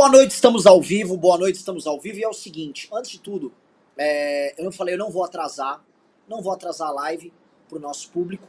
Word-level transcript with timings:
Boa 0.00 0.08
noite, 0.08 0.30
estamos 0.30 0.64
ao 0.66 0.80
vivo. 0.80 1.14
Boa 1.14 1.36
noite, 1.36 1.56
estamos 1.56 1.86
ao 1.86 2.00
vivo. 2.00 2.18
E 2.18 2.24
é 2.24 2.26
o 2.26 2.32
seguinte, 2.32 2.88
antes 2.90 3.10
de 3.10 3.20
tudo, 3.20 3.52
é, 3.98 4.58
eu 4.58 4.64
não 4.64 4.72
falei, 4.72 4.94
eu 4.94 4.98
não 4.98 5.10
vou 5.10 5.22
atrasar, 5.22 5.84
não 6.26 6.40
vou 6.40 6.54
atrasar 6.54 6.88
a 6.88 6.92
live 6.92 7.30
para 7.68 7.76
o 7.76 7.80
nosso 7.82 8.08
público, 8.08 8.48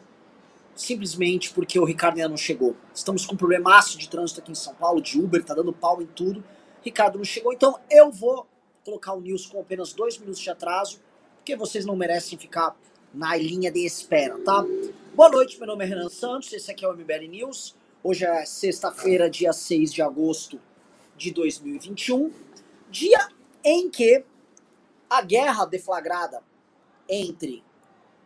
simplesmente 0.73 1.51
porque 1.51 1.77
o 1.77 1.83
Ricardo 1.83 2.15
ainda 2.15 2.29
não 2.29 2.37
chegou. 2.37 2.73
Estamos 2.95 3.25
com 3.25 3.33
um 3.33 3.37
problemaço 3.37 3.97
de 3.97 4.07
trânsito 4.07 4.39
aqui 4.39 4.53
em 4.53 4.55
São 4.55 4.73
Paulo, 4.75 5.01
de 5.01 5.19
Uber, 5.19 5.43
tá 5.43 5.53
dando 5.53 5.73
pau 5.73 6.01
em 6.01 6.05
tudo. 6.05 6.41
Ricardo 6.81 7.17
não 7.17 7.25
chegou, 7.25 7.52
então 7.52 7.77
eu 7.89 8.09
vou 8.09 8.47
colocar 8.86 9.11
o 9.13 9.20
news 9.20 9.45
com 9.45 9.59
apenas 9.59 9.91
dois 9.91 10.18
minutos 10.18 10.39
de 10.39 10.49
atraso, 10.49 11.02
porque 11.36 11.57
vocês 11.57 11.86
não 11.86 11.97
merecem 11.97 12.39
ficar 12.39 12.77
na 13.13 13.36
linha 13.36 13.70
de 13.70 13.86
espera, 13.86 14.39
tá? 14.39 14.65
Boa 15.13 15.29
noite, 15.29 15.57
meu 15.57 15.68
nome 15.68 15.83
é 15.83 15.88
Renan 15.89 16.07
Santos, 16.07 16.54
esse 16.54 16.71
aqui 16.71 16.86
é 16.86 16.88
o 16.88 16.93
MBL 16.93 17.27
News. 17.29 17.75
Hoje 18.02 18.23
é 18.23 18.45
sexta-feira, 18.45 19.29
dia 19.29 19.52
6 19.52 19.91
de 19.91 20.02
agosto 20.02 20.57
de 21.21 21.31
2021, 21.31 22.31
dia 22.89 23.29
em 23.63 23.89
que 23.89 24.25
a 25.09 25.21
guerra 25.21 25.66
deflagrada 25.66 26.43
entre 27.07 27.63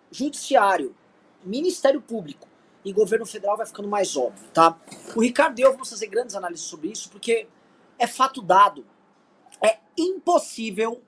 judiciário, 0.10 0.96
Ministério 1.44 2.02
Público 2.02 2.48
e 2.86 2.94
governo 2.94 3.26
federal 3.26 3.58
vai 3.58 3.66
ficando 3.66 3.90
mais 3.90 4.16
óbvio, 4.16 4.48
tá? 4.54 4.80
O 5.16 5.22
Ricardo 5.22 5.60
e 5.60 5.64
eu 5.64 5.72
vamos 5.72 5.90
fazer 5.90 6.08
grandes 6.08 6.36
análises 6.36 6.66
sobre 6.66 6.90
isso 6.90 7.10
porque 7.10 7.48
é 8.00 8.08
fato 8.08 8.42
dado. 8.42 8.86
É 9.62 9.80
impossível, 9.98 11.02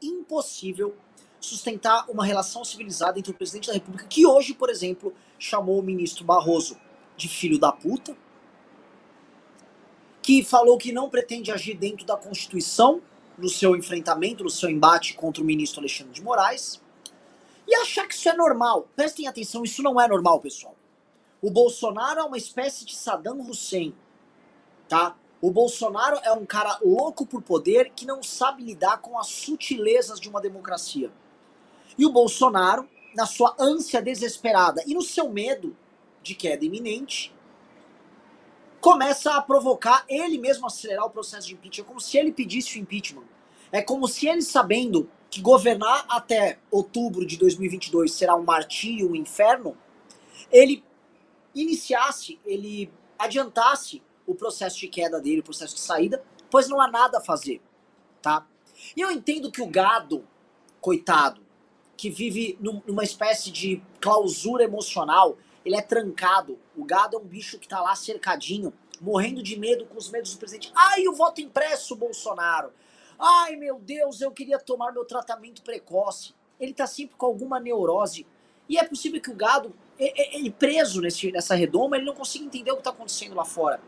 impossível 0.00 0.96
sustentar 1.40 2.08
uma 2.08 2.24
relação 2.24 2.64
civilizada 2.64 3.18
entre 3.18 3.32
o 3.32 3.34
presidente 3.34 3.66
da 3.66 3.74
República, 3.74 4.06
que 4.06 4.26
hoje, 4.26 4.54
por 4.54 4.70
exemplo, 4.70 5.12
chamou 5.38 5.78
o 5.78 5.82
ministro 5.82 6.24
Barroso 6.24 6.78
de 7.16 7.28
filho 7.28 7.58
da 7.58 7.70
puta, 7.70 8.16
que 10.24 10.42
falou 10.42 10.78
que 10.78 10.90
não 10.90 11.10
pretende 11.10 11.52
agir 11.52 11.74
dentro 11.74 12.06
da 12.06 12.16
Constituição 12.16 13.02
no 13.36 13.46
seu 13.46 13.76
enfrentamento, 13.76 14.42
no 14.42 14.48
seu 14.48 14.70
embate 14.70 15.12
contra 15.12 15.42
o 15.42 15.46
ministro 15.46 15.80
Alexandre 15.80 16.14
de 16.14 16.22
Moraes, 16.22 16.80
e 17.68 17.74
achar 17.74 18.08
que 18.08 18.14
isso 18.14 18.30
é 18.30 18.32
normal. 18.34 18.88
Prestem 18.96 19.28
atenção, 19.28 19.64
isso 19.64 19.82
não 19.82 20.00
é 20.00 20.08
normal, 20.08 20.40
pessoal. 20.40 20.74
O 21.42 21.50
Bolsonaro 21.50 22.20
é 22.20 22.24
uma 22.24 22.38
espécie 22.38 22.86
de 22.86 22.96
Saddam 22.96 23.38
Hussein, 23.38 23.94
tá? 24.88 25.14
O 25.42 25.50
Bolsonaro 25.50 26.18
é 26.22 26.32
um 26.32 26.46
cara 26.46 26.78
louco 26.82 27.26
por 27.26 27.42
poder 27.42 27.92
que 27.94 28.06
não 28.06 28.22
sabe 28.22 28.64
lidar 28.64 29.02
com 29.02 29.18
as 29.18 29.26
sutilezas 29.26 30.18
de 30.18 30.30
uma 30.30 30.40
democracia. 30.40 31.12
E 31.98 32.06
o 32.06 32.10
Bolsonaro, 32.10 32.88
na 33.14 33.26
sua 33.26 33.54
ânsia 33.60 34.00
desesperada 34.00 34.82
e 34.86 34.94
no 34.94 35.02
seu 35.02 35.28
medo 35.28 35.76
de 36.22 36.34
queda 36.34 36.64
iminente, 36.64 37.34
começa 38.84 39.32
a 39.32 39.40
provocar 39.40 40.04
ele 40.10 40.36
mesmo 40.36 40.66
acelerar 40.66 41.06
o 41.06 41.10
processo 41.10 41.46
de 41.46 41.54
impeachment. 41.54 41.84
É 41.84 41.88
como 41.88 42.00
se 42.00 42.18
ele 42.18 42.30
pedisse 42.30 42.78
o 42.78 42.82
impeachment. 42.82 43.24
É 43.72 43.80
como 43.80 44.06
se 44.06 44.28
ele 44.28 44.42
sabendo 44.42 45.10
que 45.30 45.40
governar 45.40 46.04
até 46.06 46.58
outubro 46.70 47.24
de 47.24 47.38
2022 47.38 48.12
será 48.12 48.36
um 48.36 48.44
martírio, 48.44 49.10
um 49.10 49.14
inferno, 49.14 49.74
ele 50.52 50.84
iniciasse, 51.54 52.38
ele 52.44 52.92
adiantasse 53.18 54.02
o 54.26 54.34
processo 54.34 54.78
de 54.78 54.88
queda 54.88 55.18
dele, 55.18 55.40
o 55.40 55.44
processo 55.44 55.76
de 55.76 55.80
saída, 55.80 56.22
pois 56.50 56.68
não 56.68 56.78
há 56.78 56.86
nada 56.86 57.16
a 57.16 57.22
fazer, 57.22 57.62
tá? 58.20 58.46
E 58.94 59.00
eu 59.00 59.10
entendo 59.10 59.50
que 59.50 59.62
o 59.62 59.66
gado, 59.66 60.28
coitado, 60.78 61.40
que 61.96 62.10
vive 62.10 62.58
numa 62.60 63.02
espécie 63.02 63.50
de 63.50 63.82
clausura 63.98 64.62
emocional, 64.62 65.38
ele 65.64 65.76
é 65.76 65.80
trancado. 65.80 66.58
O 66.76 66.84
gado 66.84 67.16
é 67.16 67.20
um 67.20 67.24
bicho 67.24 67.58
que 67.58 67.66
tá 67.66 67.80
lá 67.80 67.94
cercadinho, 67.94 68.72
morrendo 69.00 69.42
de 69.42 69.58
medo 69.58 69.86
com 69.86 69.96
os 69.96 70.10
medos 70.10 70.34
do 70.34 70.38
presidente. 70.38 70.72
Ai, 70.74 71.08
o 71.08 71.14
voto 71.14 71.40
impresso, 71.40 71.96
Bolsonaro. 71.96 72.72
Ai, 73.18 73.56
meu 73.56 73.78
Deus, 73.78 74.20
eu 74.20 74.30
queria 74.30 74.58
tomar 74.58 74.92
meu 74.92 75.04
tratamento 75.04 75.62
precoce. 75.62 76.34
Ele 76.60 76.72
tá 76.72 76.86
sempre 76.86 77.16
com 77.16 77.26
alguma 77.26 77.58
neurose. 77.58 78.26
E 78.68 78.78
é 78.78 78.84
possível 78.84 79.20
que 79.20 79.30
o 79.30 79.34
gado, 79.34 79.74
ele 79.98 80.50
preso 80.50 81.00
nesse, 81.00 81.30
nessa 81.30 81.54
redoma, 81.54 81.96
ele 81.96 82.06
não 82.06 82.14
consiga 82.14 82.44
entender 82.44 82.70
o 82.72 82.76
que 82.76 82.82
tá 82.82 82.90
acontecendo 82.90 83.34
lá 83.34 83.44
fora. 83.44 83.80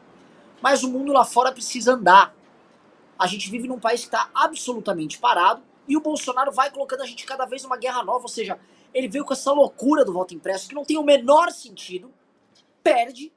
Mas 0.61 0.83
o 0.83 0.91
mundo 0.91 1.13
lá 1.13 1.25
fora 1.25 1.53
precisa 1.53 1.95
andar. 1.95 2.35
A 3.19 3.27
gente 3.27 3.51
vive 3.51 3.67
num 3.69 3.81
país 3.81 4.01
que 4.01 4.09
está 4.09 4.31
absolutamente 4.35 5.19
parado 5.19 5.63
e 5.89 5.97
o 5.97 6.01
Bolsonaro 6.01 6.53
vai 6.53 6.71
colocando 6.71 7.03
a 7.03 7.07
gente 7.07 7.25
cada 7.25 7.47
vez 7.47 7.63
numa 7.63 7.77
guerra 7.77 8.03
nova, 8.03 8.23
ou 8.23 8.29
seja, 8.29 8.59
ele 8.93 9.09
veio 9.09 9.25
com 9.25 9.33
essa 9.33 9.53
loucura 9.53 10.05
do 10.05 10.13
voto 10.13 10.35
impresso 10.35 10.69
que 10.69 10.75
não 10.75 10.85
tem 10.85 10.97
o 10.97 11.03
menor 11.03 11.51
sentido, 11.51 12.13
perde, 12.83 13.33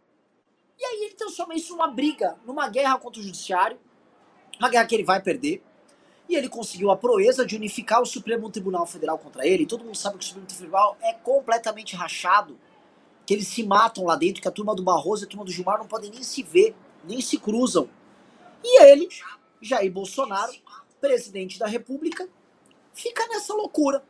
e 0.79 0.85
aí 0.85 1.03
ele 1.05 1.15
transforma 1.15 1.53
isso 1.55 1.73
numa 1.73 1.87
briga, 1.87 2.37
numa 2.45 2.69
guerra 2.69 2.97
contra 2.97 3.19
o 3.19 3.23
judiciário, 3.23 3.77
uma 4.59 4.69
guerra 4.69 4.85
que 4.85 4.95
ele 4.95 5.03
vai 5.03 5.21
perder, 5.21 5.61
e 6.29 6.35
ele 6.35 6.47
conseguiu 6.47 6.91
a 6.91 6.95
proeza 6.95 7.45
de 7.45 7.55
unificar 7.55 8.01
o 8.01 8.05
Supremo 8.05 8.49
Tribunal 8.51 8.85
Federal 8.85 9.17
contra 9.17 9.47
ele. 9.47 9.65
Todo 9.65 9.83
mundo 9.83 9.97
sabe 9.97 10.17
que 10.19 10.23
o 10.23 10.27
Supremo 10.27 10.47
Tribunal 10.47 10.95
é 11.01 11.13
completamente 11.13 11.95
rachado, 11.95 12.57
que 13.25 13.33
eles 13.33 13.47
se 13.47 13.63
matam 13.63 14.05
lá 14.05 14.15
dentro, 14.15 14.41
que 14.41 14.47
a 14.47 14.51
turma 14.51 14.75
do 14.75 14.83
Barroso 14.83 15.23
e 15.23 15.25
a 15.25 15.27
turma 15.27 15.43
do 15.43 15.51
Gilmar 15.51 15.79
não 15.79 15.87
podem 15.87 16.11
nem 16.11 16.21
se 16.21 16.43
ver, 16.43 16.75
nem 17.03 17.19
se 17.19 17.37
cruzam. 17.39 17.89
E 18.63 18.83
ele, 18.83 19.09
Jair 19.59 19.91
Bolsonaro, 19.91 20.53
presidente 21.01 21.57
da 21.57 21.65
República, 21.65 22.29
fica 22.93 23.27
nessa 23.27 23.53
loucura. 23.53 24.03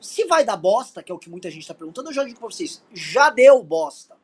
Se 0.00 0.24
vai 0.26 0.44
dar 0.44 0.56
bosta, 0.56 1.02
que 1.02 1.10
é 1.10 1.14
o 1.14 1.18
que 1.18 1.30
muita 1.30 1.50
gente 1.50 1.62
está 1.62 1.74
perguntando, 1.74 2.08
eu 2.08 2.14
já 2.14 2.24
digo 2.24 2.38
para 2.38 2.48
vocês, 2.48 2.82
já 2.92 3.30
deu 3.30 3.62
bosta. 3.62 4.16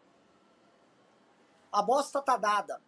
A 1.73 1.83
bosta 1.83 2.23
tá 2.23 2.37
dada. 2.37 2.81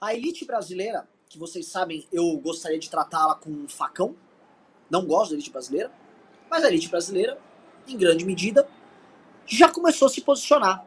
A 0.00 0.14
elite 0.14 0.44
brasileira, 0.46 1.06
que 1.28 1.38
vocês 1.38 1.66
sabem, 1.66 2.06
eu 2.10 2.36
gostaria 2.38 2.78
de 2.78 2.88
tratá-la 2.88 3.34
com 3.34 3.50
um 3.50 3.68
facão. 3.68 4.16
Não 4.88 5.04
gosto 5.04 5.30
da 5.30 5.36
elite 5.36 5.50
brasileira, 5.50 5.92
mas 6.48 6.64
a 6.64 6.68
elite 6.68 6.88
brasileira, 6.88 7.38
em 7.86 7.96
grande 7.96 8.24
medida, 8.24 8.66
já 9.46 9.68
começou 9.68 10.06
a 10.06 10.10
se 10.10 10.22
posicionar. 10.22 10.84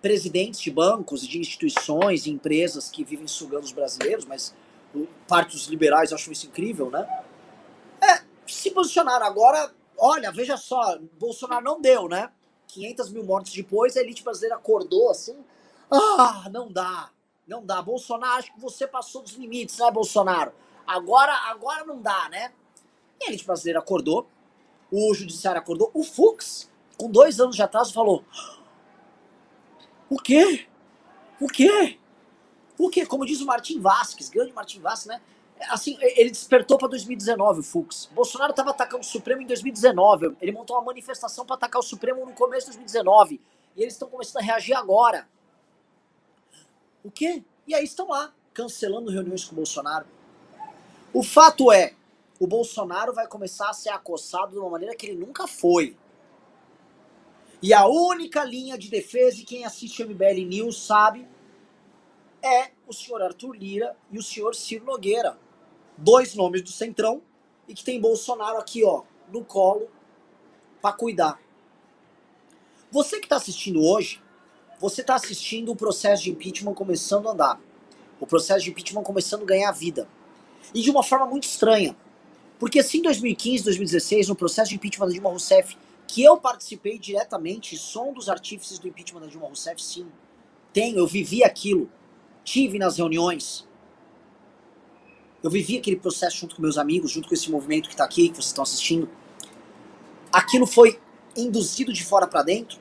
Presidentes 0.00 0.60
de 0.60 0.70
bancos 0.70 1.26
de 1.26 1.38
instituições 1.38 2.26
e 2.26 2.30
empresas 2.30 2.88
que 2.90 3.02
vivem 3.02 3.26
sugando 3.26 3.64
os 3.64 3.72
brasileiros, 3.72 4.24
mas 4.24 4.54
parte 5.26 5.52
dos 5.52 5.66
liberais 5.66 6.12
acham 6.12 6.32
isso 6.32 6.46
incrível, 6.46 6.90
né? 6.90 7.06
É, 8.00 8.22
se 8.46 8.70
posicionaram. 8.70 9.26
Agora, 9.26 9.74
olha, 9.98 10.30
veja 10.30 10.56
só, 10.56 10.98
Bolsonaro 11.18 11.64
não 11.64 11.80
deu, 11.80 12.08
né? 12.08 12.30
500 12.68 13.10
mil 13.10 13.24
mortes 13.24 13.52
depois, 13.54 13.96
a 13.96 14.00
elite 14.00 14.22
brasileira 14.22 14.56
acordou 14.56 15.10
assim. 15.10 15.36
Ah, 15.90 16.48
não 16.50 16.70
dá, 16.70 17.10
não 17.46 17.64
dá. 17.64 17.80
Bolsonaro, 17.80 18.38
acho 18.38 18.52
que 18.52 18.60
você 18.60 18.86
passou 18.86 19.22
dos 19.22 19.32
limites, 19.32 19.78
né, 19.78 19.90
Bolsonaro? 19.90 20.52
Agora, 20.86 21.32
agora 21.50 21.84
não 21.84 22.00
dá, 22.00 22.28
né? 22.28 22.52
E 23.20 23.24
a 23.24 23.28
elite 23.28 23.46
brasileira 23.46 23.78
acordou, 23.78 24.26
o 24.90 25.14
judiciário 25.14 25.60
acordou, 25.60 25.90
o 25.94 26.02
Fux, 26.02 26.70
com 26.96 27.10
dois 27.10 27.40
anos 27.40 27.56
de 27.56 27.62
atraso, 27.62 27.92
falou: 27.92 28.24
O 30.10 30.16
quê? 30.16 30.66
O 31.40 31.46
quê? 31.46 31.98
O 32.78 32.90
quê? 32.90 33.06
Como 33.06 33.24
diz 33.24 33.40
o 33.40 33.46
Martim 33.46 33.80
Vasques, 33.80 34.28
grande 34.28 34.52
Martim 34.52 34.80
Vasques, 34.80 35.06
né? 35.06 35.20
Assim, 35.70 35.96
ele 36.00 36.30
despertou 36.30 36.76
para 36.76 36.88
2019 36.88 37.60
o 37.60 37.62
Fux. 37.62 38.10
Bolsonaro 38.12 38.50
estava 38.50 38.70
atacando 38.70 39.02
o 39.02 39.06
Supremo 39.06 39.42
em 39.42 39.46
2019. 39.46 40.36
Ele 40.40 40.52
montou 40.52 40.76
uma 40.76 40.84
manifestação 40.84 41.46
para 41.46 41.56
atacar 41.56 41.80
o 41.80 41.82
Supremo 41.82 42.24
no 42.26 42.32
começo 42.32 42.70
de 42.70 42.78
2019. 42.78 43.40
E 43.76 43.82
eles 43.82 43.94
estão 43.94 44.08
começando 44.08 44.42
a 44.42 44.44
reagir 44.44 44.74
agora. 44.74 45.28
O 47.02 47.10
quê? 47.10 47.42
E 47.66 47.74
aí 47.74 47.84
estão 47.84 48.08
lá, 48.08 48.32
cancelando 48.52 49.10
reuniões 49.10 49.44
com 49.44 49.52
o 49.52 49.56
Bolsonaro. 49.56 50.06
O 51.12 51.22
fato 51.22 51.70
é, 51.72 51.94
o 52.38 52.46
Bolsonaro 52.46 53.12
vai 53.12 53.26
começar 53.26 53.70
a 53.70 53.72
ser 53.72 53.90
acossado 53.90 54.52
de 54.52 54.58
uma 54.58 54.70
maneira 54.70 54.94
que 54.94 55.06
ele 55.06 55.18
nunca 55.18 55.46
foi. 55.46 55.96
E 57.62 57.72
a 57.72 57.86
única 57.86 58.44
linha 58.44 58.76
de 58.76 58.90
defesa, 58.90 59.40
e 59.40 59.44
quem 59.44 59.64
assiste 59.64 60.02
o 60.02 60.08
MBL 60.08 60.44
News 60.46 60.84
sabe, 60.84 61.26
é 62.42 62.72
o 62.86 62.92
senhor 62.92 63.22
Arthur 63.22 63.54
Lira 63.54 63.96
e 64.10 64.18
o 64.18 64.22
senhor 64.22 64.54
Ciro 64.54 64.84
Nogueira. 64.84 65.38
Dois 65.96 66.34
nomes 66.34 66.62
do 66.62 66.70
Centrão 66.70 67.22
e 67.68 67.74
que 67.74 67.84
tem 67.84 68.00
Bolsonaro 68.00 68.58
aqui, 68.58 68.84
ó, 68.84 69.02
no 69.32 69.44
colo 69.44 69.88
para 70.80 70.92
cuidar. 70.92 71.40
Você 72.90 73.18
que 73.18 73.26
está 73.26 73.36
assistindo 73.36 73.82
hoje, 73.82 74.22
você 74.78 75.00
está 75.00 75.14
assistindo 75.14 75.72
o 75.72 75.76
processo 75.76 76.24
de 76.24 76.30
impeachment 76.30 76.74
começando 76.74 77.28
a 77.28 77.32
andar. 77.32 77.60
O 78.20 78.26
processo 78.26 78.64
de 78.64 78.70
impeachment 78.70 79.02
começando 79.02 79.42
a 79.42 79.46
ganhar 79.46 79.72
vida. 79.72 80.08
E 80.74 80.80
de 80.80 80.90
uma 80.90 81.02
forma 81.02 81.26
muito 81.26 81.44
estranha. 81.44 81.96
Porque 82.58 82.82
se 82.82 82.98
em 82.98 83.02
2015, 83.02 83.64
2016, 83.64 84.28
no 84.28 84.36
processo 84.36 84.70
de 84.70 84.76
impeachment 84.76 85.06
da 85.06 85.12
Dilma 85.12 85.30
Rousseff, 85.30 85.76
que 86.06 86.22
eu 86.22 86.36
participei 86.36 86.98
diretamente, 86.98 87.76
som 87.76 88.12
dos 88.12 88.28
artífices 88.28 88.78
do 88.78 88.86
impeachment 88.86 89.22
da 89.22 89.26
Dilma 89.26 89.46
Rousseff, 89.46 89.82
sim. 89.82 90.06
Tenho, 90.72 90.98
eu 90.98 91.06
vivi 91.06 91.42
aquilo 91.42 91.90
tive 92.44 92.78
nas 92.78 92.98
reuniões. 92.98 93.66
Eu 95.44 95.50
vivi 95.50 95.76
aquele 95.76 95.96
processo 95.96 96.38
junto 96.38 96.56
com 96.56 96.62
meus 96.62 96.78
amigos, 96.78 97.10
junto 97.10 97.28
com 97.28 97.34
esse 97.34 97.50
movimento 97.50 97.86
que 97.86 97.92
está 97.94 98.02
aqui, 98.02 98.30
que 98.30 98.36
vocês 98.36 98.46
estão 98.46 98.62
assistindo. 98.62 99.10
Aquilo 100.32 100.66
foi 100.66 100.98
induzido 101.36 101.92
de 101.92 102.02
fora 102.02 102.26
para 102.26 102.42
dentro. 102.42 102.78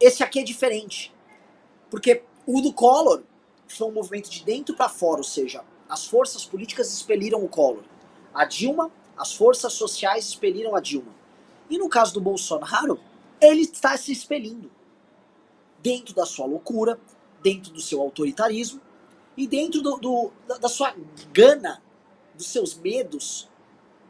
Esse 0.00 0.24
aqui 0.24 0.40
é 0.40 0.42
diferente. 0.42 1.14
Porque 1.88 2.24
o 2.44 2.60
do 2.60 2.72
Collor 2.72 3.22
foi 3.68 3.86
um 3.86 3.92
movimento 3.92 4.28
de 4.28 4.44
dentro 4.44 4.74
para 4.74 4.88
fora, 4.88 5.18
ou 5.18 5.24
seja, 5.24 5.62
as 5.88 6.04
forças 6.04 6.44
políticas 6.44 6.92
expeliram 6.92 7.44
o 7.44 7.48
Collor. 7.48 7.84
A 8.34 8.44
Dilma, 8.44 8.90
as 9.16 9.32
forças 9.32 9.72
sociais 9.72 10.26
expeliram 10.26 10.74
a 10.74 10.80
Dilma. 10.80 11.14
E 11.70 11.78
no 11.78 11.88
caso 11.88 12.12
do 12.12 12.20
Bolsonaro, 12.20 12.98
ele 13.40 13.60
está 13.60 13.96
se 13.96 14.10
expelindo 14.10 14.68
dentro 15.80 16.12
da 16.12 16.26
sua 16.26 16.44
loucura, 16.44 16.98
dentro 17.40 17.72
do 17.72 17.80
seu 17.80 18.00
autoritarismo 18.00 18.80
e 19.36 19.46
dentro 19.46 19.82
do, 19.82 19.96
do 19.96 20.32
da, 20.58 20.68
sua 20.68 20.94
gana, 21.32 21.82
dos 22.34 22.46
seus 22.46 22.74
medos, 22.74 23.48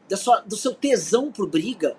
da 0.08 0.16
sua, 0.16 0.40
do 0.40 0.56
seu 0.56 0.74
tesão 0.74 1.32
por 1.32 1.48
briga, 1.48 1.96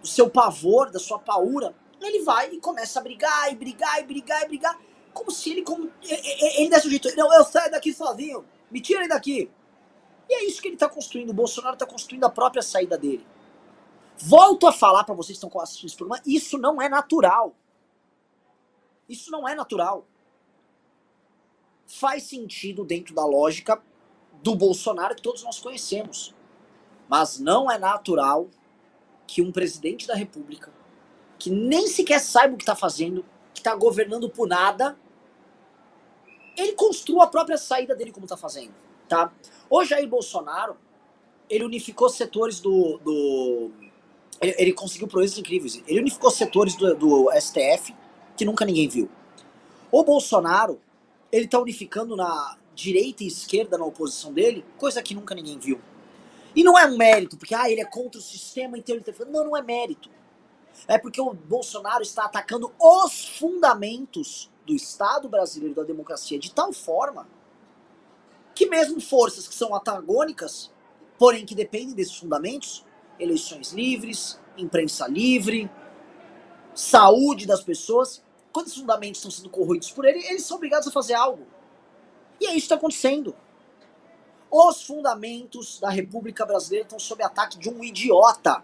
do 0.00 0.06
seu 0.06 0.30
pavor, 0.30 0.90
da 0.90 0.98
sua 0.98 1.18
paura. 1.18 1.74
Ele 2.00 2.22
vai 2.22 2.50
e 2.52 2.60
começa 2.60 2.98
a 2.98 3.02
brigar 3.02 3.52
e 3.52 3.56
brigar 3.56 4.00
e 4.00 4.04
brigar 4.04 4.42
e 4.42 4.46
brigar, 4.46 4.80
como 5.12 5.30
se 5.30 5.50
ele 5.50 5.62
como 5.62 5.90
ele, 6.02 6.68
desse 6.68 6.86
o 6.86 6.90
jeito, 6.90 7.14
não, 7.16 7.32
eu 7.34 7.44
saio 7.44 7.70
daqui 7.70 7.92
sozinho, 7.92 8.44
me 8.70 8.80
tirem 8.80 9.08
daqui. 9.08 9.50
E 10.28 10.34
é 10.34 10.44
isso 10.46 10.62
que 10.62 10.68
ele 10.68 10.76
está 10.76 10.88
construindo. 10.88 11.30
O 11.30 11.34
Bolsonaro 11.34 11.74
está 11.74 11.86
construindo 11.86 12.24
a 12.24 12.30
própria 12.30 12.62
saída 12.62 12.96
dele. 12.96 13.26
Volto 14.16 14.66
a 14.66 14.72
falar 14.72 15.04
para 15.04 15.14
vocês 15.14 15.38
que 15.38 15.44
estão 15.44 15.60
assistindo 15.60 15.88
esse 15.88 15.96
programa, 15.96 16.22
isso 16.24 16.58
não 16.58 16.80
é 16.80 16.88
natural. 16.88 17.54
Isso 19.08 19.30
não 19.30 19.48
é 19.48 19.54
natural. 19.54 20.06
Faz 21.94 22.22
sentido 22.22 22.86
dentro 22.86 23.14
da 23.14 23.26
lógica 23.26 23.82
do 24.42 24.54
Bolsonaro 24.54 25.14
que 25.14 25.20
todos 25.20 25.42
nós 25.42 25.60
conhecemos. 25.60 26.34
Mas 27.06 27.38
não 27.38 27.70
é 27.70 27.78
natural 27.78 28.48
que 29.26 29.42
um 29.42 29.52
presidente 29.52 30.06
da 30.06 30.14
República, 30.14 30.72
que 31.38 31.50
nem 31.50 31.86
sequer 31.86 32.18
saiba 32.18 32.54
o 32.54 32.56
que 32.56 32.62
está 32.62 32.74
fazendo, 32.74 33.22
que 33.52 33.60
está 33.60 33.74
governando 33.74 34.30
por 34.30 34.48
nada, 34.48 34.98
ele 36.56 36.72
construa 36.72 37.24
a 37.24 37.26
própria 37.26 37.58
saída 37.58 37.94
dele 37.94 38.10
como 38.10 38.24
está 38.24 38.38
fazendo, 38.38 38.72
tá? 39.06 39.30
O 39.68 39.84
Jair 39.84 40.08
Bolsonaro, 40.08 40.78
ele 41.48 41.62
unificou 41.62 42.08
setores 42.08 42.58
do... 42.58 42.96
do 43.04 43.70
ele, 44.40 44.54
ele 44.58 44.72
conseguiu 44.72 45.06
proezas 45.06 45.36
incríveis. 45.36 45.82
Ele 45.86 46.00
unificou 46.00 46.30
setores 46.30 46.74
do, 46.74 46.94
do 46.94 47.30
STF 47.38 47.94
que 48.34 48.46
nunca 48.46 48.64
ninguém 48.64 48.88
viu. 48.88 49.10
O 49.90 50.02
Bolsonaro, 50.02 50.80
ele 51.32 51.48
tá 51.48 51.58
unificando 51.58 52.14
na 52.14 52.58
direita 52.74 53.24
e 53.24 53.26
esquerda 53.26 53.78
na 53.78 53.84
oposição 53.86 54.32
dele, 54.32 54.64
coisa 54.76 55.02
que 55.02 55.14
nunca 55.14 55.34
ninguém 55.34 55.58
viu. 55.58 55.80
E 56.54 56.62
não 56.62 56.78
é 56.78 56.86
um 56.86 56.96
mérito, 56.96 57.38
porque 57.38 57.54
ah, 57.54 57.70
ele 57.70 57.80
é 57.80 57.84
contra 57.84 58.20
o 58.20 58.22
sistema 58.22 58.76
inteiro. 58.76 59.02
Não, 59.30 59.44
não 59.44 59.56
é 59.56 59.62
mérito. 59.62 60.10
É 60.86 60.98
porque 60.98 61.20
o 61.20 61.32
Bolsonaro 61.32 62.02
está 62.02 62.24
atacando 62.24 62.70
os 62.78 63.26
fundamentos 63.38 64.50
do 64.66 64.74
Estado 64.74 65.28
brasileiro, 65.28 65.74
da 65.74 65.82
democracia, 65.82 66.38
de 66.38 66.52
tal 66.52 66.72
forma 66.72 67.26
que 68.54 68.66
mesmo 68.66 69.00
forças 69.00 69.48
que 69.48 69.54
são 69.54 69.74
antagônicas, 69.74 70.70
porém 71.18 71.46
que 71.46 71.54
dependem 71.54 71.94
desses 71.94 72.16
fundamentos, 72.16 72.84
eleições 73.18 73.72
livres, 73.72 74.38
imprensa 74.56 75.06
livre, 75.08 75.70
saúde 76.74 77.46
das 77.46 77.62
pessoas, 77.62 78.22
quando 78.52 78.66
esses 78.66 78.78
fundamentos 78.78 79.18
estão 79.18 79.30
sendo 79.30 79.48
corroídos 79.48 79.90
por 79.90 80.04
ele, 80.04 80.24
eles 80.26 80.44
são 80.44 80.56
obrigados 80.56 80.86
a 80.88 80.92
fazer 80.92 81.14
algo. 81.14 81.46
E 82.40 82.46
é 82.46 82.50
isso 82.50 82.58
que 82.58 82.62
está 82.64 82.74
acontecendo. 82.74 83.34
Os 84.50 84.82
fundamentos 84.82 85.80
da 85.80 85.88
República 85.88 86.44
Brasileira 86.44 86.84
estão 86.84 86.98
sob 86.98 87.22
ataque 87.22 87.58
de 87.58 87.70
um 87.70 87.82
idiota. 87.82 88.62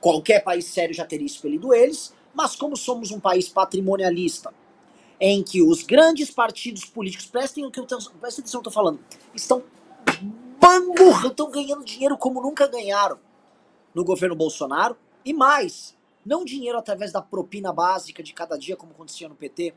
Qualquer 0.00 0.44
país 0.44 0.66
sério 0.66 0.94
já 0.94 1.04
teria 1.04 1.26
expelido 1.26 1.74
eles, 1.74 2.14
mas 2.34 2.54
como 2.54 2.76
somos 2.76 3.10
um 3.10 3.18
país 3.18 3.48
patrimonialista, 3.48 4.54
em 5.20 5.42
que 5.42 5.62
os 5.62 5.82
grandes 5.82 6.30
partidos 6.30 6.84
políticos, 6.84 7.26
prestem, 7.26 7.68
que 7.70 7.80
eu 7.80 7.86
prestem 7.86 8.42
atenção 8.42 8.60
que 8.60 8.68
eu 8.68 8.70
estou 8.70 8.72
falando, 8.72 9.00
estão 9.34 9.62
bamburra, 10.60 11.28
estão 11.28 11.50
ganhando 11.50 11.84
dinheiro 11.84 12.16
como 12.16 12.40
nunca 12.40 12.66
ganharam 12.66 13.18
no 13.94 14.04
governo 14.04 14.36
Bolsonaro, 14.36 14.96
e 15.24 15.32
mais, 15.32 15.96
não 16.24 16.44
dinheiro 16.44 16.78
através 16.78 17.12
da 17.12 17.20
propina 17.20 17.72
básica 17.72 18.22
de 18.22 18.32
cada 18.32 18.58
dia, 18.58 18.76
como 18.76 18.92
acontecia 18.92 19.28
no 19.28 19.34
PT, 19.34 19.74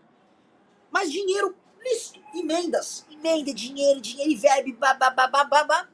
mas 0.91 1.11
dinheiro 1.11 1.55
emendas, 2.33 3.05
emenda, 3.11 3.53
dinheiro, 3.53 4.01
dinheiro 4.01 4.31
e 4.31 4.35
verbe, 4.35 4.73
babá. 4.73 5.87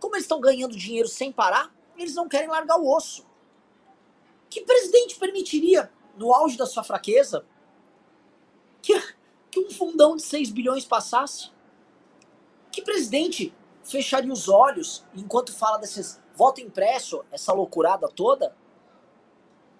Como 0.00 0.14
eles 0.14 0.24
estão 0.24 0.40
ganhando 0.40 0.76
dinheiro 0.76 1.08
sem 1.08 1.32
parar, 1.32 1.72
eles 1.96 2.14
não 2.14 2.28
querem 2.28 2.48
largar 2.48 2.78
o 2.78 2.94
osso. 2.94 3.26
Que 4.50 4.62
presidente 4.62 5.16
permitiria, 5.16 5.90
no 6.16 6.32
auge 6.32 6.56
da 6.56 6.66
sua 6.66 6.82
fraqueza, 6.82 7.44
que, 8.82 8.98
que 9.50 9.60
um 9.60 9.70
fundão 9.70 10.16
de 10.16 10.22
6 10.22 10.50
bilhões 10.50 10.84
passasse? 10.84 11.50
Que 12.70 12.82
presidente 12.82 13.54
fecharia 13.84 14.32
os 14.32 14.48
olhos 14.48 15.04
enquanto 15.14 15.52
fala 15.52 15.78
desses 15.78 16.20
voto 16.34 16.60
impresso, 16.60 17.24
essa 17.30 17.52
loucurada 17.52 18.08
toda? 18.08 18.56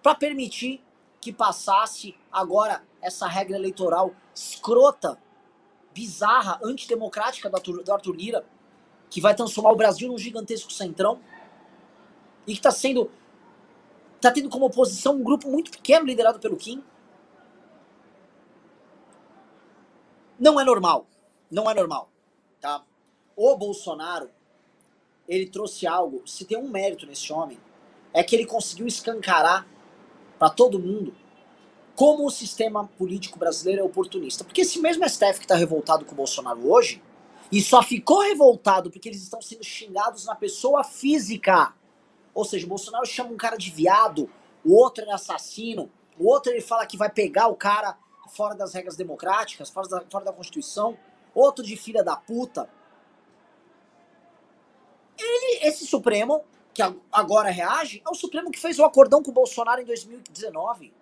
Para 0.03 0.15
permitir 0.15 0.83
que 1.21 1.33
passasse 1.33 2.15
agora 2.31 2.85
essa 3.01 3.27
regra 3.27 3.57
eleitoral 3.57 4.15
escrota, 4.35 5.19
bizarra, 5.93 6.61
antidemocrática 6.63 7.51
do 7.51 7.93
Arthur, 7.93 8.15
Lira, 8.15 8.47
que 9.11 9.21
vai 9.21 9.35
transformar 9.35 9.73
o 9.73 9.77
Brasil 9.77 10.09
num 10.09 10.19
gigantesco 10.19 10.73
centrão 10.73 11.21
e 12.47 12.53
que 12.53 12.59
está 12.59 12.71
sendo 12.71 13.11
está 14.17 14.33
tendo 14.33 14.49
como 14.49 14.67
oposição 14.67 15.15
um 15.15 15.23
grupo 15.23 15.49
muito 15.49 15.71
pequeno 15.71 16.05
liderado 16.05 16.41
pelo 16.41 16.57
Kim. 16.57 16.83
Não 20.39 20.59
é 20.59 20.65
normal, 20.65 21.07
não 21.51 21.71
é 21.71 21.75
normal, 21.75 22.11
tá? 22.61 22.85
O 23.37 23.57
Bolsonaro 23.57 24.31
ele 25.29 25.47
trouxe 25.47 25.87
algo, 25.87 26.27
se 26.27 26.45
tem 26.45 26.57
um 26.57 26.69
mérito 26.69 27.07
nesse 27.07 27.33
homem, 27.33 27.61
é 28.13 28.23
que 28.25 28.35
ele 28.35 28.47
conseguiu 28.47 28.87
escancarar 28.87 29.67
para 30.39 30.51
todo 30.51 30.79
mundo 30.79 31.15
como 31.99 32.25
o 32.25 32.31
sistema 32.31 32.87
político 32.97 33.41
brasileiro 33.41 33.83
é 33.83 33.85
oportunista. 33.85 34.45
Porque 34.45 34.61
esse 34.61 34.79
mesmo 34.79 35.09
STF 35.09 35.41
que 35.41 35.45
está 35.45 35.57
revoltado 35.57 36.05
com 36.05 36.13
o 36.13 36.17
Bolsonaro 36.17 36.71
hoje, 36.71 37.03
e 37.51 37.61
só 37.61 37.83
ficou 37.83 38.21
revoltado 38.21 38.89
porque 38.89 39.09
eles 39.09 39.21
estão 39.21 39.43
sendo 39.43 39.65
xingados 39.65 40.25
na 40.25 40.37
pessoa 40.37 40.85
física. 40.85 41.75
Ou 42.33 42.45
seja, 42.45 42.67
o 42.67 42.69
Bolsonaro 42.69 43.05
chama 43.05 43.31
um 43.31 43.37
cara 43.37 43.57
de 43.57 43.73
viado, 43.73 44.31
o 44.65 44.77
outro 44.77 45.05
é 45.05 45.13
assassino, 45.13 45.91
o 46.17 46.29
outro 46.29 46.53
ele 46.53 46.61
fala 46.61 46.87
que 46.87 46.97
vai 46.97 47.11
pegar 47.11 47.49
o 47.49 47.57
cara 47.57 47.99
fora 48.29 48.55
das 48.55 48.75
regras 48.75 48.95
democráticas, 48.95 49.69
fora 49.69 49.89
da, 49.89 50.01
fora 50.03 50.27
da 50.27 50.33
Constituição, 50.33 50.97
outro 51.35 51.65
de 51.65 51.77
filha 51.77 52.05
da 52.05 52.15
puta. 52.15 52.71
Ele, 55.19 55.67
esse 55.67 55.85
Supremo, 55.85 56.45
que 56.79 57.01
agora 57.11 57.51
reage, 57.51 58.01
é 58.07 58.09
o 58.09 58.15
Supremo 58.15 58.53
que 58.53 58.61
fez 58.61 58.79
o 58.79 58.85
acordão 58.85 59.21
com 59.21 59.33
o 59.33 59.35
Bolsonaro 59.35 59.83
em 59.83 59.85
2019. 59.85 60.95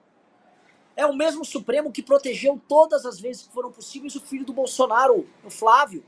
É 0.97 1.04
o 1.04 1.14
mesmo 1.14 1.45
Supremo 1.45 1.92
que 1.92 2.02
protegeu 2.02 2.59
todas 2.66 3.04
as 3.04 3.21
vezes 3.21 3.42
que 3.42 3.52
foram 3.52 3.71
possíveis 3.71 4.14
o 4.16 4.21
filho 4.23 4.47
do 4.47 4.54
Bolsonaro, 4.54 5.28
o 5.45 5.50
Flávio. 5.50 6.02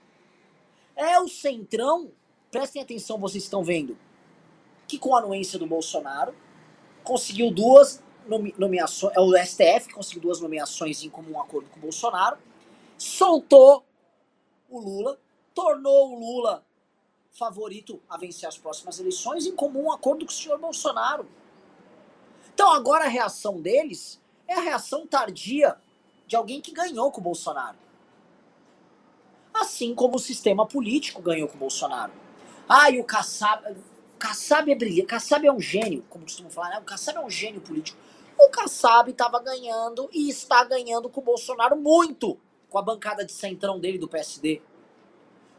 É 0.96 1.20
o 1.20 1.28
Centrão, 1.28 2.10
prestem 2.50 2.80
atenção, 2.80 3.18
vocês 3.18 3.44
estão 3.44 3.62
vendo, 3.62 3.98
que 4.86 4.98
com 4.98 5.14
a 5.14 5.18
anuência 5.18 5.58
do 5.58 5.66
Bolsonaro 5.66 6.34
conseguiu 7.04 7.50
duas 7.50 8.02
nomeações, 8.56 9.14
é 9.14 9.20
o 9.20 9.36
STF 9.36 9.88
que 9.88 9.94
conseguiu 9.94 10.22
duas 10.22 10.40
nomeações 10.40 11.02
em 11.02 11.10
comum 11.10 11.38
acordo 11.38 11.68
com 11.68 11.76
o 11.76 11.82
Bolsonaro, 11.82 12.38
soltou 12.96 13.84
o 14.70 14.80
Lula, 14.80 15.20
tornou 15.54 16.14
o 16.14 16.18
Lula 16.18 16.64
favorito 17.38 18.02
a 18.08 18.18
vencer 18.18 18.48
as 18.48 18.58
próximas 18.58 18.98
eleições 18.98 19.46
em 19.46 19.54
comum 19.54 19.92
acordo 19.92 20.26
com 20.26 20.32
o 20.32 20.34
senhor 20.34 20.58
Bolsonaro. 20.58 21.28
Então 22.52 22.72
agora 22.72 23.04
a 23.04 23.08
reação 23.08 23.60
deles 23.60 24.20
é 24.46 24.54
a 24.54 24.60
reação 24.60 25.06
tardia 25.06 25.76
de 26.26 26.34
alguém 26.34 26.60
que 26.60 26.72
ganhou 26.72 27.12
com 27.12 27.20
o 27.20 27.24
Bolsonaro. 27.24 27.78
Assim 29.54 29.94
como 29.94 30.16
o 30.16 30.20
sistema 30.20 30.66
político 30.66 31.22
ganhou 31.22 31.48
com 31.48 31.54
o 31.54 31.60
Bolsonaro. 31.60 32.12
Ah, 32.68 32.90
e 32.90 33.00
o 33.00 33.04
Kassab. 33.04 33.76
Kassab 34.18 34.70
é 34.70 34.74
brilhante. 34.74 35.06
Kassab 35.06 35.46
é 35.46 35.52
um 35.52 35.60
gênio, 35.60 36.04
como 36.10 36.24
costumam 36.24 36.50
falar, 36.50 36.70
né? 36.70 36.78
O 36.80 36.84
Kassab 36.84 37.18
é 37.18 37.24
um 37.24 37.30
gênio 37.30 37.60
político. 37.60 37.98
O 38.36 38.50
Kassab 38.50 39.10
estava 39.10 39.40
ganhando 39.40 40.08
e 40.12 40.28
está 40.28 40.64
ganhando 40.64 41.08
com 41.08 41.20
o 41.20 41.24
Bolsonaro 41.24 41.76
muito 41.76 42.38
com 42.68 42.78
a 42.78 42.82
bancada 42.82 43.24
de 43.24 43.32
centrão 43.32 43.80
dele 43.80 43.98
do 43.98 44.08
PSD. 44.08 44.60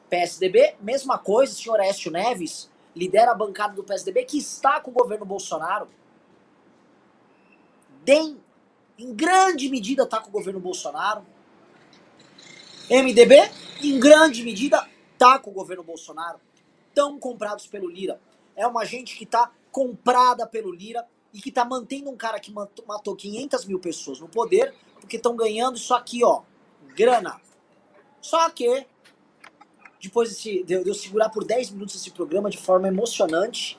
PSDB, 0.10 0.76
mesma 0.82 1.18
coisa, 1.18 1.54
o 1.54 1.56
senhor 1.56 1.80
Écio 1.80 2.12
Neves 2.12 2.70
lidera 2.96 3.32
a 3.32 3.36
bancada 3.36 3.74
do 3.74 3.84
PSDB 3.84 4.26
que 4.26 4.38
está 4.38 4.80
com 4.80 4.92
o 4.92 4.94
governo 4.94 5.26
Bolsonaro. 5.26 5.88
DEM, 8.04 8.40
em 8.98 9.14
grande 9.14 9.70
medida, 9.70 10.04
está 10.04 10.20
com 10.20 10.30
o 10.30 10.32
governo 10.32 10.60
Bolsonaro. 10.60 11.26
MDB, 12.90 13.36
em 13.84 14.00
grande 14.00 14.44
medida, 14.44 14.88
está 15.14 15.38
com 15.38 15.52
o 15.52 15.54
governo 15.54 15.84
Bolsonaro. 15.84 16.40
Estão 16.88 17.20
comprados 17.20 17.68
pelo 17.68 17.90
Lira. 17.90 18.20
É 18.56 18.66
uma 18.66 18.84
gente 18.84 19.16
que 19.16 19.24
está 19.24 19.52
comprada 19.72 20.48
pelo 20.48 20.72
Lira 20.72 21.06
e 21.32 21.40
que 21.40 21.50
está 21.50 21.64
mantendo 21.64 22.10
um 22.10 22.18
cara 22.18 22.40
que 22.40 22.52
matou 22.52 23.16
500 23.16 23.66
mil 23.66 23.80
pessoas 23.80 24.20
no 24.20 24.28
poder 24.28 24.74
porque 25.00 25.18
estão 25.18 25.36
ganhando 25.36 25.78
isso 25.78 25.94
aqui, 25.94 26.24
ó, 26.24 26.42
grana. 26.96 27.40
Só 28.22 28.50
que, 28.50 28.86
depois 30.02 30.40
de, 30.40 30.64
de 30.64 30.74
eu 30.74 30.94
segurar 30.94 31.30
por 31.30 31.44
10 31.44 31.72
minutos 31.72 31.96
esse 31.96 32.12
programa 32.12 32.50
de 32.50 32.58
forma 32.58 32.88
emocionante, 32.88 33.78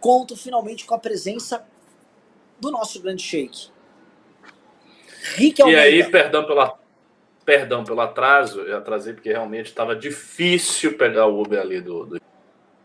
conto 0.00 0.36
finalmente 0.36 0.84
com 0.84 0.94
a 0.94 0.98
presença 0.98 1.66
do 2.58 2.70
nosso 2.70 3.00
grande 3.00 3.22
shake. 3.22 3.68
Rick 5.36 5.60
Almeida. 5.62 5.88
E 5.88 6.02
aí, 6.02 6.10
perdão 6.10 6.46
pela 6.46 6.78
perdão 7.44 7.84
pelo 7.84 8.00
atraso, 8.00 8.62
eu 8.62 8.78
atrasei 8.78 9.12
porque 9.12 9.30
realmente 9.30 9.66
estava 9.66 9.94
difícil 9.94 10.96
pegar 10.96 11.26
o 11.26 11.42
Uber 11.42 11.60
ali 11.60 11.78
do, 11.78 12.06
do, 12.06 12.20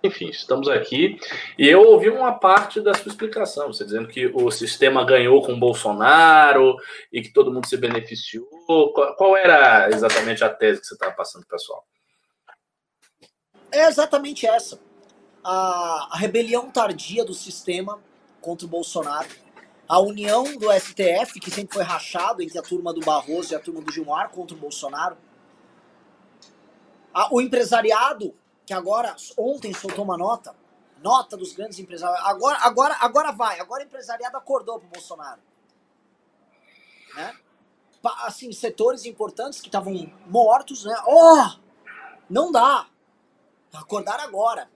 Enfim, 0.03 0.27
estamos 0.29 0.67
aqui 0.67 1.17
e 1.57 1.67
eu 1.67 1.81
ouvi 1.81 2.09
uma 2.09 2.33
parte 2.33 2.81
da 2.81 2.93
sua 2.93 3.09
explicação, 3.09 3.67
você 3.67 3.85
dizendo 3.85 4.09
que 4.09 4.27
o 4.27 4.51
sistema 4.51 5.05
ganhou 5.05 5.41
com 5.41 5.53
o 5.53 5.59
Bolsonaro 5.59 6.75
e 7.11 7.21
que 7.21 7.31
todo 7.31 7.53
mundo 7.53 7.67
se 7.67 7.77
beneficiou. 7.77 8.45
Qual, 8.65 9.15
qual 9.15 9.37
era 9.37 9.89
exatamente 9.89 10.43
a 10.43 10.49
tese 10.49 10.81
que 10.81 10.87
você 10.87 10.95
estava 10.95 11.13
passando 11.13 11.47
pessoal? 11.47 11.85
É 13.71 13.87
exatamente 13.87 14.45
essa. 14.45 14.79
A, 15.43 16.09
a 16.11 16.17
rebelião 16.17 16.69
tardia 16.69 17.23
do 17.23 17.33
sistema 17.33 17.99
contra 18.41 18.65
o 18.65 18.69
Bolsonaro 18.69 19.27
a 19.89 19.99
união 19.99 20.43
do 20.55 20.71
STF, 20.71 21.39
que 21.39 21.49
sempre 21.49 21.73
foi 21.73 21.81
rachado 21.81 22.43
entre 22.43 22.59
a 22.59 22.61
turma 22.61 22.93
do 22.93 23.01
Barroso 23.01 23.51
e 23.51 23.55
a 23.55 23.59
turma 23.59 23.81
do 23.81 23.91
Gilmar 23.91 24.29
contra 24.29 24.55
o 24.55 24.59
Bolsonaro. 24.59 25.17
A, 27.11 27.33
o 27.33 27.41
empresariado, 27.41 28.35
que 28.67 28.71
agora, 28.71 29.15
ontem 29.35 29.73
soltou 29.73 30.05
uma 30.05 30.15
nota, 30.15 30.55
nota 31.01 31.35
dos 31.35 31.53
grandes 31.53 31.79
empresários. 31.79 32.23
Agora, 32.23 32.59
agora, 32.61 32.97
agora 32.99 33.31
vai, 33.31 33.59
agora 33.59 33.81
o 33.81 33.87
empresariado 33.87 34.37
acordou 34.37 34.79
pro 34.79 34.89
Bolsonaro. 34.89 35.41
Né? 37.15 37.35
Assim, 38.27 38.51
setores 38.51 39.05
importantes 39.05 39.59
que 39.59 39.69
estavam 39.69 40.07
mortos, 40.27 40.85
né? 40.85 40.95
Oh! 41.07 41.59
Não 42.29 42.51
dá. 42.51 42.85
Acordar 43.73 44.19
agora. 44.19 44.69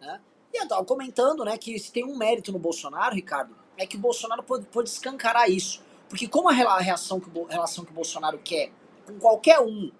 Né? 0.00 0.20
E 0.52 0.62
eu 0.62 0.68
tava 0.68 0.84
comentando, 0.84 1.44
né, 1.44 1.56
que 1.56 1.78
se 1.78 1.92
tem 1.92 2.04
um 2.04 2.16
mérito 2.16 2.52
no 2.52 2.58
Bolsonaro, 2.58 3.14
Ricardo, 3.14 3.56
é 3.76 3.86
que 3.86 3.96
o 3.96 4.00
Bolsonaro 4.00 4.42
pode, 4.42 4.66
pode 4.66 4.88
escancarar 4.88 5.50
isso. 5.50 5.82
Porque 6.08 6.26
como 6.26 6.48
a 6.48 6.52
relação 6.52 7.20
que, 7.20 7.30
o, 7.38 7.44
relação 7.44 7.84
que 7.84 7.92
o 7.92 7.94
Bolsonaro 7.94 8.38
quer 8.38 8.72
com 9.06 9.18
qualquer 9.18 9.60
um 9.60 9.92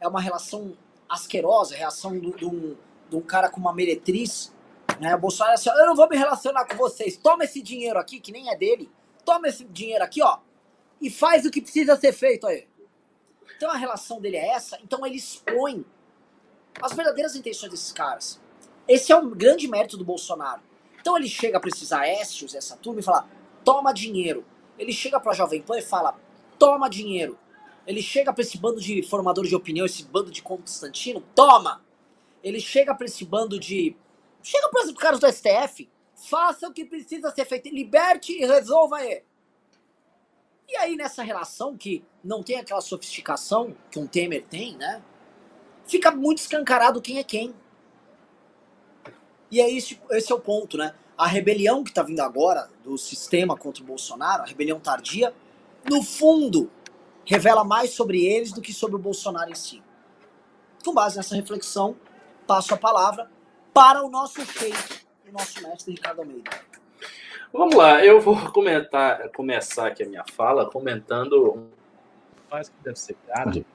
é 0.00 0.06
uma 0.06 0.20
relação 0.20 0.76
asquerosa, 1.08 1.74
a 1.74 1.78
reação 1.78 2.18
de 2.18 3.16
um 3.16 3.20
cara 3.22 3.50
com 3.50 3.60
uma 3.60 3.72
meretriz, 3.72 4.52
né? 5.00 5.14
O 5.14 5.18
Bolsonaro 5.18 5.52
é 5.52 5.54
assim, 5.54 5.70
eu 5.70 5.86
não 5.86 5.94
vou 5.94 6.08
me 6.08 6.16
relacionar 6.16 6.64
com 6.64 6.76
vocês, 6.76 7.16
toma 7.16 7.44
esse 7.44 7.62
dinheiro 7.62 7.98
aqui, 7.98 8.20
que 8.20 8.32
nem 8.32 8.50
é 8.50 8.56
dele, 8.56 8.90
toma 9.24 9.48
esse 9.48 9.64
dinheiro 9.64 10.04
aqui, 10.04 10.22
ó, 10.22 10.38
e 11.00 11.10
faz 11.10 11.44
o 11.44 11.50
que 11.50 11.60
precisa 11.60 11.96
ser 11.96 12.12
feito 12.12 12.46
aí. 12.46 12.66
Então 13.56 13.70
a 13.70 13.76
relação 13.76 14.20
dele 14.20 14.36
é 14.36 14.48
essa, 14.50 14.78
então 14.82 15.04
ele 15.06 15.16
expõe 15.16 15.84
as 16.82 16.92
verdadeiras 16.92 17.36
intenções 17.36 17.70
desses 17.70 17.92
caras. 17.92 18.40
Esse 18.86 19.12
é 19.12 19.16
o 19.16 19.28
grande 19.30 19.68
mérito 19.68 19.96
do 19.96 20.04
Bolsonaro. 20.04 20.62
Então 21.00 21.16
ele 21.16 21.28
chega 21.28 21.60
para 21.60 21.68
esses 21.68 21.92
Aécios, 21.92 22.54
essa 22.54 22.76
turma, 22.76 23.00
e 23.00 23.02
fala: 23.02 23.28
toma 23.64 23.92
dinheiro. 23.92 24.44
Ele 24.78 24.92
chega 24.92 25.20
para 25.20 25.32
Jovem 25.34 25.62
Pan 25.62 25.78
e 25.78 25.82
fala: 25.82 26.18
toma 26.58 26.88
dinheiro. 26.88 27.38
Ele 27.86 28.02
chega 28.02 28.32
para 28.32 28.42
esse 28.42 28.58
bando 28.58 28.80
de 28.80 29.02
formadores 29.02 29.48
de 29.48 29.56
opinião, 29.56 29.86
esse 29.86 30.04
bando 30.04 30.30
de 30.30 30.42
Constantino, 30.42 31.22
toma. 31.34 31.82
Ele 32.42 32.60
chega 32.60 32.94
para 32.94 33.06
esse 33.06 33.24
bando 33.24 33.58
de. 33.58 33.96
Chega 34.42 34.68
para 34.68 34.84
os 34.84 34.92
caras 34.92 35.18
do 35.18 35.30
STF, 35.30 35.88
faça 36.14 36.68
o 36.68 36.72
que 36.72 36.84
precisa 36.84 37.30
ser 37.30 37.44
feito, 37.44 37.68
liberte 37.68 38.32
e 38.32 38.46
resolva 38.46 38.98
aí. 38.98 39.22
E 40.68 40.76
aí, 40.76 40.96
nessa 40.96 41.22
relação 41.22 41.76
que 41.76 42.04
não 42.22 42.42
tem 42.42 42.56
aquela 42.56 42.82
sofisticação 42.82 43.74
que 43.90 43.98
um 43.98 44.06
Temer 44.06 44.44
tem, 44.44 44.76
né? 44.76 45.02
Fica 45.88 46.10
muito 46.10 46.38
escancarado 46.38 47.00
quem 47.00 47.18
é 47.18 47.24
quem. 47.24 47.54
E 49.50 49.58
é 49.58 49.70
esse, 49.70 49.98
esse 50.10 50.30
é 50.30 50.34
o 50.34 50.38
ponto, 50.38 50.76
né? 50.76 50.94
A 51.16 51.26
rebelião 51.26 51.82
que 51.82 51.88
está 51.88 52.02
vindo 52.02 52.20
agora 52.20 52.68
do 52.84 52.98
sistema 52.98 53.56
contra 53.56 53.82
o 53.82 53.86
Bolsonaro, 53.86 54.42
a 54.42 54.46
rebelião 54.46 54.78
tardia, 54.78 55.34
no 55.90 56.02
fundo, 56.02 56.70
revela 57.24 57.64
mais 57.64 57.90
sobre 57.90 58.24
eles 58.24 58.52
do 58.52 58.60
que 58.60 58.72
sobre 58.72 58.96
o 58.96 58.98
Bolsonaro 58.98 59.50
em 59.50 59.54
si. 59.54 59.82
Com 60.84 60.92
base 60.92 61.16
nessa 61.16 61.34
reflexão, 61.34 61.96
passo 62.46 62.74
a 62.74 62.76
palavra 62.76 63.30
para 63.72 64.04
o 64.04 64.10
nosso 64.10 64.44
sheik, 64.44 65.00
o 65.26 65.32
nosso 65.32 65.62
mestre 65.62 65.92
Ricardo 65.92 66.20
Almeida. 66.20 66.50
Vamos 67.50 67.74
lá, 67.74 68.04
eu 68.04 68.20
vou 68.20 68.36
comentar, 68.52 69.30
começar 69.30 69.86
aqui 69.86 70.02
a 70.02 70.06
minha 70.06 70.24
fala 70.34 70.70
comentando. 70.70 71.66
Faz 72.50 72.68
que 72.68 72.76
deve 72.82 72.98
ser 72.98 73.16
grande 73.26 73.66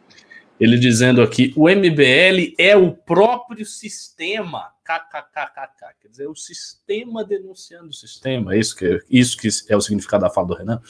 ele 0.60 0.78
dizendo 0.78 1.22
aqui: 1.22 1.54
o 1.56 1.70
MBL 1.70 2.54
é 2.58 2.76
o 2.76 2.92
próprio 2.92 3.66
sistema. 3.66 4.72
KKKKK. 4.84 5.96
Quer 6.02 6.08
dizer, 6.10 6.28
o 6.28 6.36
sistema 6.36 7.24
denunciando 7.24 7.88
o 7.88 7.94
sistema. 7.94 8.56
Isso 8.56 8.76
que, 8.76 9.02
isso 9.10 9.38
que 9.38 9.50
é 9.70 9.78
o 9.78 9.82
significado 9.82 10.24
da 10.24 10.30
fala 10.30 10.48
do 10.48 10.56
Renan. 10.56 10.82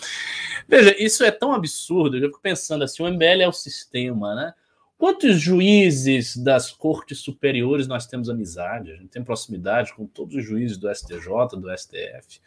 Veja, 0.68 0.96
isso 0.98 1.24
é 1.24 1.30
tão 1.30 1.54
absurdo. 1.54 2.18
Eu 2.18 2.28
fico 2.28 2.42
pensando 2.42 2.84
assim: 2.84 3.04
o 3.04 3.08
MBL 3.08 3.44
é 3.44 3.48
o 3.48 3.54
sistema, 3.54 4.34
né? 4.34 4.54
Quantos 4.98 5.40
juízes 5.40 6.38
das 6.38 6.72
cortes 6.72 7.20
superiores 7.20 7.88
nós 7.88 8.08
temos 8.08 8.30
amizade? 8.30 8.92
A 8.92 8.96
gente 8.96 9.10
tem 9.10 9.24
proximidade 9.24 9.94
com 9.94 10.08
todos 10.08 10.36
os 10.36 10.46
juízes 10.46 10.78
do 10.78 10.90
STJ, 10.94 11.28
do 11.58 11.78
STF. 11.78 12.40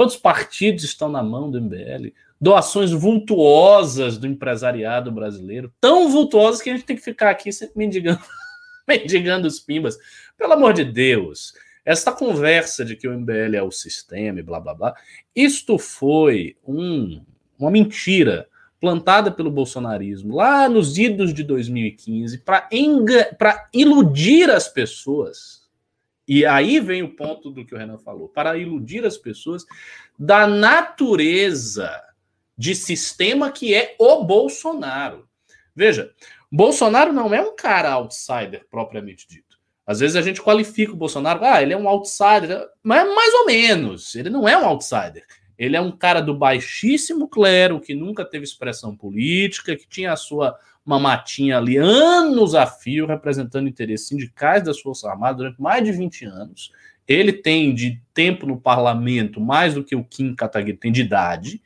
Quantos 0.00 0.16
partidos 0.16 0.82
estão 0.82 1.10
na 1.10 1.22
mão 1.22 1.50
do 1.50 1.60
MBL? 1.60 2.14
doações 2.40 2.90
vultuosas 2.90 4.16
do 4.16 4.26
empresariado 4.26 5.12
brasileiro, 5.12 5.70
tão 5.78 6.08
vultuosas 6.08 6.62
que 6.62 6.70
a 6.70 6.72
gente 6.72 6.86
tem 6.86 6.96
que 6.96 7.02
ficar 7.02 7.28
aqui 7.28 7.52
sempre 7.52 7.76
mendigando, 7.76 8.18
mendigando 8.88 9.46
os 9.46 9.60
pimbas. 9.60 9.98
Pelo 10.38 10.54
amor 10.54 10.72
de 10.72 10.86
Deus, 10.86 11.52
essa 11.84 12.12
conversa 12.12 12.82
de 12.82 12.96
que 12.96 13.06
o 13.06 13.12
MBL 13.12 13.56
é 13.56 13.62
o 13.62 13.70
sistema 13.70 14.40
e 14.40 14.42
blá 14.42 14.58
blá 14.58 14.72
blá, 14.72 14.94
isto 15.36 15.78
foi 15.78 16.56
um, 16.66 17.22
uma 17.58 17.70
mentira 17.70 18.48
plantada 18.80 19.30
pelo 19.30 19.50
bolsonarismo 19.50 20.34
lá 20.34 20.66
nos 20.66 20.96
idos 20.96 21.34
de 21.34 21.42
2015 21.42 22.38
para 22.38 23.68
iludir 23.70 24.48
as 24.48 24.66
pessoas. 24.66 25.59
E 26.32 26.46
aí 26.46 26.78
vem 26.78 27.02
o 27.02 27.16
ponto 27.16 27.50
do 27.50 27.66
que 27.66 27.74
o 27.74 27.76
Renan 27.76 27.98
falou, 27.98 28.28
para 28.28 28.56
iludir 28.56 29.04
as 29.04 29.18
pessoas 29.18 29.66
da 30.16 30.46
natureza 30.46 31.90
de 32.56 32.72
sistema 32.72 33.50
que 33.50 33.74
é 33.74 33.96
o 33.98 34.22
Bolsonaro. 34.22 35.28
Veja, 35.74 36.12
Bolsonaro 36.48 37.12
não 37.12 37.34
é 37.34 37.40
um 37.40 37.56
cara 37.56 37.90
outsider 37.94 38.64
propriamente 38.70 39.26
dito. 39.28 39.58
Às 39.84 39.98
vezes 39.98 40.14
a 40.14 40.22
gente 40.22 40.40
qualifica 40.40 40.92
o 40.92 40.96
Bolsonaro, 40.96 41.44
ah, 41.44 41.60
ele 41.60 41.72
é 41.72 41.76
um 41.76 41.88
outsider, 41.88 42.64
mas 42.80 43.12
mais 43.12 43.34
ou 43.34 43.46
menos. 43.46 44.14
Ele 44.14 44.30
não 44.30 44.48
é 44.48 44.56
um 44.56 44.66
outsider. 44.66 45.26
Ele 45.58 45.76
é 45.76 45.80
um 45.80 45.90
cara 45.90 46.20
do 46.20 46.32
baixíssimo 46.32 47.26
clero, 47.26 47.80
que 47.80 47.92
nunca 47.92 48.24
teve 48.24 48.44
expressão 48.44 48.96
política, 48.96 49.74
que 49.74 49.88
tinha 49.88 50.12
a 50.12 50.16
sua 50.16 50.56
mamatinha 50.90 51.56
ali 51.56 51.76
anos 51.76 52.54
a 52.54 52.66
fio, 52.66 53.06
representando 53.06 53.68
interesses 53.68 54.08
sindicais 54.08 54.64
das 54.64 54.80
Forças 54.80 55.04
Armadas 55.04 55.36
durante 55.36 55.62
mais 55.62 55.84
de 55.84 55.92
20 55.92 56.24
anos. 56.24 56.72
Ele 57.06 57.32
tem 57.32 57.72
de 57.72 58.02
tempo 58.12 58.44
no 58.44 58.60
parlamento 58.60 59.40
mais 59.40 59.74
do 59.74 59.84
que 59.84 59.94
o 59.94 60.04
Kim 60.04 60.34
Kataguiri 60.34 60.76
tem 60.76 60.90
de 60.90 61.00
idade 61.00 61.62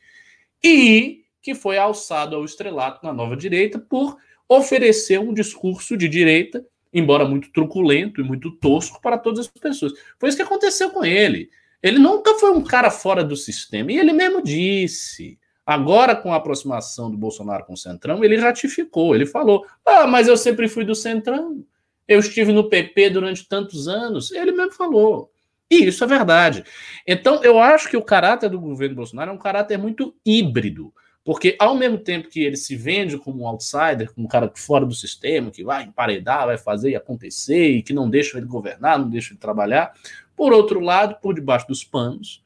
e 0.62 1.24
que 1.40 1.54
foi 1.54 1.78
alçado 1.78 2.36
ao 2.36 2.44
estrelato 2.44 3.04
na 3.04 3.12
nova 3.12 3.36
direita 3.36 3.78
por 3.78 4.16
oferecer 4.48 5.18
um 5.18 5.32
discurso 5.32 5.96
de 5.96 6.08
direita, 6.08 6.64
embora 6.92 7.26
muito 7.26 7.50
truculento 7.50 8.20
e 8.20 8.24
muito 8.24 8.50
tosco 8.50 9.00
para 9.00 9.18
todas 9.18 9.40
as 9.40 9.48
pessoas. 9.48 9.92
Foi 10.18 10.28
isso 10.28 10.36
que 10.36 10.44
aconteceu 10.44 10.90
com 10.90 11.04
ele. 11.04 11.50
Ele 11.82 11.98
nunca 11.98 12.34
foi 12.34 12.50
um 12.50 12.62
cara 12.62 12.90
fora 12.90 13.24
do 13.24 13.36
sistema, 13.36 13.90
e 13.90 13.98
ele 13.98 14.12
mesmo 14.12 14.42
disse. 14.42 15.38
Agora, 15.66 16.14
com 16.14 16.32
a 16.32 16.36
aproximação 16.36 17.10
do 17.10 17.16
Bolsonaro 17.16 17.64
com 17.64 17.72
o 17.72 17.76
Centrão, 17.76 18.22
ele 18.22 18.36
ratificou, 18.36 19.14
ele 19.14 19.26
falou: 19.26 19.64
Ah, 19.84 20.06
mas 20.06 20.28
eu 20.28 20.36
sempre 20.36 20.68
fui 20.68 20.84
do 20.84 20.94
Centrão, 20.94 21.64
eu 22.06 22.20
estive 22.20 22.52
no 22.52 22.68
PP 22.68 23.10
durante 23.10 23.48
tantos 23.48 23.88
anos. 23.88 24.30
Ele 24.30 24.52
mesmo 24.52 24.72
falou. 24.72 25.30
E 25.70 25.86
isso 25.86 26.04
é 26.04 26.06
verdade. 26.06 26.64
Então, 27.06 27.42
eu 27.42 27.58
acho 27.58 27.88
que 27.88 27.96
o 27.96 28.02
caráter 28.02 28.50
do 28.50 28.60
governo 28.60 28.96
Bolsonaro 28.96 29.30
é 29.30 29.34
um 29.34 29.38
caráter 29.38 29.78
muito 29.78 30.14
híbrido. 30.24 30.92
Porque, 31.24 31.56
ao 31.58 31.74
mesmo 31.74 31.96
tempo 31.96 32.28
que 32.28 32.44
ele 32.44 32.56
se 32.56 32.76
vende 32.76 33.16
como 33.16 33.42
um 33.42 33.48
outsider, 33.48 34.12
como 34.12 34.26
um 34.26 34.28
cara 34.28 34.52
fora 34.54 34.84
do 34.84 34.94
sistema, 34.94 35.50
que 35.50 35.64
vai 35.64 35.84
emparedar, 35.84 36.44
vai 36.44 36.58
fazer 36.58 36.90
e 36.90 36.96
acontecer, 36.96 37.70
e 37.70 37.82
que 37.82 37.94
não 37.94 38.10
deixa 38.10 38.36
ele 38.36 38.46
governar, 38.46 38.98
não 38.98 39.08
deixa 39.08 39.32
ele 39.32 39.40
trabalhar, 39.40 39.94
por 40.36 40.52
outro 40.52 40.80
lado, 40.80 41.16
por 41.22 41.34
debaixo 41.34 41.66
dos 41.66 41.82
panos, 41.82 42.43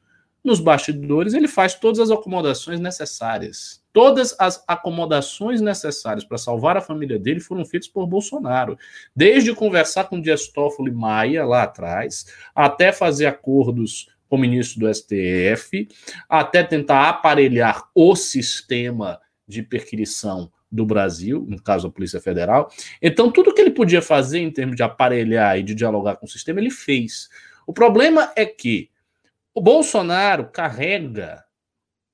nos 0.49 0.59
bastidores, 0.59 1.33
ele 1.33 1.47
faz 1.47 1.75
todas 1.75 1.99
as 1.99 2.11
acomodações 2.11 2.79
necessárias. 2.79 3.81
Todas 3.93 4.35
as 4.39 4.63
acomodações 4.67 5.61
necessárias 5.61 6.25
para 6.25 6.37
salvar 6.37 6.75
a 6.75 6.81
família 6.81 7.17
dele 7.17 7.39
foram 7.39 7.63
feitas 7.63 7.87
por 7.87 8.05
Bolsonaro. 8.07 8.77
Desde 9.15 9.53
conversar 9.53 10.05
com 10.05 10.19
Dias 10.19 10.47
Toffoli 10.47 10.91
Maia 10.91 11.45
lá 11.45 11.63
atrás, 11.63 12.25
até 12.53 12.91
fazer 12.91 13.27
acordos 13.27 14.09
com 14.27 14.35
o 14.35 14.39
ministro 14.39 14.79
do 14.79 14.93
STF, 14.93 15.87
até 16.27 16.63
tentar 16.63 17.09
aparelhar 17.09 17.89
o 17.95 18.15
sistema 18.15 19.19
de 19.47 19.63
perquisição 19.63 20.51
do 20.71 20.85
Brasil, 20.85 21.45
no 21.47 21.61
caso 21.61 21.87
a 21.87 21.91
Polícia 21.91 22.21
Federal. 22.21 22.71
Então, 23.01 23.31
tudo 23.31 23.53
que 23.53 23.61
ele 23.61 23.71
podia 23.71 24.01
fazer 24.01 24.39
em 24.39 24.51
termos 24.51 24.75
de 24.75 24.83
aparelhar 24.83 25.57
e 25.57 25.63
de 25.63 25.73
dialogar 25.73 26.15
com 26.17 26.25
o 26.25 26.29
sistema, 26.29 26.59
ele 26.59 26.69
fez. 26.69 27.27
O 27.65 27.73
problema 27.73 28.31
é 28.35 28.45
que 28.45 28.89
o 29.53 29.61
Bolsonaro 29.61 30.49
carrega 30.51 31.43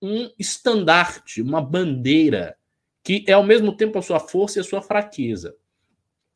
um 0.02 0.30
estandarte, 0.38 1.42
uma 1.42 1.62
bandeira, 1.62 2.58
que 3.04 3.24
é 3.28 3.34
ao 3.34 3.44
mesmo 3.44 3.76
tempo 3.76 3.98
a 3.98 4.02
sua 4.02 4.20
força 4.20 4.60
e 4.60 4.62
a 4.62 4.64
sua 4.64 4.82
fraqueza. 4.82 5.56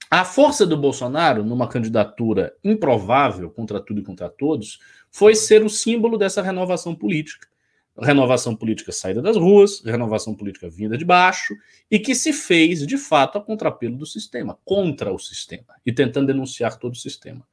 A 0.10 0.26
força 0.26 0.66
do 0.66 0.76
Bolsonaro, 0.76 1.44
numa 1.44 1.68
candidatura 1.68 2.56
improvável 2.64 3.50
contra 3.52 3.80
tudo 3.80 4.00
e 4.00 4.04
contra 4.04 4.28
todos, 4.28 4.80
foi 5.12 5.36
ser 5.36 5.64
o 5.64 5.70
símbolo 5.70 6.18
dessa 6.18 6.42
renovação 6.42 6.96
política. 6.96 7.48
Renovação 7.96 8.56
política 8.56 8.92
saída 8.92 9.22
das 9.22 9.36
ruas, 9.36 9.82
renovação 9.84 10.34
política 10.34 10.70
vinda 10.70 10.98
de 10.98 11.06
baixo, 11.06 11.54
e 11.92 12.00
que 12.00 12.16
se 12.16 12.34
fez, 12.34 12.88
de 12.88 12.98
fato, 12.98 13.38
a 13.38 13.42
contrapelo 13.42 13.98
do 13.98 14.06
sistema, 14.06 14.58
contra 14.66 15.14
o 15.14 15.20
sistema, 15.20 15.76
e 15.86 15.92
tentando 15.92 16.28
denunciar 16.28 16.80
todo 16.80 16.94
o 16.94 16.98
sistema. 16.98 17.46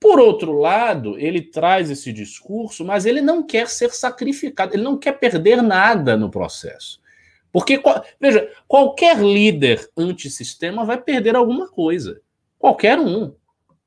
Por 0.00 0.18
outro 0.18 0.52
lado, 0.52 1.18
ele 1.18 1.42
traz 1.42 1.90
esse 1.90 2.10
discurso, 2.10 2.84
mas 2.84 3.04
ele 3.04 3.20
não 3.20 3.46
quer 3.46 3.68
ser 3.68 3.90
sacrificado, 3.90 4.74
ele 4.74 4.82
não 4.82 4.96
quer 4.96 5.12
perder 5.12 5.62
nada 5.62 6.16
no 6.16 6.30
processo. 6.30 6.98
Porque, 7.52 7.82
veja, 8.18 8.50
qualquer 8.66 9.18
líder 9.18 9.86
antissistema 9.94 10.86
vai 10.86 10.98
perder 10.98 11.36
alguma 11.36 11.68
coisa. 11.68 12.20
Qualquer 12.58 12.98
um. 12.98 13.34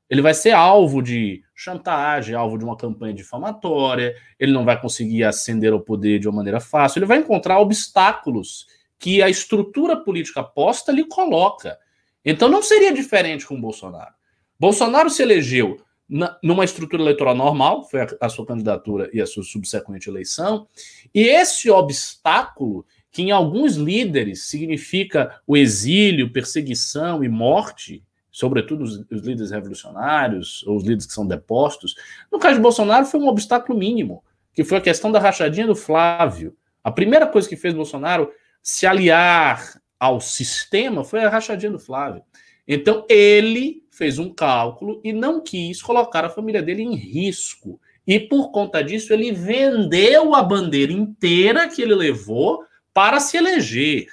Ele 0.08 0.22
vai 0.22 0.34
ser 0.34 0.52
alvo 0.52 1.02
de 1.02 1.42
chantagem, 1.54 2.34
alvo 2.34 2.58
de 2.58 2.64
uma 2.64 2.76
campanha 2.76 3.14
difamatória, 3.14 4.14
ele 4.38 4.52
não 4.52 4.64
vai 4.64 4.80
conseguir 4.80 5.24
ascender 5.24 5.72
ao 5.72 5.80
poder 5.80 6.20
de 6.20 6.28
uma 6.28 6.36
maneira 6.36 6.60
fácil, 6.60 6.98
ele 6.98 7.06
vai 7.06 7.18
encontrar 7.18 7.58
obstáculos 7.58 8.66
que 8.98 9.22
a 9.22 9.28
estrutura 9.28 9.96
política 9.96 10.42
posta 10.42 10.92
lhe 10.92 11.04
coloca. 11.04 11.78
Então 12.24 12.48
não 12.48 12.62
seria 12.62 12.92
diferente 12.92 13.46
com 13.46 13.60
Bolsonaro. 13.60 14.12
Bolsonaro 14.58 15.10
se 15.10 15.22
elegeu 15.22 15.83
na, 16.08 16.38
numa 16.42 16.64
estrutura 16.64 17.02
eleitoral 17.02 17.34
normal, 17.34 17.88
foi 17.88 18.02
a, 18.02 18.08
a, 18.20 18.28
sua 18.28 18.46
candidatura 18.46 19.08
e 19.12 19.20
a 19.20 19.26
sua 19.26 19.42
subsequente 19.42 20.08
eleição, 20.08 20.66
e 21.14 21.22
esse 21.22 21.70
obstáculo, 21.70 22.84
que 23.10 23.22
em 23.22 23.30
alguns 23.30 23.76
líderes 23.76 24.44
significa 24.44 25.40
o 25.46 25.56
exílio, 25.56 26.32
perseguição 26.32 27.22
e 27.22 27.28
morte, 27.28 28.02
sobretudo 28.30 28.84
os, 28.84 28.98
os 29.10 29.22
líderes 29.22 29.50
revolucionários, 29.50 30.64
ou 30.66 30.76
os 30.76 30.82
líderes 30.82 31.06
que 31.06 31.12
são 31.12 31.26
depostos, 31.26 31.94
no 32.30 32.38
caso 32.38 32.56
de 32.56 32.62
Bolsonaro 32.62 33.06
foi 33.06 33.20
um 33.20 33.28
obstáculo 33.28 33.78
mínimo, 33.78 34.22
que 34.52 34.64
foi 34.64 34.78
a 34.78 34.82
questão 34.82 35.10
da 35.10 35.18
rachadinha 35.18 35.66
do 35.66 35.76
Flávio. 35.76 36.56
A 36.82 36.90
primeira 36.90 37.26
coisa 37.26 37.48
que 37.48 37.56
fez 37.56 37.72
Bolsonaro 37.72 38.30
se 38.62 38.86
aliar 38.86 39.80
ao 39.98 40.20
sistema 40.20 41.04
foi 41.04 41.24
a 41.24 41.28
rachadinha 41.28 41.72
do 41.72 41.78
Flávio. 41.78 42.22
Então 42.66 43.04
ele 43.08 43.84
fez 43.90 44.18
um 44.18 44.32
cálculo 44.32 45.00
e 45.04 45.12
não 45.12 45.40
quis 45.40 45.80
colocar 45.80 46.24
a 46.24 46.30
família 46.30 46.62
dele 46.62 46.82
em 46.82 46.94
risco. 46.94 47.80
E 48.06 48.18
por 48.20 48.50
conta 48.50 48.82
disso, 48.82 49.12
ele 49.12 49.32
vendeu 49.32 50.34
a 50.34 50.42
bandeira 50.42 50.92
inteira 50.92 51.68
que 51.68 51.80
ele 51.80 51.94
levou 51.94 52.64
para 52.92 53.20
se 53.20 53.36
eleger. 53.36 54.06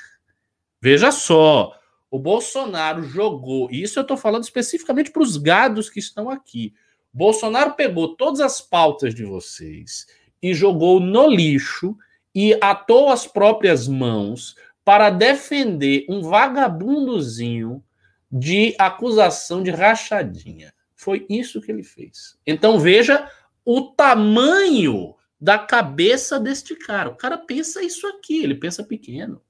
Veja 0.82 1.12
só, 1.12 1.74
o 2.10 2.18
Bolsonaro 2.20 3.04
jogou, 3.04 3.70
e 3.72 3.84
isso 3.84 4.00
eu 4.00 4.02
estou 4.02 4.18
falando 4.18 4.44
especificamente 4.44 5.12
para 5.12 5.22
os 5.22 5.38
gados 5.38 5.90
que 5.90 6.00
estão 6.00 6.30
aqui. 6.30 6.74
Bolsonaro 7.14 7.74
pegou 7.74 8.16
todas 8.16 8.40
as 8.40 8.62
pautas 8.62 9.14
de 9.14 9.24
vocês 9.26 10.08
e 10.42 10.54
jogou 10.54 11.00
no 11.00 11.30
lixo 11.30 11.96
e 12.34 12.58
atou 12.62 13.10
as 13.10 13.28
próprias 13.28 13.88
mãos 13.88 14.56
para 14.84 15.10
defender 15.10 16.06
um 16.10 16.22
vagabundozinho 16.22 17.84
de 18.32 18.76
acusação 18.80 19.62
de 19.62 19.72
rachadinha. 19.72 20.74
Foi 20.96 21.26
isso 21.30 21.62
que 21.62 21.72
ele 21.72 21.84
fez. 21.84 22.38
Então 22.46 22.80
veja 22.80 23.30
o 23.66 23.82
tamanho 23.82 25.16
da 25.40 25.58
cabeça 25.58 26.40
deste 26.40 26.76
cara. 26.76 27.10
O 27.10 27.16
cara 27.16 27.38
pensa 27.38 27.84
isso 27.84 28.06
aqui, 28.08 28.44
ele 28.44 28.56
pensa 28.56 28.84
pequeno. 28.84 29.42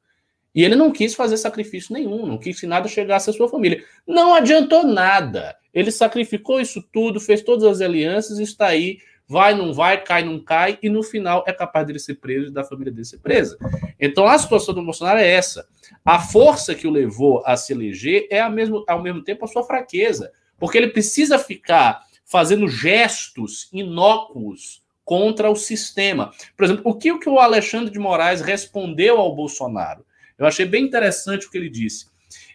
E 0.53 0.63
ele 0.63 0.75
não 0.75 0.91
quis 0.91 1.13
fazer 1.13 1.37
sacrifício 1.37 1.93
nenhum, 1.93 2.25
não 2.25 2.37
quis 2.37 2.59
que 2.59 2.67
nada 2.67 2.87
chegasse 2.87 3.29
à 3.29 3.33
sua 3.33 3.47
família. 3.47 3.83
Não 4.05 4.33
adiantou 4.33 4.85
nada. 4.85 5.55
Ele 5.73 5.91
sacrificou 5.91 6.59
isso 6.59 6.81
tudo, 6.91 7.19
fez 7.19 7.41
todas 7.41 7.63
as 7.63 7.81
alianças 7.81 8.39
e 8.39 8.43
está 8.43 8.67
aí 8.67 8.99
vai, 9.31 9.55
não 9.55 9.73
vai, 9.73 10.03
cai, 10.03 10.25
não 10.25 10.37
cai, 10.37 10.77
e 10.83 10.89
no 10.89 11.01
final 11.01 11.41
é 11.47 11.53
capaz 11.53 11.87
dele 11.87 11.99
ser 11.99 12.15
preso 12.15 12.47
e 12.47 12.51
da 12.51 12.65
família 12.65 12.91
dele 12.91 13.05
ser 13.05 13.19
presa. 13.19 13.57
Então 13.97 14.27
a 14.27 14.37
situação 14.37 14.73
do 14.73 14.83
Bolsonaro 14.83 15.19
é 15.19 15.27
essa. 15.27 15.65
A 16.03 16.19
força 16.19 16.75
que 16.75 16.85
o 16.85 16.91
levou 16.91 17.41
a 17.45 17.55
se 17.55 17.71
eleger 17.71 18.27
é 18.29 18.41
ao 18.41 18.51
mesmo, 18.51 18.83
ao 18.85 19.01
mesmo 19.01 19.23
tempo 19.23 19.45
a 19.45 19.47
sua 19.47 19.63
fraqueza, 19.63 20.33
porque 20.59 20.77
ele 20.77 20.89
precisa 20.89 21.39
ficar 21.39 22.01
fazendo 22.25 22.67
gestos 22.67 23.69
inócuos 23.71 24.83
contra 25.05 25.49
o 25.49 25.55
sistema. 25.55 26.33
Por 26.57 26.65
exemplo, 26.65 26.83
o 26.85 26.93
que, 26.93 27.09
o 27.13 27.19
que 27.19 27.29
o 27.29 27.39
Alexandre 27.39 27.89
de 27.89 27.99
Moraes 27.99 28.41
respondeu 28.41 29.17
ao 29.17 29.33
Bolsonaro? 29.33 30.05
Eu 30.37 30.45
achei 30.45 30.65
bem 30.65 30.83
interessante 30.83 31.47
o 31.47 31.49
que 31.49 31.57
ele 31.57 31.69
disse. 31.69 32.07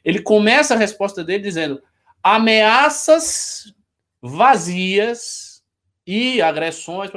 Ele 0.04 0.20
começa 0.20 0.74
a 0.74 0.78
resposta 0.78 1.24
dele 1.24 1.42
dizendo: 1.42 1.82
ameaças 2.22 3.72
vazias 4.20 5.55
e 6.06 6.40
agressões. 6.40 7.10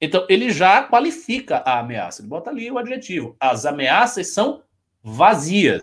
Então, 0.00 0.26
ele 0.28 0.50
já 0.50 0.82
qualifica 0.82 1.58
a 1.58 1.80
ameaça. 1.80 2.22
Ele 2.22 2.28
bota 2.28 2.50
ali 2.50 2.70
o 2.70 2.78
adjetivo. 2.78 3.36
As 3.38 3.66
ameaças 3.66 4.32
são 4.32 4.62
vazias. 5.02 5.82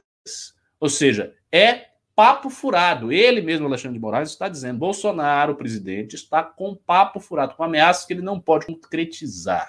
Ou 0.79 0.89
seja, 0.89 1.33
é 1.51 1.87
papo 2.15 2.49
furado. 2.49 3.11
Ele 3.11 3.41
mesmo, 3.41 3.67
Alexandre 3.67 3.97
de 3.97 4.01
Moraes, 4.01 4.29
está 4.29 4.47
dizendo: 4.47 4.79
Bolsonaro, 4.79 5.53
o 5.53 5.55
presidente, 5.55 6.15
está 6.15 6.43
com 6.43 6.75
papo 6.75 7.19
furado, 7.19 7.55
com 7.55 7.63
ameaças 7.63 8.05
que 8.05 8.13
ele 8.13 8.21
não 8.21 8.39
pode 8.39 8.65
concretizar. 8.65 9.67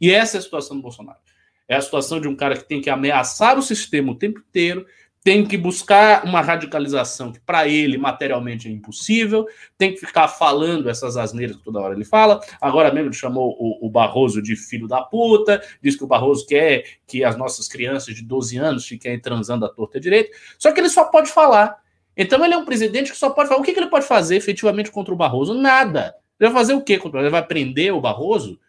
E 0.00 0.10
essa 0.10 0.36
é 0.36 0.38
a 0.38 0.42
situação 0.42 0.76
do 0.76 0.82
Bolsonaro. 0.82 1.18
É 1.66 1.76
a 1.76 1.80
situação 1.80 2.20
de 2.20 2.28
um 2.28 2.36
cara 2.36 2.56
que 2.56 2.64
tem 2.64 2.80
que 2.80 2.90
ameaçar 2.90 3.58
o 3.58 3.62
sistema 3.62 4.12
o 4.12 4.18
tempo 4.18 4.38
inteiro, 4.38 4.86
tem 5.24 5.46
que 5.46 5.56
buscar 5.56 6.22
uma 6.26 6.42
radicalização 6.42 7.32
que 7.32 7.40
para 7.40 7.66
ele 7.66 7.96
materialmente 7.96 8.68
é 8.68 8.70
impossível, 8.70 9.48
tem 9.78 9.94
que 9.94 9.98
ficar 9.98 10.28
falando 10.28 10.90
essas 10.90 11.16
asneiras 11.16 11.56
que 11.56 11.64
toda 11.64 11.80
hora 11.80 11.94
ele 11.94 12.04
fala. 12.04 12.40
Agora 12.60 12.92
mesmo 12.92 13.08
ele 13.08 13.16
chamou 13.16 13.56
o, 13.58 13.86
o, 13.86 13.90
Barroso 13.90 14.42
de 14.42 14.54
filho 14.54 14.86
da 14.86 15.00
puta, 15.00 15.62
diz 15.82 15.96
que 15.96 16.04
o 16.04 16.06
Barroso 16.06 16.46
quer 16.46 16.84
que 17.06 17.24
as 17.24 17.38
nossas 17.38 17.66
crianças 17.66 18.14
de 18.14 18.22
12 18.22 18.58
anos 18.58 18.86
fiquem 18.86 19.18
transando 19.18 19.64
à 19.64 19.68
torta 19.70 19.98
direita. 19.98 20.36
Só 20.58 20.70
que 20.70 20.78
ele 20.80 20.90
só 20.90 21.04
pode 21.04 21.30
falar. 21.30 21.82
Então 22.14 22.44
ele 22.44 22.52
é 22.52 22.58
um 22.58 22.66
presidente 22.66 23.10
que 23.10 23.16
só 23.16 23.30
pode 23.30 23.48
falar. 23.48 23.62
O 23.62 23.64
que, 23.64 23.72
que 23.72 23.80
ele 23.80 23.88
pode 23.88 24.06
fazer 24.06 24.36
efetivamente 24.36 24.90
contra 24.90 25.14
o 25.14 25.16
Barroso? 25.16 25.54
Nada. 25.54 26.14
Ele 26.38 26.50
vai 26.50 26.60
fazer 26.60 26.74
o 26.74 26.82
quê 26.82 26.98
contra 26.98 27.20
ele? 27.20 27.30
vai 27.30 27.46
prender 27.46 27.94
o 27.94 28.00
Barroso? 28.00 28.60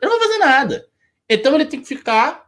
Ele 0.00 0.08
não 0.08 0.20
vai 0.20 0.28
fazer 0.28 0.38
nada. 0.38 0.86
Então 1.28 1.52
ele 1.56 1.64
tem 1.64 1.80
que 1.80 1.88
ficar 1.88 2.43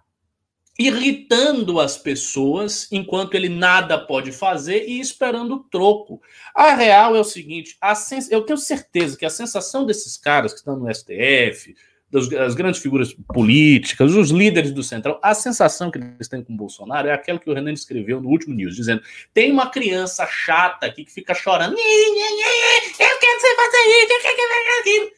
irritando 0.79 1.81
as 1.81 1.97
pessoas 1.97 2.87
enquanto 2.93 3.35
ele 3.35 3.49
nada 3.49 3.99
pode 3.99 4.31
fazer 4.31 4.87
e 4.87 5.01
esperando 5.01 5.65
troco. 5.71 6.21
A 6.55 6.75
real 6.75 7.17
é 7.17 7.21
o 7.21 7.25
seguinte: 7.25 7.77
sens... 7.97 8.31
eu 8.31 8.43
tenho 8.43 8.59
certeza 8.59 9.17
que 9.17 9.25
a 9.25 9.31
sensação 9.31 9.87
desses 9.87 10.17
caras 10.17 10.53
que 10.53 10.59
estão 10.59 10.77
no 10.77 10.93
STF, 10.93 11.75
das, 12.11 12.29
das, 12.29 12.55
grandes 12.55 12.81
figuras 12.81 13.15
políticas, 13.35 14.15
os 14.15 14.31
líderes 14.31 14.71
do 14.71 14.83
Central, 14.83 15.19
a 15.23 15.35
sensação 15.35 15.91
que 15.91 15.99
eles 15.99 16.29
têm 16.29 16.45
com 16.45 16.53
o 16.53 16.57
Bolsonaro 16.57 17.09
é 17.09 17.13
aquela 17.13 17.39
que 17.39 17.51
o 17.51 17.55
Renan 17.55 17.73
escreveu 17.73 18.21
no 18.21 18.29
último 18.29 18.55
news, 18.55 18.77
dizendo: 18.77 19.03
tem 19.33 19.51
uma 19.51 19.71
criança 19.71 20.27
chata 20.27 20.87
aqui 20.87 21.05
que 21.05 21.13
fica 21.13 21.35
chorando, 21.35 21.77
eu 21.77 22.97
quero 22.97 23.19
que 23.19 23.41
você 23.41 23.57
faça 23.57 23.77
isso, 23.89 24.13
eu 24.13 24.21
quero 24.21 24.83
que. 24.85 25.17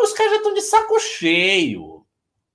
Os 0.00 0.12
caras 0.14 0.32
já 0.32 0.38
estão 0.38 0.54
de 0.54 0.62
saco 0.62 0.98
cheio 0.98 2.01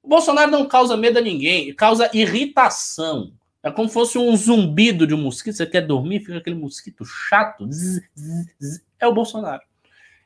Bolsonaro 0.07 0.49
não 0.49 0.65
causa 0.67 0.95
medo 0.95 1.19
a 1.19 1.21
ninguém, 1.21 1.73
causa 1.73 2.09
irritação. 2.13 3.33
É 3.61 3.71
como 3.71 3.87
se 3.87 3.93
fosse 3.93 4.17
um 4.17 4.35
zumbido 4.35 5.05
de 5.05 5.13
um 5.13 5.17
mosquito. 5.17 5.55
Você 5.55 5.65
quer 5.65 5.81
dormir, 5.81 6.21
fica 6.21 6.37
aquele 6.37 6.55
mosquito 6.55 7.03
chato. 7.05 7.67
Zzz, 7.67 8.01
zzz, 8.17 8.81
é 8.99 9.07
o 9.07 9.13
Bolsonaro. 9.13 9.61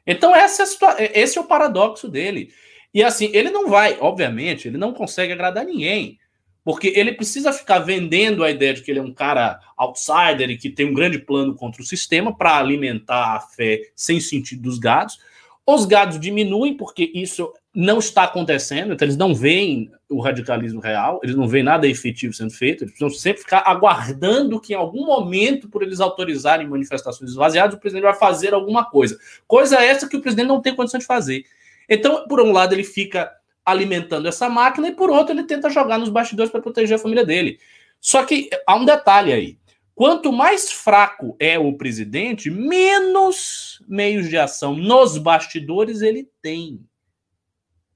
Então, 0.06 0.36
essa 0.36 0.64
é 0.98 1.20
esse 1.20 1.38
é 1.38 1.42
o 1.42 1.46
paradoxo 1.46 2.08
dele. 2.08 2.54
E 2.94 3.04
assim, 3.04 3.30
ele 3.34 3.50
não 3.50 3.70
vai, 3.70 3.98
obviamente, 4.00 4.68
ele 4.68 4.78
não 4.78 4.94
consegue 4.94 5.34
agradar 5.34 5.66
ninguém. 5.66 6.20
Porque 6.64 6.94
ele 6.96 7.14
precisa 7.14 7.52
ficar 7.52 7.80
vendendo 7.80 8.44
a 8.44 8.52
ideia 8.52 8.74
de 8.74 8.84
que 8.84 8.92
ele 8.92 9.00
é 9.00 9.04
um 9.04 9.14
cara 9.14 9.60
outsider 9.76 10.50
e 10.52 10.58
que 10.58 10.70
tem 10.70 10.86
um 10.86 10.94
grande 10.94 11.18
plano 11.18 11.56
contra 11.56 11.82
o 11.82 11.86
sistema 11.86 12.36
para 12.36 12.58
alimentar 12.58 13.36
a 13.36 13.40
fé 13.40 13.90
sem 13.96 14.20
sentido 14.20 14.62
dos 14.62 14.78
gados. 14.78 15.20
Os 15.74 15.86
gados 15.86 16.20
diminuem 16.20 16.76
porque 16.76 17.10
isso 17.14 17.54
não 17.74 18.00
está 18.00 18.24
acontecendo, 18.24 18.92
então 18.92 19.06
eles 19.06 19.16
não 19.16 19.34
veem 19.34 19.90
o 20.10 20.20
radicalismo 20.20 20.82
real, 20.82 21.22
eles 21.24 21.34
não 21.34 21.48
veem 21.48 21.64
nada 21.64 21.88
efetivo 21.88 22.34
sendo 22.34 22.52
feito, 22.52 22.84
eles 22.84 22.92
precisam 22.92 23.18
sempre 23.18 23.42
ficar 23.42 23.64
aguardando 23.66 24.60
que 24.60 24.74
em 24.74 24.76
algum 24.76 25.06
momento, 25.06 25.70
por 25.70 25.82
eles 25.82 26.02
autorizarem 26.02 26.68
manifestações 26.68 27.32
esvaziadas, 27.32 27.74
o 27.74 27.80
presidente 27.80 28.04
vai 28.04 28.14
fazer 28.14 28.54
alguma 28.54 28.84
coisa. 28.84 29.18
Coisa 29.48 29.78
essa 29.78 30.10
que 30.10 30.18
o 30.18 30.22
presidente 30.22 30.48
não 30.48 30.62
tem 30.62 30.76
condição 30.76 31.00
de 31.00 31.06
fazer. 31.06 31.46
Então, 31.88 32.28
por 32.28 32.42
um 32.42 32.52
lado, 32.52 32.74
ele 32.74 32.84
fica 32.84 33.32
alimentando 33.66 34.28
essa 34.28 34.50
máquina 34.50 34.90
e 34.90 34.92
por 34.92 35.10
outro, 35.10 35.34
ele 35.34 35.44
tenta 35.44 35.70
jogar 35.70 35.98
nos 35.98 36.10
bastidores 36.10 36.52
para 36.52 36.62
proteger 36.62 36.98
a 36.98 37.00
família 37.00 37.26
dele. 37.26 37.60
Só 38.02 38.26
que 38.26 38.50
há 38.68 38.76
um 38.76 38.84
detalhe 38.84 39.32
aí. 39.32 39.58
Quanto 39.94 40.32
mais 40.32 40.72
fraco 40.72 41.36
é 41.40 41.60
o 41.60 41.74
presidente, 41.74 42.50
menos 42.50 43.84
meios 43.88 44.30
de 44.30 44.38
ação 44.38 44.76
nos 44.76 45.18
bastidores 45.18 46.02
ele 46.02 46.30
tem. 46.42 46.84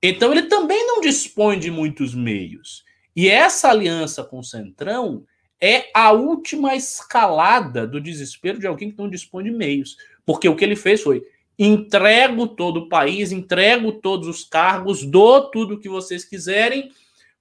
Então 0.01 0.31
ele 0.31 0.43
também 0.43 0.85
não 0.85 1.01
dispõe 1.01 1.57
de 1.57 1.71
muitos 1.71 2.13
meios. 2.13 2.83
E 3.15 3.27
essa 3.29 3.69
aliança 3.69 4.23
com 4.23 4.39
o 4.39 4.43
Centrão 4.43 5.25
é 5.59 5.89
a 5.93 6.11
última 6.11 6.75
escalada 6.75 7.87
do 7.87 8.01
desespero 8.01 8.59
de 8.59 8.67
alguém 8.67 8.91
que 8.91 8.97
não 8.97 9.09
dispõe 9.09 9.45
de 9.45 9.51
meios. 9.51 9.95
Porque 10.25 10.49
o 10.49 10.55
que 10.55 10.63
ele 10.63 10.75
fez 10.75 11.01
foi: 11.01 11.23
entrego 11.57 12.47
todo 12.47 12.81
o 12.81 12.89
país, 12.89 13.31
entrego 13.31 13.93
todos 13.93 14.27
os 14.27 14.43
cargos, 14.43 15.03
dou 15.03 15.49
tudo 15.49 15.75
o 15.75 15.79
que 15.79 15.89
vocês 15.89 16.25
quiserem, 16.25 16.91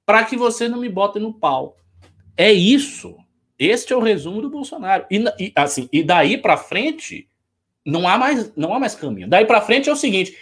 para 0.06 0.24
que 0.24 0.36
vocês 0.36 0.70
não 0.70 0.80
me 0.80 0.88
botem 0.88 1.20
no 1.20 1.34
pau. 1.34 1.76
É 2.36 2.52
isso. 2.52 3.16
Este 3.58 3.92
é 3.92 3.96
o 3.96 4.00
resumo 4.00 4.42
do 4.42 4.50
Bolsonaro. 4.50 5.06
E, 5.10 5.24
e 5.38 5.52
assim, 5.54 5.88
e 5.92 6.02
daí 6.02 6.38
para 6.38 6.56
frente 6.56 7.28
não 7.84 8.08
há 8.08 8.16
mais 8.16 8.52
não 8.56 8.74
há 8.74 8.80
mais 8.80 8.94
caminho. 8.94 9.28
Daí 9.28 9.44
para 9.44 9.60
frente 9.60 9.88
é 9.88 9.92
o 9.92 9.96
seguinte, 9.96 10.36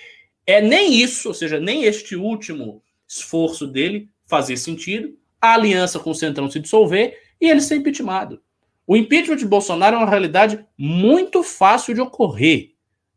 é 0.47 0.61
nem 0.61 0.95
isso, 0.95 1.29
ou 1.29 1.35
seja, 1.35 1.61
nem 1.61 1.85
este 1.85 2.17
último 2.17 2.83
esforço 3.07 3.67
dele 3.67 4.09
fazer 4.27 4.57
sentido, 4.57 5.17
a 5.41 5.55
aliança 5.55 5.99
com 5.99 6.11
o 6.11 6.15
Centrão 6.15 6.51
se 6.51 6.61
dissolver 6.61 7.19
e 7.41 7.51
ele 7.51 7.61
ser 7.61 7.77
impeachmentado. 7.77 8.41
O 8.87 8.97
impeachment 8.97 9.37
de 9.37 9.47
Bolsonaro 9.47 9.97
é 9.97 9.99
uma 9.99 10.09
realidade 10.09 10.65
muito 10.77 11.43
fácil 11.43 11.95
de 11.95 12.01
ocorrer. 12.01 12.72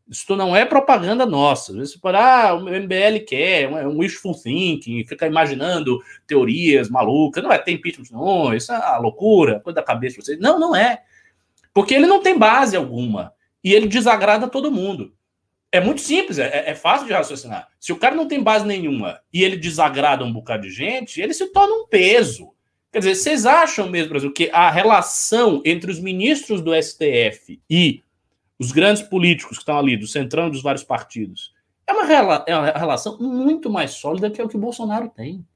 Isso 0.08 0.36
não 0.36 0.54
é 0.54 0.64
propaganda 0.64 1.26
nossa. 1.26 1.72
Você 1.72 1.98
pode, 1.98 2.16
ah, 2.16 2.54
o 2.54 2.60
MBL 2.60 3.24
quer, 3.26 3.62
é 3.64 3.86
um 3.86 3.98
wishful 3.98 4.34
thinking, 4.34 5.04
fica 5.04 5.26
imaginando 5.26 6.00
teorias 6.26 6.88
malucas. 6.88 7.42
Não 7.42 7.52
é, 7.52 7.58
tem 7.58 7.74
impeachment, 7.74 8.06
não, 8.12 8.54
isso 8.54 8.72
é 8.72 8.78
uma 8.78 8.98
loucura, 8.98 9.60
coisa 9.60 9.74
da 9.74 9.82
cabeça 9.82 10.16
de 10.16 10.24
vocês. 10.24 10.38
Não, 10.38 10.60
não 10.60 10.76
é. 10.76 11.02
Porque 11.74 11.94
ele 11.94 12.06
não 12.06 12.22
tem 12.22 12.38
base 12.38 12.76
alguma. 12.76 13.32
E 13.62 13.74
ele 13.74 13.88
desagrada 13.88 14.46
todo 14.48 14.70
mundo. 14.70 15.12
É 15.72 15.80
muito 15.80 16.00
simples, 16.00 16.38
é, 16.38 16.70
é 16.70 16.74
fácil 16.74 17.06
de 17.06 17.12
raciocinar. 17.12 17.68
Se 17.80 17.92
o 17.92 17.96
cara 17.96 18.14
não 18.14 18.28
tem 18.28 18.40
base 18.40 18.64
nenhuma 18.64 19.20
e 19.32 19.42
ele 19.42 19.56
desagrada 19.56 20.24
um 20.24 20.32
bocado 20.32 20.62
de 20.62 20.70
gente, 20.70 21.20
ele 21.20 21.34
se 21.34 21.46
torna 21.48 21.74
um 21.74 21.86
peso. 21.88 22.52
Quer 22.92 23.00
dizer, 23.00 23.14
vocês 23.16 23.44
acham 23.44 23.90
mesmo, 23.90 24.10
Brasil, 24.10 24.32
que 24.32 24.48
a 24.52 24.70
relação 24.70 25.60
entre 25.64 25.90
os 25.90 25.98
ministros 25.98 26.62
do 26.62 26.72
STF 26.80 27.60
e 27.68 28.02
os 28.58 28.72
grandes 28.72 29.02
políticos 29.02 29.58
que 29.58 29.62
estão 29.62 29.78
ali, 29.78 29.96
do 29.96 30.06
centrão 30.06 30.50
dos 30.50 30.62
vários 30.62 30.84
partidos, 30.84 31.52
é 31.86 31.92
uma, 31.92 32.44
é 32.46 32.56
uma 32.56 32.70
relação 32.70 33.18
muito 33.18 33.70
mais 33.70 33.92
sólida 33.92 34.30
que 34.30 34.40
é 34.40 34.44
o 34.44 34.48
que 34.48 34.56
o 34.56 34.60
Bolsonaro 34.60 35.08
tem. 35.08 35.46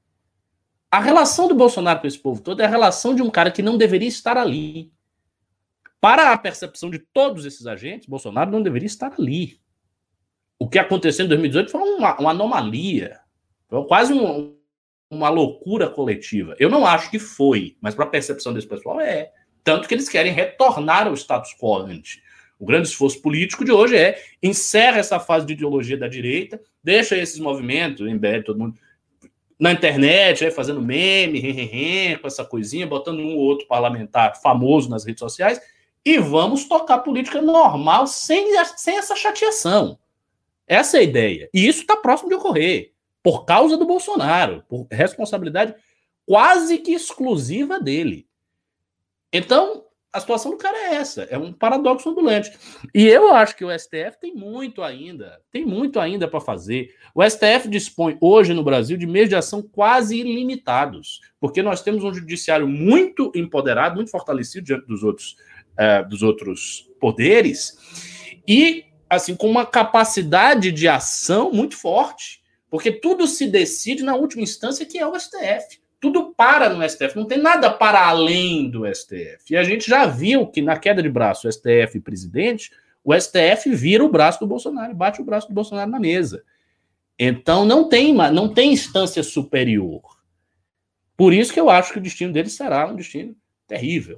A 0.89 0.99
relação 0.99 1.47
do 1.47 1.55
Bolsonaro 1.55 1.99
com 1.99 2.07
esse 2.07 2.19
povo 2.19 2.41
todo 2.41 2.61
é 2.61 2.65
a 2.65 2.69
relação 2.69 3.15
de 3.15 3.21
um 3.21 3.29
cara 3.29 3.51
que 3.51 3.61
não 3.61 3.77
deveria 3.77 4.07
estar 4.07 4.37
ali. 4.37 4.91
Para 5.99 6.31
a 6.31 6.37
percepção 6.37 6.89
de 6.89 6.99
todos 6.99 7.45
esses 7.45 7.67
agentes, 7.67 8.07
Bolsonaro 8.07 8.51
não 8.51 8.61
deveria 8.61 8.87
estar 8.87 9.13
ali. 9.17 9.59
O 10.57 10.67
que 10.67 10.79
aconteceu 10.79 11.25
em 11.25 11.29
2018 11.29 11.71
foi 11.71 11.81
uma, 11.81 12.17
uma 12.19 12.31
anomalia, 12.31 13.19
foi 13.67 13.85
quase 13.85 14.13
um, 14.13 14.55
uma 15.09 15.29
loucura 15.29 15.89
coletiva. 15.89 16.55
Eu 16.59 16.69
não 16.69 16.85
acho 16.85 17.09
que 17.09 17.19
foi, 17.19 17.77
mas 17.81 17.93
para 17.93 18.05
a 18.05 18.09
percepção 18.09 18.53
desse 18.53 18.67
pessoal 18.67 18.99
é. 18.99 19.31
Tanto 19.63 19.87
que 19.87 19.93
eles 19.93 20.09
querem 20.09 20.33
retornar 20.33 21.07
ao 21.07 21.13
status 21.13 21.53
quo 21.59 21.77
antes. 21.77 22.21
O 22.61 22.65
grande 22.65 22.87
esforço 22.89 23.19
político 23.23 23.65
de 23.65 23.71
hoje 23.71 23.97
é 23.97 24.21
encerra 24.41 24.99
essa 24.99 25.19
fase 25.19 25.47
de 25.47 25.53
ideologia 25.53 25.97
da 25.97 26.07
direita, 26.07 26.61
deixa 26.83 27.17
esses 27.17 27.39
movimentos, 27.39 28.07
embed 28.07 28.45
todo 28.45 28.59
mundo 28.59 28.77
na 29.59 29.71
internet, 29.71 30.45
aí, 30.45 30.51
fazendo 30.51 30.79
meme, 30.79 31.41
com 32.21 32.27
essa 32.27 32.45
coisinha, 32.45 32.85
botando 32.85 33.19
um 33.19 33.35
ou 33.35 33.39
outro 33.39 33.67
parlamentar 33.67 34.39
famoso 34.39 34.91
nas 34.91 35.03
redes 35.03 35.21
sociais, 35.21 35.59
e 36.05 36.19
vamos 36.19 36.65
tocar 36.65 36.99
política 36.99 37.41
normal 37.41 38.05
sem, 38.05 38.47
sem 38.77 38.95
essa 38.95 39.15
chateação. 39.15 39.97
Essa 40.67 40.97
é 40.97 40.99
a 40.99 41.03
ideia. 41.03 41.49
E 41.51 41.67
isso 41.67 41.81
está 41.81 41.95
próximo 41.95 42.29
de 42.29 42.35
ocorrer, 42.35 42.91
por 43.23 43.43
causa 43.43 43.75
do 43.75 43.87
Bolsonaro, 43.87 44.63
por 44.69 44.85
responsabilidade 44.91 45.73
quase 46.27 46.77
que 46.77 46.91
exclusiva 46.91 47.79
dele. 47.79 48.27
Então, 49.33 49.83
a 50.13 50.19
situação 50.19 50.51
do 50.51 50.57
cara 50.57 50.77
é 50.77 50.95
essa, 50.95 51.23
é 51.23 51.37
um 51.37 51.53
paradoxo 51.53 52.09
ambulante. 52.09 52.51
E 52.93 53.07
eu 53.07 53.33
acho 53.33 53.55
que 53.55 53.63
o 53.63 53.71
STF 53.71 54.19
tem 54.19 54.35
muito 54.35 54.83
ainda, 54.83 55.39
tem 55.49 55.65
muito 55.65 55.99
ainda 55.99 56.27
para 56.27 56.41
fazer. 56.41 56.93
O 57.15 57.23
STF 57.23 57.69
dispõe 57.69 58.17
hoje 58.19 58.53
no 58.53 58.63
Brasil 58.63 58.97
de 58.97 59.07
meios 59.07 59.29
de 59.29 59.35
ação 59.35 59.61
quase 59.61 60.17
ilimitados, 60.17 61.21
porque 61.39 61.63
nós 61.63 61.81
temos 61.81 62.03
um 62.03 62.13
judiciário 62.13 62.67
muito 62.67 63.31
empoderado, 63.33 63.95
muito 63.95 64.11
fortalecido 64.11 64.65
diante 64.65 64.85
dos 64.85 65.01
outros, 65.01 65.37
uh, 65.79 66.07
dos 66.09 66.21
outros 66.21 66.89
poderes, 66.99 67.77
e 68.45 68.85
assim 69.09 69.35
com 69.35 69.49
uma 69.49 69.65
capacidade 69.65 70.73
de 70.73 70.89
ação 70.89 71.53
muito 71.53 71.77
forte, 71.77 72.41
porque 72.69 72.91
tudo 72.91 73.27
se 73.27 73.47
decide 73.47 74.03
na 74.03 74.15
última 74.15 74.43
instância 74.43 74.85
que 74.85 74.97
é 74.97 75.07
o 75.07 75.17
STF 75.17 75.80
tudo 76.01 76.33
para 76.35 76.67
no 76.67 76.87
STF, 76.89 77.15
não 77.15 77.25
tem 77.25 77.37
nada 77.37 77.69
para 77.69 78.07
além 78.07 78.67
do 78.67 78.91
STF. 78.91 79.51
E 79.51 79.55
a 79.55 79.63
gente 79.63 79.87
já 79.87 80.07
viu 80.07 80.47
que 80.47 80.59
na 80.59 80.75
queda 80.75 81.01
de 81.01 81.07
braço 81.07 81.49
STF 81.49 81.95
e 81.95 82.01
presidente, 82.01 82.71
o 83.03 83.13
STF 83.13 83.69
vira 83.69 84.03
o 84.03 84.09
braço 84.09 84.39
do 84.39 84.47
Bolsonaro, 84.47 84.95
bate 84.95 85.21
o 85.21 85.23
braço 85.23 85.47
do 85.47 85.53
Bolsonaro 85.53 85.91
na 85.91 85.99
mesa. 85.99 86.43
Então 87.19 87.63
não 87.63 87.87
tem, 87.87 88.15
não 88.15 88.51
tem 88.51 88.73
instância 88.73 89.21
superior. 89.21 90.01
Por 91.15 91.33
isso 91.33 91.53
que 91.53 91.59
eu 91.59 91.69
acho 91.69 91.93
que 91.93 91.99
o 91.99 92.01
destino 92.01 92.33
dele 92.33 92.49
será 92.49 92.87
um 92.87 92.95
destino 92.95 93.35
terrível. 93.67 94.17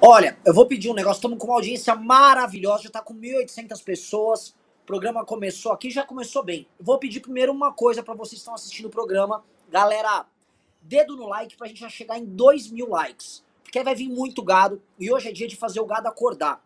Olha, 0.00 0.38
eu 0.46 0.54
vou 0.54 0.64
pedir 0.64 0.90
um 0.90 0.94
negócio. 0.94 1.18
Estamos 1.18 1.38
com 1.38 1.48
uma 1.48 1.56
audiência 1.56 1.96
maravilhosa, 1.96 2.84
já 2.84 2.88
está 2.88 3.02
com 3.02 3.14
1.800 3.14 3.82
pessoas. 3.82 4.50
O 4.82 4.86
programa 4.86 5.24
começou 5.24 5.72
aqui, 5.72 5.90
já 5.90 6.04
começou 6.04 6.44
bem. 6.44 6.68
Vou 6.78 6.98
pedir 6.98 7.18
primeiro 7.18 7.52
uma 7.52 7.72
coisa 7.72 8.00
para 8.00 8.14
vocês 8.14 8.34
que 8.34 8.38
estão 8.38 8.54
assistindo 8.54 8.86
o 8.86 8.90
programa 8.90 9.42
Galera, 9.70 10.26
dedo 10.82 11.16
no 11.16 11.28
like 11.28 11.56
pra 11.56 11.68
gente 11.68 11.78
já 11.78 11.88
chegar 11.88 12.18
em 12.18 12.24
2 12.24 12.72
mil 12.72 12.88
likes. 12.88 13.44
Porque 13.62 13.84
vai 13.84 13.94
vir 13.94 14.08
muito 14.08 14.42
gado 14.42 14.82
e 14.98 15.12
hoje 15.12 15.28
é 15.28 15.32
dia 15.32 15.46
de 15.46 15.54
fazer 15.54 15.78
o 15.78 15.86
gado 15.86 16.08
acordar. 16.08 16.60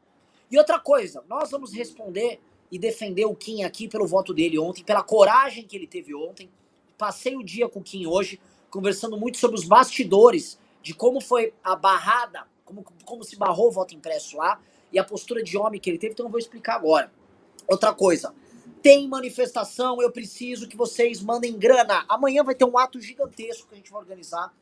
E 0.51 0.57
outra 0.57 0.79
coisa, 0.79 1.23
nós 1.29 1.51
vamos 1.51 1.75
responder 1.75 2.41
e 2.73 2.79
defender 2.79 3.27
o 3.27 3.35
Kim 3.35 3.63
aqui 3.63 3.89
pelo 3.89 4.07
voto 4.07 4.33
dele 4.33 4.59
ontem, 4.59 4.83
pela 4.83 5.03
coragem 5.03 5.67
que 5.67 5.77
ele 5.77 5.87
teve 5.87 6.15
ontem. 6.15 6.51
Passei 6.97 7.37
o 7.37 7.43
dia 7.43 7.69
com 7.69 7.81
o 7.81 7.83
Kim 7.83 8.07
hoje, 8.07 8.41
conversando 8.71 9.19
muito 9.19 9.37
sobre 9.37 9.59
os 9.59 9.65
bastidores, 9.65 10.59
de 10.83 10.95
como 10.95 11.21
foi 11.21 11.53
a 11.63 11.77
barrada, 11.77 12.47
como, 12.65 12.85
como 13.05 13.23
se 13.23 13.37
barrou 13.37 13.69
o 13.69 13.71
voto 13.71 13.95
impresso 13.95 14.39
lá, 14.39 14.59
e 14.91 14.99
a 14.99 15.05
postura 15.05 15.43
de 15.43 15.59
homem 15.59 15.79
que 15.79 15.91
ele 15.91 15.99
teve, 15.99 16.15
então 16.15 16.27
eu 16.27 16.31
vou 16.31 16.39
explicar 16.39 16.77
agora. 16.77 17.13
Outra 17.69 17.93
coisa, 17.93 18.35
tem 18.85 19.09
manifestação, 19.09 20.03
eu 20.03 20.13
preciso 20.13 20.69
que 20.69 20.77
vocês 20.77 21.23
mandem 21.23 21.59
grana. 21.59 22.05
Amanhã 22.07 22.45
vai 22.45 22.55
ter 22.55 22.67
um 22.67 22.77
ato 22.77 23.01
gigantesco 23.01 23.67
que 23.67 23.73
a 23.73 23.79
gente 23.79 23.91
vai 23.91 24.03
organizar 24.03 24.55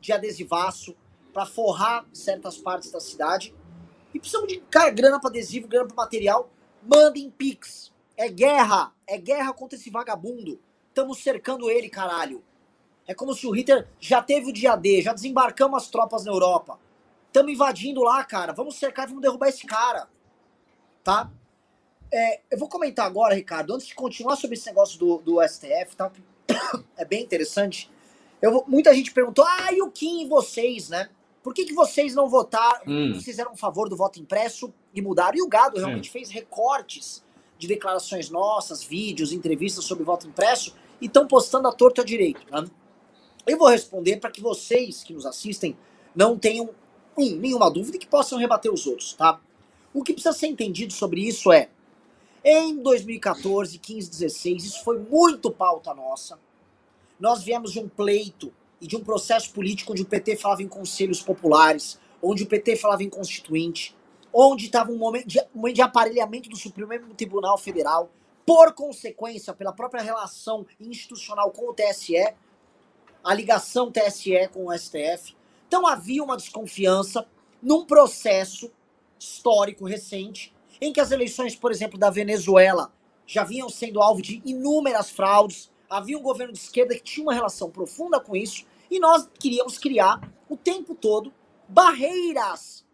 de 0.00 0.12
adesivaço 0.12 0.96
para 1.32 1.46
forrar 1.46 2.04
certas 2.12 2.58
partes 2.58 2.90
da 2.90 2.98
cidade. 2.98 3.54
E 4.12 4.18
precisamos 4.18 4.48
de 4.48 4.58
cara, 4.62 4.90
grana 4.90 5.20
para 5.20 5.30
adesivo, 5.30 5.68
grana 5.68 5.86
para 5.86 5.94
material. 5.94 6.50
Mandem 6.82 7.30
pix. 7.30 7.92
É 8.16 8.28
guerra, 8.28 8.92
é 9.06 9.16
guerra 9.16 9.52
contra 9.52 9.78
esse 9.78 9.88
vagabundo. 9.88 10.60
Estamos 10.88 11.22
cercando 11.22 11.70
ele, 11.70 11.88
caralho. 11.88 12.42
É 13.06 13.14
como 13.14 13.34
se 13.34 13.46
o 13.46 13.52
Hitler 13.52 13.86
já 14.00 14.20
teve 14.20 14.50
o 14.50 14.52
dia 14.52 14.74
D, 14.74 15.00
já 15.00 15.12
desembarcamos 15.12 15.84
as 15.84 15.88
tropas 15.88 16.24
na 16.24 16.32
Europa. 16.32 16.76
Estamos 17.28 17.52
invadindo 17.52 18.02
lá, 18.02 18.24
cara. 18.24 18.52
Vamos 18.52 18.74
cercar 18.74 19.04
e 19.04 19.10
vamos 19.10 19.22
derrubar 19.22 19.48
esse 19.48 19.64
cara. 19.64 20.08
Tá? 21.04 21.30
É, 22.12 22.40
eu 22.50 22.58
vou 22.58 22.68
comentar 22.68 23.06
agora, 23.06 23.34
Ricardo, 23.34 23.74
antes 23.74 23.86
de 23.86 23.94
continuar 23.94 24.36
sobre 24.36 24.56
esse 24.56 24.66
negócio 24.66 24.98
do, 24.98 25.18
do 25.18 25.48
STF, 25.48 25.96
tá? 25.96 26.10
é 26.96 27.04
bem 27.04 27.22
interessante. 27.22 27.90
Muita 28.66 28.94
gente 28.94 29.12
perguntou, 29.12 29.44
ah, 29.46 29.72
e 29.72 29.82
o 29.82 29.90
Kim 29.90 30.22
e 30.22 30.28
vocês, 30.28 30.88
né? 30.88 31.08
Por 31.42 31.54
que, 31.54 31.64
que 31.64 31.72
vocês 31.72 32.14
não 32.14 32.28
votaram, 32.28 32.82
hum. 32.86 33.14
vocês 33.14 33.38
eram 33.38 33.52
a 33.52 33.56
favor 33.56 33.88
do 33.88 33.96
voto 33.96 34.20
impresso 34.20 34.72
e 34.94 35.00
mudaram? 35.00 35.38
E 35.38 35.42
o 35.42 35.48
Gado 35.48 35.78
realmente 35.78 36.06
Sim. 36.06 36.12
fez 36.12 36.30
recortes 36.30 37.22
de 37.58 37.66
declarações 37.66 38.30
nossas, 38.30 38.82
vídeos, 38.82 39.32
entrevistas 39.32 39.84
sobre 39.84 40.04
voto 40.04 40.26
impresso 40.26 40.74
e 41.00 41.06
estão 41.06 41.26
postando 41.26 41.68
a 41.68 41.72
torta 41.72 42.04
direito. 42.04 42.40
Né? 42.50 42.66
Eu 43.46 43.58
vou 43.58 43.68
responder 43.68 44.16
para 44.16 44.30
que 44.30 44.40
vocês 44.40 45.02
que 45.02 45.12
nos 45.12 45.26
assistem 45.26 45.76
não 46.14 46.38
tenham 46.38 46.70
um, 47.16 47.36
nenhuma 47.36 47.70
dúvida 47.70 47.96
e 47.96 48.00
que 48.00 48.06
possam 48.06 48.38
rebater 48.38 48.72
os 48.72 48.86
outros, 48.86 49.12
tá? 49.14 49.40
O 49.92 50.02
que 50.02 50.12
precisa 50.12 50.32
ser 50.32 50.46
entendido 50.46 50.92
sobre 50.92 51.20
isso 51.20 51.52
é 51.52 51.68
em 52.44 52.76
2014, 52.82 53.78
15, 53.78 54.10
16, 54.10 54.64
isso 54.64 54.84
foi 54.84 54.98
muito 54.98 55.50
pauta 55.50 55.92
nossa. 55.92 56.38
Nós 57.18 57.42
viemos 57.42 57.72
de 57.72 57.80
um 57.80 57.88
pleito 57.88 58.52
e 58.80 58.86
de 58.86 58.96
um 58.96 59.04
processo 59.04 59.52
político 59.52 59.92
onde 59.92 60.02
o 60.02 60.06
PT 60.06 60.36
falava 60.36 60.62
em 60.62 60.68
conselhos 60.68 61.22
populares, 61.22 61.98
onde 62.22 62.42
o 62.42 62.46
PT 62.46 62.76
falava 62.76 63.02
em 63.02 63.10
constituinte, 63.10 63.94
onde 64.32 64.66
estava 64.66 64.90
um 64.90 64.96
momento 64.96 65.26
de, 65.26 65.40
um 65.54 65.70
de 65.70 65.82
aparelhamento 65.82 66.48
do 66.48 66.56
Supremo 66.56 67.14
Tribunal 67.14 67.58
Federal, 67.58 68.10
por 68.46 68.72
consequência, 68.72 69.52
pela 69.52 69.72
própria 69.72 70.02
relação 70.02 70.66
institucional 70.80 71.50
com 71.50 71.68
o 71.68 71.74
TSE, 71.74 72.34
a 73.22 73.34
ligação 73.34 73.92
TSE 73.92 74.48
com 74.52 74.66
o 74.66 74.78
STF. 74.78 75.36
Então 75.68 75.86
havia 75.86 76.24
uma 76.24 76.38
desconfiança 76.38 77.26
num 77.62 77.84
processo 77.84 78.72
histórico 79.18 79.84
recente 79.84 80.54
em 80.80 80.92
que 80.92 81.00
as 81.00 81.10
eleições, 81.10 81.54
por 81.54 81.70
exemplo, 81.70 81.98
da 81.98 82.10
Venezuela 82.10 82.92
já 83.26 83.44
vinham 83.44 83.68
sendo 83.68 84.00
alvo 84.00 84.22
de 84.22 84.42
inúmeras 84.44 85.10
fraudes, 85.10 85.70
havia 85.88 86.18
um 86.18 86.22
governo 86.22 86.52
de 86.52 86.58
esquerda 86.58 86.94
que 86.94 87.02
tinha 87.02 87.24
uma 87.24 87.34
relação 87.34 87.70
profunda 87.70 88.18
com 88.18 88.34
isso, 88.34 88.64
e 88.90 88.98
nós 88.98 89.28
queríamos 89.38 89.78
criar 89.78 90.20
o 90.48 90.56
tempo 90.56 90.94
todo 90.94 91.32
barreiras 91.68 92.84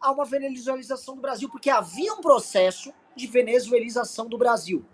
a 0.00 0.10
uma 0.12 0.24
venezuelização 0.24 1.14
do 1.14 1.22
Brasil, 1.22 1.48
porque 1.48 1.70
havia 1.70 2.12
um 2.12 2.20
processo 2.20 2.92
de 3.14 3.26
venezuelização 3.26 4.28
do 4.28 4.36
Brasil. 4.36 4.84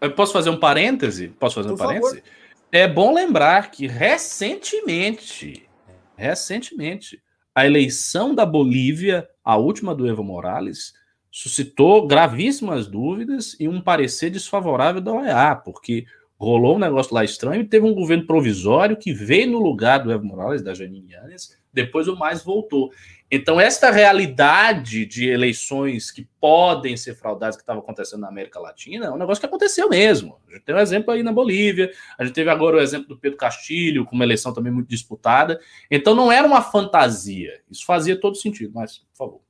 Eu 0.00 0.14
posso 0.14 0.32
fazer 0.32 0.50
um 0.50 0.60
parêntese? 0.60 1.28
Posso 1.28 1.54
fazer 1.54 1.68
Por 1.68 1.74
um 1.74 1.78
parêntese? 1.78 2.16
Favor. 2.16 2.30
É 2.70 2.86
bom 2.86 3.12
lembrar 3.12 3.70
que 3.70 3.86
recentemente, 3.86 5.68
recentemente, 6.16 7.22
a 7.54 7.66
eleição 7.66 8.34
da 8.34 8.46
Bolívia, 8.46 9.28
a 9.44 9.56
última 9.56 9.94
do 9.94 10.06
Evo 10.06 10.22
Morales, 10.22 10.94
suscitou 11.32 12.06
gravíssimas 12.06 12.86
dúvidas 12.86 13.56
e 13.58 13.66
um 13.66 13.80
parecer 13.80 14.28
desfavorável 14.28 15.00
da 15.00 15.12
OEA, 15.12 15.56
porque 15.56 16.04
rolou 16.38 16.76
um 16.76 16.78
negócio 16.78 17.14
lá 17.14 17.24
estranho 17.24 17.62
e 17.62 17.66
teve 17.66 17.86
um 17.86 17.94
governo 17.94 18.26
provisório 18.26 18.98
que 18.98 19.14
veio 19.14 19.50
no 19.50 19.58
lugar 19.58 20.00
do 20.00 20.12
Evo 20.12 20.26
Morales, 20.26 20.60
da 20.60 20.74
Janine 20.74 21.12
Yanes, 21.12 21.56
depois 21.72 22.06
o 22.06 22.16
mais 22.16 22.44
voltou. 22.44 22.92
Então, 23.30 23.58
esta 23.58 23.90
realidade 23.90 25.06
de 25.06 25.26
eleições 25.26 26.10
que 26.10 26.28
podem 26.38 26.98
ser 26.98 27.14
fraudadas, 27.14 27.56
que 27.56 27.62
estava 27.62 27.80
acontecendo 27.80 28.20
na 28.20 28.28
América 28.28 28.60
Latina, 28.60 29.06
é 29.06 29.10
um 29.10 29.16
negócio 29.16 29.40
que 29.40 29.46
aconteceu 29.46 29.88
mesmo. 29.88 30.36
A 30.50 30.52
gente 30.52 30.64
tem 30.64 30.74
um 30.74 30.78
exemplo 30.78 31.14
aí 31.14 31.22
na 31.22 31.32
Bolívia, 31.32 31.90
a 32.18 32.24
gente 32.24 32.34
teve 32.34 32.50
agora 32.50 32.76
o 32.76 32.80
exemplo 32.80 33.08
do 33.08 33.16
Pedro 33.16 33.38
Castilho, 33.38 34.04
com 34.04 34.14
uma 34.14 34.24
eleição 34.24 34.52
também 34.52 34.70
muito 34.70 34.88
disputada. 34.88 35.58
Então, 35.90 36.14
não 36.14 36.30
era 36.30 36.46
uma 36.46 36.60
fantasia. 36.60 37.62
Isso 37.70 37.86
fazia 37.86 38.20
todo 38.20 38.36
sentido, 38.36 38.72
mas, 38.74 38.98
por 38.98 39.16
favor. 39.16 39.40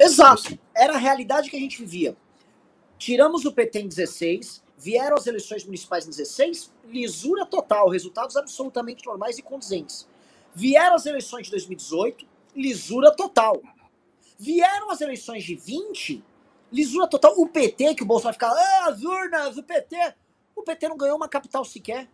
Exato. 0.00 0.58
Era 0.74 0.94
a 0.94 0.98
realidade 0.98 1.50
que 1.50 1.56
a 1.56 1.60
gente 1.60 1.78
vivia. 1.78 2.16
Tiramos 2.96 3.44
o 3.44 3.52
PT 3.52 3.80
em 3.80 3.88
16, 3.88 4.62
vieram 4.78 5.14
as 5.14 5.26
eleições 5.26 5.62
municipais 5.62 6.06
em 6.06 6.10
16, 6.10 6.72
lisura 6.86 7.44
total, 7.44 7.88
resultados 7.90 8.34
absolutamente 8.34 9.04
normais 9.04 9.36
e 9.36 9.42
condizentes. 9.42 10.08
Vieram 10.54 10.96
as 10.96 11.04
eleições 11.04 11.44
de 11.44 11.50
2018, 11.50 12.26
lisura 12.56 13.14
total. 13.14 13.60
Vieram 14.38 14.90
as 14.90 15.02
eleições 15.02 15.44
de 15.44 15.54
20, 15.54 16.24
lisura 16.72 17.06
total. 17.06 17.34
O 17.36 17.46
PT, 17.46 17.94
que 17.94 18.02
o 18.02 18.06
Bolsonaro 18.06 18.34
ficava, 18.34 18.54
ah, 18.58 18.86
as 18.88 19.02
urnas, 19.02 19.58
o 19.58 19.62
PT. 19.62 20.14
O 20.56 20.62
PT 20.62 20.88
não 20.88 20.96
ganhou 20.96 21.16
uma 21.16 21.28
capital 21.28 21.62
sequer. 21.62 22.08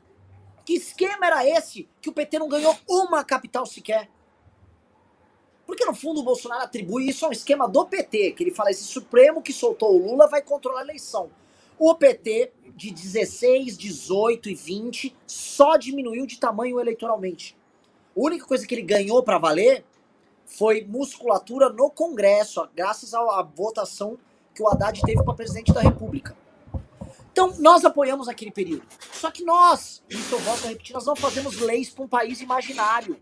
Que 0.65 0.75
esquema 0.75 1.27
era 1.27 1.47
esse 1.49 1.89
que 2.01 2.09
o 2.09 2.13
PT 2.13 2.41
não 2.41 2.49
ganhou 2.49 2.77
uma 2.89 3.25
capital 3.25 3.65
sequer? 3.65 4.11
Porque 5.67 5.85
no 5.85 5.95
fundo 5.95 6.21
o 6.21 6.23
Bolsonaro 6.23 6.63
atribui 6.63 7.09
isso 7.09 7.25
a 7.25 7.29
um 7.29 7.33
esquema 7.33 7.69
do 7.69 7.85
PT, 7.85 8.33
que 8.33 8.45
ele 8.45 8.53
fala 8.53 8.71
esse 8.71 8.85
Supremo 8.85 9.43
que 9.43 9.53
soltou 9.53 9.95
o 9.95 10.11
Lula 10.11 10.29
vai 10.29 10.41
controlar 10.41 10.81
a 10.81 10.85
eleição. 10.85 11.31
O 11.79 11.95
PT 11.95 12.53
de 12.75 12.91
16, 12.91 13.77
18 13.77 14.49
e 14.49 14.55
20 14.55 15.17
só 15.27 15.77
diminuiu 15.77 16.27
de 16.27 16.39
tamanho 16.39 16.81
eleitoralmente. 16.81 17.57
A 18.17 18.21
única 18.21 18.47
coisa 18.47 18.67
que 18.67 18.75
ele 18.75 18.83
ganhou 18.83 19.23
para 19.23 19.39
valer 19.39 19.85
foi 20.47 20.85
musculatura 20.85 21.69
no 21.69 21.91
Congresso, 21.91 22.67
graças 22.75 23.13
à 23.13 23.43
votação 23.43 24.17
que 24.55 24.63
o 24.63 24.69
Haddad 24.69 25.03
teve 25.03 25.23
para 25.23 25.35
presidente 25.35 25.73
da 25.73 25.81
República. 25.81 26.35
Então, 27.31 27.53
nós 27.59 27.85
apoiamos 27.85 28.29
aquele 28.29 28.51
período. 28.51 28.87
Só 29.13 29.31
que 29.31 29.45
nós, 29.45 30.03
estou 30.09 30.39
volto 30.39 30.65
a 30.65 30.69
repetir, 30.69 30.95
nós 30.95 31.05
não 31.05 31.15
fazemos 31.15 31.61
leis 31.61 31.91
para 31.91 32.05
um 32.05 32.09
país 32.09 32.41
imaginário. 32.41 33.21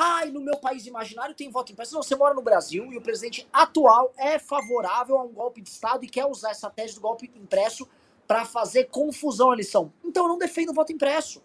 Ah, 0.00 0.24
e 0.24 0.30
no 0.30 0.40
meu 0.40 0.56
país 0.56 0.86
imaginário 0.86 1.34
tem 1.34 1.50
voto 1.50 1.72
impresso. 1.72 1.92
Não, 1.92 2.04
você 2.04 2.14
mora 2.14 2.32
no 2.32 2.40
Brasil 2.40 2.92
e 2.92 2.96
o 2.96 3.00
presidente 3.00 3.48
atual 3.52 4.12
é 4.16 4.38
favorável 4.38 5.18
a 5.18 5.24
um 5.24 5.32
golpe 5.32 5.60
de 5.60 5.70
Estado 5.70 6.04
e 6.04 6.08
quer 6.08 6.24
usar 6.24 6.50
essa 6.50 6.70
tese 6.70 6.94
do 6.94 7.00
golpe 7.00 7.28
impresso 7.34 7.88
para 8.24 8.44
fazer 8.44 8.84
confusão 8.84 9.48
na 9.48 9.54
eleição. 9.54 9.92
Então 10.04 10.22
eu 10.22 10.28
não 10.28 10.38
defendo 10.38 10.68
o 10.68 10.72
voto 10.72 10.92
impresso. 10.92 11.42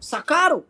Sacaram? 0.00 0.64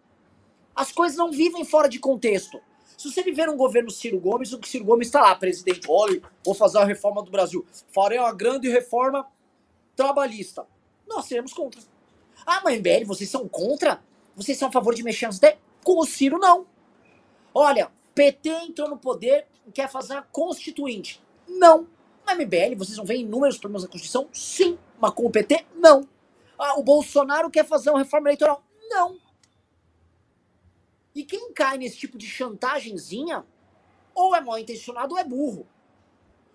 As 0.74 0.90
coisas 0.90 1.16
não 1.16 1.30
vivem 1.30 1.64
fora 1.64 1.88
de 1.88 2.00
contexto. 2.00 2.60
Se 2.98 3.08
você 3.08 3.22
viver 3.22 3.48
um 3.48 3.56
governo 3.56 3.88
Ciro 3.88 4.18
Gomes, 4.18 4.52
o 4.52 4.60
Ciro 4.66 4.84
Gomes 4.84 5.06
está 5.06 5.20
lá, 5.20 5.36
presidente, 5.36 5.86
olha, 5.88 6.20
vou 6.44 6.56
fazer 6.56 6.78
a 6.78 6.84
reforma 6.84 7.22
do 7.22 7.30
Brasil. 7.30 7.64
Farei 7.94 8.18
uma 8.18 8.34
grande 8.34 8.68
reforma 8.68 9.24
trabalhista. 9.94 10.66
Nós 11.06 11.26
seremos 11.26 11.52
contra. 11.52 11.80
Ah, 12.44 12.62
mas 12.64 12.80
MBL, 12.80 13.06
vocês 13.06 13.30
são 13.30 13.46
contra? 13.46 14.02
Vocês 14.34 14.58
são 14.58 14.70
a 14.70 14.72
favor 14.72 14.92
de 14.92 15.04
mexer 15.04 15.26
nas 15.26 15.36
ideias? 15.36 15.58
Com 15.84 16.00
o 16.00 16.04
Ciro, 16.04 16.40
não. 16.40 16.66
Olha, 17.58 17.90
PT 18.14 18.50
entrou 18.50 18.86
no 18.86 18.98
poder 18.98 19.46
e 19.66 19.72
quer 19.72 19.88
fazer 19.90 20.12
a 20.12 20.20
constituinte. 20.20 21.22
Não. 21.48 21.88
Na 22.26 22.34
MBL, 22.34 22.76
vocês 22.76 22.98
vão 22.98 23.06
ver 23.06 23.16
inúmeros 23.16 23.56
problemas 23.56 23.82
da 23.82 23.88
Constituição? 23.88 24.28
Sim. 24.30 24.78
Mas 25.00 25.14
com 25.14 25.24
o 25.24 25.30
PT, 25.30 25.64
não. 25.74 26.06
Ah, 26.58 26.78
o 26.78 26.82
Bolsonaro 26.82 27.50
quer 27.50 27.64
fazer 27.66 27.88
uma 27.88 28.00
reforma 28.00 28.28
eleitoral? 28.28 28.62
Não. 28.90 29.18
E 31.14 31.24
quem 31.24 31.50
cai 31.54 31.78
nesse 31.78 31.96
tipo 31.96 32.18
de 32.18 32.26
chantagemzinha, 32.26 33.42
ou 34.14 34.36
é 34.36 34.40
mal 34.42 34.58
intencionado 34.58 35.14
ou 35.14 35.18
é 35.18 35.24
burro. 35.24 35.66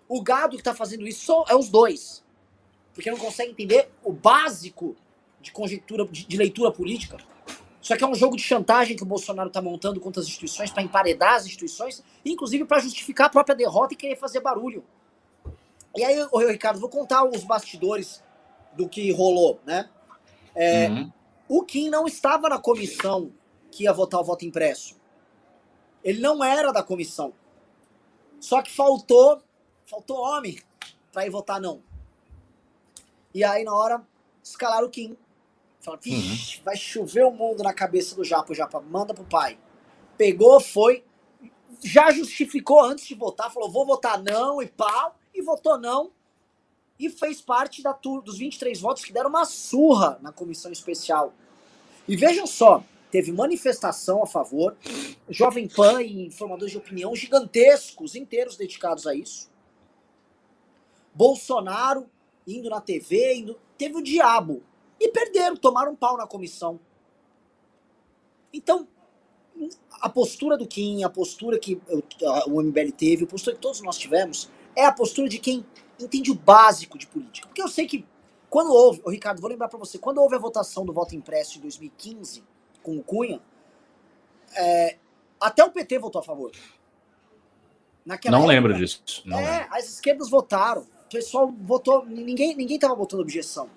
O 0.06 0.22
gado 0.22 0.56
que 0.56 0.62
tá 0.62 0.72
fazendo 0.72 1.04
isso 1.04 1.44
é 1.48 1.56
os 1.56 1.68
dois. 1.68 2.22
Porque 2.94 3.10
não 3.10 3.18
consegue 3.18 3.50
entender 3.50 3.90
o 4.04 4.12
básico 4.12 4.94
de 5.40 5.50
conjectura, 5.50 6.06
de, 6.06 6.24
de 6.24 6.36
leitura 6.36 6.70
política. 6.70 7.16
Só 7.82 7.96
que 7.96 8.04
é 8.04 8.06
um 8.06 8.14
jogo 8.14 8.36
de 8.36 8.42
chantagem 8.42 8.96
que 8.96 9.02
o 9.02 9.06
Bolsonaro 9.06 9.50
tá 9.50 9.60
montando 9.60 10.00
contra 10.00 10.22
as 10.22 10.28
instituições, 10.28 10.70
para 10.70 10.84
emparedar 10.84 11.34
as 11.34 11.46
instituições, 11.46 12.02
inclusive 12.24 12.64
para 12.64 12.78
justificar 12.78 13.26
a 13.26 13.30
própria 13.30 13.56
derrota 13.56 13.92
e 13.92 13.96
querer 13.96 14.16
fazer 14.16 14.40
barulho. 14.40 14.84
E 15.96 16.04
aí, 16.04 16.16
ô, 16.30 16.38
Ricardo, 16.38 16.78
vou 16.78 16.88
contar 16.88 17.24
os 17.24 17.42
bastidores 17.42 18.22
do 18.72 18.88
que 18.88 19.10
rolou, 19.10 19.60
né? 19.66 19.90
É, 20.54 20.88
uhum. 20.88 21.12
O 21.48 21.64
Kim 21.64 21.90
não 21.90 22.06
estava 22.06 22.48
na 22.48 22.58
comissão 22.58 23.32
que 23.70 23.84
ia 23.84 23.92
votar 23.92 24.20
o 24.20 24.24
voto 24.24 24.44
impresso. 24.44 24.96
Ele 26.04 26.20
não 26.20 26.42
era 26.42 26.72
da 26.72 26.82
comissão. 26.82 27.34
Só 28.40 28.62
que 28.62 28.74
faltou, 28.74 29.42
faltou 29.84 30.18
homem 30.18 30.58
para 31.12 31.26
ir 31.26 31.30
votar 31.30 31.60
não. 31.60 31.82
E 33.34 33.42
aí 33.44 33.64
na 33.64 33.74
hora 33.74 34.02
escalaram 34.42 34.86
o 34.86 34.90
Kim. 34.90 35.16
Falaram, 35.82 36.02
uhum. 36.06 36.36
vai 36.64 36.76
chover 36.76 37.24
o 37.24 37.32
mundo 37.32 37.62
na 37.62 37.74
cabeça 37.74 38.14
do 38.14 38.22
Japa, 38.22 38.52
o 38.52 38.54
Japa 38.54 38.80
manda 38.80 39.12
pro 39.12 39.24
pai. 39.24 39.58
Pegou, 40.16 40.60
foi, 40.60 41.04
já 41.82 42.12
justificou 42.12 42.80
antes 42.80 43.06
de 43.06 43.16
votar, 43.16 43.52
falou, 43.52 43.68
vou 43.68 43.84
votar 43.84 44.22
não 44.22 44.62
e 44.62 44.68
pau, 44.68 45.18
e 45.34 45.42
votou 45.42 45.76
não. 45.76 46.12
E 46.98 47.10
fez 47.10 47.40
parte 47.40 47.82
da 47.82 47.92
tur 47.92 48.22
dos 48.22 48.38
23 48.38 48.80
votos 48.80 49.04
que 49.04 49.12
deram 49.12 49.28
uma 49.28 49.44
surra 49.44 50.20
na 50.22 50.30
comissão 50.30 50.70
especial. 50.70 51.34
E 52.06 52.16
vejam 52.16 52.46
só, 52.46 52.84
teve 53.10 53.32
manifestação 53.32 54.22
a 54.22 54.26
favor, 54.26 54.76
Jovem 55.28 55.66
Pan 55.66 56.00
e 56.00 56.26
informadores 56.26 56.70
de 56.70 56.78
opinião 56.78 57.16
gigantescos, 57.16 58.14
inteiros 58.14 58.56
dedicados 58.56 59.04
a 59.04 59.14
isso. 59.16 59.50
Bolsonaro 61.12 62.08
indo 62.46 62.70
na 62.70 62.80
TV, 62.80 63.34
indo... 63.34 63.58
teve 63.76 63.96
o 63.96 64.02
diabo. 64.02 64.62
E 65.00 65.08
perderam, 65.08 65.56
tomaram 65.56 65.92
um 65.92 65.96
pau 65.96 66.16
na 66.16 66.26
comissão. 66.26 66.78
Então, 68.52 68.86
a 70.00 70.08
postura 70.08 70.56
do 70.56 70.66
Kim, 70.66 71.04
a 71.04 71.10
postura 71.10 71.58
que 71.58 71.80
o 72.46 72.62
MBL 72.62 72.92
teve, 72.96 73.24
a 73.24 73.26
postura 73.26 73.56
que 73.56 73.62
todos 73.62 73.80
nós 73.80 73.96
tivemos, 73.96 74.50
é 74.76 74.84
a 74.84 74.92
postura 74.92 75.28
de 75.28 75.38
quem 75.38 75.64
entende 75.98 76.30
o 76.30 76.34
básico 76.34 76.98
de 76.98 77.06
política. 77.06 77.46
Porque 77.46 77.62
eu 77.62 77.68
sei 77.68 77.86
que 77.86 78.06
quando 78.50 78.72
houve, 78.72 79.00
oh, 79.04 79.10
Ricardo, 79.10 79.40
vou 79.40 79.50
lembrar 79.50 79.68
para 79.68 79.78
você, 79.78 79.98
quando 79.98 80.18
houve 80.18 80.34
a 80.34 80.38
votação 80.38 80.84
do 80.84 80.92
voto 80.92 81.14
impresso 81.14 81.58
em 81.58 81.62
2015, 81.62 82.44
com 82.82 82.96
o 82.96 83.02
Cunha, 83.02 83.40
é, 84.54 84.98
até 85.40 85.64
o 85.64 85.70
PT 85.70 85.98
votou 85.98 86.20
a 86.20 86.24
favor. 86.24 86.52
Naquela 88.04 88.36
não 88.36 88.44
época, 88.44 88.54
lembro 88.54 88.74
disso. 88.74 89.22
Não 89.24 89.38
é, 89.38 89.60
lembro. 89.60 89.74
as 89.74 89.88
esquerdas 89.88 90.28
votaram. 90.28 90.82
O 90.82 91.08
pessoal 91.08 91.52
votou. 91.60 92.04
Ninguém, 92.04 92.54
ninguém 92.54 92.78
tava 92.78 92.94
votando 92.94 93.22
objeção 93.22 93.70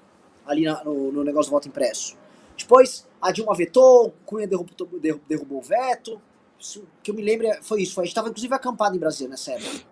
ali 0.45 0.63
na, 0.63 0.84
no, 0.84 1.12
no, 1.12 1.23
negócio 1.23 1.49
do 1.49 1.55
voto 1.55 1.67
impresso. 1.67 2.17
Depois, 2.58 3.08
a 3.21 3.31
Dilma 3.31 3.53
vetou, 3.55 4.08
o 4.08 4.12
Cunha 4.25 4.47
derrubou, 4.47 4.73
derrubou, 4.99 5.21
derrubou 5.27 5.58
o 5.60 5.62
veto. 5.62 6.21
Isso, 6.60 6.88
que 7.03 7.12
eu 7.12 7.15
me 7.15 7.21
lembro 7.21 7.47
foi 7.62 7.81
isso. 7.81 7.99
A 7.99 8.03
gente 8.03 8.12
estava 8.12 8.29
inclusive 8.29 8.53
acampado 8.53 8.95
em 8.95 8.99
Brasília 8.99 9.29
nessa 9.29 9.51
época. 9.51 9.86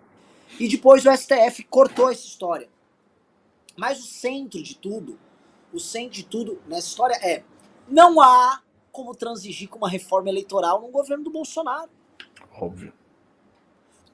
E 0.58 0.68
depois 0.68 1.04
o 1.04 1.10
STF 1.14 1.64
cortou 1.64 2.10
essa 2.10 2.26
história. 2.26 2.68
Mas 3.76 3.98
o 3.98 4.06
centro 4.06 4.62
de 4.62 4.76
tudo, 4.76 5.18
o 5.72 5.80
centro 5.80 6.12
de 6.12 6.24
tudo 6.24 6.60
nessa 6.66 6.88
história 6.88 7.14
é: 7.22 7.42
não 7.88 8.20
há 8.20 8.62
como 8.92 9.14
transigir 9.14 9.68
com 9.68 9.78
uma 9.78 9.88
reforma 9.88 10.28
eleitoral 10.28 10.80
no 10.80 10.88
governo 10.88 11.24
do 11.24 11.30
Bolsonaro. 11.30 11.90
Óbvio. 12.52 12.92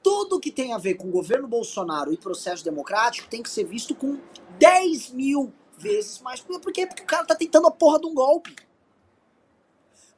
Tudo 0.01 0.39
que 0.39 0.51
tem 0.51 0.73
a 0.73 0.79
ver 0.79 0.95
com 0.95 1.07
o 1.07 1.11
governo 1.11 1.47
Bolsonaro 1.47 2.11
e 2.11 2.17
processo 2.17 2.63
democrático 2.63 3.29
tem 3.29 3.43
que 3.43 3.49
ser 3.49 3.63
visto 3.63 3.93
com 3.93 4.19
10 4.57 5.11
mil 5.11 5.53
vezes 5.81 6.19
mais. 6.21 6.39
Por 6.39 6.71
quê? 6.71 6.85
Porque 6.85 7.03
o 7.03 7.05
cara 7.05 7.25
tá 7.25 7.35
tentando 7.35 7.67
a 7.67 7.71
porra 7.71 7.99
de 7.99 8.07
um 8.07 8.13
golpe. 8.13 8.55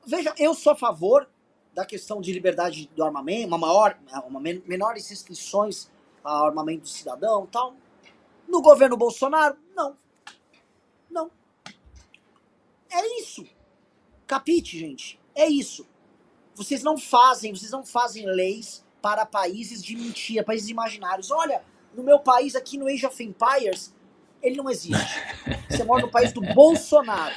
Veja, 0.06 0.34
eu 0.38 0.54
sou 0.54 0.73
a 0.73 0.76
favor 0.76 1.30
da 1.73 1.86
questão 1.86 2.21
de 2.21 2.32
liberdade 2.32 2.89
do 2.95 3.04
armamento, 3.04 3.47
uma 3.47 3.58
maior, 3.58 3.97
uma 4.28 4.39
menores 4.39 5.10
restrições 5.10 5.89
ao 6.23 6.45
armamento 6.47 6.84
do 6.84 6.89
cidadão 6.89 7.47
tal. 7.47 7.76
No 8.47 8.62
governo 8.62 8.95
Bolsonaro, 8.95 9.58
não. 9.76 9.97
Não. 11.10 11.32
É 12.91 13.19
isso. 13.19 13.45
Capite, 14.28 14.78
gente. 14.78 15.19
É 15.34 15.47
isso. 15.47 15.88
Vocês 16.54 16.84
não 16.84 16.97
fazem, 16.97 17.56
vocês 17.56 17.71
não 17.71 17.84
fazem 17.84 18.26
leis 18.28 18.86
para 19.02 19.26
países 19.26 19.84
de 19.84 19.95
mentira, 19.95 20.43
países 20.43 20.69
imaginários. 20.69 21.32
Olha, 21.32 21.63
no 21.93 22.04
meu 22.04 22.19
país 22.19 22.56
aqui 22.56 22.78
no 22.78 22.88
Age 22.88 23.06
of 23.06 23.23
Empires, 23.23 23.93
ele 24.43 24.58
não 24.58 24.69
existe. 24.69 25.21
Você 25.69 25.84
mora 25.84 26.01
no 26.01 26.12
país 26.12 26.32
do 26.32 26.41
Bolsonaro. 26.41 27.34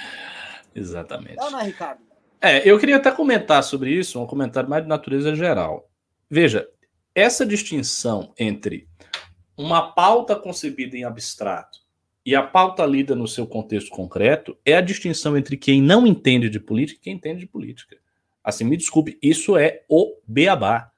Exatamente. 0.74 1.36
Não, 1.36 1.50
não 1.50 1.60
é, 1.60 1.64
Ricardo? 1.64 2.00
É, 2.40 2.68
eu 2.68 2.78
queria 2.78 2.96
até 2.96 3.10
comentar 3.10 3.62
sobre 3.62 3.90
isso, 3.90 4.20
um 4.20 4.26
comentário 4.26 4.68
mais 4.68 4.82
de 4.82 4.88
natureza 4.88 5.34
geral. 5.34 5.88
Veja, 6.28 6.68
essa 7.14 7.46
distinção 7.46 8.34
entre 8.38 8.86
uma 9.56 9.92
pauta 9.92 10.36
concebida 10.36 10.96
em 10.96 11.04
abstrato 11.04 11.78
e 12.24 12.34
a 12.34 12.42
pauta 12.42 12.84
lida 12.84 13.14
no 13.14 13.26
seu 13.26 13.46
contexto 13.46 13.90
concreto 13.90 14.58
é 14.66 14.74
a 14.74 14.80
distinção 14.80 15.36
entre 15.36 15.56
quem 15.56 15.80
não 15.80 16.06
entende 16.06 16.50
de 16.50 16.60
política 16.60 16.98
e 17.00 17.04
quem 17.04 17.14
entende 17.14 17.40
de 17.40 17.46
política. 17.46 17.96
Assim, 18.44 18.64
me 18.64 18.76
desculpe, 18.76 19.18
isso 19.22 19.56
é 19.56 19.84
o 19.88 20.16
beabá. 20.26 20.90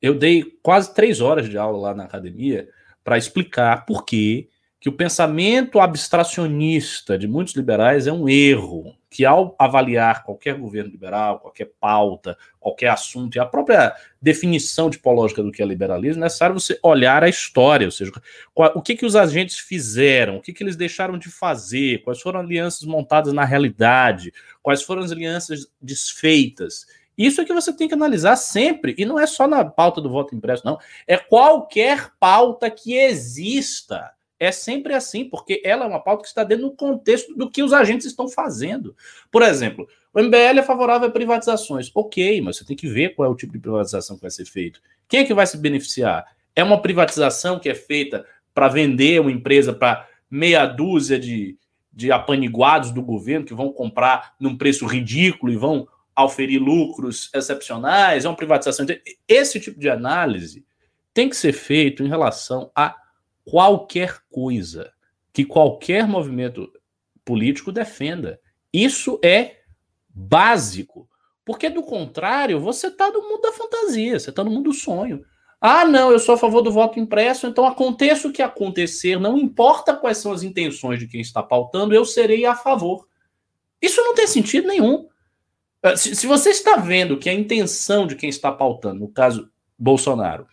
Eu 0.00 0.14
dei 0.14 0.44
quase 0.62 0.94
três 0.94 1.20
horas 1.20 1.48
de 1.48 1.58
aula 1.58 1.78
lá 1.78 1.94
na 1.94 2.04
academia 2.04 2.68
para 3.02 3.18
explicar 3.18 3.84
por 3.84 4.04
que 4.04 4.48
que 4.84 4.90
o 4.90 4.92
pensamento 4.92 5.80
abstracionista 5.80 7.16
de 7.16 7.26
muitos 7.26 7.54
liberais 7.54 8.06
é 8.06 8.12
um 8.12 8.28
erro, 8.28 8.94
que 9.08 9.24
ao 9.24 9.56
avaliar 9.58 10.22
qualquer 10.24 10.58
governo 10.58 10.90
liberal, 10.90 11.40
qualquer 11.40 11.70
pauta, 11.80 12.36
qualquer 12.60 12.90
assunto, 12.90 13.34
e 13.34 13.38
a 13.40 13.46
própria 13.46 13.96
definição 14.20 14.90
tipológica 14.90 15.42
do 15.42 15.50
que 15.50 15.62
é 15.62 15.64
liberalismo, 15.64 16.22
é 16.22 16.26
necessário 16.26 16.60
você 16.60 16.78
olhar 16.82 17.24
a 17.24 17.30
história, 17.30 17.86
ou 17.86 17.90
seja, 17.90 18.12
o 18.54 18.82
que, 18.82 18.94
que 18.94 19.06
os 19.06 19.16
agentes 19.16 19.58
fizeram, 19.58 20.36
o 20.36 20.42
que, 20.42 20.52
que 20.52 20.62
eles 20.62 20.76
deixaram 20.76 21.16
de 21.16 21.30
fazer, 21.30 22.02
quais 22.02 22.20
foram 22.20 22.40
as 22.40 22.44
alianças 22.44 22.82
montadas 22.82 23.32
na 23.32 23.46
realidade, 23.46 24.34
quais 24.62 24.82
foram 24.82 25.02
as 25.02 25.10
alianças 25.10 25.66
desfeitas. 25.80 26.86
Isso 27.16 27.40
é 27.40 27.44
que 27.46 27.54
você 27.54 27.72
tem 27.72 27.88
que 27.88 27.94
analisar 27.94 28.36
sempre, 28.36 28.94
e 28.98 29.06
não 29.06 29.18
é 29.18 29.26
só 29.26 29.48
na 29.48 29.64
pauta 29.64 30.02
do 30.02 30.10
voto 30.10 30.34
impresso, 30.34 30.62
não. 30.62 30.78
É 31.06 31.16
qualquer 31.16 32.10
pauta 32.20 32.70
que 32.70 32.94
exista. 32.94 34.12
É 34.44 34.52
sempre 34.52 34.94
assim, 34.94 35.24
porque 35.24 35.62
ela 35.64 35.84
é 35.84 35.88
uma 35.88 36.00
pauta 36.00 36.22
que 36.22 36.28
está 36.28 36.44
dentro 36.44 36.68
do 36.68 36.76
contexto 36.76 37.34
do 37.34 37.50
que 37.50 37.62
os 37.62 37.72
agentes 37.72 38.06
estão 38.06 38.28
fazendo. 38.28 38.94
Por 39.30 39.42
exemplo, 39.42 39.88
o 40.12 40.22
MBL 40.22 40.58
é 40.58 40.62
favorável 40.62 41.08
a 41.08 41.10
privatizações. 41.10 41.90
Ok, 41.94 42.40
mas 42.40 42.56
você 42.56 42.64
tem 42.64 42.76
que 42.76 42.86
ver 42.86 43.14
qual 43.14 43.28
é 43.28 43.32
o 43.32 43.34
tipo 43.34 43.52
de 43.52 43.58
privatização 43.58 44.16
que 44.16 44.22
vai 44.22 44.30
ser 44.30 44.44
feito. 44.44 44.80
Quem 45.08 45.20
é 45.20 45.24
que 45.24 45.34
vai 45.34 45.46
se 45.46 45.56
beneficiar? 45.56 46.24
É 46.54 46.62
uma 46.62 46.80
privatização 46.80 47.58
que 47.58 47.68
é 47.68 47.74
feita 47.74 48.24
para 48.54 48.68
vender 48.68 49.20
uma 49.20 49.32
empresa 49.32 49.72
para 49.72 50.06
meia 50.30 50.66
dúzia 50.66 51.18
de, 51.18 51.58
de 51.92 52.12
apaniguados 52.12 52.90
do 52.90 53.02
governo 53.02 53.46
que 53.46 53.54
vão 53.54 53.72
comprar 53.72 54.34
num 54.38 54.56
preço 54.56 54.86
ridículo 54.86 55.52
e 55.52 55.56
vão 55.56 55.88
auferir 56.14 56.60
lucros 56.60 57.30
excepcionais? 57.34 58.24
É 58.24 58.28
uma 58.28 58.36
privatização. 58.36 58.86
Esse 59.26 59.58
tipo 59.58 59.80
de 59.80 59.88
análise 59.88 60.64
tem 61.12 61.28
que 61.28 61.36
ser 61.36 61.52
feito 61.52 62.02
em 62.02 62.08
relação 62.08 62.70
a 62.74 62.94
qualquer 63.44 64.18
coisa 64.30 64.92
que 65.32 65.44
qualquer 65.44 66.06
movimento 66.06 66.70
político 67.24 67.72
defenda. 67.72 68.38
Isso 68.72 69.18
é 69.22 69.56
básico. 70.08 71.08
Porque, 71.44 71.68
do 71.68 71.82
contrário, 71.82 72.60
você 72.60 72.86
está 72.86 73.10
no 73.10 73.22
mundo 73.22 73.42
da 73.42 73.52
fantasia, 73.52 74.18
você 74.18 74.30
está 74.30 74.42
no 74.42 74.50
mundo 74.50 74.70
do 74.70 74.72
sonho. 74.72 75.24
Ah, 75.60 75.84
não, 75.84 76.10
eu 76.10 76.18
sou 76.18 76.34
a 76.34 76.38
favor 76.38 76.62
do 76.62 76.70
voto 76.70 77.00
impresso, 77.00 77.46
então 77.46 77.66
aconteça 77.66 78.28
o 78.28 78.32
que 78.32 78.42
acontecer, 78.42 79.18
não 79.18 79.38
importa 79.38 79.96
quais 79.96 80.18
são 80.18 80.30
as 80.32 80.42
intenções 80.42 80.98
de 80.98 81.08
quem 81.08 81.20
está 81.20 81.42
pautando, 81.42 81.94
eu 81.94 82.04
serei 82.04 82.44
a 82.44 82.54
favor. 82.54 83.08
Isso 83.80 84.00
não 84.02 84.14
tem 84.14 84.26
sentido 84.26 84.68
nenhum. 84.68 85.08
Ah, 85.82 85.96
se, 85.96 86.14
se 86.14 86.26
você 86.26 86.50
está 86.50 86.76
vendo 86.76 87.18
que 87.18 87.28
a 87.28 87.34
intenção 87.34 88.06
de 88.06 88.14
quem 88.14 88.28
está 88.28 88.52
pautando, 88.52 89.00
no 89.00 89.08
caso 89.08 89.50
Bolsonaro, 89.78 90.46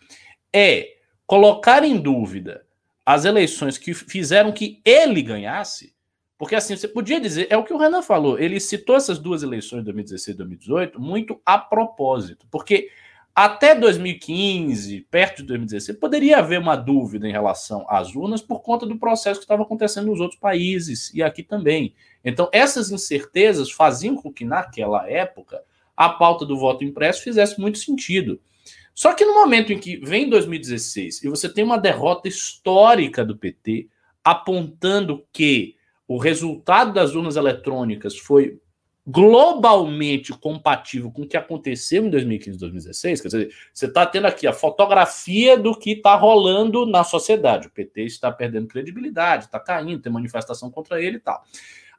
é 0.52 0.96
colocar 1.26 1.84
em 1.84 1.98
dúvida 1.98 2.66
as 3.04 3.24
eleições 3.24 3.76
que 3.78 3.94
fizeram 3.94 4.52
que 4.52 4.80
ele 4.84 5.22
ganhasse, 5.22 5.94
porque 6.38 6.54
assim, 6.54 6.76
você 6.76 6.88
podia 6.88 7.20
dizer, 7.20 7.46
é 7.50 7.56
o 7.56 7.64
que 7.64 7.72
o 7.72 7.78
Renan 7.78 8.02
falou, 8.02 8.38
ele 8.38 8.58
citou 8.58 8.96
essas 8.96 9.18
duas 9.18 9.42
eleições 9.42 9.80
de 9.80 9.84
2016 9.84 10.34
e 10.34 10.38
2018 10.38 11.00
muito 11.00 11.40
a 11.44 11.58
propósito, 11.58 12.46
porque 12.50 12.90
até 13.34 13.74
2015, 13.74 15.06
perto 15.10 15.38
de 15.38 15.44
2016, 15.44 15.98
poderia 15.98 16.38
haver 16.38 16.58
uma 16.58 16.76
dúvida 16.76 17.26
em 17.26 17.32
relação 17.32 17.86
às 17.88 18.14
urnas 18.14 18.42
por 18.42 18.60
conta 18.60 18.84
do 18.84 18.98
processo 18.98 19.40
que 19.40 19.44
estava 19.44 19.62
acontecendo 19.62 20.08
nos 20.08 20.20
outros 20.20 20.38
países 20.38 21.12
e 21.14 21.22
aqui 21.22 21.42
também. 21.42 21.94
Então, 22.22 22.50
essas 22.52 22.90
incertezas 22.90 23.70
faziam 23.70 24.16
com 24.16 24.30
que, 24.30 24.44
naquela 24.44 25.08
época, 25.08 25.62
a 25.96 26.10
pauta 26.10 26.44
do 26.44 26.58
voto 26.58 26.84
impresso 26.84 27.22
fizesse 27.22 27.58
muito 27.58 27.78
sentido. 27.78 28.38
Só 28.94 29.14
que 29.14 29.24
no 29.24 29.34
momento 29.34 29.72
em 29.72 29.78
que 29.78 29.96
vem 29.96 30.28
2016 30.28 31.24
e 31.24 31.28
você 31.28 31.48
tem 31.48 31.64
uma 31.64 31.78
derrota 31.78 32.28
histórica 32.28 33.24
do 33.24 33.36
PT, 33.36 33.88
apontando 34.22 35.24
que 35.32 35.76
o 36.06 36.18
resultado 36.18 36.92
das 36.92 37.14
urnas 37.14 37.36
eletrônicas 37.36 38.18
foi 38.18 38.60
globalmente 39.06 40.32
compatível 40.32 41.10
com 41.10 41.22
o 41.22 41.26
que 41.26 41.36
aconteceu 41.36 42.04
em 42.04 42.10
2015 42.10 42.56
e 42.56 42.60
2016, 42.60 43.20
quer 43.20 43.28
dizer, 43.28 43.54
você 43.72 43.86
está 43.86 44.06
tendo 44.06 44.26
aqui 44.26 44.46
a 44.46 44.52
fotografia 44.52 45.58
do 45.58 45.76
que 45.76 45.92
está 45.92 46.14
rolando 46.14 46.86
na 46.86 47.02
sociedade. 47.02 47.66
O 47.66 47.70
PT 47.70 48.04
está 48.04 48.30
perdendo 48.30 48.68
credibilidade, 48.68 49.46
está 49.46 49.58
caindo, 49.58 50.00
tem 50.00 50.12
manifestação 50.12 50.70
contra 50.70 51.02
ele 51.02 51.16
e 51.16 51.20
tal. 51.20 51.42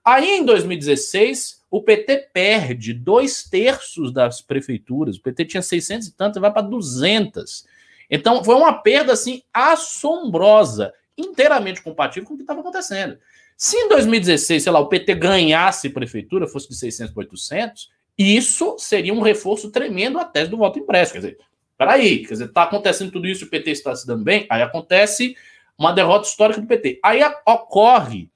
Aí 0.04 0.38
em 0.38 0.46
2016, 0.46 1.63
o 1.74 1.82
PT 1.82 2.30
perde 2.32 2.94
dois 2.94 3.46
terços 3.50 4.14
das 4.14 4.42
prefeituras. 4.42 5.18
O 5.18 5.22
PT 5.24 5.46
tinha 5.46 5.62
600 5.64 6.08
e 6.08 6.12
tanto, 6.12 6.40
vai 6.40 6.54
para 6.54 6.62
200. 6.62 7.66
Então 8.12 8.44
foi 8.44 8.54
uma 8.54 8.74
perda 8.74 9.14
assim 9.14 9.42
assombrosa, 9.52 10.94
inteiramente 11.18 11.82
compatível 11.82 12.28
com 12.28 12.36
o 12.36 12.38
que 12.38 12.44
estava 12.44 12.60
acontecendo. 12.60 13.18
Se 13.58 13.76
em 13.76 13.90
2016, 13.90 14.62
sei 14.62 14.72
lá, 14.72 14.80
o 14.80 14.88
PT 14.88 15.16
ganhasse 15.16 15.90
prefeitura, 15.90 16.46
fosse 16.46 16.70
de 16.70 16.76
600 16.76 17.12
para 17.12 17.22
800, 17.22 17.90
isso 18.16 18.76
seria 18.78 19.12
um 19.12 19.22
reforço 19.22 19.72
tremendo 19.72 20.20
à 20.20 20.26
tese 20.26 20.52
do 20.52 20.58
voto 20.58 20.78
impresso. 20.78 21.14
Quer 21.14 21.20
dizer, 21.22 21.40
peraí, 21.76 22.20
quer 22.20 22.34
dizer, 22.34 22.46
está 22.50 22.62
acontecendo 22.62 23.12
tudo 23.12 23.26
isso, 23.26 23.46
o 23.46 23.50
PT 23.50 23.72
está 23.72 23.96
se 23.96 24.06
dando 24.06 24.24
bem, 24.24 24.46
aí 24.48 24.62
acontece 24.62 25.36
uma 25.76 25.92
derrota 25.92 26.28
histórica 26.28 26.62
do 26.62 26.68
PT. 26.68 27.00
Aí 27.04 27.22
ocorre 27.48 28.30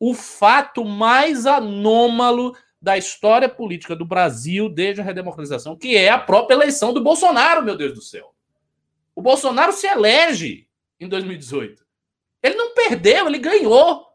o 0.00 0.12
fato 0.12 0.84
mais 0.84 1.46
anômalo 1.46 2.52
da 2.80 2.96
história 2.96 3.48
política 3.48 3.94
do 3.94 4.04
Brasil 4.04 4.68
desde 4.68 5.00
a 5.00 5.04
redemocratização, 5.04 5.76
que 5.76 5.96
é 5.96 6.08
a 6.08 6.18
própria 6.18 6.54
eleição 6.54 6.94
do 6.94 7.02
Bolsonaro, 7.02 7.62
meu 7.62 7.76
Deus 7.76 7.92
do 7.92 8.00
céu. 8.00 8.34
O 9.14 9.20
Bolsonaro 9.20 9.72
se 9.72 9.86
elege 9.86 10.66
em 10.98 11.08
2018. 11.08 11.84
Ele 12.42 12.54
não 12.54 12.74
perdeu, 12.74 13.26
ele 13.26 13.38
ganhou 13.38 14.06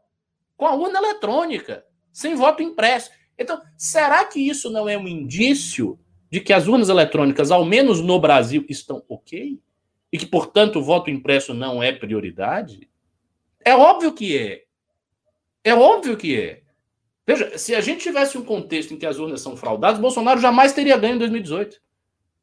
com 0.58 0.66
a 0.66 0.74
urna 0.74 0.98
eletrônica, 0.98 1.86
sem 2.12 2.34
voto 2.34 2.64
impresso. 2.64 3.12
Então, 3.38 3.62
será 3.78 4.26
que 4.26 4.40
isso 4.40 4.70
não 4.70 4.90
é 4.90 4.98
um 4.98 5.08
indício 5.08 6.00
de 6.32 6.40
que 6.40 6.54
as 6.54 6.68
urnas 6.68 6.90
eletrônicas, 6.90 7.52
ao 7.52 7.64
menos 7.64 8.02
no 8.02 8.20
Brasil, 8.20 8.66
estão 8.68 9.04
ok? 9.08 9.60
E 10.12 10.18
que, 10.18 10.26
portanto, 10.26 10.80
o 10.80 10.84
voto 10.84 11.12
impresso 11.12 11.54
não 11.54 11.84
é 11.84 11.92
prioridade? 11.92 12.90
É 13.64 13.76
óbvio 13.76 14.14
que 14.14 14.38
é. 14.38 14.64
É 15.64 15.74
óbvio 15.74 16.18
que 16.18 16.40
é. 16.40 16.65
Veja, 17.28 17.58
se 17.58 17.74
a 17.74 17.82
gente 17.82 18.04
tivesse 18.04 18.38
um 18.38 18.44
contexto 18.44 18.94
em 18.94 18.98
que 18.98 19.06
as 19.06 19.18
urnas 19.18 19.42
são 19.42 19.58
fraudadas, 19.58 20.00
Bolsonaro 20.00 20.40
jamais 20.40 20.74
teria 20.74 20.98
ganho 20.98 21.16
em 21.16 21.20
2018. 21.20 21.82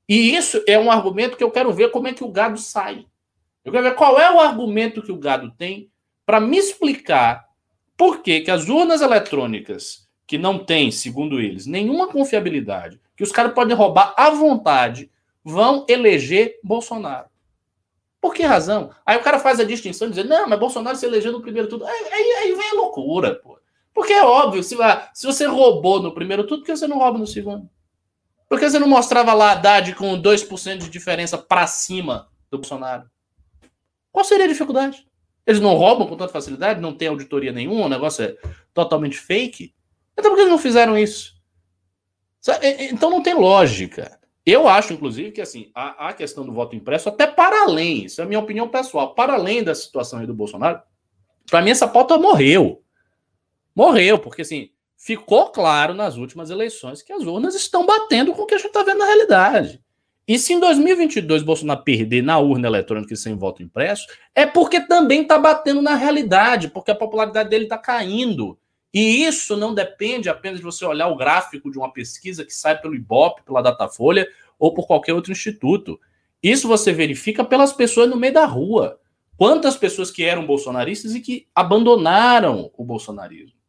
E 0.09 0.35
isso 0.35 0.63
é 0.67 0.79
um 0.79 0.91
argumento 0.91 1.37
que 1.37 1.45
eu 1.45 1.51
quero 1.51 1.73
ver 1.73 1.91
como 1.91 2.09
é 2.09 2.13
que 2.13 2.25
o 2.25 2.29
gado 2.29 2.59
sai. 2.59 3.07
Eu 3.65 3.71
quero 3.71 3.85
ver 3.85 3.95
qual 3.95 4.21
é 4.21 4.31
o 4.31 4.41
argumento 4.41 5.03
que 5.03 5.13
o 5.13 5.19
gado 5.19 5.53
tem 5.53 5.91
para 6.27 6.41
me 6.41 6.59
explicar 6.59 7.47
por 7.97 8.23
que, 8.23 8.41
que 8.41 8.51
as 8.51 8.69
urnas 8.69 9.01
eletrônicas, 9.01 10.09
que 10.27 10.37
não 10.37 10.59
têm, 10.59 10.91
segundo 10.91 11.41
eles, 11.41 11.67
nenhuma 11.67 12.09
confiabilidade, 12.09 13.01
que 13.17 13.23
os 13.23 13.31
caras 13.31 13.53
podem 13.53 13.77
roubar 13.77 14.15
à 14.17 14.31
vontade, 14.31 15.11
vão 15.45 15.87
eleger 15.89 16.59
Bolsonaro. 16.65 17.29
Por 18.21 18.35
que 18.35 18.43
razão? 18.43 18.91
Aí 19.07 19.17
o 19.17 19.23
cara 19.23 19.39
faz 19.39 19.61
a 19.61 19.65
distinção 19.65 20.09
dizendo, 20.09 20.29
não, 20.29 20.49
mas 20.49 20.59
Bolsonaro 20.59 20.97
se 20.97 21.07
elegeu 21.07 21.33
no 21.33 21.43
primeiro 21.43 21.69
turno. 21.69 21.87
Aí, 21.87 22.07
aí, 22.13 22.33
aí 22.39 22.55
vem 22.55 22.71
a 22.71 22.75
loucura, 22.75 23.37
pô. 23.37 23.62
Porque 23.95 24.13
é 24.13 24.25
óbvio, 24.25 24.63
se, 24.63 24.77
se 25.15 25.27
você 25.27 25.47
roubou 25.47 26.01
no 26.01 26.15
primeiro 26.15 26.45
turno, 26.45 26.63
por 26.63 26.67
que 26.67 26.77
você 26.77 26.87
não 26.87 26.99
rouba 26.99 27.19
no 27.19 27.27
segundo? 27.27 27.69
Por 28.49 28.59
que 28.59 28.69
você 28.69 28.79
não 28.79 28.89
mostrava 28.89 29.33
lá 29.33 29.53
Haddad 29.53 29.95
com 29.95 30.21
2% 30.21 30.79
de 30.79 30.91
diferença 30.91 31.39
para 31.39 31.67
cima 31.67 32.29
do 32.51 32.59
Bolsonaro? 32.59 33.11
Qual 34.11 34.25
seria 34.25 34.45
a 34.45 34.49
dificuldade? 34.49 35.07
Eles 35.47 35.61
não 35.61 35.75
roubam 35.75 36.07
com 36.07 36.17
tanta 36.17 36.33
facilidade, 36.33 36.81
não 36.81 36.95
tem 36.95 37.09
auditoria 37.09 37.51
nenhuma, 37.51 37.87
o 37.87 37.89
negócio 37.89 38.25
é 38.25 38.37
totalmente 38.73 39.19
fake. 39.19 39.75
Então 40.13 40.31
por 40.31 40.37
que 40.37 40.43
eles 40.43 40.53
não 40.53 40.59
fizeram 40.59 40.97
isso? 40.97 41.35
Então 42.91 43.11
não 43.11 43.23
tem 43.23 43.35
lógica. 43.35 44.19
Eu 44.45 44.67
acho, 44.67 44.93
inclusive, 44.93 45.31
que 45.31 45.41
assim, 45.41 45.71
a, 45.75 46.09
a, 46.09 46.13
questão 46.13 46.45
do 46.45 46.53
voto 46.53 46.75
impresso, 46.75 47.09
até 47.09 47.27
para 47.27 47.63
além, 47.63 48.07
isso 48.07 48.21
é 48.21 48.25
a 48.25 48.27
minha 48.27 48.41
opinião 48.41 48.69
pessoal, 48.69 49.15
para 49.15 49.35
além 49.35 49.63
da 49.63 49.75
situação 49.75 50.19
aí 50.19 50.27
do 50.27 50.35
Bolsonaro, 50.35 50.83
para 51.49 51.63
mim 51.63 51.71
essa 51.71 51.87
pauta 51.87 52.19
morreu. 52.19 52.83
Morreu, 53.75 54.19
porque 54.19 54.43
assim, 54.43 54.71
ficou 54.97 55.51
claro 55.51 55.95
nas 55.95 56.17
últimas 56.17 56.51
eleições 56.51 57.03
que 57.03 57.13
as 57.13 57.23
urnas 57.25 57.55
estão 57.55 57.85
batendo 57.85 58.33
com 58.33 58.43
o 58.43 58.47
que 58.47 58.55
a 58.55 58.59
gente 58.59 58.69
está 58.69 58.83
vendo 58.83 58.99
na 58.99 59.07
realidade. 59.07 59.83
E 60.27 60.39
se 60.39 60.53
em 60.53 60.61
2022 60.61 61.43
Bolsonaro 61.43 61.83
perder 61.83 62.23
na 62.23 62.39
urna 62.39 62.69
eletrônica 62.69 63.13
e 63.13 63.17
sem 63.17 63.37
voto 63.37 63.63
impresso, 63.63 64.07
é 64.35 64.47
porque 64.47 64.81
também 64.81 65.23
está 65.23 65.39
batendo 65.39 65.83
na 65.83 65.97
realidade, 65.97 66.69
porque 66.69 66.93
a 66.93 66.95
popularidade 66.95 67.51
dele 67.51 67.65
está 67.65 67.77
caindo. 67.77 68.57
E 68.95 69.25
isso 69.25 69.57
não 69.57 69.75
depende 69.75 70.29
apenas 70.29 70.59
de 70.59 70.65
você 70.65 70.85
olhar 70.85 71.09
o 71.09 71.17
gráfico 71.17 71.71
de 71.71 71.79
uma 71.79 71.93
pesquisa 71.93 72.45
que 72.45 72.55
sai 72.55 72.81
pelo 72.81 72.95
Ibope, 72.95 73.43
pela 73.43 73.63
Datafolha 73.63 74.29
ou 74.59 74.73
por 74.73 74.87
qualquer 74.87 75.15
outro 75.15 75.33
instituto. 75.33 75.99
Isso 76.43 76.69
você 76.69 76.93
verifica 76.93 77.43
pelas 77.43 77.73
pessoas 77.73 78.09
no 78.09 78.17
meio 78.17 78.35
da 78.35 78.45
rua. 78.45 79.01
Quantas 79.37 79.77
pessoas 79.77 80.11
que 80.11 80.23
eram 80.23 80.47
bolsonaristas 80.47 81.15
e 81.15 81.21
que 81.21 81.49
abandonaram 81.55 82.71
o 82.77 82.85
bolsonarismo. 82.85 83.62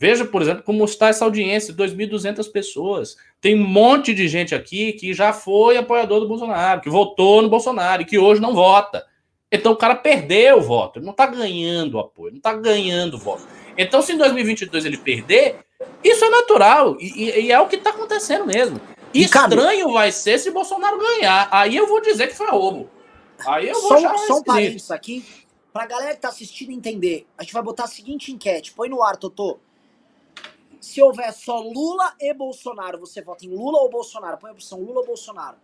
Veja, 0.00 0.24
por 0.24 0.40
exemplo, 0.40 0.62
como 0.62 0.84
está 0.84 1.08
essa 1.08 1.24
audiência, 1.24 1.74
2.200 1.74 2.50
pessoas. 2.52 3.16
Tem 3.40 3.58
um 3.58 3.66
monte 3.66 4.14
de 4.14 4.28
gente 4.28 4.54
aqui 4.54 4.92
que 4.92 5.12
já 5.12 5.32
foi 5.32 5.76
apoiador 5.76 6.20
do 6.20 6.28
Bolsonaro, 6.28 6.80
que 6.80 6.88
votou 6.88 7.42
no 7.42 7.48
Bolsonaro 7.48 8.02
e 8.02 8.04
que 8.04 8.18
hoje 8.18 8.40
não 8.40 8.54
vota. 8.54 9.04
Então 9.50 9.72
o 9.72 9.76
cara 9.76 9.96
perdeu 9.96 10.58
o 10.58 10.62
voto, 10.62 10.98
ele 10.98 11.06
não 11.06 11.12
está 11.12 11.26
ganhando 11.26 11.98
apoio, 11.98 12.32
não 12.32 12.38
está 12.38 12.52
ganhando 12.52 13.18
voto. 13.18 13.42
Então, 13.76 14.02
se 14.02 14.12
em 14.12 14.18
2022 14.18 14.84
ele 14.84 14.98
perder, 14.98 15.60
isso 16.04 16.24
é 16.24 16.30
natural 16.30 16.96
e, 17.00 17.46
e 17.46 17.52
é 17.52 17.58
o 17.58 17.66
que 17.66 17.76
está 17.76 17.90
acontecendo 17.90 18.46
mesmo. 18.46 18.80
Estranho 19.14 19.92
vai 19.92 20.12
ser 20.12 20.38
se 20.38 20.50
Bolsonaro 20.50 20.98
ganhar. 20.98 21.48
Aí 21.50 21.76
eu 21.76 21.86
vou 21.86 22.00
dizer 22.00 22.28
que 22.28 22.36
foi 22.36 22.48
roubo. 22.50 22.90
Aí 23.46 23.68
eu 23.68 23.80
vou 23.80 24.00
só, 24.00 24.16
só 24.18 24.38
um 24.38 24.42
parênteses 24.42 24.90
aqui, 24.90 25.24
pra 25.72 25.86
galera 25.86 26.14
que 26.14 26.20
tá 26.20 26.28
assistindo 26.28 26.72
entender. 26.72 27.26
A 27.38 27.42
gente 27.42 27.52
vai 27.52 27.62
botar 27.62 27.84
a 27.84 27.88
seguinte 27.88 28.32
enquete. 28.32 28.72
Põe 28.72 28.88
no 28.88 29.02
ar, 29.02 29.16
Totô. 29.16 29.58
Se 30.80 31.02
houver 31.02 31.32
só 31.32 31.60
Lula 31.60 32.14
e 32.20 32.32
Bolsonaro, 32.32 32.98
você 32.98 33.20
vota 33.20 33.44
em 33.44 33.50
Lula 33.50 33.78
ou 33.78 33.90
Bolsonaro? 33.90 34.38
Põe 34.38 34.50
a 34.50 34.52
opção 34.52 34.80
Lula 34.80 35.00
ou 35.00 35.06
Bolsonaro. 35.06 35.56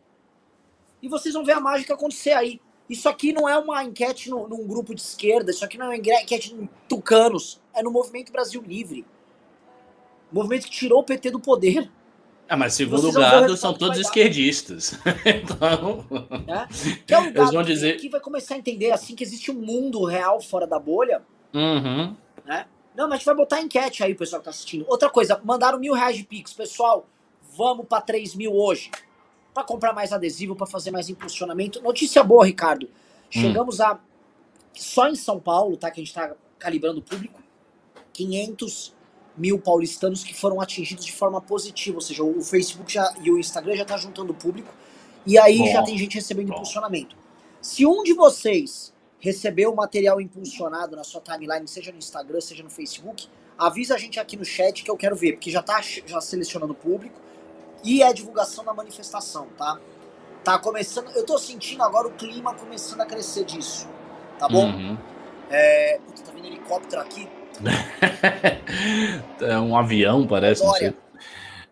E 1.00 1.08
vocês 1.08 1.34
vão 1.34 1.44
ver 1.44 1.52
a 1.52 1.60
mágica 1.60 1.94
acontecer 1.94 2.32
aí. 2.32 2.60
Isso 2.88 3.08
aqui 3.08 3.32
não 3.32 3.48
é 3.48 3.56
uma 3.56 3.82
enquete 3.82 4.28
no, 4.28 4.46
num 4.46 4.66
grupo 4.66 4.94
de 4.94 5.00
esquerda, 5.00 5.50
isso 5.50 5.64
aqui 5.64 5.78
não 5.78 5.86
é 5.86 5.88
uma 5.90 5.96
enquete 5.96 6.54
em 6.54 6.68
tucanos, 6.88 7.60
é 7.72 7.82
no 7.82 7.90
Movimento 7.90 8.30
Brasil 8.30 8.62
Livre. 8.62 9.06
movimento 10.30 10.64
que 10.64 10.70
tirou 10.70 11.00
o 11.00 11.04
PT 11.04 11.30
do 11.30 11.40
poder. 11.40 11.90
Ah, 12.46 12.56
mas 12.56 12.74
segundo 12.74 13.08
o 13.08 13.12
gado, 13.12 13.56
são 13.56 13.72
todos 13.72 13.98
esquerdistas. 13.98 14.98
então. 15.24 16.04
É? 16.46 17.14
É 17.14 17.18
um 17.18 17.32
gado 17.32 17.52
vão 17.52 17.62
dizer... 17.62 17.96
que 17.96 18.10
vai 18.10 18.20
começar 18.20 18.54
a 18.54 18.58
entender 18.58 18.90
assim 18.90 19.14
que 19.14 19.24
existe 19.24 19.50
um 19.50 19.54
mundo 19.54 20.04
real 20.04 20.40
fora 20.40 20.66
da 20.66 20.78
bolha. 20.78 21.22
Uhum. 21.54 22.14
Né? 22.44 22.66
Não, 22.94 23.04
mas 23.04 23.14
a 23.14 23.16
gente 23.16 23.26
vai 23.26 23.34
botar 23.34 23.60
enquete 23.60 24.04
aí, 24.04 24.14
pessoal 24.14 24.40
que 24.40 24.44
tá 24.44 24.50
assistindo. 24.50 24.84
Outra 24.88 25.10
coisa, 25.10 25.40
mandaram 25.44 25.78
mil 25.78 25.94
reais 25.94 26.16
de 26.16 26.24
Pix. 26.24 26.52
Pessoal, 26.52 27.06
vamos 27.56 27.86
para 27.86 28.00
3 28.00 28.34
mil 28.34 28.54
hoje 28.54 28.90
para 29.52 29.64
comprar 29.64 29.92
mais 29.92 30.12
adesivo, 30.12 30.56
para 30.56 30.66
fazer 30.66 30.90
mais 30.90 31.08
impulsionamento. 31.08 31.82
Notícia 31.82 32.22
boa, 32.22 32.44
Ricardo. 32.44 32.88
Chegamos 33.30 33.80
hum. 33.80 33.84
a 33.84 34.00
só 34.72 35.08
em 35.08 35.14
São 35.14 35.38
Paulo, 35.38 35.76
tá? 35.76 35.90
Que 35.90 36.00
a 36.00 36.04
gente 36.04 36.08
está 36.08 36.34
calibrando 36.58 37.00
o 37.00 37.02
público, 37.02 37.40
500 38.12 38.94
mil 39.36 39.58
paulistanos 39.58 40.22
que 40.22 40.34
foram 40.34 40.60
atingidos 40.60 41.04
de 41.04 41.12
forma 41.12 41.40
positiva, 41.40 41.96
ou 41.96 42.00
seja, 42.00 42.22
o 42.22 42.40
Facebook 42.40 42.92
já, 42.92 43.12
e 43.20 43.30
o 43.30 43.38
Instagram 43.38 43.76
já 43.76 43.84
tá 43.84 43.96
juntando 43.96 44.32
o 44.32 44.34
público 44.34 44.72
e 45.26 45.36
aí 45.38 45.58
Bom. 45.58 45.72
já 45.72 45.82
tem 45.82 45.98
gente 45.98 46.14
recebendo 46.14 46.48
Bom. 46.48 46.54
impulsionamento. 46.54 47.16
Se 47.60 47.84
um 47.84 48.02
de 48.02 48.12
vocês 48.12 48.93
recebeu 49.24 49.72
o 49.72 49.76
material 49.76 50.20
impulsionado 50.20 50.94
na 50.94 51.02
sua 51.02 51.18
timeline, 51.18 51.66
seja 51.66 51.90
no 51.90 51.96
Instagram, 51.96 52.42
seja 52.42 52.62
no 52.62 52.68
Facebook, 52.68 53.26
avisa 53.56 53.94
a 53.94 53.98
gente 53.98 54.20
aqui 54.20 54.36
no 54.36 54.44
chat 54.44 54.84
que 54.84 54.90
eu 54.90 54.98
quero 54.98 55.16
ver, 55.16 55.32
porque 55.32 55.50
já 55.50 55.62
tá 55.62 55.80
já 55.80 56.20
selecionando 56.20 56.74
o 56.74 56.76
público 56.76 57.18
e 57.82 58.02
é 58.02 58.12
divulgação 58.12 58.62
da 58.62 58.74
manifestação, 58.74 59.48
tá? 59.56 59.80
Tá 60.44 60.58
começando, 60.58 61.10
eu 61.16 61.24
tô 61.24 61.38
sentindo 61.38 61.82
agora 61.82 62.06
o 62.06 62.10
clima 62.10 62.54
começando 62.54 63.00
a 63.00 63.06
crescer 63.06 63.46
disso, 63.46 63.88
tá 64.38 64.46
bom? 64.46 64.66
Uhum. 64.66 64.98
É, 65.48 65.98
puta, 66.06 66.22
tá 66.22 66.30
vendo 66.30 66.46
helicóptero 66.46 67.00
aqui? 67.00 67.26
é 69.40 69.58
um 69.58 69.74
avião, 69.74 70.26
parece, 70.26 70.62
é 70.62 70.66
não 70.66 70.74
sei. 70.74 70.94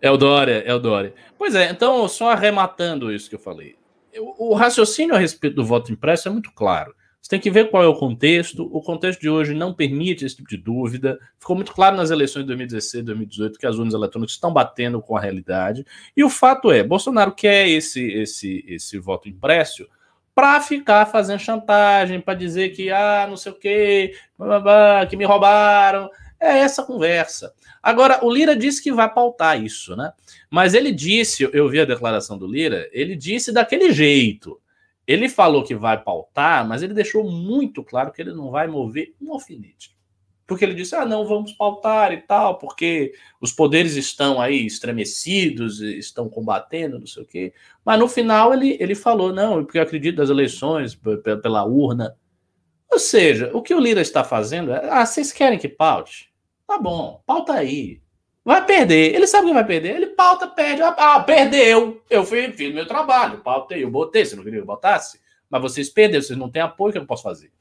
É 0.00 0.11
o 0.11 0.16
Dória, 0.16 0.62
é 0.64 0.72
o 0.72 0.78
Dória. 0.78 1.14
Pois 1.36 1.55
é, 1.55 1.70
então, 1.70 2.09
só 2.09 2.30
arrematando 2.30 3.12
isso 3.12 3.28
que 3.28 3.34
eu 3.34 3.40
falei. 3.40 3.76
O 4.18 4.55
raciocínio 4.55 5.14
a 5.14 5.18
respeito 5.18 5.57
do 5.57 5.64
voto 5.64 5.92
impresso 5.92 6.28
é 6.28 6.30
muito 6.30 6.50
claro. 6.53 6.94
Você 7.22 7.30
tem 7.30 7.40
que 7.40 7.52
ver 7.52 7.70
qual 7.70 7.84
é 7.84 7.86
o 7.86 7.94
contexto. 7.94 8.68
O 8.72 8.82
contexto 8.82 9.20
de 9.20 9.30
hoje 9.30 9.54
não 9.54 9.72
permite 9.72 10.24
esse 10.24 10.34
tipo 10.34 10.48
de 10.48 10.56
dúvida. 10.56 11.20
Ficou 11.38 11.54
muito 11.54 11.72
claro 11.72 11.96
nas 11.96 12.10
eleições 12.10 12.42
de 12.42 12.48
2016, 12.48 13.04
2018 13.04 13.58
que 13.60 13.66
as 13.66 13.76
urnas 13.76 13.94
eletrônicas 13.94 14.34
estão 14.34 14.52
batendo 14.52 15.00
com 15.00 15.16
a 15.16 15.20
realidade. 15.20 15.86
E 16.16 16.24
o 16.24 16.28
fato 16.28 16.72
é, 16.72 16.82
Bolsonaro 16.82 17.32
quer 17.32 17.68
esse 17.68 18.04
esse 18.04 18.64
esse 18.66 18.98
voto 18.98 19.28
impresso 19.28 19.86
para 20.34 20.60
ficar 20.60 21.06
fazendo 21.06 21.38
chantagem, 21.38 22.20
para 22.20 22.34
dizer 22.34 22.70
que 22.70 22.90
ah, 22.90 23.26
não 23.28 23.36
sei 23.36 23.52
o 23.52 23.54
quê, 23.54 24.16
que 25.08 25.16
me 25.16 25.24
roubaram. 25.24 26.10
É 26.40 26.58
essa 26.58 26.82
conversa. 26.82 27.52
Agora, 27.80 28.24
o 28.24 28.32
Lira 28.32 28.56
disse 28.56 28.82
que 28.82 28.92
vai 28.92 29.12
pautar 29.12 29.62
isso, 29.62 29.94
né? 29.94 30.12
Mas 30.50 30.74
ele 30.74 30.90
disse, 30.90 31.48
eu 31.52 31.68
vi 31.68 31.80
a 31.80 31.84
declaração 31.84 32.36
do 32.36 32.48
Lira, 32.48 32.88
ele 32.92 33.14
disse 33.14 33.52
daquele 33.52 33.92
jeito. 33.92 34.60
Ele 35.12 35.28
falou 35.28 35.62
que 35.62 35.74
vai 35.74 36.02
pautar, 36.02 36.66
mas 36.66 36.82
ele 36.82 36.94
deixou 36.94 37.28
muito 37.30 37.84
claro 37.84 38.10
que 38.10 38.22
ele 38.22 38.32
não 38.32 38.50
vai 38.50 38.66
mover 38.66 39.14
um 39.20 39.32
alfinete. 39.32 39.94
Porque 40.46 40.64
ele 40.64 40.74
disse: 40.74 40.94
ah, 40.94 41.04
não, 41.04 41.26
vamos 41.26 41.52
pautar 41.52 42.12
e 42.12 42.18
tal, 42.18 42.58
porque 42.58 43.12
os 43.40 43.52
poderes 43.52 43.94
estão 43.96 44.40
aí 44.40 44.66
estremecidos, 44.66 45.80
estão 45.80 46.28
combatendo, 46.28 46.98
não 46.98 47.06
sei 47.06 47.22
o 47.22 47.26
quê. 47.26 47.52
Mas 47.84 47.98
no 47.98 48.08
final 48.08 48.52
ele, 48.52 48.76
ele 48.80 48.94
falou: 48.94 49.32
não, 49.32 49.64
porque 49.64 49.78
eu 49.78 49.82
acredito 49.82 50.18
nas 50.18 50.30
eleições, 50.30 50.98
pela 51.42 51.64
urna. 51.64 52.16
Ou 52.90 52.98
seja, 52.98 53.50
o 53.54 53.62
que 53.62 53.74
o 53.74 53.80
Lira 53.80 54.00
está 54.00 54.24
fazendo 54.24 54.72
é: 54.72 54.90
ah, 54.90 55.06
vocês 55.06 55.32
querem 55.32 55.58
que 55.58 55.68
paute? 55.68 56.32
Tá 56.66 56.78
bom, 56.78 57.22
pauta 57.26 57.52
aí. 57.52 58.00
Vai 58.45 58.64
perder. 58.64 59.14
Ele 59.14 59.26
sabe 59.26 59.47
que 59.47 59.55
vai 59.55 59.64
perder. 59.64 59.97
Ele 59.97 60.07
pauta, 60.09 60.49
perde. 60.49 60.82
Ah, 60.82 61.20
perdeu. 61.20 62.03
Eu 62.11 62.24
fiz, 62.24 62.55
fiz 62.57 62.74
meu 62.74 62.86
trabalho. 62.86 63.38
Pautei, 63.38 63.84
eu 63.84 63.90
botei. 63.90 64.24
Você 64.24 64.34
não 64.34 64.43
queria 64.43 64.59
que 64.59 64.62
eu 64.62 64.66
botasse? 64.66 65.20
Mas 65.49 65.62
vocês 65.62 65.88
perderam, 65.88 66.22
vocês 66.22 66.38
não 66.38 66.51
têm 66.51 66.62
apoio, 66.62 66.90
o 66.90 66.93
que 66.93 66.99
eu 66.99 67.07
posso 67.07 67.22
fazer? 67.22 67.53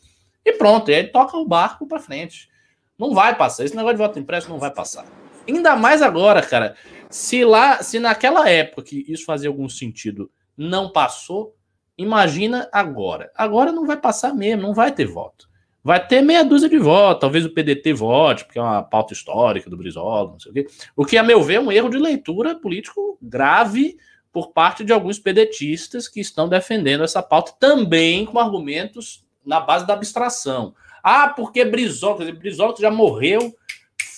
E 0.45 0.53
pronto, 0.53 0.89
e 0.89 0.95
aí 0.95 1.07
toca 1.07 1.37
o 1.37 1.45
barco 1.45 1.85
para 1.85 1.99
frente. 1.99 2.49
Não 2.97 3.13
vai 3.13 3.35
passar. 3.35 3.65
Esse 3.65 3.75
negócio 3.75 3.97
de 3.97 4.01
voto 4.01 4.17
impresso 4.17 4.49
não 4.49 4.57
vai 4.57 4.71
passar. 4.71 5.05
Ainda 5.47 5.75
mais 5.75 6.01
agora, 6.01 6.41
cara. 6.41 6.75
Se 7.09 7.43
lá, 7.43 7.83
se 7.83 7.99
naquela 7.99 8.49
época 8.49 8.83
que 8.83 9.05
isso 9.07 9.25
fazia 9.25 9.49
algum 9.49 9.67
sentido 9.67 10.31
não 10.55 10.91
passou, 10.91 11.55
imagina 11.97 12.69
agora. 12.71 13.31
Agora 13.35 13.71
não 13.71 13.85
vai 13.85 13.97
passar 13.97 14.33
mesmo, 14.33 14.61
não 14.61 14.73
vai 14.73 14.91
ter 14.91 15.05
voto. 15.05 15.49
Vai 15.83 16.05
ter 16.05 16.21
meia 16.21 16.43
dúzia 16.43 16.69
de 16.69 16.77
votos, 16.77 17.21
talvez 17.21 17.43
o 17.43 17.49
PDT 17.49 17.93
vote, 17.93 18.45
porque 18.45 18.59
é 18.59 18.61
uma 18.61 18.83
pauta 18.83 19.13
histórica 19.13 19.69
do 19.69 19.77
Brizola, 19.77 20.31
não 20.31 20.39
sei 20.39 20.51
o 20.51 20.53
quê. 20.53 20.67
O 20.95 21.05
que, 21.05 21.17
a 21.17 21.23
meu 21.23 21.41
ver, 21.41 21.55
é 21.55 21.59
um 21.59 21.71
erro 21.71 21.89
de 21.89 21.97
leitura 21.97 22.55
político 22.55 23.17
grave 23.21 23.97
por 24.31 24.51
parte 24.51 24.83
de 24.83 24.93
alguns 24.93 25.17
pedetistas 25.17 26.07
que 26.07 26.19
estão 26.19 26.47
defendendo 26.47 27.03
essa 27.03 27.21
pauta 27.21 27.53
também 27.59 28.25
com 28.25 28.39
argumentos 28.39 29.25
na 29.45 29.59
base 29.59 29.87
da 29.87 29.93
abstração. 29.93 30.73
Ah, 31.03 31.29
porque 31.29 31.65
Brizola, 31.65 32.31
Brizola 32.31 32.75
já 32.79 32.91
morreu 32.91 33.53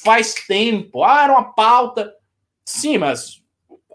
faz 0.03 0.33
tempo. 0.33 1.03
Ah, 1.03 1.23
era 1.23 1.33
uma 1.33 1.53
pauta. 1.53 2.13
Sim, 2.65 2.97
mas 2.97 3.41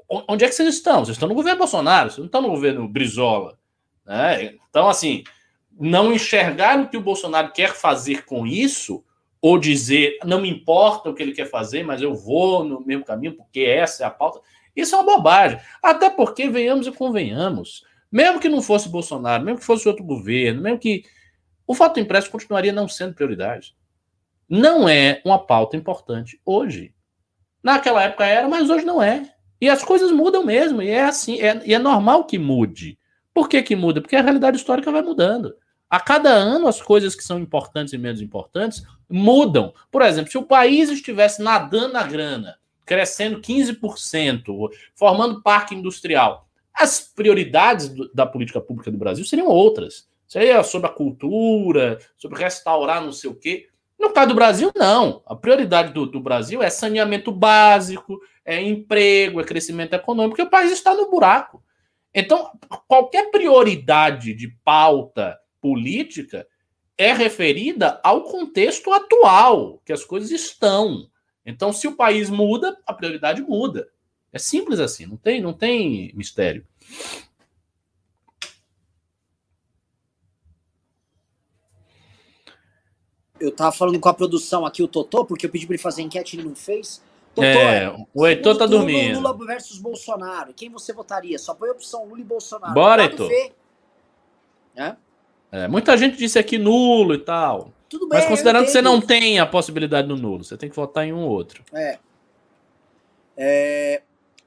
onde 0.08 0.44
é 0.44 0.48
que 0.48 0.54
vocês 0.54 0.74
estão? 0.74 1.04
Vocês 1.04 1.16
estão 1.16 1.28
no 1.28 1.34
governo 1.34 1.58
Bolsonaro, 1.58 2.08
vocês 2.08 2.18
não 2.18 2.26
estão 2.26 2.42
no 2.42 2.48
governo 2.48 2.88
Brizola. 2.88 3.58
Né? 4.06 4.54
Então, 4.68 4.88
assim, 4.88 5.22
não 5.78 6.12
enxergar 6.12 6.78
o 6.80 6.88
que 6.88 6.96
o 6.96 7.02
Bolsonaro 7.02 7.52
quer 7.52 7.74
fazer 7.74 8.24
com 8.24 8.46
isso, 8.46 9.04
ou 9.40 9.58
dizer, 9.58 10.18
não 10.24 10.40
me 10.40 10.50
importa 10.50 11.08
o 11.08 11.14
que 11.14 11.22
ele 11.22 11.32
quer 11.32 11.48
fazer, 11.48 11.84
mas 11.84 12.02
eu 12.02 12.14
vou 12.14 12.64
no 12.64 12.84
mesmo 12.84 13.04
caminho, 13.04 13.36
porque 13.36 13.60
essa 13.60 14.02
é 14.02 14.06
a 14.06 14.10
pauta, 14.10 14.40
isso 14.74 14.94
é 14.94 14.98
uma 14.98 15.16
bobagem. 15.16 15.60
Até 15.82 16.10
porque, 16.10 16.48
venhamos 16.48 16.86
e 16.86 16.92
convenhamos, 16.92 17.84
mesmo 18.10 18.40
que 18.40 18.48
não 18.48 18.62
fosse 18.62 18.88
Bolsonaro, 18.88 19.44
mesmo 19.44 19.58
que 19.58 19.64
fosse 19.64 19.88
outro 19.88 20.04
governo, 20.04 20.62
mesmo 20.62 20.78
que. 20.78 21.04
O 21.66 21.74
fato 21.74 22.00
impresso 22.00 22.30
continuaria 22.30 22.72
não 22.72 22.88
sendo 22.88 23.14
prioridade. 23.14 23.76
Não 24.48 24.88
é 24.88 25.20
uma 25.22 25.38
pauta 25.38 25.76
importante 25.76 26.40
hoje. 26.44 26.94
Naquela 27.62 28.04
época 28.04 28.24
era, 28.24 28.48
mas 28.48 28.70
hoje 28.70 28.86
não 28.86 29.02
é. 29.02 29.30
E 29.60 29.68
as 29.68 29.84
coisas 29.84 30.10
mudam 30.10 30.44
mesmo, 30.44 30.80
e 30.80 30.88
é 30.88 31.02
assim, 31.04 31.38
é, 31.40 31.60
e 31.66 31.74
é 31.74 31.78
normal 31.78 32.24
que 32.24 32.38
mude. 32.38 32.98
Por 33.34 33.48
que, 33.48 33.62
que 33.62 33.76
muda? 33.76 34.00
Porque 34.00 34.16
a 34.16 34.22
realidade 34.22 34.56
histórica 34.56 34.90
vai 34.90 35.02
mudando. 35.02 35.54
A 35.90 35.98
cada 35.98 36.30
ano, 36.30 36.68
as 36.68 36.82
coisas 36.82 37.14
que 37.14 37.24
são 37.24 37.38
importantes 37.38 37.94
e 37.94 37.98
menos 37.98 38.20
importantes 38.20 38.84
mudam. 39.08 39.72
Por 39.90 40.02
exemplo, 40.02 40.30
se 40.30 40.36
o 40.36 40.42
país 40.42 40.90
estivesse 40.90 41.42
nadando 41.42 41.94
na 41.94 42.02
grana, 42.02 42.58
crescendo 42.84 43.40
15%, 43.40 44.70
formando 44.94 45.42
parque 45.42 45.74
industrial, 45.74 46.46
As 46.74 47.00
prioridades 47.00 47.88
do, 47.88 48.08
da 48.12 48.24
política 48.24 48.60
pública 48.60 48.90
do 48.90 48.98
Brasil 48.98 49.24
seriam 49.24 49.48
outras. 49.48 50.06
Seria 50.28 50.62
sobre 50.62 50.88
a 50.88 50.92
cultura, 50.92 51.98
sobre 52.16 52.38
restaurar 52.38 53.02
não 53.02 53.10
sei 53.10 53.30
o 53.30 53.34
quê. 53.34 53.68
No 53.98 54.10
caso 54.10 54.28
do 54.28 54.34
Brasil, 54.34 54.70
não. 54.76 55.22
A 55.26 55.34
prioridade 55.34 55.92
do, 55.92 56.06
do 56.06 56.20
Brasil 56.20 56.62
é 56.62 56.70
saneamento 56.70 57.32
básico, 57.32 58.20
é 58.44 58.62
emprego, 58.62 59.40
é 59.40 59.44
crescimento 59.44 59.94
econômico, 59.94 60.36
porque 60.36 60.46
o 60.46 60.50
país 60.50 60.70
está 60.70 60.94
no 60.94 61.10
buraco. 61.10 61.62
Então, 62.14 62.52
qualquer 62.86 63.30
prioridade 63.30 64.32
de 64.34 64.48
pauta 64.64 65.36
política 65.60 66.46
é 66.96 67.12
referida 67.12 68.00
ao 68.02 68.24
contexto 68.24 68.92
atual, 68.92 69.80
que 69.84 69.92
as 69.92 70.04
coisas 70.04 70.30
estão. 70.30 71.08
Então, 71.46 71.72
se 71.72 71.86
o 71.86 71.96
país 71.96 72.28
muda, 72.28 72.76
a 72.86 72.92
prioridade 72.92 73.40
muda. 73.40 73.88
É 74.32 74.38
simples 74.38 74.80
assim, 74.80 75.06
não 75.06 75.16
tem, 75.16 75.40
não 75.40 75.52
tem 75.52 76.12
mistério. 76.14 76.66
Eu 83.40 83.52
tava 83.52 83.70
falando 83.72 84.00
com 84.00 84.08
a 84.08 84.14
produção 84.14 84.66
aqui, 84.66 84.82
o 84.82 84.88
Totô, 84.88 85.24
porque 85.24 85.46
eu 85.46 85.50
pedi 85.50 85.64
para 85.64 85.74
ele 85.74 85.82
fazer 85.82 86.02
enquete 86.02 86.36
e 86.36 86.40
ele 86.40 86.48
não 86.48 86.56
fez. 86.56 87.00
Totô, 87.34 87.46
é, 87.46 88.06
o 88.12 88.26
Heitor 88.26 88.58
tá 88.58 88.66
dormindo. 88.66 89.20
Lula 89.20 89.46
versus 89.46 89.78
Bolsonaro. 89.78 90.52
Quem 90.52 90.68
você 90.68 90.92
votaria? 90.92 91.38
Só 91.38 91.54
põe 91.54 91.68
a 91.68 91.72
opção 91.72 92.04
Lula 92.04 92.20
e 92.20 92.24
Bolsonaro. 92.24 92.74
Bora, 92.74 93.04
Heitor. 93.04 93.30
É? 94.74 94.96
É, 95.50 95.66
muita 95.66 95.96
gente 95.96 96.16
disse 96.16 96.38
aqui 96.38 96.58
nulo 96.58 97.14
e 97.14 97.18
tal. 97.18 97.72
Tudo 97.88 98.08
bem, 98.08 98.18
Mas 98.18 98.28
considerando 98.28 98.66
que 98.66 98.70
você 98.70 98.82
não 98.82 99.00
tem 99.00 99.38
a 99.38 99.46
possibilidade 99.46 100.06
no 100.06 100.16
nulo, 100.16 100.44
você 100.44 100.56
tem 100.56 100.68
que 100.68 100.76
votar 100.76 101.06
em 101.06 101.12
um 101.12 101.26
outro. 101.26 101.64
É. 101.72 101.98
é 103.36 104.02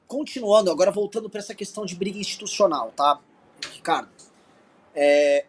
continuando, 0.07 0.69
agora 0.69 0.91
voltando 0.91 1.29
para 1.29 1.39
essa 1.39 1.55
questão 1.55 1.85
de 1.85 1.95
briga 1.95 2.19
institucional, 2.19 2.91
tá? 2.95 3.19
Ricardo. 3.73 4.09
É, 4.93 5.45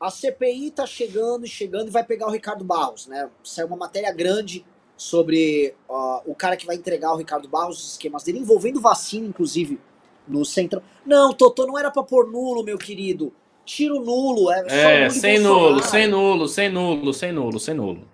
a 0.00 0.10
CPI 0.10 0.70
tá 0.70 0.86
chegando 0.86 1.44
e 1.44 1.48
chegando 1.48 1.88
e 1.88 1.90
vai 1.90 2.02
pegar 2.02 2.26
o 2.26 2.30
Ricardo 2.30 2.64
Barros, 2.64 3.06
né? 3.06 3.28
Saiu 3.44 3.66
uma 3.66 3.76
matéria 3.76 4.10
grande 4.12 4.64
sobre 4.96 5.74
uh, 5.88 6.22
o 6.24 6.34
cara 6.34 6.56
que 6.56 6.66
vai 6.66 6.76
entregar 6.76 7.12
o 7.12 7.16
Ricardo 7.16 7.48
Barros, 7.48 7.84
os 7.84 7.92
esquemas 7.92 8.22
dele, 8.22 8.38
envolvendo 8.38 8.80
vacina, 8.80 9.26
inclusive, 9.26 9.78
no 10.26 10.44
centro. 10.44 10.82
Não, 11.04 11.34
Totô, 11.34 11.66
não 11.66 11.78
era 11.78 11.90
pra 11.90 12.02
pôr 12.02 12.30
nulo, 12.30 12.64
meu 12.64 12.78
querido. 12.78 13.32
Tiro 13.64 14.00
nulo. 14.00 14.50
É, 14.50 14.64
é 14.68 15.00
nulo 15.00 15.10
sem 15.10 15.38
nulo, 15.38 15.82
sem 15.82 16.08
nulo, 16.08 16.48
sem 16.48 16.70
nulo, 16.70 17.14
sem 17.14 17.32
nulo, 17.32 17.60
sem 17.60 17.74
nulo. 17.74 18.08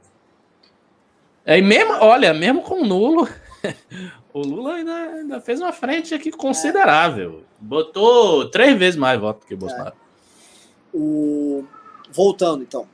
É, 1.44 1.58
e 1.58 1.62
mesmo, 1.62 1.92
olha, 2.00 2.34
mesmo 2.34 2.60
com 2.60 2.84
nulo, 2.84 3.28
o 4.34 4.40
Lula 4.40 4.74
ainda, 4.74 4.94
ainda, 4.94 5.40
fez 5.40 5.60
uma 5.60 5.72
frente 5.72 6.14
aqui 6.14 6.30
considerável. 6.30 7.40
É. 7.40 7.46
Botou 7.60 8.50
três 8.50 8.76
vezes 8.76 8.98
mais 8.98 9.18
voto 9.20 9.46
que 9.46 9.54
o 9.54 9.56
Bolsonaro. 9.56 9.94
É. 9.94 10.96
O... 10.96 11.64
Voltando, 12.12 12.62
então. 12.62 12.88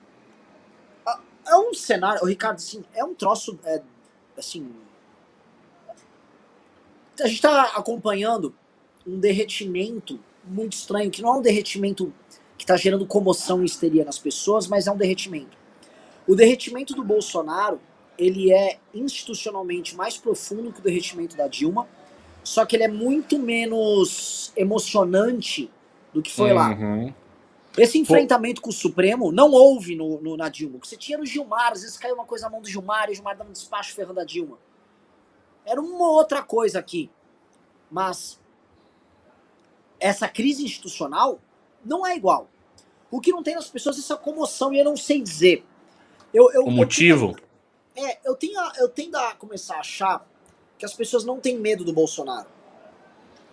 É 1.47 1.57
um 1.57 1.75
cenário, 1.75 2.23
o 2.23 2.27
Ricardo, 2.27 2.57
assim, 2.57 2.85
é 2.95 3.05
um 3.05 3.15
troço, 3.15 3.59
é, 3.65 3.83
assim... 4.39 4.71
A 7.21 7.27
gente 7.27 7.43
tá 7.43 7.73
acompanhando 7.75 8.55
um 9.07 9.19
derretimento 9.19 10.19
muito 10.45 10.75
estranho, 10.75 11.11
que 11.11 11.21
não 11.21 11.35
é 11.35 11.39
um 11.39 11.43
derretimento 11.43 12.13
que 12.63 12.65
está 12.65 12.77
gerando 12.77 13.05
comoção 13.05 13.61
e 13.61 13.65
histeria 13.65 14.05
nas 14.05 14.21
pessoas, 14.21 14.69
mas 14.69 14.87
é 14.87 14.93
um 14.93 14.97
derretimento. 14.97 15.59
O 16.29 16.37
derretimento 16.37 16.95
do 16.95 17.03
Bolsonaro, 17.03 17.81
ele 18.17 18.53
é 18.53 18.79
institucionalmente 18.95 19.97
mais 19.97 20.17
profundo 20.17 20.73
que 20.73 20.79
o 20.79 20.83
derretimento 20.83 21.37
da 21.37 21.49
Dilma, 21.49 21.89
só 22.45 22.65
que 22.65 22.77
ele 22.77 22.85
é 22.85 22.89
muito 22.89 23.37
menos 23.37 24.53
emocionante 24.57 25.69
do 26.15 26.23
que 26.23 26.31
foi 26.31 26.51
uhum. 26.51 26.57
lá. 26.57 27.15
Esse 27.77 27.99
enfrentamento 27.99 28.63
com 28.63 28.71
o 28.71 28.73
Supremo 28.73 29.33
não 29.33 29.51
houve 29.51 29.97
no, 29.97 30.21
no, 30.21 30.37
na 30.37 30.49
Dilma. 30.49 30.79
Você 30.85 30.97
tinha 30.97 31.19
no 31.19 31.27
Gilmar, 31.27 31.73
às 31.73 31.81
vezes 31.81 31.97
caiu 31.97 32.15
uma 32.15 32.25
coisa 32.25 32.45
na 32.45 32.51
mão 32.53 32.63
do 32.63 32.69
Gilmar 32.69 33.09
e 33.09 33.13
o 33.13 33.15
Gilmar 33.17 33.37
dava 33.37 33.51
um 33.51 33.53
despacho 33.53 33.93
ferrando 33.93 34.21
a 34.21 34.25
Dilma. 34.25 34.57
Era 35.67 35.81
uma 35.81 36.11
outra 36.11 36.45
coisa 36.45 36.79
aqui. 36.79 37.11
Mas 37.91 38.41
essa 39.99 40.29
crise 40.29 40.63
institucional 40.65 41.41
não 41.85 42.07
é 42.07 42.17
igual. 42.17 42.52
O 43.13 43.21
que 43.21 43.31
não 43.31 43.43
tem 43.43 43.55
nas 43.55 43.69
pessoas 43.69 43.97
é 43.99 44.01
essa 44.01 44.17
comoção, 44.17 44.73
e 44.73 44.79
eu 44.79 44.85
não 44.87 44.97
sei 44.97 45.21
dizer. 45.21 45.63
Eu, 46.33 46.51
eu, 46.51 46.65
o 46.65 46.71
motivo? 46.71 47.37
Eu 47.95 47.95
tenho, 47.95 48.09
é, 48.09 48.21
eu 48.25 48.35
tenho, 48.35 48.59
eu 48.79 48.89
tendo 48.89 49.17
a 49.17 49.35
começar 49.35 49.77
a 49.77 49.81
achar 49.81 50.27
que 50.79 50.87
as 50.87 50.95
pessoas 50.95 51.23
não 51.23 51.39
têm 51.39 51.59
medo 51.59 51.85
do 51.85 51.93
Bolsonaro. 51.93 52.49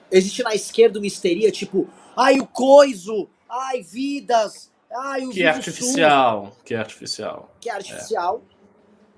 Existe 0.09 0.41
na 0.43 0.55
esquerda 0.55 0.97
uma 0.97 1.05
histeria, 1.05 1.51
tipo, 1.51 1.89
ai, 2.15 2.39
o 2.39 2.47
coiso, 2.47 3.29
ai, 3.49 3.81
vidas, 3.81 4.71
ai, 4.89 5.25
o 5.25 5.29
Que 5.29 5.43
é 5.43 5.49
artificial, 5.49 6.55
que 6.63 6.73
é 6.73 6.77
artificial. 6.77 7.53
Que 7.59 7.69
é 7.69 7.73
artificial. 7.73 8.41
É. 8.49 8.55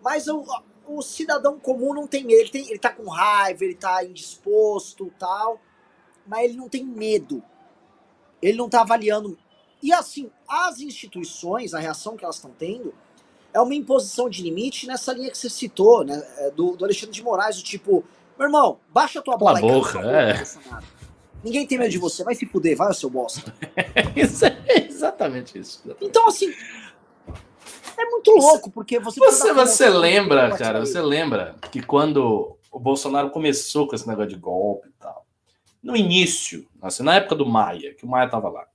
Mas 0.01 0.27
o, 0.27 0.43
o 0.87 1.03
cidadão 1.03 1.59
comum 1.59 1.93
não 1.93 2.07
tem 2.07 2.23
medo. 2.23 2.39
Ele, 2.39 2.49
tem, 2.49 2.67
ele 2.67 2.79
tá 2.79 2.89
com 2.89 3.07
raiva, 3.07 3.63
ele 3.63 3.75
tá 3.75 4.03
indisposto 4.03 5.13
tal. 5.19 5.61
Mas 6.25 6.45
ele 6.45 6.57
não 6.57 6.67
tem 6.67 6.83
medo. 6.83 7.43
Ele 8.41 8.57
não 8.57 8.67
tá 8.67 8.81
avaliando 8.81 9.37
e 9.81 9.91
assim, 9.91 10.29
as 10.47 10.79
instituições, 10.79 11.73
a 11.73 11.79
reação 11.79 12.15
que 12.15 12.23
elas 12.23 12.35
estão 12.35 12.51
tendo, 12.57 12.93
é 13.53 13.59
uma 13.59 13.75
imposição 13.75 14.29
de 14.29 14.41
limite 14.41 14.87
nessa 14.87 15.13
linha 15.13 15.29
que 15.29 15.37
você 15.37 15.49
citou, 15.49 16.03
né? 16.03 16.21
É, 16.37 16.51
do, 16.51 16.75
do 16.75 16.85
Alexandre 16.85 17.13
de 17.13 17.23
Moraes, 17.23 17.57
do 17.57 17.63
tipo, 17.63 18.03
meu 18.37 18.47
irmão, 18.47 18.79
baixa 18.89 19.19
a 19.19 19.21
tua 19.21 19.37
bola 19.37 19.57
aí, 19.57 19.61
boca, 19.61 19.99
é. 19.99 20.43
Ninguém 21.43 21.65
tem 21.65 21.77
medo 21.77 21.89
de 21.89 21.97
você, 21.97 22.23
vai 22.23 22.35
se 22.35 22.45
fuder, 22.45 22.77
vai 22.77 22.93
seu 22.93 23.09
bosta. 23.09 23.53
é 23.75 24.87
exatamente 24.87 25.57
isso. 25.57 25.81
Então, 25.99 26.27
assim, 26.27 26.53
é 27.97 28.05
muito 28.05 28.31
louco, 28.31 28.69
porque 28.69 28.99
você. 28.99 29.19
Você, 29.19 29.53
você 29.53 29.89
lembra, 29.89 30.55
cara, 30.55 30.79
você 30.79 31.01
lembra 31.01 31.55
que 31.71 31.81
quando 31.81 32.57
o 32.71 32.79
Bolsonaro 32.79 33.31
começou 33.31 33.87
com 33.87 33.95
esse 33.95 34.07
negócio 34.07 34.29
de 34.29 34.37
golpe 34.37 34.87
e 34.87 34.93
tal, 34.99 35.25
no 35.81 35.95
início, 35.95 36.67
assim, 36.81 37.03
na 37.03 37.15
época 37.15 37.35
do 37.35 37.45
Maia, 37.45 37.95
que 37.95 38.05
o 38.05 38.07
Maia 38.07 38.29
tava 38.29 38.49
lá, 38.49 38.67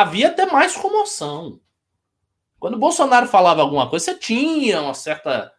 havia 0.00 0.28
até 0.28 0.46
mais 0.46 0.76
comoção. 0.76 1.60
Quando 2.58 2.74
o 2.74 2.78
Bolsonaro 2.78 3.26
falava 3.26 3.62
alguma 3.62 3.88
coisa, 3.88 4.06
você 4.06 4.14
tinha 4.14 4.80
uma 4.80 4.94
certa 4.94 5.52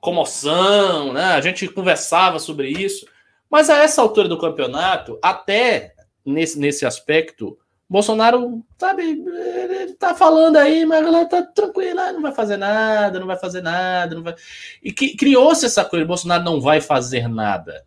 comoção, 0.00 1.12
né? 1.12 1.24
A 1.34 1.40
gente 1.40 1.68
conversava 1.68 2.38
sobre 2.38 2.68
isso. 2.68 3.06
Mas 3.50 3.68
a 3.68 3.78
essa 3.78 4.00
altura 4.00 4.28
do 4.28 4.38
campeonato, 4.38 5.18
até 5.22 5.94
nesse, 6.24 6.58
nesse 6.58 6.86
aspecto, 6.86 7.58
Bolsonaro, 7.88 8.64
sabe, 8.78 9.02
ele 9.02 9.92
tá 9.94 10.14
falando 10.14 10.56
aí, 10.56 10.86
mas 10.86 10.98
a 11.00 11.04
galera 11.04 11.28
tá 11.28 11.42
tranquila, 11.42 12.12
não 12.12 12.22
vai 12.22 12.32
fazer 12.32 12.56
nada, 12.56 13.20
não 13.20 13.26
vai 13.26 13.36
fazer 13.36 13.60
nada, 13.60 14.14
não 14.14 14.22
vai. 14.22 14.34
E 14.82 14.90
que 14.90 15.14
criou-se 15.14 15.66
essa 15.66 15.84
coisa, 15.84 16.06
Bolsonaro 16.06 16.42
não 16.42 16.60
vai 16.60 16.80
fazer 16.80 17.28
nada. 17.28 17.84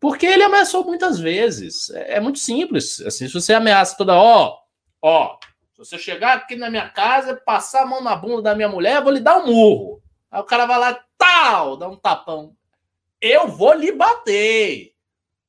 Porque 0.00 0.26
ele 0.26 0.42
ameaçou 0.42 0.84
muitas 0.84 1.18
vezes. 1.18 1.90
É, 1.90 2.16
é 2.16 2.20
muito 2.20 2.38
simples. 2.38 3.00
Assim, 3.02 3.28
se 3.28 3.32
você 3.32 3.54
ameaça 3.54 3.96
toda, 3.96 4.14
ó, 4.14 4.48
oh, 4.48 4.63
Ó, 5.06 5.38
se 5.74 5.76
você 5.76 5.98
chegar 5.98 6.34
aqui 6.34 6.56
na 6.56 6.70
minha 6.70 6.88
casa, 6.88 7.36
passar 7.36 7.82
a 7.82 7.86
mão 7.86 8.02
na 8.02 8.16
bunda 8.16 8.40
da 8.40 8.54
minha 8.54 8.70
mulher, 8.70 8.96
eu 8.96 9.02
vou 9.02 9.12
lhe 9.12 9.20
dar 9.20 9.36
um 9.36 9.48
murro. 9.48 10.02
Aí 10.30 10.40
o 10.40 10.44
cara 10.44 10.64
vai 10.64 10.78
lá, 10.78 11.04
tal, 11.18 11.76
dá 11.76 11.86
um 11.86 11.96
tapão. 11.96 12.56
Eu 13.20 13.46
vou 13.46 13.74
lhe 13.74 13.92
bater. 13.92 14.94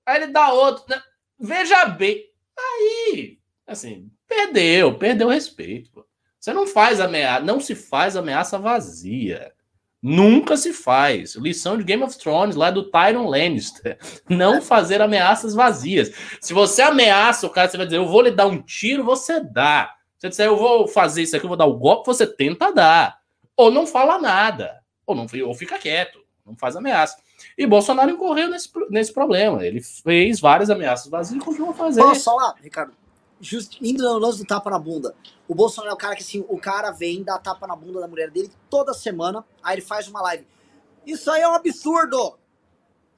Aí 0.06 0.24
ele 0.24 0.28
dá 0.28 0.52
outro. 0.52 0.84
Né? 0.90 1.02
Veja 1.40 1.86
bem. 1.86 2.30
Aí, 2.58 3.40
assim, 3.66 4.12
perdeu, 4.28 4.98
perdeu 4.98 5.28
o 5.28 5.32
respeito. 5.32 6.06
Você 6.38 6.52
não 6.52 6.68
faz 6.68 7.00
ameaça, 7.00 7.46
não 7.46 7.62
se 7.62 7.76
faz 7.76 8.18
ameaça 8.18 8.60
vazia. 8.60 9.55
Nunca 10.08 10.56
se 10.56 10.72
faz. 10.72 11.34
Lição 11.34 11.80
de 11.80 11.84
Game 11.84 12.04
of 12.04 12.16
Thrones, 12.16 12.56
lá 12.56 12.70
do 12.70 12.92
Tyron 12.92 13.28
Lannister. 13.28 13.98
Não 14.30 14.62
fazer 14.62 15.02
ameaças 15.02 15.56
vazias. 15.56 16.12
Se 16.40 16.54
você 16.54 16.84
ameaça 16.84 17.48
o 17.48 17.50
cara, 17.50 17.68
você 17.68 17.76
vai 17.76 17.88
dizer, 17.88 17.98
eu 17.98 18.06
vou 18.06 18.22
lhe 18.22 18.30
dar 18.30 18.46
um 18.46 18.62
tiro, 18.62 19.04
você 19.04 19.40
dá. 19.40 19.96
Se 20.14 20.22
você 20.22 20.30
disser, 20.30 20.46
eu 20.46 20.58
vou 20.58 20.88
fazer 20.88 21.24
isso 21.24 21.36
aqui, 21.36 21.44
eu 21.44 21.50
vou 21.50 21.58
dar 21.58 21.66
o 21.66 21.74
um 21.76 21.80
golpe, 21.80 22.06
você 22.06 22.28
tenta 22.28 22.72
dar. 22.72 23.18
Ou 23.58 23.72
não 23.72 23.88
fala 23.88 24.20
nada. 24.20 24.80
Ou, 25.08 25.16
não, 25.16 25.26
ou 25.44 25.56
fica 25.56 25.80
quieto. 25.80 26.20
Não 26.46 26.56
faz 26.56 26.76
ameaça. 26.76 27.18
E 27.58 27.66
Bolsonaro 27.66 28.12
incorreu 28.12 28.48
nesse, 28.48 28.70
nesse 28.92 29.12
problema. 29.12 29.66
Ele 29.66 29.82
fez 29.82 30.40
várias 30.40 30.70
ameaças 30.70 31.10
vazias 31.10 31.42
e 31.42 31.44
continuou 31.44 31.74
fazendo. 31.74 32.10
Posso 32.10 32.26
falar, 32.26 32.54
Ricardo? 32.62 32.94
Just, 33.40 33.78
indo 33.82 34.04
no 34.04 34.18
lance 34.18 34.40
do 34.40 34.46
tapa 34.46 34.70
na 34.70 34.80
bunda. 34.80 35.16
O 35.48 35.54
Bolsonaro 35.54 35.92
é 35.92 35.94
o 35.94 35.98
cara 35.98 36.16
que, 36.16 36.24
assim, 36.24 36.46
o 36.48 36.58
cara 36.58 36.92
vem, 36.92 37.24
dá 37.24 37.38
tapa 37.38 37.68
na 37.68 37.76
bunda 37.76 38.00
da 38.00 38.08
mulher 38.08 38.32
dele 38.32 38.52
toda 38.70 38.94
semana, 38.94 39.46
aí 39.62 39.76
ele 39.76 39.82
faz 39.82 40.08
uma 40.08 40.22
live. 40.22 40.48
Isso 41.06 41.30
aí 41.30 41.42
é 41.42 41.48
um 41.48 41.54
absurdo! 41.54 42.38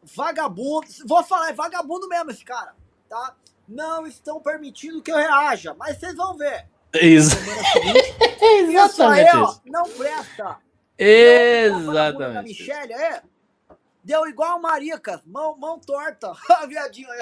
Vagabundo, 0.04 0.88
vou 1.06 1.24
falar, 1.24 1.50
é 1.50 1.54
vagabundo 1.54 2.08
mesmo 2.08 2.32
esse 2.32 2.44
cara, 2.44 2.74
tá? 3.10 3.36
Não 3.68 4.08
estão 4.08 4.40
permitindo 4.40 5.02
que 5.02 5.12
eu 5.12 5.18
reaja, 5.18 5.76
mas 5.78 5.98
vocês 5.98 6.16
vão 6.16 6.38
ver. 6.38 6.68
Isso. 6.94 7.36
Exatamente 8.42 8.92
isso 8.92 9.04
aí, 9.04 9.26
ó, 9.36 9.56
não 9.66 9.84
presta. 9.84 10.58
Exatamente. 10.98 12.44
Michelle, 12.44 12.94
é? 12.94 13.22
Deu 14.04 14.26
igual 14.26 14.56
a 14.56 14.60
Marica, 14.60 15.22
mão, 15.26 15.58
mão 15.58 15.80
torta. 15.80 16.32
Viadinho 16.68 17.10
aí. 17.12 17.20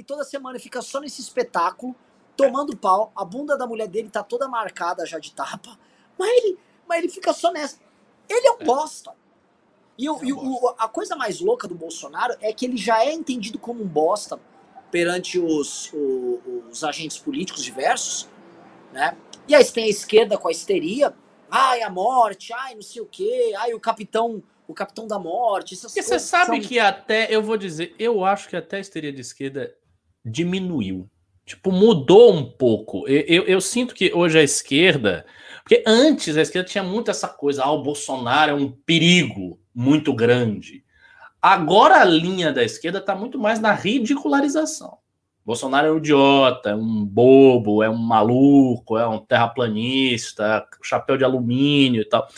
E 0.00 0.02
toda 0.02 0.24
semana 0.24 0.56
ele 0.56 0.62
fica 0.62 0.80
só 0.80 0.98
nesse 0.98 1.20
espetáculo, 1.20 1.94
tomando 2.34 2.74
pau. 2.74 3.12
A 3.14 3.22
bunda 3.22 3.54
da 3.54 3.66
mulher 3.66 3.86
dele 3.86 4.08
tá 4.08 4.22
toda 4.22 4.48
marcada 4.48 5.04
já 5.04 5.18
de 5.18 5.30
tapa. 5.30 5.78
Mas 6.18 6.30
ele, 6.30 6.58
mas 6.88 7.00
ele 7.00 7.08
fica 7.10 7.34
só 7.34 7.52
nessa. 7.52 7.78
Ele 8.26 8.46
é 8.46 8.50
um 8.52 8.60
é. 8.60 8.64
bosta. 8.64 9.12
E, 9.98 10.08
o, 10.08 10.16
é 10.16 10.24
e 10.24 10.32
o, 10.32 10.74
a 10.78 10.88
coisa 10.88 11.14
mais 11.16 11.38
louca 11.38 11.68
do 11.68 11.74
Bolsonaro 11.74 12.34
é 12.40 12.50
que 12.50 12.64
ele 12.64 12.78
já 12.78 13.04
é 13.04 13.12
entendido 13.12 13.58
como 13.58 13.84
um 13.84 13.86
bosta 13.86 14.40
perante 14.90 15.38
os, 15.38 15.92
os, 15.92 16.40
os 16.70 16.82
agentes 16.82 17.18
políticos 17.18 17.62
diversos, 17.62 18.26
né? 18.94 19.14
E 19.46 19.54
aí 19.54 19.62
você 19.62 19.72
tem 19.74 19.84
a 19.84 19.88
esquerda 19.88 20.38
com 20.38 20.48
a 20.48 20.50
histeria, 20.50 21.14
ai, 21.50 21.82
a 21.82 21.90
morte, 21.90 22.54
ai, 22.54 22.74
não 22.74 22.80
sei 22.82 23.02
o 23.02 23.06
quê, 23.06 23.52
ai, 23.58 23.74
o 23.74 23.80
capitão, 23.80 24.42
o 24.66 24.72
capitão 24.72 25.06
da 25.06 25.18
morte. 25.18 25.74
Essas 25.74 25.94
e 25.94 26.02
você 26.02 26.18
sabe 26.18 26.58
são... 26.58 26.68
que 26.68 26.78
até, 26.78 27.26
eu 27.30 27.42
vou 27.42 27.58
dizer, 27.58 27.94
eu 27.98 28.24
acho 28.24 28.48
que 28.48 28.56
até 28.56 28.78
a 28.78 28.80
histeria 28.80 29.12
de 29.12 29.20
esquerda 29.20 29.76
diminuiu. 30.24 31.08
Tipo, 31.44 31.72
mudou 31.72 32.32
um 32.32 32.44
pouco. 32.44 33.08
Eu, 33.08 33.20
eu, 33.22 33.42
eu, 33.44 33.60
sinto 33.60 33.94
que 33.94 34.12
hoje 34.14 34.38
a 34.38 34.42
esquerda. 34.42 35.26
Porque 35.62 35.82
antes 35.86 36.36
a 36.36 36.42
esquerda 36.42 36.68
tinha 36.68 36.84
muito 36.84 37.10
essa 37.10 37.28
coisa, 37.28 37.64
ah, 37.64 37.72
o 37.72 37.82
Bolsonaro 37.82 38.52
é 38.52 38.54
um 38.54 38.70
perigo 38.70 39.58
muito 39.74 40.14
grande. 40.14 40.84
Agora 41.42 41.96
a 41.96 42.04
linha 42.04 42.52
da 42.52 42.62
esquerda 42.62 42.98
está 42.98 43.14
muito 43.14 43.38
mais 43.38 43.58
na 43.58 43.72
ridicularização. 43.72 44.98
Bolsonaro 45.44 45.88
é 45.88 45.92
um 45.92 45.96
idiota, 45.96 46.70
é 46.70 46.74
um 46.76 47.04
bobo, 47.04 47.82
é 47.82 47.90
um 47.90 47.96
maluco, 47.96 48.96
é 48.96 49.08
um 49.08 49.18
terraplanista, 49.18 50.64
chapéu 50.82 51.16
de 51.16 51.24
alumínio 51.24 52.02
e 52.02 52.04
tal. 52.04 52.28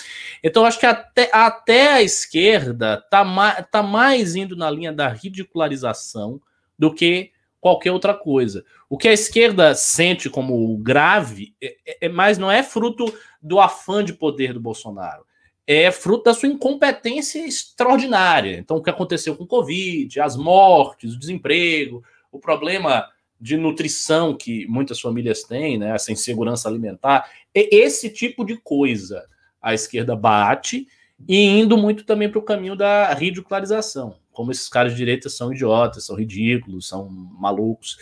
Então, 0.42 0.64
acho 0.64 0.80
que 0.80 0.86
até, 0.86 1.28
até 1.30 1.92
a 1.92 2.02
esquerda 2.02 2.94
está 2.94 3.22
mais, 3.24 3.66
tá 3.70 3.82
mais 3.82 4.34
indo 4.34 4.56
na 4.56 4.70
linha 4.70 4.92
da 4.92 5.08
ridicularização 5.08 6.40
do 6.78 6.94
que 6.94 7.31
qualquer 7.62 7.92
outra 7.92 8.12
coisa. 8.12 8.62
O 8.90 8.98
que 8.98 9.08
a 9.08 9.12
esquerda 9.12 9.74
sente 9.74 10.28
como 10.28 10.76
grave, 10.78 11.54
é, 11.62 11.76
é, 11.86 11.98
é 12.02 12.08
mas 12.10 12.36
não 12.36 12.50
é 12.50 12.62
fruto 12.62 13.06
do 13.40 13.58
afã 13.60 14.04
de 14.04 14.12
poder 14.12 14.52
do 14.52 14.60
Bolsonaro 14.60 15.24
é 15.64 15.92
fruto 15.92 16.24
da 16.24 16.34
sua 16.34 16.48
incompetência 16.48 17.46
extraordinária. 17.46 18.58
Então, 18.58 18.78
o 18.78 18.82
que 18.82 18.90
aconteceu 18.90 19.36
com 19.36 19.44
o 19.44 19.46
Covid, 19.46 20.20
as 20.20 20.36
mortes, 20.36 21.14
o 21.14 21.18
desemprego, 21.18 22.02
o 22.30 22.38
problema 22.38 23.08
de 23.40 23.56
nutrição 23.56 24.36
que 24.36 24.66
muitas 24.66 25.00
famílias 25.00 25.42
têm, 25.42 25.78
né, 25.78 25.94
essa 25.94 26.12
insegurança 26.12 26.68
alimentar, 26.68 27.30
é 27.54 27.74
esse 27.74 28.08
tipo 28.08 28.44
de 28.44 28.56
coisa 28.56 29.24
a 29.60 29.74
esquerda 29.74 30.16
bate 30.16 30.86
e 31.28 31.60
indo 31.60 31.76
muito 31.76 32.04
também 32.04 32.28
para 32.28 32.38
o 32.38 32.44
caminho 32.44 32.74
da 32.74 33.12
ridicularização, 33.14 34.16
como 34.32 34.50
esses 34.50 34.68
caras 34.68 34.92
de 34.92 34.98
direita 34.98 35.28
são 35.28 35.52
idiotas, 35.52 36.06
são 36.06 36.16
ridículos, 36.16 36.88
são 36.88 37.08
malucos. 37.08 37.96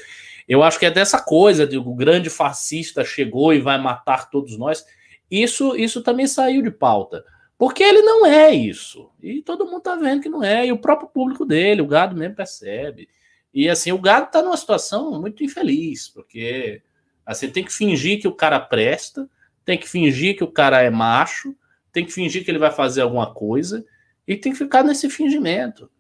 Eu 0.49 0.63
acho 0.63 0.79
que 0.79 0.87
é 0.87 0.91
dessa 0.91 1.21
coisa 1.21 1.67
de 1.67 1.77
o 1.77 1.95
grande 1.95 2.31
fascista 2.31 3.05
chegou 3.05 3.53
e 3.53 3.61
vai 3.61 3.81
matar 3.81 4.31
todos 4.31 4.57
nós. 4.57 4.85
Isso, 5.31 5.77
isso 5.77 6.03
também 6.03 6.27
saiu 6.27 6.63
de 6.63 6.71
pauta. 6.71 7.25
Porque 7.59 7.83
ele 7.83 8.01
não 8.03 8.25
é 8.25 8.51
isso. 8.53 9.11
E 9.23 9.43
todo 9.43 9.67
mundo 9.67 9.83
tá 9.83 9.95
vendo 9.95 10.23
que 10.23 10.29
não 10.29 10.43
é. 10.43 10.67
E 10.67 10.73
o 10.73 10.79
próprio 10.79 11.09
público 11.09 11.45
dele, 11.45 11.83
o 11.83 11.87
gado 11.87 12.17
mesmo 12.17 12.35
percebe. 12.35 13.09
E 13.53 13.69
assim, 13.69 13.93
o 13.93 13.99
gado 13.99 14.31
tá 14.31 14.43
numa 14.43 14.57
situação 14.57 15.21
muito 15.21 15.45
infeliz, 15.45 16.09
porque 16.09 16.83
assim, 17.27 17.51
tem 17.51 17.65
que 17.65 17.73
fingir 17.73 18.21
que 18.21 18.29
o 18.29 18.35
cara 18.35 18.59
presta, 18.61 19.29
tem 19.65 19.77
que 19.77 19.89
fingir 19.89 20.37
que 20.37 20.45
o 20.45 20.51
cara 20.51 20.81
é 20.83 20.91
macho, 20.91 21.55
tem 21.93 22.05
que 22.05 22.13
fingir 22.13 22.45
que 22.45 22.51
ele 22.51 22.59
vai 22.59 22.71
fazer 22.71 23.03
alguma 23.03 23.33
coisa, 23.33 23.85
e 24.27 24.37
tem 24.37 24.53
que 24.53 24.59
ficar 24.59 24.85
nesse 24.85 25.11
fingimento. 25.11 25.91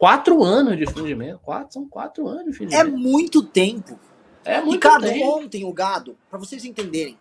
Quatro 0.00 0.42
anos 0.42 0.78
de 0.78 0.86
fingimento. 0.86 1.40
Quatro, 1.40 1.74
são 1.74 1.86
quatro 1.86 2.26
anos 2.26 2.46
de 2.46 2.52
fingimento. 2.54 2.74
É 2.74 2.84
muito 2.90 3.42
tempo. 3.42 4.00
É 4.42 4.58
muito 4.58 4.72
Ricardo, 4.72 5.06
tempo. 5.06 5.38
ontem 5.38 5.64
o 5.66 5.72
gado, 5.74 6.16
para 6.30 6.38
vocês 6.38 6.64
entenderem, 6.64 7.18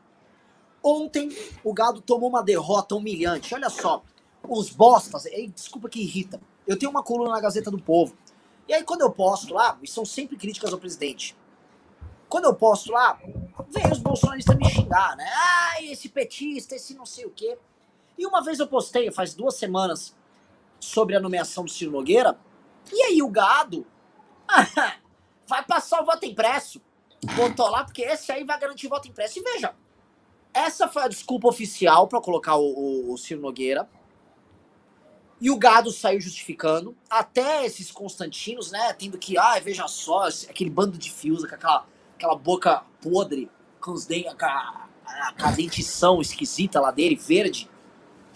Ontem 0.83 1.29
o 1.63 1.73
Gado 1.73 2.01
tomou 2.01 2.29
uma 2.29 2.41
derrota 2.41 2.95
humilhante. 2.95 3.53
Olha 3.53 3.69
só, 3.69 4.01
os 4.47 4.69
bostas, 4.69 5.23
desculpa 5.53 5.89
que 5.89 5.99
irrita. 5.99 6.39
Eu 6.65 6.77
tenho 6.77 6.89
uma 6.89 7.03
coluna 7.03 7.31
na 7.31 7.41
Gazeta 7.41 7.69
do 7.69 7.79
Povo. 7.79 8.15
E 8.67 8.73
aí 8.73 8.83
quando 8.83 9.01
eu 9.01 9.11
posto 9.11 9.53
lá, 9.53 9.77
e 9.81 9.87
são 9.87 10.05
sempre 10.05 10.37
críticas 10.37 10.71
ao 10.71 10.79
presidente. 10.79 11.35
Quando 12.29 12.45
eu 12.45 12.53
posto 12.53 12.91
lá, 12.91 13.19
vem 13.69 13.91
os 13.91 13.97
bolsonaristas 13.97 14.55
me 14.55 14.69
xingar, 14.69 15.17
né? 15.17 15.27
Ai, 15.33 15.87
esse 15.87 16.07
petista, 16.07 16.75
esse 16.75 16.93
não 16.93 17.05
sei 17.05 17.25
o 17.25 17.31
quê. 17.31 17.57
E 18.17 18.25
uma 18.25 18.43
vez 18.43 18.59
eu 18.59 18.67
postei, 18.67 19.11
faz 19.11 19.33
duas 19.33 19.55
semanas, 19.55 20.15
sobre 20.79 21.15
a 21.15 21.19
nomeação 21.19 21.65
do 21.65 21.71
Ciro 21.71 21.91
Nogueira. 21.91 22.37
E 22.91 23.03
aí 23.03 23.21
o 23.21 23.29
gado 23.29 23.85
vai 25.47 25.63
passar 25.65 26.01
o 26.01 26.05
voto 26.05 26.25
impresso. 26.25 26.81
Botou 27.35 27.69
lá, 27.69 27.83
porque 27.83 28.01
esse 28.01 28.31
aí 28.31 28.43
vai 28.43 28.59
garantir 28.59 28.87
voto 28.87 29.07
impresso. 29.07 29.39
E 29.39 29.43
veja, 29.43 29.75
essa 30.53 30.87
foi 30.87 31.03
a 31.03 31.07
desculpa 31.07 31.47
oficial 31.47 32.07
para 32.07 32.21
colocar 32.21 32.55
o, 32.55 32.65
o, 32.65 33.13
o 33.13 33.17
Ciro 33.17 33.41
Nogueira. 33.41 33.89
E 35.41 35.49
o 35.49 35.57
gado 35.57 35.91
saiu 35.91 36.19
justificando. 36.19 36.95
Até 37.09 37.65
esses 37.65 37.91
Constantinos, 37.91 38.71
né? 38.71 38.93
Tendo 38.93 39.17
que, 39.17 39.37
ah, 39.37 39.59
veja 39.59 39.87
só, 39.87 40.27
aquele 40.49 40.69
bando 40.69 40.97
de 40.97 41.11
fios, 41.11 41.45
com 41.47 41.55
aquela, 41.55 41.85
aquela 42.15 42.35
boca 42.35 42.83
podre, 43.01 43.49
com 43.79 43.91
os 43.91 44.05
dentes, 44.05 44.33
com 44.33 44.45
a, 44.45 44.87
a, 45.37 45.51
dentição 45.51 46.19
esquisita 46.19 46.81
lá 46.81 46.91
dele, 46.91 47.15
verde, 47.15 47.69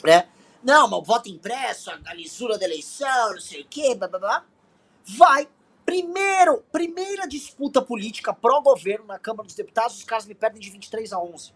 né? 0.04 0.30
Não, 0.64 0.88
mas 0.88 1.00
o 1.00 1.04
voto 1.04 1.30
impresso, 1.30 1.92
a 1.92 2.14
lisura 2.14 2.58
da 2.58 2.66
eleição, 2.66 3.32
não 3.32 3.42
sei 3.42 3.62
o 3.62 3.68
quê, 3.68 3.96
blá 3.96 4.08
blá 4.08 4.20
blá. 4.20 4.46
Vai. 5.18 5.50
Primeiro, 5.86 6.64
primeira 6.72 7.28
disputa 7.28 7.82
política 7.82 8.34
pró-governo 8.34 9.06
na 9.06 9.20
Câmara 9.20 9.46
dos 9.46 9.56
Deputados, 9.56 9.98
os 9.98 10.04
caras 10.06 10.26
me 10.26 10.34
perdem 10.34 10.62
de 10.62 10.70
23 10.70 11.12
a 11.12 11.20
11 11.20 11.54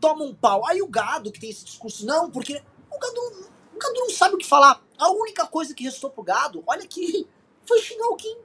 toma 0.00 0.24
um 0.24 0.34
pau. 0.34 0.66
Aí 0.66 0.82
o 0.82 0.88
gado 0.88 1.30
que 1.30 1.38
tem 1.38 1.50
esse 1.50 1.64
discurso, 1.64 2.04
não, 2.06 2.30
porque 2.30 2.62
o 2.90 2.98
gado, 2.98 3.20
o 3.74 3.78
gado 3.78 3.94
não 3.94 4.10
sabe 4.10 4.34
o 4.34 4.38
que 4.38 4.46
falar. 4.46 4.82
A 4.98 5.10
única 5.10 5.46
coisa 5.46 5.74
que 5.74 5.84
restou 5.84 6.10
pro 6.10 6.22
gado, 6.22 6.64
olha 6.66 6.86
que 6.86 7.28
foi 7.66 7.80
xingar 7.80 8.08
o 8.08 8.16
Kim. 8.16 8.36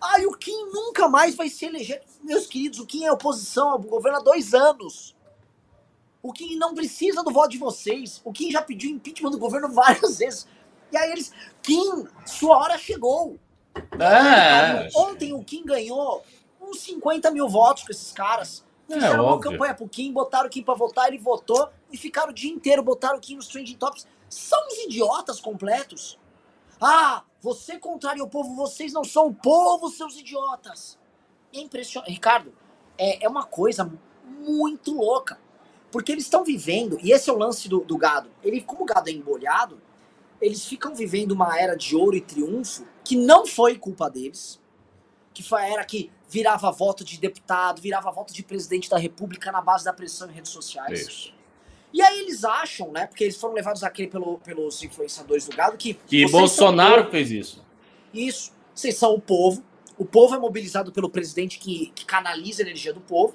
Aí 0.00 0.26
o 0.26 0.32
Kim 0.32 0.66
nunca 0.72 1.08
mais 1.08 1.34
vai 1.34 1.48
se 1.48 1.64
eleger. 1.64 2.02
Meus 2.22 2.46
queridos, 2.46 2.80
o 2.80 2.86
Kim 2.86 3.04
é 3.04 3.12
oposição 3.12 3.70
ao 3.70 3.78
governo 3.78 4.18
há 4.18 4.22
dois 4.22 4.52
anos. 4.52 5.14
O 6.26 6.32
Kim 6.32 6.56
não 6.56 6.74
precisa 6.74 7.22
do 7.22 7.30
voto 7.30 7.50
de 7.50 7.58
vocês. 7.58 8.20
O 8.24 8.32
Kim 8.32 8.50
já 8.50 8.60
pediu 8.60 8.90
impeachment 8.90 9.30
do 9.30 9.38
governo 9.38 9.68
várias 9.68 10.18
vezes. 10.18 10.46
E 10.90 10.96
aí 10.96 11.12
eles, 11.12 11.32
Kim, 11.62 12.06
sua 12.24 12.56
hora 12.58 12.76
chegou. 12.78 13.38
É. 13.98 14.88
Ontem 14.96 15.32
o 15.32 15.42
Kim 15.44 15.64
ganhou 15.64 16.24
uns 16.60 16.80
50 16.80 17.30
mil 17.30 17.48
votos 17.48 17.84
com 17.84 17.92
esses 17.92 18.12
caras. 18.12 18.64
É, 18.88 18.94
Fizeram 18.94 19.24
é, 19.24 19.28
uma 19.28 19.40
campanha 19.40 19.74
pro 19.74 19.88
Kim, 19.88 20.12
botaram 20.12 20.46
o 20.46 20.50
Kim 20.50 20.62
pra 20.62 20.74
votar, 20.74 21.08
ele 21.08 21.18
votou 21.18 21.68
e 21.92 21.96
ficaram 21.96 22.30
o 22.30 22.34
dia 22.34 22.50
inteiro, 22.50 22.82
botaram 22.82 23.18
o 23.18 23.20
Kim 23.20 23.36
nos 23.36 23.48
trending 23.48 23.76
tops. 23.76 24.06
São 24.28 24.58
uns 24.66 24.78
idiotas 24.84 25.40
completos. 25.40 26.18
Ah, 26.80 27.22
você 27.40 27.78
contraria 27.78 28.22
o 28.22 28.28
povo, 28.28 28.54
vocês 28.54 28.92
não 28.92 29.04
são 29.04 29.28
o 29.28 29.34
povo, 29.34 29.88
seus 29.90 30.16
idiotas. 30.16 30.98
É 31.54 31.60
impressionante. 31.60 32.10
Ricardo, 32.10 32.52
é, 32.98 33.24
é 33.24 33.28
uma 33.28 33.44
coisa 33.44 33.90
muito 34.24 34.92
louca. 34.92 35.38
Porque 35.90 36.12
eles 36.12 36.24
estão 36.24 36.44
vivendo, 36.44 36.98
e 37.02 37.12
esse 37.12 37.30
é 37.30 37.32
o 37.32 37.38
lance 37.38 37.68
do, 37.68 37.80
do 37.80 37.96
gado. 37.96 38.28
Ele, 38.42 38.60
como 38.60 38.82
o 38.82 38.86
gado 38.86 39.08
é 39.08 39.12
embolhado, 39.12 39.80
eles 40.40 40.64
ficam 40.64 40.94
vivendo 40.94 41.32
uma 41.32 41.58
era 41.58 41.74
de 41.74 41.96
ouro 41.96 42.16
e 42.16 42.20
triunfo 42.20 42.86
que 43.04 43.16
não 43.16 43.46
foi 43.46 43.76
culpa 43.78 44.10
deles. 44.10 44.60
Que 45.32 45.42
foi 45.42 45.62
a 45.62 45.68
era 45.68 45.84
que 45.84 46.10
virava 46.28 46.70
voto 46.70 47.04
de 47.04 47.18
deputado, 47.18 47.80
virava 47.80 48.10
voto 48.10 48.32
de 48.32 48.42
presidente 48.42 48.90
da 48.90 48.98
república 48.98 49.52
na 49.52 49.60
base 49.60 49.84
da 49.84 49.92
pressão 49.92 50.28
em 50.28 50.32
redes 50.32 50.50
sociais. 50.50 51.00
Isso. 51.00 51.34
E 51.92 52.02
aí 52.02 52.20
eles 52.20 52.44
acham, 52.44 52.92
né, 52.92 53.06
porque 53.06 53.24
eles 53.24 53.36
foram 53.36 53.54
levados 53.54 53.82
aqui 53.82 54.06
pelo, 54.06 54.38
pelos 54.38 54.82
influenciadores 54.82 55.46
do 55.46 55.56
gado, 55.56 55.76
que... 55.76 55.94
Que 55.94 56.28
Bolsonaro 56.28 57.10
fez 57.10 57.30
isso. 57.30 57.64
Isso. 58.12 58.52
Vocês 58.74 58.96
são 58.96 59.14
o 59.14 59.20
povo, 59.20 59.62
o 59.96 60.04
povo 60.04 60.34
é 60.34 60.38
mobilizado 60.38 60.92
pelo 60.92 61.08
presidente 61.08 61.58
que, 61.58 61.90
que 61.94 62.04
canaliza 62.04 62.62
a 62.62 62.66
energia 62.66 62.92
do 62.92 63.00
povo, 63.00 63.34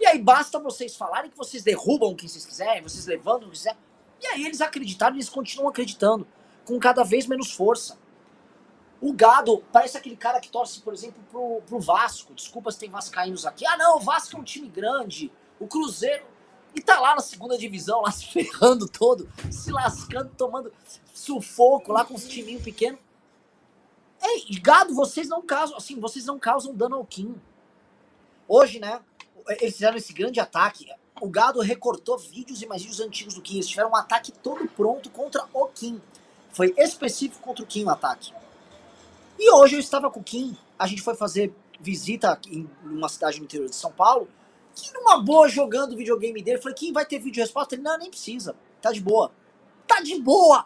e 0.00 0.06
aí 0.06 0.18
basta 0.18 0.58
vocês 0.58 0.96
falarem 0.96 1.30
que 1.30 1.36
vocês 1.36 1.62
derrubam 1.62 2.14
quem 2.14 2.28
vocês 2.28 2.46
quiserem, 2.46 2.82
vocês 2.82 3.06
levantam 3.06 3.48
o 3.48 3.50
que 3.50 3.58
quiserem, 3.58 3.78
e 4.20 4.26
aí 4.26 4.44
eles 4.46 4.60
acreditaram 4.60 5.14
eles 5.14 5.28
continuam 5.28 5.68
acreditando, 5.68 6.26
com 6.64 6.78
cada 6.78 7.04
vez 7.04 7.26
menos 7.26 7.52
força. 7.52 7.98
O 9.00 9.12
gado 9.12 9.64
parece 9.72 9.96
aquele 9.96 10.16
cara 10.16 10.40
que 10.40 10.50
torce, 10.50 10.80
por 10.80 10.92
exemplo, 10.92 11.22
pro, 11.30 11.62
pro 11.66 11.80
Vasco. 11.80 12.34
Desculpa 12.34 12.70
se 12.70 12.78
tem 12.78 12.90
vascaínos 12.90 13.46
aqui. 13.46 13.64
Ah, 13.66 13.76
não, 13.76 13.96
o 13.96 14.00
Vasco 14.00 14.36
é 14.36 14.38
um 14.38 14.44
time 14.44 14.68
grande. 14.68 15.32
O 15.58 15.66
Cruzeiro. 15.66 16.24
E 16.74 16.82
tá 16.82 17.00
lá 17.00 17.14
na 17.14 17.22
segunda 17.22 17.56
divisão, 17.56 18.02
lá 18.02 18.10
se 18.12 18.26
ferrando 18.26 18.86
todo, 18.86 19.28
se 19.50 19.72
lascando, 19.72 20.30
tomando 20.36 20.72
sufoco 21.12 21.92
lá 21.92 22.04
com 22.04 22.14
os 22.14 22.28
timinhos 22.28 22.62
pequenos. 22.62 23.00
Ei, 24.22 24.44
gado, 24.60 24.94
vocês 24.94 25.28
não 25.28 25.42
causam, 25.42 25.76
assim, 25.76 25.98
vocês 25.98 26.26
não 26.26 26.38
causam 26.38 26.74
dano 26.74 26.96
ao 26.96 27.04
Kim. 27.04 27.40
Hoje, 28.46 28.78
né, 28.78 29.00
eles 29.48 29.74
fizeram 29.74 29.96
esse 29.96 30.12
grande 30.12 30.40
ataque. 30.40 30.86
O 31.20 31.28
gado 31.28 31.60
recortou 31.60 32.16
vídeos 32.18 32.62
e 32.62 32.66
mais 32.66 32.82
vídeos 32.82 33.00
antigos 33.00 33.34
do 33.34 33.42
Kim. 33.42 33.56
Eles 33.56 33.68
tiveram 33.68 33.90
um 33.90 33.96
ataque 33.96 34.32
todo 34.32 34.66
pronto 34.68 35.10
contra 35.10 35.46
o 35.52 35.66
Kim. 35.68 36.00
Foi 36.52 36.74
específico 36.76 37.42
contra 37.42 37.62
o 37.62 37.66
Kim 37.66 37.84
o 37.84 37.90
ataque. 37.90 38.32
E 39.38 39.50
hoje 39.52 39.76
eu 39.76 39.80
estava 39.80 40.10
com 40.10 40.20
o 40.20 40.24
Kim 40.24 40.56
a 40.80 40.86
gente 40.86 41.02
foi 41.02 41.14
fazer 41.14 41.54
visita 41.78 42.40
em 42.48 42.66
uma 42.82 43.06
cidade 43.06 43.38
no 43.38 43.44
interior 43.44 43.68
de 43.68 43.76
São 43.76 43.92
Paulo, 43.92 44.26
que 44.74 44.90
numa 44.94 45.22
boa 45.22 45.46
jogando 45.46 45.92
o 45.92 45.96
videogame 45.96 46.42
dele, 46.42 46.56
falei, 46.56 46.74
quem 46.74 46.90
vai 46.90 47.04
ter 47.04 47.18
vídeo 47.18 47.42
resposta? 47.42 47.74
Ele, 47.74 47.82
não, 47.82 47.98
nem 47.98 48.08
precisa, 48.08 48.56
tá 48.80 48.90
de 48.90 49.00
boa. 49.00 49.30
Tá 49.86 50.00
de 50.00 50.18
boa! 50.18 50.64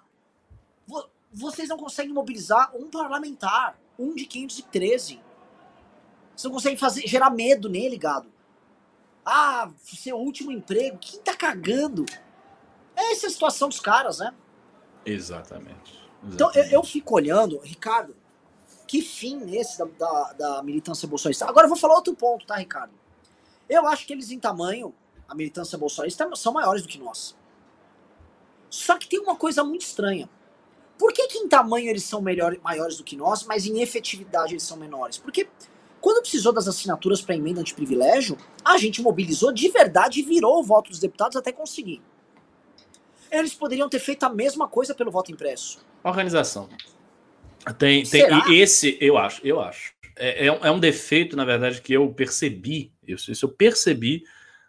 Vocês 1.32 1.68
não 1.68 1.76
conseguem 1.76 2.12
mobilizar 2.12 2.70
um 2.76 2.88
parlamentar, 2.88 3.76
um 3.98 4.14
de 4.14 4.24
513. 4.24 5.20
Você 6.36 6.46
não 6.46 6.54
consegue 6.54 6.76
fazer, 6.76 7.04
gerar 7.08 7.30
medo 7.30 7.68
nele, 7.68 7.98
gado. 7.98 8.32
Ah, 9.24 9.70
seu 9.82 10.16
último 10.16 10.52
emprego, 10.52 10.98
quem 10.98 11.20
tá 11.20 11.34
cagando? 11.34 12.04
Essa 12.94 13.26
é 13.26 13.28
a 13.28 13.30
situação 13.30 13.68
dos 13.68 13.80
caras, 13.80 14.18
né? 14.18 14.34
Exatamente. 15.04 16.04
Exatamente. 16.24 16.34
Então 16.34 16.50
eu, 16.54 16.64
eu, 16.64 16.84
fico 16.84 17.14
olhando, 17.14 17.58
Ricardo, 17.60 18.16
que 18.86 19.02
fim 19.02 19.54
esse 19.56 19.78
da, 19.78 19.84
da, 19.84 20.32
da, 20.32 20.62
militância 20.62 21.06
bolsonarista? 21.06 21.46
Agora 21.46 21.66
eu 21.66 21.68
vou 21.68 21.78
falar 21.78 21.94
outro 21.94 22.14
ponto, 22.14 22.46
tá, 22.46 22.56
Ricardo? 22.56 22.92
Eu 23.68 23.86
acho 23.86 24.06
que 24.06 24.12
eles 24.12 24.30
em 24.30 24.38
tamanho, 24.38 24.94
a 25.28 25.34
militância 25.34 25.76
bolsonarista, 25.76 26.28
são 26.36 26.52
maiores 26.52 26.82
do 26.82 26.88
que 26.88 26.98
nós. 26.98 27.36
Só 28.70 28.98
que 28.98 29.08
tem 29.08 29.20
uma 29.20 29.36
coisa 29.36 29.62
muito 29.62 29.82
estranha. 29.82 30.28
Por 30.98 31.12
que, 31.12 31.26
que 31.28 31.38
em 31.38 31.48
tamanho 31.48 31.88
eles 31.88 32.04
são 32.04 32.20
melhor, 32.20 32.56
maiores 32.62 32.96
do 32.96 33.04
que 33.04 33.16
nós, 33.16 33.44
mas 33.44 33.66
em 33.66 33.80
efetividade 33.80 34.54
eles 34.54 34.62
são 34.62 34.76
menores? 34.76 35.18
Porque 35.18 35.48
quando 36.04 36.20
precisou 36.20 36.52
das 36.52 36.68
assinaturas 36.68 37.22
para 37.22 37.34
emenda 37.34 37.62
antiprivilégio, 37.62 38.36
a 38.62 38.76
gente 38.76 39.00
mobilizou 39.00 39.50
de 39.50 39.70
verdade 39.70 40.20
e 40.20 40.22
virou 40.22 40.60
o 40.60 40.62
voto 40.62 40.90
dos 40.90 40.98
deputados 40.98 41.34
até 41.34 41.50
conseguir. 41.50 42.02
Eles 43.30 43.54
poderiam 43.54 43.88
ter 43.88 44.00
feito 44.00 44.22
a 44.24 44.28
mesma 44.28 44.68
coisa 44.68 44.94
pelo 44.94 45.10
voto 45.10 45.32
impresso. 45.32 45.82
Organização. 46.02 46.68
Tem, 47.78 48.02
tem 48.02 48.22
e 48.50 48.60
esse, 48.60 48.98
eu 49.00 49.16
acho, 49.16 49.40
eu 49.46 49.58
acho. 49.62 49.94
É, 50.14 50.46
é, 50.46 50.48
é, 50.48 50.70
um 50.70 50.78
defeito, 50.78 51.38
na 51.38 51.44
verdade, 51.46 51.80
que 51.80 51.94
eu 51.94 52.12
percebi, 52.12 52.92
isso, 53.08 53.32
isso 53.32 53.46
eu 53.46 53.48
percebi 53.48 54.24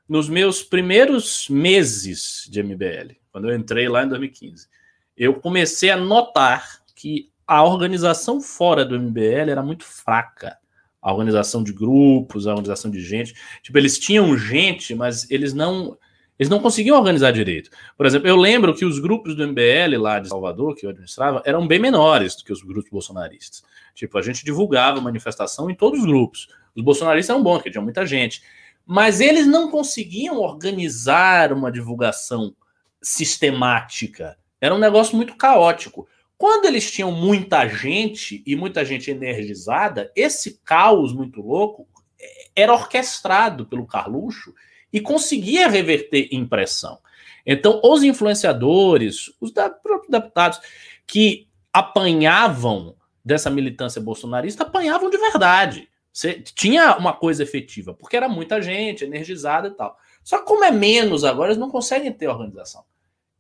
nos 0.08 0.30
meus 0.30 0.64
primeiros 0.64 1.50
meses 1.50 2.48
de 2.50 2.64
MBL, 2.64 3.14
quando 3.30 3.50
eu 3.50 3.58
entrei 3.58 3.90
lá 3.90 4.06
em 4.06 4.08
2015. 4.08 4.70
Eu 5.18 5.34
comecei 5.34 5.90
a 5.90 5.98
notar 5.98 6.82
que 6.96 7.30
a 7.46 7.62
organização 7.62 8.40
fora 8.40 8.86
do 8.86 8.98
MBL 8.98 9.52
era 9.52 9.62
muito 9.62 9.84
fraca 9.84 10.58
a 11.06 11.12
organização 11.12 11.64
de 11.64 11.72
grupos, 11.72 12.48
a 12.48 12.50
organização 12.50 12.90
de 12.90 13.00
gente. 13.00 13.36
Tipo, 13.62 13.78
eles 13.78 14.00
tinham 14.00 14.36
gente, 14.36 14.96
mas 14.96 15.30
eles 15.30 15.54
não 15.54 15.96
eles 16.38 16.50
não 16.50 16.60
conseguiam 16.60 16.98
organizar 16.98 17.32
direito. 17.32 17.70
Por 17.96 18.06
exemplo, 18.06 18.28
eu 18.28 18.36
lembro 18.36 18.74
que 18.74 18.84
os 18.84 19.00
grupos 19.00 19.36
do 19.36 19.48
MBL 19.48 19.98
lá 19.98 20.20
de 20.20 20.28
Salvador, 20.28 20.76
que 20.76 20.86
eu 20.86 20.90
administrava, 20.90 21.42
eram 21.46 21.66
bem 21.66 21.80
menores 21.80 22.36
do 22.36 22.44
que 22.44 22.52
os 22.52 22.62
grupos 22.62 22.90
bolsonaristas. 22.90 23.64
Tipo, 23.94 24.18
a 24.18 24.22
gente 24.22 24.44
divulgava 24.44 25.00
manifestação 25.00 25.70
em 25.70 25.76
todos 25.76 26.00
os 26.00 26.06
grupos. 26.06 26.50
Os 26.76 26.84
bolsonaristas 26.84 27.34
eram 27.34 27.44
bons, 27.44 27.58
porque 27.58 27.72
tinha 27.72 27.82
muita 27.82 28.06
gente. 28.06 28.42
Mas 28.86 29.22
eles 29.22 29.48
não 29.48 29.72
conseguiam 29.72 30.40
organizar 30.40 31.54
uma 31.54 31.72
divulgação 31.72 32.54
sistemática. 33.02 34.38
Era 34.60 34.76
um 34.76 34.80
negócio 34.80 35.16
muito 35.16 35.38
caótico. 35.38 36.06
Quando 36.38 36.66
eles 36.66 36.92
tinham 36.92 37.12
muita 37.12 37.68
gente 37.68 38.44
e 38.46 38.56
muita 38.56 38.84
gente 38.84 39.10
energizada, 39.10 40.12
esse 40.16 40.60
caos 40.64 41.14
muito 41.14 41.42
louco 41.42 41.88
é, 42.20 42.48
era 42.56 42.74
orquestrado 42.74 43.66
pelo 43.66 43.88
Carluxo 43.88 44.54
e 44.92 45.00
conseguia 45.00 45.68
reverter 45.68 46.30
impressão. 46.32 47.00
Então, 47.46 47.80
os 47.84 48.04
influenciadores, 48.04 49.32
os 49.40 49.52
próprios 49.52 50.10
deputados 50.10 50.60
que 51.06 51.48
apanhavam 51.72 52.96
dessa 53.24 53.50
militância 53.50 54.02
bolsonarista, 54.02 54.64
apanhavam 54.64 55.10
de 55.10 55.18
verdade. 55.18 55.90
Você 56.12 56.34
tinha 56.42 56.96
uma 56.98 57.14
coisa 57.14 57.44
efetiva, 57.44 57.94
porque 57.94 58.16
era 58.16 58.30
muita 58.30 58.62
gente, 58.62 59.04
energizada 59.04 59.68
e 59.68 59.72
tal. 59.72 59.98
Só 60.24 60.40
que 60.40 60.46
como 60.46 60.64
é 60.64 60.72
menos 60.72 61.24
agora, 61.24 61.50
eles 61.50 61.60
não 61.60 61.70
conseguem 61.70 62.12
ter 62.12 62.28
organização. 62.28 62.84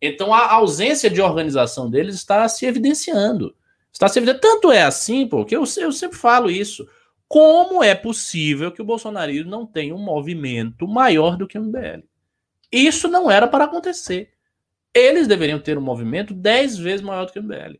Então 0.02 0.34
a 0.34 0.52
ausência 0.54 1.10
de 1.10 1.22
organização 1.22 1.89
deles 1.89 2.16
está 2.16 2.48
se 2.48 2.66
evidenciando. 2.66 3.56
Está 3.91 4.08
se 4.08 4.20
evidenciando. 4.20 4.41
Tanto 4.41 4.72
é 4.72 4.84
assim, 4.84 5.28
porque 5.28 5.56
eu, 5.56 5.64
eu 5.78 5.91
sempre 5.91 6.18
falo 6.18 6.52
isso. 6.52 6.88
Como 7.28 7.84
é 7.84 7.96
possível 7.96 8.72
que 8.72 8.82
o 8.82 8.86
bolsonarismo 8.86 9.50
não 9.50 9.66
tenha 9.66 9.96
um 9.96 10.04
movimento 10.04 10.88
maior 10.88 11.38
do 11.38 11.48
que 11.48 11.58
o 11.58 11.62
MBL? 11.62 12.04
Isso 12.72 13.08
não 13.08 13.30
era 13.32 13.48
para 13.48 13.66
acontecer. 13.66 14.32
Eles 14.93 15.28
deveriam 15.28 15.60
ter 15.60 15.78
um 15.78 15.82
movimento 15.82 16.34
dez 16.34 16.78
vezes 16.78 17.02
maior 17.02 17.26
do 17.26 17.32
que 17.32 17.39
o 17.39 17.43
MBL. 17.43 17.80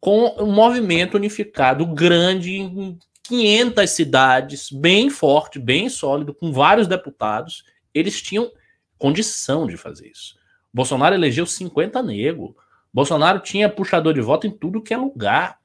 Com 0.00 0.34
um 0.38 0.52
movimento 0.52 1.14
unificado, 1.14 1.86
grande, 1.86 2.56
em 2.56 2.98
500 3.22 3.88
cidades, 3.88 4.70
bem 4.70 5.08
forte, 5.08 5.58
bem 5.58 5.88
sólido, 5.88 6.34
com 6.34 6.52
vários 6.52 6.88
deputados. 6.88 7.64
Eles 7.94 8.20
tinham 8.20 8.50
condição 8.98 9.66
de 9.66 9.76
fazer 9.76 10.08
isso. 10.08 10.41
Bolsonaro 10.72 11.14
elegeu 11.14 11.46
50 11.46 12.02
negros. 12.02 12.52
Bolsonaro 12.92 13.40
tinha 13.40 13.68
puxador 13.68 14.14
de 14.14 14.20
voto 14.20 14.46
em 14.46 14.50
tudo 14.50 14.82
que 14.82 14.94
é 14.94 14.96
lugar. 14.96 15.58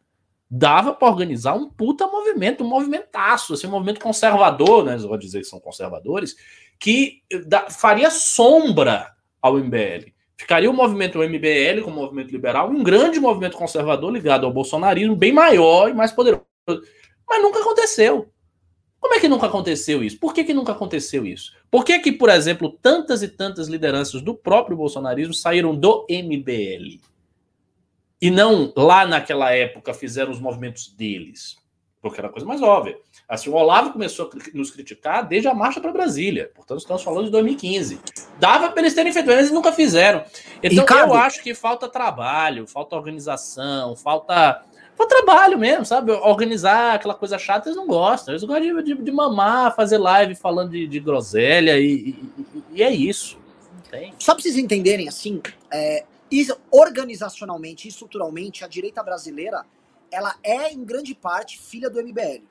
Dava 0.50 0.94
para 0.94 1.10
organizar 1.10 1.56
um 1.56 1.70
puta 1.70 2.08
movimento, 2.08 2.64
um 2.64 2.68
movimentaço, 2.68 3.54
assim, 3.54 3.68
um 3.68 3.72
movimento 3.72 4.00
conservador, 4.00 4.86
né? 4.86 4.96
Vou 4.98 5.18
dizer 5.18 5.40
que 5.40 5.48
são 5.48 5.60
conservadores, 5.60 6.36
que 6.80 7.22
da, 7.46 7.70
faria 7.70 8.10
sombra 8.10 9.12
ao 9.42 9.58
MBL. 9.58 10.14
Ficaria 10.38 10.70
o 10.70 10.74
movimento 10.74 11.20
MBL 11.20 11.82
como 11.84 11.98
movimento 11.98 12.32
liberal, 12.32 12.70
um 12.70 12.84
grande 12.84 13.20
movimento 13.20 13.58
conservador 13.58 14.12
ligado 14.12 14.46
ao 14.46 14.54
bolsonarismo, 14.54 15.16
bem 15.16 15.34
maior 15.34 15.90
e 15.90 15.94
mais 15.94 16.12
poderoso. 16.12 16.46
Mas 17.28 17.42
nunca 17.42 17.60
aconteceu. 17.60 18.32
Como 19.08 19.16
é 19.16 19.22
que 19.22 19.30
nunca 19.30 19.48
aconteceu 19.48 20.04
isso? 20.04 20.20
Por 20.20 20.34
que, 20.34 20.44
que 20.44 20.54
nunca 20.54 20.74
aconteceu 20.74 21.26
isso? 21.26 21.54
Por 21.72 21.86
que, 21.86 21.98
que, 22.00 22.12
por 22.12 22.28
exemplo, 22.30 22.70
tantas 22.70 23.24
e 23.24 23.30
tantas 23.30 23.70
lideranças 23.70 24.22
do 24.22 24.36
próprio 24.36 24.76
bolsonarismo 24.76 25.34
saíram 25.34 25.74
do 25.74 26.06
MBL? 26.10 27.00
E 28.22 28.30
não 28.30 28.74
lá 28.76 29.08
naquela 29.08 29.50
época 29.52 29.94
fizeram 29.94 30.30
os 30.30 30.42
movimentos 30.42 30.90
deles? 30.90 31.56
Porque 32.02 32.20
era 32.20 32.28
a 32.28 32.32
coisa 32.32 32.46
mais 32.46 32.62
óbvia. 32.62 33.00
Assim, 33.30 33.50
o 33.50 33.54
Olavo 33.54 33.94
começou 33.94 34.30
a 34.30 34.54
nos 34.54 34.72
criticar 34.72 35.26
desde 35.26 35.48
a 35.48 35.54
marcha 35.54 35.80
para 35.80 35.94
Brasília. 35.94 36.52
Portanto, 36.54 36.80
estamos 36.80 37.02
falando 37.02 37.28
de 37.28 37.32
2015. 37.32 38.02
Dava 38.38 38.70
para 38.72 38.82
eles 38.82 38.94
terem 38.94 39.14
feito, 39.14 39.28
mas 39.28 39.38
eles 39.38 39.52
nunca 39.52 39.72
fizeram. 39.72 40.22
Então, 40.62 40.80
Ricardo, 40.80 41.14
eu 41.14 41.18
acho 41.18 41.42
que 41.42 41.56
falta 41.56 41.88
trabalho, 41.88 42.68
falta 42.68 42.98
organização, 42.98 43.96
falta 43.96 44.66
Pra 44.98 45.06
trabalho 45.06 45.60
mesmo, 45.60 45.86
sabe? 45.86 46.12
Organizar 46.12 46.96
aquela 46.96 47.14
coisa 47.14 47.38
chata, 47.38 47.70
eles 47.70 47.78
não 47.78 47.86
gostam. 47.86 48.34
Eles 48.34 48.44
gostam 48.44 48.82
de, 48.82 48.96
de, 48.96 49.04
de 49.04 49.12
mamar, 49.12 49.76
fazer 49.76 50.00
live 50.00 50.34
falando 50.34 50.72
de, 50.72 50.88
de 50.88 51.00
groselha 51.00 51.80
e, 51.80 52.10
e, 52.10 52.64
e, 52.72 52.84
é 52.84 52.90
isso. 52.90 53.38
Só 54.18 54.34
pra 54.34 54.42
vocês 54.42 54.58
entenderem, 54.58 55.08
assim, 55.08 55.40
é, 55.72 56.04
organizacionalmente 56.72 57.88
e 57.88 57.90
estruturalmente, 57.90 58.66
a 58.66 58.68
direita 58.68 59.04
brasileira, 59.04 59.64
ela 60.12 60.36
é, 60.42 60.74
em 60.74 60.84
grande 60.84 61.14
parte, 61.14 61.60
filha 61.60 61.92
do 61.92 62.02
MBL. 62.02 62.44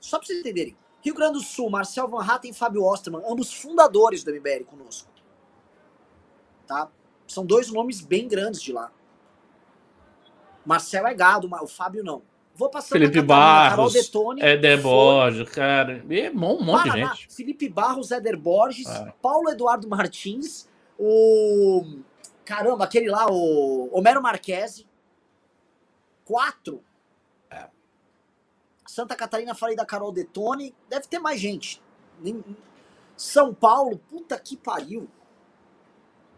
Só 0.00 0.16
pra 0.18 0.26
vocês 0.26 0.40
entenderem. 0.40 0.74
Rio 1.02 1.14
Grande 1.14 1.34
do 1.34 1.40
Sul, 1.40 1.70
Marcel 1.70 2.08
Van 2.08 2.22
Hatten 2.22 2.50
e 2.50 2.54
Fábio 2.54 2.84
Osterman, 2.84 3.22
ambos 3.26 3.52
fundadores 3.52 4.24
do 4.24 4.32
MBL 4.32 4.64
conosco. 4.66 5.08
Tá? 6.66 6.88
São 7.26 7.44
dois 7.44 7.70
nomes 7.70 8.00
bem 8.00 8.26
grandes 8.26 8.62
de 8.62 8.72
lá. 8.72 8.90
Marcel 10.70 11.04
é 11.04 11.12
gado, 11.12 11.50
o 11.50 11.66
Fábio 11.66 12.04
não. 12.04 12.22
Vou 12.54 12.70
passar 12.70 12.90
Felipe 12.90 13.20
Barros, 13.20 13.92
Detone, 13.92 14.40
Éder 14.40 14.80
Borges, 14.80 15.48
cara, 15.48 16.04
é 16.08 16.30
um 16.30 16.34
monte 16.34 16.88
Paraná, 16.88 17.12
de 17.12 17.20
gente. 17.22 17.34
Felipe 17.34 17.68
Barros, 17.68 18.12
Éder 18.12 18.38
Borges, 18.38 18.86
ah. 18.86 19.12
Paulo 19.20 19.50
Eduardo 19.50 19.88
Martins, 19.88 20.68
o 20.96 21.84
caramba, 22.44 22.84
aquele 22.84 23.08
lá, 23.08 23.26
o 23.28 23.90
Homero 23.92 24.22
Marquese, 24.22 24.86
quatro. 26.24 26.84
É. 27.50 27.66
Santa 28.86 29.16
Catarina, 29.16 29.56
falei 29.56 29.74
da 29.74 29.84
Carol 29.84 30.12
Detone, 30.12 30.72
deve 30.88 31.08
ter 31.08 31.18
mais 31.18 31.40
gente. 31.40 31.82
São 33.16 33.52
Paulo, 33.52 33.98
puta 34.08 34.38
que 34.38 34.56
pariu. 34.56 35.08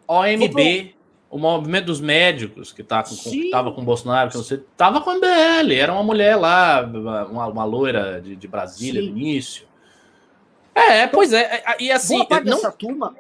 OMB 0.09 0.95
o 1.33 1.39
movimento 1.39 1.87
dos 1.87 1.99
médicos 1.99 2.73
que 2.73 2.83
tá 2.83 3.03
com, 3.03 3.17
que 3.17 3.51
tava 3.51 3.73
com 3.73 3.83
Bolsonaro, 3.83 4.29
que 4.29 4.37
não 4.37 4.45
sei, 4.45 4.59
tava 4.77 5.01
com 5.01 5.09
a 5.09 5.15
MBL, 5.15 5.73
era 5.73 5.91
uma 5.91 6.03
mulher 6.03 6.37
lá, 6.37 6.83
uma, 6.83 7.47
uma 7.49 7.65
loira 7.65 8.21
de, 8.21 8.37
de 8.37 8.47
Brasília 8.47 9.01
Sim. 9.01 9.11
no 9.11 9.17
início. 9.17 9.67
É, 10.75 11.05
então, 11.05 11.15
pois 11.15 11.33
é, 11.33 11.41
é, 11.41 11.65
é, 11.67 11.77
e 11.81 11.91
assim. 11.91 12.19
Boa 12.19 12.29
parte 12.29 12.45
não... 12.45 12.57
dessa 12.57 12.71
turma 12.71 13.17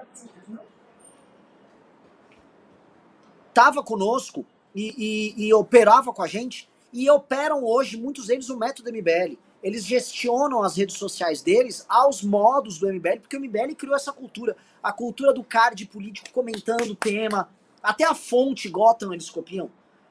tava 3.54 3.82
conosco 3.82 4.44
e, 4.74 5.34
e, 5.38 5.46
e, 5.46 5.54
operava 5.54 6.12
com 6.12 6.22
a 6.22 6.26
gente, 6.26 6.68
e 6.92 7.08
operam 7.10 7.64
hoje, 7.64 7.98
muitos 7.98 8.26
deles, 8.26 8.50
o 8.50 8.58
método 8.58 8.90
MBL. 8.90 9.38
Eles 9.62 9.84
gestionam 9.84 10.62
as 10.62 10.76
redes 10.76 10.96
sociais 10.96 11.40
deles 11.40 11.84
aos 11.88 12.22
modos 12.22 12.78
do 12.78 12.92
MBL, 12.92 13.20
porque 13.20 13.36
o 13.36 13.40
MBL 13.40 13.74
criou 13.74 13.96
essa 13.96 14.12
cultura. 14.12 14.56
A 14.82 14.92
cultura 14.92 15.32
do 15.32 15.42
card 15.44 15.86
político 15.86 16.30
comentando 16.30 16.90
o 16.90 16.96
tema, 16.96 17.48
até 17.82 18.04
a 18.04 18.14
fonte 18.14 18.68
Gotham 18.68 19.12
eles 19.12 19.28
copiam. 19.28 19.70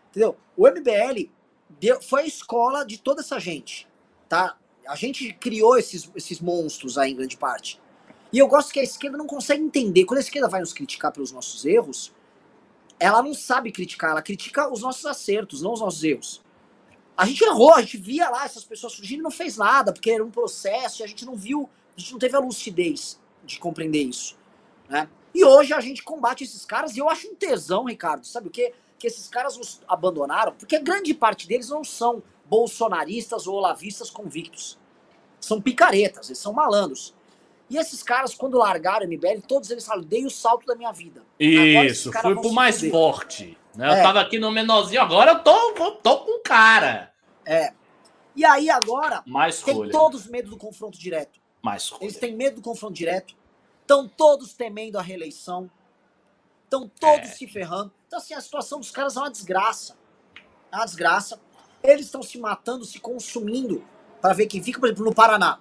Entendeu? 0.09 0.35
O 0.57 0.67
MBL 0.67 1.29
deu, 1.79 2.01
foi 2.01 2.23
a 2.23 2.25
escola 2.25 2.85
de 2.85 2.99
toda 2.99 3.21
essa 3.21 3.39
gente. 3.39 3.87
Tá? 4.27 4.57
A 4.87 4.95
gente 4.95 5.33
criou 5.33 5.77
esses, 5.77 6.11
esses 6.15 6.39
monstros 6.39 6.97
aí 6.97 7.11
em 7.11 7.15
grande 7.15 7.37
parte. 7.37 7.79
E 8.33 8.39
eu 8.39 8.47
gosto 8.47 8.71
que 8.71 8.79
a 8.79 8.83
esquerda 8.83 9.17
não 9.17 9.27
consegue 9.27 9.63
entender. 9.63 10.05
Quando 10.05 10.19
a 10.19 10.21
esquerda 10.21 10.47
vai 10.47 10.61
nos 10.61 10.73
criticar 10.73 11.11
pelos 11.11 11.31
nossos 11.31 11.65
erros, 11.65 12.13
ela 12.99 13.21
não 13.21 13.33
sabe 13.33 13.71
criticar, 13.71 14.11
ela 14.11 14.21
critica 14.21 14.71
os 14.71 14.81
nossos 14.81 15.05
acertos, 15.05 15.61
não 15.61 15.73
os 15.73 15.81
nossos 15.81 16.03
erros. 16.03 16.41
A 17.17 17.25
gente 17.25 17.43
errou, 17.43 17.73
a 17.73 17.81
gente 17.81 17.97
via 17.97 18.29
lá 18.29 18.45
essas 18.45 18.63
pessoas 18.63 18.93
surgindo 18.93 19.19
e 19.19 19.23
não 19.23 19.31
fez 19.31 19.57
nada, 19.57 19.91
porque 19.91 20.11
era 20.11 20.23
um 20.23 20.31
processo 20.31 21.01
e 21.01 21.03
a 21.03 21.07
gente 21.07 21.25
não 21.25 21.35
viu, 21.35 21.69
a 21.95 21.99
gente 21.99 22.11
não 22.11 22.19
teve 22.19 22.35
a 22.35 22.39
lucidez 22.39 23.19
de 23.43 23.59
compreender 23.59 24.03
isso. 24.03 24.37
Né? 24.89 25.09
E 25.33 25.45
hoje 25.45 25.73
a 25.73 25.79
gente 25.79 26.03
combate 26.03 26.43
esses 26.43 26.65
caras 26.65 26.95
e 26.95 26.99
eu 26.99 27.09
acho 27.09 27.27
um 27.27 27.35
tesão, 27.35 27.85
Ricardo, 27.85 28.25
sabe 28.25 28.47
o 28.47 28.51
quê? 28.51 28.73
Que 28.99 29.07
esses 29.07 29.27
caras 29.27 29.57
nos 29.57 29.81
abandonaram, 29.87 30.53
porque 30.53 30.77
grande 30.79 31.13
parte 31.13 31.47
deles 31.47 31.69
não 31.69 31.83
são 31.83 32.21
bolsonaristas 32.45 33.47
ou 33.47 33.55
olavistas 33.55 34.09
convictos. 34.09 34.77
São 35.39 35.61
picaretas, 35.61 36.27
eles 36.27 36.37
são 36.37 36.53
malandros. 36.53 37.15
E 37.69 37.77
esses 37.77 38.03
caras, 38.03 38.35
quando 38.35 38.57
largaram 38.57 39.05
o 39.05 39.09
MBL, 39.09 39.41
todos 39.47 39.71
eles 39.71 39.85
falaram, 39.85 40.05
dei 40.05 40.25
o 40.25 40.29
salto 40.29 40.65
da 40.65 40.75
minha 40.75 40.91
vida. 40.91 41.23
Isso, 41.39 42.11
fui 42.11 42.35
pro 42.35 42.51
mais 42.51 42.75
poder. 42.75 42.91
forte. 42.91 43.57
Né? 43.75 43.87
É. 43.87 43.99
Eu 43.99 44.03
tava 44.03 44.19
aqui 44.19 44.37
no 44.37 44.51
menorzinho, 44.51 45.01
agora 45.01 45.31
eu 45.31 45.39
tô, 45.39 45.91
tô 45.93 46.17
com 46.19 46.39
o 46.39 46.43
cara. 46.43 47.13
É. 47.45 47.71
E 48.35 48.43
aí 48.45 48.69
agora, 48.69 49.23
mais 49.25 49.61
tem 49.61 49.89
todos 49.89 50.27
medo 50.27 50.49
do 50.49 50.57
confronto 50.57 50.97
direto. 50.99 51.39
Mais 51.61 51.93
Eles 52.01 52.17
têm 52.17 52.35
medo 52.35 52.57
do 52.57 52.61
confronto 52.61 52.93
direto. 52.93 53.35
Estão 53.91 54.07
todos 54.07 54.53
temendo 54.53 54.97
a 54.97 55.01
reeleição. 55.01 55.69
Estão 56.63 56.87
todos 56.87 57.29
é. 57.29 57.33
se 57.33 57.45
ferrando. 57.45 57.91
Então, 58.07 58.19
assim, 58.19 58.33
a 58.33 58.39
situação 58.39 58.79
dos 58.79 58.89
caras 58.89 59.17
é 59.17 59.19
uma 59.19 59.29
desgraça. 59.29 59.97
É 60.71 60.77
uma 60.77 60.85
desgraça. 60.85 61.37
Eles 61.83 62.05
estão 62.05 62.23
se 62.23 62.39
matando, 62.39 62.85
se 62.85 63.01
consumindo 63.01 63.85
para 64.21 64.33
ver 64.33 64.47
quem 64.47 64.63
fica, 64.63 64.79
por 64.79 64.85
exemplo, 64.85 65.03
no 65.03 65.13
Paraná. 65.13 65.59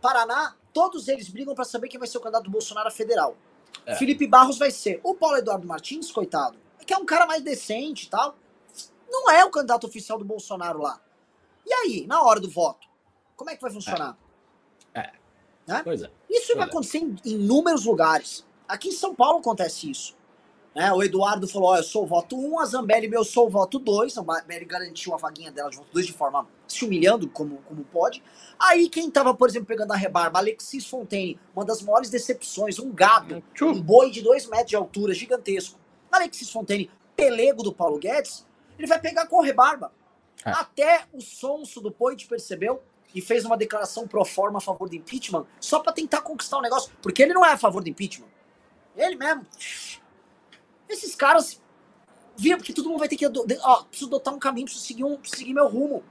Paraná, 0.00 0.56
todos 0.72 1.06
eles 1.06 1.28
brigam 1.28 1.54
para 1.54 1.66
saber 1.66 1.88
quem 1.88 1.98
vai 1.98 2.08
ser 2.08 2.16
o 2.16 2.22
candidato 2.22 2.44
do 2.44 2.50
Bolsonaro 2.50 2.90
federal. 2.90 3.36
É. 3.84 3.94
Felipe 3.96 4.26
Barros 4.26 4.56
vai 4.56 4.70
ser. 4.70 4.98
O 5.04 5.14
Paulo 5.14 5.36
Eduardo 5.36 5.66
Martins, 5.66 6.10
coitado, 6.10 6.56
que 6.86 6.94
é 6.94 6.96
um 6.96 7.04
cara 7.04 7.26
mais 7.26 7.42
decente 7.42 8.06
e 8.06 8.08
tal, 8.08 8.38
não 9.06 9.30
é 9.30 9.44
o 9.44 9.50
candidato 9.50 9.86
oficial 9.86 10.18
do 10.18 10.24
Bolsonaro 10.24 10.80
lá. 10.80 10.98
E 11.66 11.74
aí, 11.74 12.06
na 12.06 12.22
hora 12.22 12.40
do 12.40 12.48
voto, 12.48 12.88
como 13.36 13.50
é 13.50 13.54
que 13.54 13.60
vai 13.60 13.70
funcionar? 13.70 14.16
É. 14.22 14.25
Né? 15.66 15.82
É. 15.84 15.90
Isso 16.30 16.46
pois 16.46 16.56
vai 16.56 16.66
é. 16.66 16.68
acontecer 16.68 16.98
em 16.98 17.16
inúmeros 17.24 17.84
lugares. 17.84 18.46
Aqui 18.68 18.88
em 18.88 18.92
São 18.92 19.14
Paulo 19.14 19.38
acontece 19.38 19.90
isso. 19.90 20.16
Né? 20.76 20.92
O 20.92 21.02
Eduardo 21.02 21.48
falou: 21.48 21.70
oh, 21.70 21.76
eu 21.76 21.82
sou 21.82 22.04
o 22.04 22.06
voto 22.06 22.36
1, 22.36 22.60
a 22.60 22.66
Zambelli, 22.66 23.10
eu 23.10 23.24
sou 23.24 23.46
o 23.46 23.50
voto 23.50 23.78
2. 23.78 24.18
A 24.18 24.22
Zambelli 24.22 24.66
garantiu 24.66 25.14
a 25.14 25.16
vaguinha 25.16 25.50
dela 25.50 25.70
de 25.70 25.78
voto 25.78 25.88
2 25.92 26.06
de 26.06 26.12
forma 26.12 26.46
se 26.68 26.84
humilhando, 26.84 27.28
como, 27.30 27.58
como 27.62 27.82
pode. 27.84 28.22
Aí 28.58 28.88
quem 28.90 29.10
tava, 29.10 29.34
por 29.34 29.48
exemplo, 29.48 29.66
pegando 29.66 29.92
a 29.92 29.96
rebarba, 29.96 30.38
Alexis 30.38 30.86
Fontaine, 30.86 31.40
uma 31.54 31.64
das 31.64 31.80
maiores 31.80 32.10
decepções, 32.10 32.78
um 32.78 32.92
gado, 32.92 33.42
um 33.62 33.80
boi 33.80 34.10
de 34.10 34.20
2 34.20 34.46
metros 34.48 34.68
de 34.68 34.76
altura, 34.76 35.14
gigantesco. 35.14 35.78
Alexis 36.12 36.50
Fontaine, 36.50 36.90
pelego 37.16 37.62
do 37.62 37.72
Paulo 37.72 37.98
Guedes, 37.98 38.46
ele 38.78 38.86
vai 38.86 39.00
pegar 39.00 39.26
com 39.26 39.40
rebarba. 39.40 39.90
É. 40.44 40.50
Até 40.50 41.04
o 41.12 41.22
sonso 41.22 41.80
do 41.80 41.90
Poit 41.90 42.26
percebeu 42.28 42.82
e 43.16 43.20
fez 43.20 43.44
uma 43.44 43.56
declaração 43.56 44.06
pro 44.06 44.24
forma 44.24 44.58
a 44.58 44.60
favor 44.60 44.88
do 44.88 44.94
impeachment, 44.94 45.46
só 45.58 45.80
para 45.80 45.92
tentar 45.92 46.20
conquistar 46.20 46.58
o 46.58 46.62
negócio, 46.62 46.92
porque 47.02 47.22
ele 47.22 47.34
não 47.34 47.44
é 47.44 47.52
a 47.52 47.58
favor 47.58 47.82
do 47.82 47.88
impeachment. 47.88 48.28
Ele 48.94 49.16
mesmo 49.16 49.44
esses 50.88 51.14
caras 51.14 51.60
viram 52.36 52.58
porque 52.58 52.72
todo 52.72 52.88
mundo 52.88 52.98
vai 52.98 53.08
ter 53.08 53.16
que. 53.16 53.26
Ó, 53.26 53.82
preciso 53.84 54.08
adotar 54.08 54.34
um 54.34 54.38
caminho, 54.38 54.66
preciso 54.66 54.86
seguir, 54.86 55.04
um, 55.04 55.16
preciso 55.16 55.38
seguir 55.40 55.54
meu 55.54 55.68
rumo. 55.68 56.04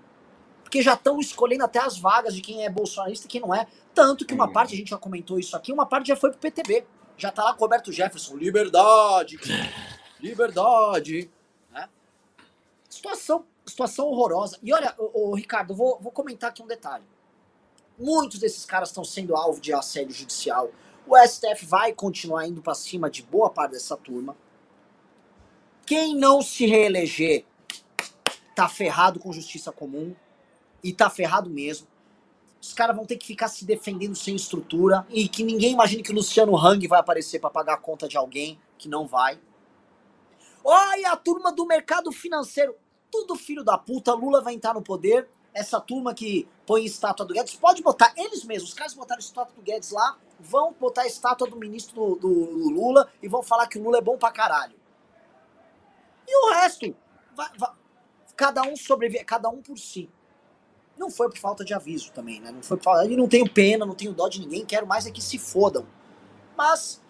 Porque 0.64 0.82
já 0.82 0.94
estão 0.94 1.20
escolhendo 1.20 1.64
até 1.64 1.80
as 1.80 1.98
vagas 1.98 2.34
de 2.36 2.42
quem 2.42 2.66
é 2.66 2.70
bolsonarista 2.70 3.28
e 3.28 3.30
quem 3.30 3.40
não 3.40 3.54
é. 3.54 3.68
Tanto 3.94 4.26
que 4.26 4.34
uma 4.34 4.52
parte, 4.52 4.74
a 4.74 4.78
gente 4.78 4.90
já 4.90 4.98
comentou 4.98 5.40
isso 5.40 5.56
aqui, 5.56 5.72
uma 5.72 5.86
parte 5.86 6.08
já 6.08 6.16
foi 6.16 6.32
pro 6.32 6.40
PTB. 6.40 6.86
Já 7.18 7.32
tá 7.32 7.44
lá 7.44 7.52
Roberto 7.52 7.92
Jefferson. 7.92 8.36
Liberdade! 8.36 9.38
Liberdade! 10.20 11.30
Né? 11.72 11.88
Situação, 12.90 13.46
situação 13.66 14.08
horrorosa. 14.08 14.58
E 14.62 14.74
olha, 14.74 14.94
ô, 14.98 15.32
ô 15.32 15.36
Ricardo, 15.36 15.76
vou, 15.76 16.00
vou 16.00 16.12
comentar 16.12 16.50
aqui 16.50 16.62
um 16.62 16.68
detalhe. 16.68 17.06
Muitos 17.98 18.40
desses 18.40 18.66
caras 18.66 18.90
estão 18.90 19.04
sendo 19.04 19.36
alvo 19.36 19.62
de 19.62 19.74
assédio 19.74 20.14
judicial. 20.14 20.70
O 21.08 21.16
STF 21.18 21.66
vai 21.66 21.94
continuar 21.94 22.48
indo 22.48 22.62
para 22.62 22.76
cima 22.76 23.10
de 23.10 23.24
boa 23.24 23.50
parte 23.50 23.72
dessa 23.72 23.96
turma. 23.96 24.36
Quem 25.86 26.16
não 26.16 26.42
se 26.42 26.66
reeleger 26.66 27.46
tá 28.56 28.68
ferrado 28.68 29.20
com 29.20 29.32
justiça 29.32 29.72
comum 29.72 30.16
e 30.84 30.92
tá 30.92 31.10
ferrado 31.10 31.50
mesmo. 31.50 31.88
Os 32.60 32.74
caras 32.74 32.96
vão 32.96 33.06
ter 33.06 33.18
que 33.18 33.28
ficar 33.28 33.48
se 33.48 33.64
defendendo 33.64 34.16
sem 34.16 34.36
estrutura 34.36 35.06
e 35.10 35.30
que 35.30 35.44
ninguém 35.44 35.74
imagine 35.74 36.02
que 36.02 36.12
o 36.12 36.16
Luciano 36.16 36.58
Hang 36.58 36.88
vai 36.88 37.00
aparecer 37.00 37.40
para 37.40 37.52
pagar 37.52 37.76
a 37.76 37.78
conta 37.78 38.08
de 38.08 38.18
alguém 38.18 38.60
que 38.78 38.90
não 38.90 39.06
vai. 39.06 39.40
Olha 40.64 41.12
a 41.12 41.16
turma 41.16 41.52
do 41.52 41.68
mercado 41.68 42.12
financeiro, 42.12 42.76
tudo 43.16 43.36
filho 43.36 43.64
da 43.64 43.78
puta, 43.78 44.14
Lula 44.14 44.42
vai 44.42 44.54
entrar 44.54 44.74
no 44.74 44.82
poder. 44.82 45.28
Essa 45.54 45.80
turma 45.80 46.14
que 46.14 46.46
põe 46.66 46.84
estátua 46.84 47.26
do 47.26 47.34
Guedes, 47.34 47.56
pode 47.56 47.82
botar 47.82 48.14
eles 48.18 48.44
mesmos, 48.44 48.72
os 48.72 48.76
caras 48.76 48.94
botaram 48.94 49.20
estátua 49.20 49.56
do 49.56 49.62
Guedes 49.62 49.92
lá, 49.92 50.18
vão 50.38 50.76
botar 50.78 51.04
a 51.04 51.08
estátua 51.08 51.48
do 51.48 51.56
ministro 51.56 51.96
do, 51.96 52.16
do, 52.16 52.70
Lula 52.70 53.10
e 53.24 53.28
vão 53.28 53.42
falar 53.42 53.68
que 53.68 53.80
o 53.80 53.84
Lula 53.84 54.00
é 54.00 54.02
bom 54.02 54.18
pra 54.18 54.32
caralho. 54.32 54.76
E 56.28 56.46
o 56.46 56.54
resto, 56.56 56.94
vai, 57.34 57.50
vai, 57.58 57.72
cada 58.36 58.64
um 58.64 58.76
sobrevive, 58.76 59.24
cada 59.24 59.48
um 59.50 59.62
por 59.62 59.78
si. 59.78 60.10
Não 60.98 61.10
foi 61.10 61.30
por 61.30 61.38
falta 61.38 61.64
de 61.64 61.74
aviso 61.74 62.12
também, 62.12 62.42
né? 62.42 62.52
Não 62.52 62.62
foi 62.62 62.76
por 62.76 62.84
falta, 62.84 63.06
eu 63.06 63.18
não 63.18 63.28
tenho 63.28 63.50
pena, 63.50 63.86
não 63.86 63.96
tenho 63.96 64.14
dó 64.14 64.28
de 64.28 64.42
ninguém, 64.42 64.66
quero 64.66 64.86
mais 64.86 65.08
é 65.08 65.12
que 65.12 65.22
se 65.22 65.38
fodam. 65.38 65.86
Mas, 66.58 67.02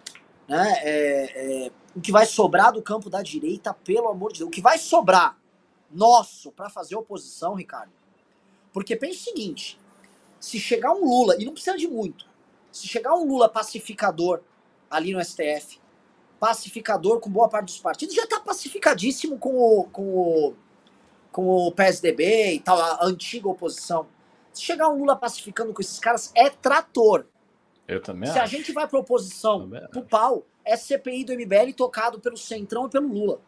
né, 0.46 0.72
é, 0.82 1.66
é, 1.66 1.72
o 1.96 2.00
que 2.00 2.12
vai 2.12 2.26
sobrar 2.26 2.72
do 2.72 2.82
campo 2.82 3.10
da 3.10 3.22
direita, 3.22 3.74
pelo 3.74 4.08
amor 4.08 4.32
de 4.32 4.38
Deus, 4.38 4.48
o 4.48 4.52
que 4.52 4.60
vai 4.60 4.78
sobrar 4.78 5.36
nosso 5.96 6.52
para 6.52 6.68
fazer 6.68 6.94
oposição, 6.96 7.54
Ricardo. 7.54 7.92
Porque 8.72 8.94
pensa 8.94 9.20
o 9.20 9.24
seguinte, 9.24 9.80
se 10.38 10.60
chegar 10.60 10.92
um 10.92 11.04
Lula, 11.04 11.36
e 11.38 11.44
não 11.44 11.52
precisa 11.52 11.76
de 11.76 11.88
muito, 11.88 12.26
se 12.70 12.86
chegar 12.86 13.14
um 13.14 13.24
Lula 13.24 13.48
pacificador 13.48 14.42
ali 14.90 15.12
no 15.12 15.24
STF, 15.24 15.80
pacificador 16.38 17.20
com 17.20 17.30
boa 17.30 17.48
parte 17.48 17.66
dos 17.66 17.78
partidos, 17.78 18.14
já 18.14 18.24
está 18.24 18.38
pacificadíssimo 18.40 19.38
com 19.38 19.56
o, 19.56 19.84
com, 19.84 20.02
o, 20.02 20.54
com 21.32 21.46
o 21.48 21.72
PSDB 21.72 22.54
e 22.54 22.60
tal, 22.60 22.78
a 22.78 23.04
antiga 23.06 23.48
oposição. 23.48 24.06
Se 24.52 24.62
chegar 24.62 24.88
um 24.88 24.98
Lula 24.98 25.16
pacificando 25.16 25.72
com 25.72 25.80
esses 25.80 25.98
caras, 25.98 26.30
é 26.34 26.50
trator. 26.50 27.26
Eu 27.88 28.02
também 28.02 28.30
Se 28.30 28.38
acho. 28.38 28.42
a 28.42 28.46
gente 28.46 28.72
vai 28.72 28.86
para 28.86 28.98
oposição 28.98 29.70
pro 29.90 30.02
pau, 30.02 30.44
é 30.64 30.76
CPI 30.76 31.24
do 31.24 31.32
MBL 31.32 31.72
tocado 31.76 32.20
pelo 32.20 32.36
Centrão 32.36 32.86
e 32.86 32.90
pelo 32.90 33.08
Lula. 33.08 33.40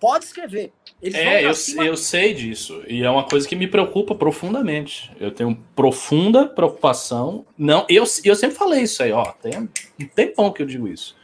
Pode 0.00 0.26
escrever. 0.26 0.72
Eles 1.00 1.14
é, 1.14 1.44
eu, 1.44 1.54
cima... 1.54 1.84
eu 1.84 1.96
sei 1.96 2.34
disso. 2.34 2.82
E 2.88 3.02
é 3.02 3.10
uma 3.10 3.24
coisa 3.24 3.48
que 3.48 3.56
me 3.56 3.66
preocupa 3.66 4.14
profundamente. 4.14 5.10
Eu 5.20 5.30
tenho 5.30 5.56
profunda 5.74 6.46
preocupação. 6.46 7.46
Não, 7.56 7.84
eu, 7.88 8.04
eu 8.24 8.36
sempre 8.36 8.56
falei 8.56 8.82
isso 8.82 9.02
aí, 9.02 9.12
ó. 9.12 9.24
Tem 9.32 9.58
um 9.58 9.68
tempão 10.14 10.52
que 10.52 10.62
eu 10.62 10.66
digo 10.66 10.88
isso. 10.88 11.16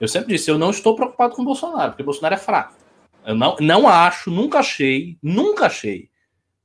Eu 0.00 0.08
sempre 0.08 0.34
disse, 0.34 0.50
eu 0.50 0.58
não 0.58 0.70
estou 0.70 0.96
preocupado 0.96 1.34
com 1.34 1.42
o 1.42 1.44
Bolsonaro, 1.44 1.90
porque 1.90 2.02
o 2.02 2.06
Bolsonaro 2.06 2.34
é 2.34 2.38
fraco. 2.38 2.74
Eu 3.26 3.34
não, 3.34 3.56
não 3.60 3.86
acho, 3.86 4.30
nunca 4.30 4.60
achei, 4.60 5.18
nunca 5.22 5.66
achei. 5.66 6.08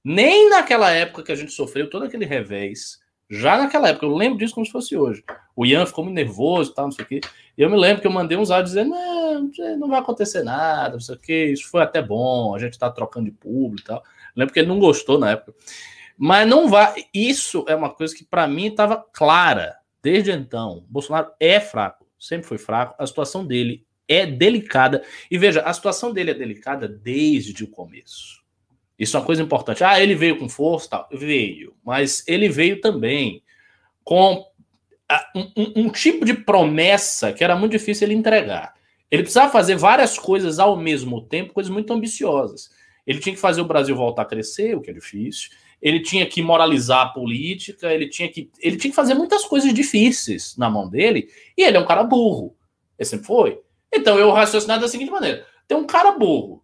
Nem 0.03 0.49
naquela 0.49 0.91
época 0.91 1.23
que 1.23 1.31
a 1.31 1.35
gente 1.35 1.51
sofreu 1.51 1.89
todo 1.89 2.05
aquele 2.05 2.25
revés, 2.25 2.99
já 3.29 3.57
naquela 3.57 3.89
época, 3.89 4.05
eu 4.05 4.15
lembro 4.15 4.39
disso 4.39 4.53
como 4.53 4.65
se 4.65 4.71
fosse 4.71 4.95
hoje. 4.95 5.23
O 5.55 5.65
Ian 5.65 5.85
ficou 5.85 6.03
muito 6.03 6.15
nervoso 6.15 6.71
e 6.71 6.75
tal, 6.75 6.85
não 6.85 6.91
sei 6.91 7.03
o 7.03 7.07
quê. 7.07 7.21
E 7.57 7.61
eu 7.61 7.69
me 7.69 7.77
lembro 7.77 8.01
que 8.01 8.07
eu 8.07 8.11
mandei 8.11 8.37
uns 8.37 8.51
áudios 8.51 8.71
dizendo: 8.71 8.91
não, 8.91 9.51
não 9.77 9.89
vai 9.89 9.99
acontecer 9.99 10.43
nada, 10.43 10.93
não 10.93 10.99
sei 10.99 11.15
o 11.15 11.19
quê, 11.19 11.45
isso 11.47 11.69
foi 11.69 11.81
até 11.81 12.01
bom, 12.01 12.55
a 12.55 12.59
gente 12.59 12.77
tá 12.77 12.89
trocando 12.89 13.25
de 13.25 13.31
público 13.31 13.81
e 13.81 13.85
tal. 13.85 13.97
Eu 13.97 14.03
lembro 14.35 14.53
que 14.53 14.59
ele 14.59 14.67
não 14.67 14.79
gostou 14.79 15.17
na 15.17 15.31
época. 15.31 15.53
Mas 16.17 16.47
não 16.47 16.69
vai. 16.69 17.05
Isso 17.13 17.65
é 17.67 17.75
uma 17.75 17.89
coisa 17.89 18.15
que 18.15 18.23
para 18.23 18.47
mim 18.47 18.67
estava 18.67 19.03
clara 19.13 19.75
desde 20.01 20.31
então. 20.31 20.85
Bolsonaro 20.89 21.31
é 21.39 21.59
fraco 21.59 22.05
sempre 22.27 22.47
foi 22.47 22.57
fraco, 22.57 22.95
a 22.97 23.05
situação 23.05 23.45
dele 23.45 23.85
é 24.07 24.25
delicada. 24.25 25.03
E 25.29 25.37
veja, 25.37 25.61
a 25.61 25.73
situação 25.73 26.11
dele 26.11 26.31
é 26.31 26.33
delicada 26.33 26.87
desde 26.87 27.63
o 27.63 27.67
começo. 27.67 28.43
Isso 28.97 29.15
é 29.15 29.19
uma 29.19 29.25
coisa 29.25 29.41
importante. 29.41 29.83
Ah, 29.83 29.99
ele 29.99 30.15
veio 30.15 30.37
com 30.37 30.47
força, 30.47 30.89
tal. 30.89 31.09
Veio, 31.11 31.75
mas 31.83 32.23
ele 32.27 32.47
veio 32.47 32.79
também 32.79 33.43
com 34.03 34.45
um, 35.35 35.73
um, 35.75 35.89
tipo 35.89 36.25
de 36.25 36.33
promessa 36.33 37.31
que 37.31 37.43
era 37.43 37.55
muito 37.55 37.73
difícil 37.73 38.07
ele 38.07 38.15
entregar. 38.15 38.73
Ele 39.11 39.23
precisava 39.23 39.51
fazer 39.51 39.75
várias 39.75 40.17
coisas 40.17 40.59
ao 40.59 40.75
mesmo 40.75 41.21
tempo, 41.21 41.53
coisas 41.53 41.71
muito 41.71 41.93
ambiciosas. 41.93 42.69
Ele 43.05 43.19
tinha 43.19 43.35
que 43.35 43.41
fazer 43.41 43.61
o 43.61 43.65
Brasil 43.65 43.95
voltar 43.95 44.23
a 44.23 44.25
crescer, 44.25 44.75
o 44.75 44.81
que 44.81 44.89
é 44.89 44.93
difícil 44.93 45.51
ele 45.85 45.99
tinha 45.99 46.25
que 46.25 46.41
moralizar 46.41 47.01
a 47.01 47.09
política, 47.09 47.93
ele 47.93 48.09
tinha 48.09 48.27
que, 48.27 48.49
ele 48.59 48.75
tinha 48.75 48.89
que 48.89 48.95
fazer 48.95 49.13
muitas 49.13 49.45
coisas 49.45 49.71
difíceis 49.71 50.57
na 50.57 50.67
mão 50.67 50.89
dele, 50.89 51.29
e 51.55 51.63
ele 51.63 51.77
é 51.77 51.79
um 51.79 51.85
cara 51.85 52.03
burro. 52.03 52.55
Ele 52.97 53.07
sempre 53.07 53.27
foi. 53.27 53.61
Então 53.93 54.17
eu 54.17 54.31
raciocinei 54.31 54.79
da 54.79 54.87
seguinte 54.87 55.11
maneira: 55.11 55.45
tem 55.67 55.77
um 55.77 55.85
cara 55.85 56.11
burro 56.11 56.63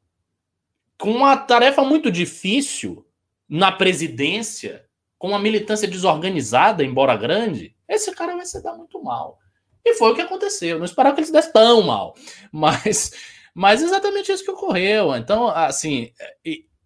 com 0.97 1.11
uma 1.11 1.37
tarefa 1.37 1.83
muito 1.83 2.11
difícil 2.11 3.05
na 3.47 3.71
presidência, 3.71 4.85
com 5.19 5.29
uma 5.29 5.39
militância 5.39 5.87
desorganizada, 5.87 6.83
embora 6.83 7.15
grande, 7.15 7.75
esse 7.93 8.13
cara 8.15 8.35
vai 8.35 8.45
se 8.45 8.61
dar 8.61 8.73
muito 8.73 9.01
mal. 9.03 9.37
E 9.83 9.93
foi 9.95 10.11
o 10.11 10.15
que 10.15 10.21
aconteceu. 10.21 10.77
Não 10.77 10.85
esperava 10.85 11.15
que 11.15 11.21
ele 11.21 11.27
se 11.27 11.33
desse 11.33 11.51
tão 11.51 11.81
mal. 11.81 12.15
Mas, 12.51 13.11
mas 13.53 13.81
exatamente 13.81 14.31
isso 14.31 14.43
que 14.43 14.51
ocorreu. 14.51 15.15
Então, 15.15 15.47
assim, 15.47 16.11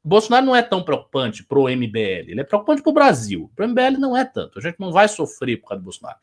Bolsonaro 0.03 0.45
não 0.45 0.55
é 0.55 0.61
tão 0.61 0.83
preocupante 0.83 1.43
para 1.43 1.59
o 1.59 1.69
MBL. 1.69 2.29
Ele 2.29 2.41
é 2.41 2.43
preocupante 2.43 2.81
para 2.81 2.89
o 2.89 2.93
Brasil. 2.93 3.51
Para 3.55 3.65
o 3.65 3.69
MBL 3.69 3.99
não 3.99 4.15
é 4.15 4.23
tanto. 4.23 4.59
A 4.59 4.61
gente 4.61 4.79
não 4.79 4.91
vai 4.91 5.07
sofrer 5.07 5.57
por 5.57 5.69
causa 5.69 5.81
do 5.81 5.85
Bolsonaro. 5.85 6.17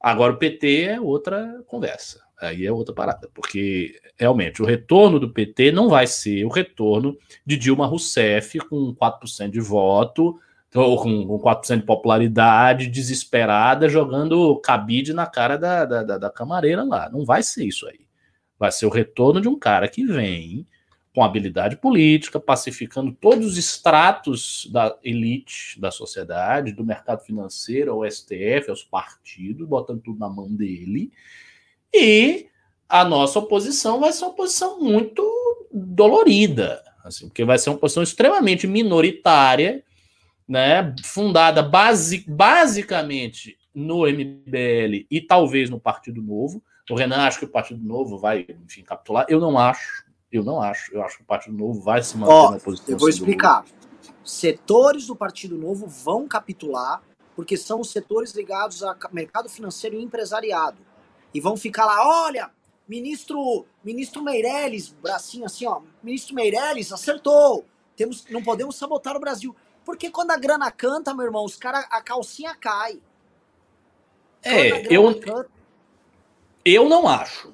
Agora, 0.00 0.32
o 0.32 0.38
PT 0.38 0.82
é 0.84 1.00
outra 1.00 1.62
conversa. 1.66 2.22
Aí 2.40 2.64
é 2.64 2.72
outra 2.72 2.94
parada, 2.94 3.28
porque 3.34 4.00
realmente 4.16 4.62
o 4.62 4.64
retorno 4.64 5.20
do 5.20 5.30
PT 5.30 5.72
não 5.72 5.90
vai 5.90 6.06
ser 6.06 6.42
o 6.46 6.48
retorno 6.48 7.18
de 7.44 7.54
Dilma 7.58 7.86
Rousseff 7.86 8.58
com 8.60 8.94
4% 8.94 9.50
de 9.50 9.60
voto, 9.60 10.40
ou 10.74 11.02
com 11.02 11.38
4% 11.38 11.80
de 11.80 11.82
popularidade, 11.82 12.86
desesperada, 12.86 13.88
jogando 13.88 14.56
cabide 14.60 15.12
na 15.12 15.26
cara 15.26 15.56
da, 15.56 15.84
da, 15.84 16.18
da 16.18 16.30
camareira 16.30 16.84
lá. 16.84 17.08
Não 17.10 17.24
vai 17.24 17.42
ser 17.42 17.64
isso 17.64 17.88
aí. 17.88 18.00
Vai 18.58 18.70
ser 18.70 18.86
o 18.86 18.90
retorno 18.90 19.40
de 19.40 19.48
um 19.48 19.58
cara 19.58 19.88
que 19.88 20.04
vem 20.04 20.66
com 21.12 21.24
habilidade 21.24 21.76
política, 21.76 22.38
pacificando 22.38 23.10
todos 23.10 23.44
os 23.44 23.56
estratos 23.58 24.68
da 24.72 24.96
elite 25.02 25.80
da 25.80 25.90
sociedade, 25.90 26.72
do 26.72 26.84
mercado 26.84 27.24
financeiro 27.24 27.92
ao 27.92 28.08
STF, 28.08 28.70
aos 28.70 28.84
partidos, 28.84 29.66
botando 29.66 30.00
tudo 30.02 30.20
na 30.20 30.28
mão 30.28 30.48
dele 30.48 31.10
e 31.92 32.46
a 32.88 33.04
nossa 33.04 33.38
oposição 33.38 34.00
vai 34.00 34.12
ser 34.12 34.24
uma 34.24 34.32
oposição 34.32 34.80
muito 34.80 35.22
dolorida, 35.72 36.82
assim, 37.04 37.28
porque 37.28 37.44
vai 37.44 37.58
ser 37.58 37.70
uma 37.70 37.76
oposição 37.76 38.02
extremamente 38.02 38.66
minoritária, 38.66 39.84
né, 40.50 40.92
fundada 41.04 41.62
basicamente 41.62 43.56
no 43.72 44.00
MBL 44.00 45.06
e 45.08 45.20
talvez 45.20 45.70
no 45.70 45.78
Partido 45.78 46.20
Novo. 46.20 46.60
O 46.90 46.96
Renan 46.96 47.18
acha 47.18 47.38
que 47.38 47.44
o 47.44 47.48
Partido 47.48 47.80
Novo 47.84 48.18
vai, 48.18 48.44
enfim, 48.66 48.82
capitular. 48.82 49.24
Eu 49.28 49.38
não 49.38 49.56
acho. 49.56 50.04
Eu 50.32 50.42
não 50.42 50.60
acho. 50.60 50.92
Eu 50.92 51.04
acho 51.04 51.18
que 51.18 51.22
o 51.22 51.26
Partido 51.26 51.56
Novo 51.56 51.80
vai 51.80 52.02
se 52.02 52.16
manter 52.16 52.32
na 52.32 52.56
oposição. 52.56 52.92
Eu 52.92 52.98
vou 52.98 53.08
explicar. 53.08 53.64
Setores 54.24 55.06
do 55.06 55.14
Partido 55.14 55.56
Novo 55.56 55.86
vão 55.86 56.26
capitular 56.26 57.00
porque 57.36 57.56
são 57.56 57.80
os 57.80 57.90
setores 57.90 58.34
ligados 58.34 58.82
ao 58.82 58.96
mercado 59.12 59.48
financeiro 59.48 59.94
e 59.96 60.02
empresariado 60.02 60.78
e 61.32 61.40
vão 61.40 61.56
ficar 61.56 61.86
lá, 61.86 62.26
olha, 62.26 62.50
ministro, 62.88 63.64
ministro 63.84 64.20
Meirelles, 64.20 64.88
bracinho 65.00 65.44
assim, 65.44 65.64
ó, 65.64 65.80
ministro 66.02 66.34
Meirelles 66.34 66.92
acertou. 66.92 67.64
Temos, 67.96 68.26
não 68.28 68.42
podemos 68.42 68.74
sabotar 68.74 69.16
o 69.16 69.20
Brasil. 69.20 69.54
Porque 69.84 70.10
quando 70.10 70.30
a 70.30 70.36
grana 70.36 70.70
canta, 70.70 71.14
meu 71.14 71.24
irmão, 71.24 71.44
os 71.44 71.56
cara, 71.56 71.80
a 71.90 72.00
calcinha 72.02 72.54
cai. 72.54 73.00
é, 74.42 74.94
eu 74.94 75.14
canta... 75.14 75.50
eu 76.64 76.88
não 76.88 77.08
acho. 77.08 77.52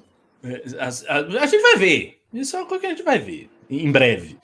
A, 0.79 1.13
a, 1.13 1.17
a, 1.43 1.45
gente 1.45 1.61
vai 1.61 1.75
ver. 1.77 2.21
Isso 2.33 2.55
é 2.55 2.59
uma 2.59 2.67
coisa 2.67 2.81
que 2.81 2.87
a 2.87 2.89
gente 2.91 3.03
vai 3.03 3.19
ver 3.19 3.49
em 3.69 3.91
breve. 3.91 4.37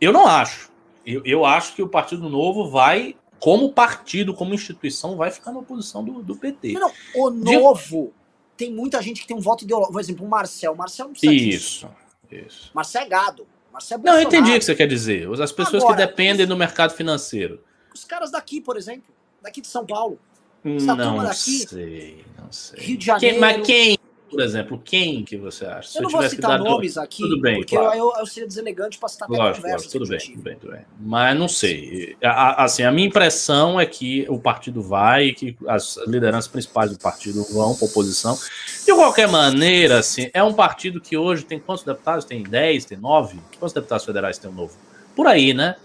Eu 0.00 0.12
não 0.12 0.26
acho. 0.26 0.70
Eu, 1.04 1.22
eu 1.24 1.44
acho 1.44 1.74
que 1.74 1.82
o 1.82 1.88
Partido 1.88 2.28
Novo 2.28 2.70
vai, 2.70 3.16
como 3.38 3.72
partido, 3.72 4.34
como 4.34 4.54
instituição, 4.54 5.16
vai 5.16 5.30
ficar 5.30 5.52
na 5.52 5.58
oposição 5.58 6.04
do, 6.04 6.22
do 6.22 6.36
PT. 6.36 6.72
Não, 6.72 6.92
o 7.16 7.30
novo 7.30 8.12
tem 8.56 8.72
muita 8.72 9.02
gente 9.02 9.22
que 9.22 9.26
tem 9.26 9.36
um 9.36 9.40
voto 9.40 9.64
ideológico. 9.64 9.92
Por 9.92 10.00
exemplo, 10.00 10.26
o 10.26 10.28
Marcel. 10.28 10.72
O 10.72 10.76
Marcel 10.76 11.06
não 11.06 11.12
precisa 11.12 11.32
Isso, 11.32 11.88
disso. 12.28 12.46
isso. 12.46 12.70
Marcel 12.72 13.02
é 13.02 13.08
gado. 13.08 13.46
Marcel 13.72 13.98
é 13.98 14.02
não, 14.02 14.14
eu 14.16 14.22
entendi 14.22 14.50
o 14.50 14.58
que 14.58 14.64
você 14.64 14.74
quer 14.74 14.86
dizer. 14.86 15.28
As 15.40 15.50
pessoas 15.50 15.82
Agora, 15.82 15.96
que 15.96 16.06
dependem 16.06 16.46
do 16.46 16.56
mercado 16.56 16.92
financeiro. 16.92 17.62
Os 17.94 18.04
caras 18.04 18.30
daqui, 18.30 18.60
por 18.60 18.76
exemplo. 18.76 19.12
Daqui 19.40 19.60
de 19.60 19.66
São 19.66 19.86
Paulo. 19.86 20.20
Essa 20.64 20.94
não 20.94 21.22
daqui, 21.22 21.66
sei, 21.66 22.24
não 22.38 22.52
sei. 22.52 22.78
Rio 22.78 22.96
de 22.96 23.06
Janeiro. 23.06 23.34
Quem, 23.34 23.40
mas 23.40 23.66
quem 23.66 23.98
por 24.32 24.40
exemplo, 24.40 24.80
quem 24.82 25.22
que 25.22 25.36
você 25.36 25.66
acha? 25.66 25.90
Se 25.90 25.98
eu 25.98 26.04
não 26.04 26.10
vou 26.10 26.22
citar 26.26 26.58
nomes 26.58 26.96
aqui, 26.96 27.22
tudo 27.22 27.38
bem, 27.38 27.58
porque 27.58 27.76
claro. 27.76 27.98
eu, 27.98 28.12
eu, 28.18 28.24
seria 28.24 28.48
deselegante 28.48 28.96
para 28.96 29.10
citar 29.10 29.28
lógico, 29.28 29.62
conversa. 29.62 29.90
Tudo 29.90 30.08
bem, 30.08 30.18
tudo 30.18 30.42
bem, 30.42 30.56
tudo 30.56 30.72
bem. 30.72 30.80
Mas 30.98 31.38
não 31.38 31.48
sei. 31.48 32.16
A, 32.24 32.64
assim, 32.64 32.82
a 32.82 32.90
minha 32.90 33.06
impressão 33.06 33.78
é 33.78 33.84
que 33.84 34.24
o 34.30 34.38
partido 34.38 34.80
vai, 34.80 35.32
que 35.32 35.54
as 35.68 35.98
lideranças 36.06 36.48
principais 36.50 36.90
do 36.90 36.98
partido 36.98 37.44
vão 37.52 37.74
para 37.74 37.84
oposição. 37.84 38.38
De 38.86 38.94
qualquer 38.94 39.28
maneira, 39.28 39.98
assim, 39.98 40.30
é 40.32 40.42
um 40.42 40.54
partido 40.54 40.98
que 40.98 41.14
hoje 41.14 41.44
tem 41.44 41.60
quantos 41.60 41.84
deputados? 41.84 42.24
Tem 42.24 42.42
10, 42.42 42.86
tem 42.86 42.96
9? 42.96 43.38
Quantos 43.58 43.74
deputados 43.74 44.06
federais 44.06 44.38
tem 44.38 44.50
o 44.50 44.54
novo? 44.54 44.74
Por 45.14 45.26
aí, 45.26 45.52
né? 45.52 45.76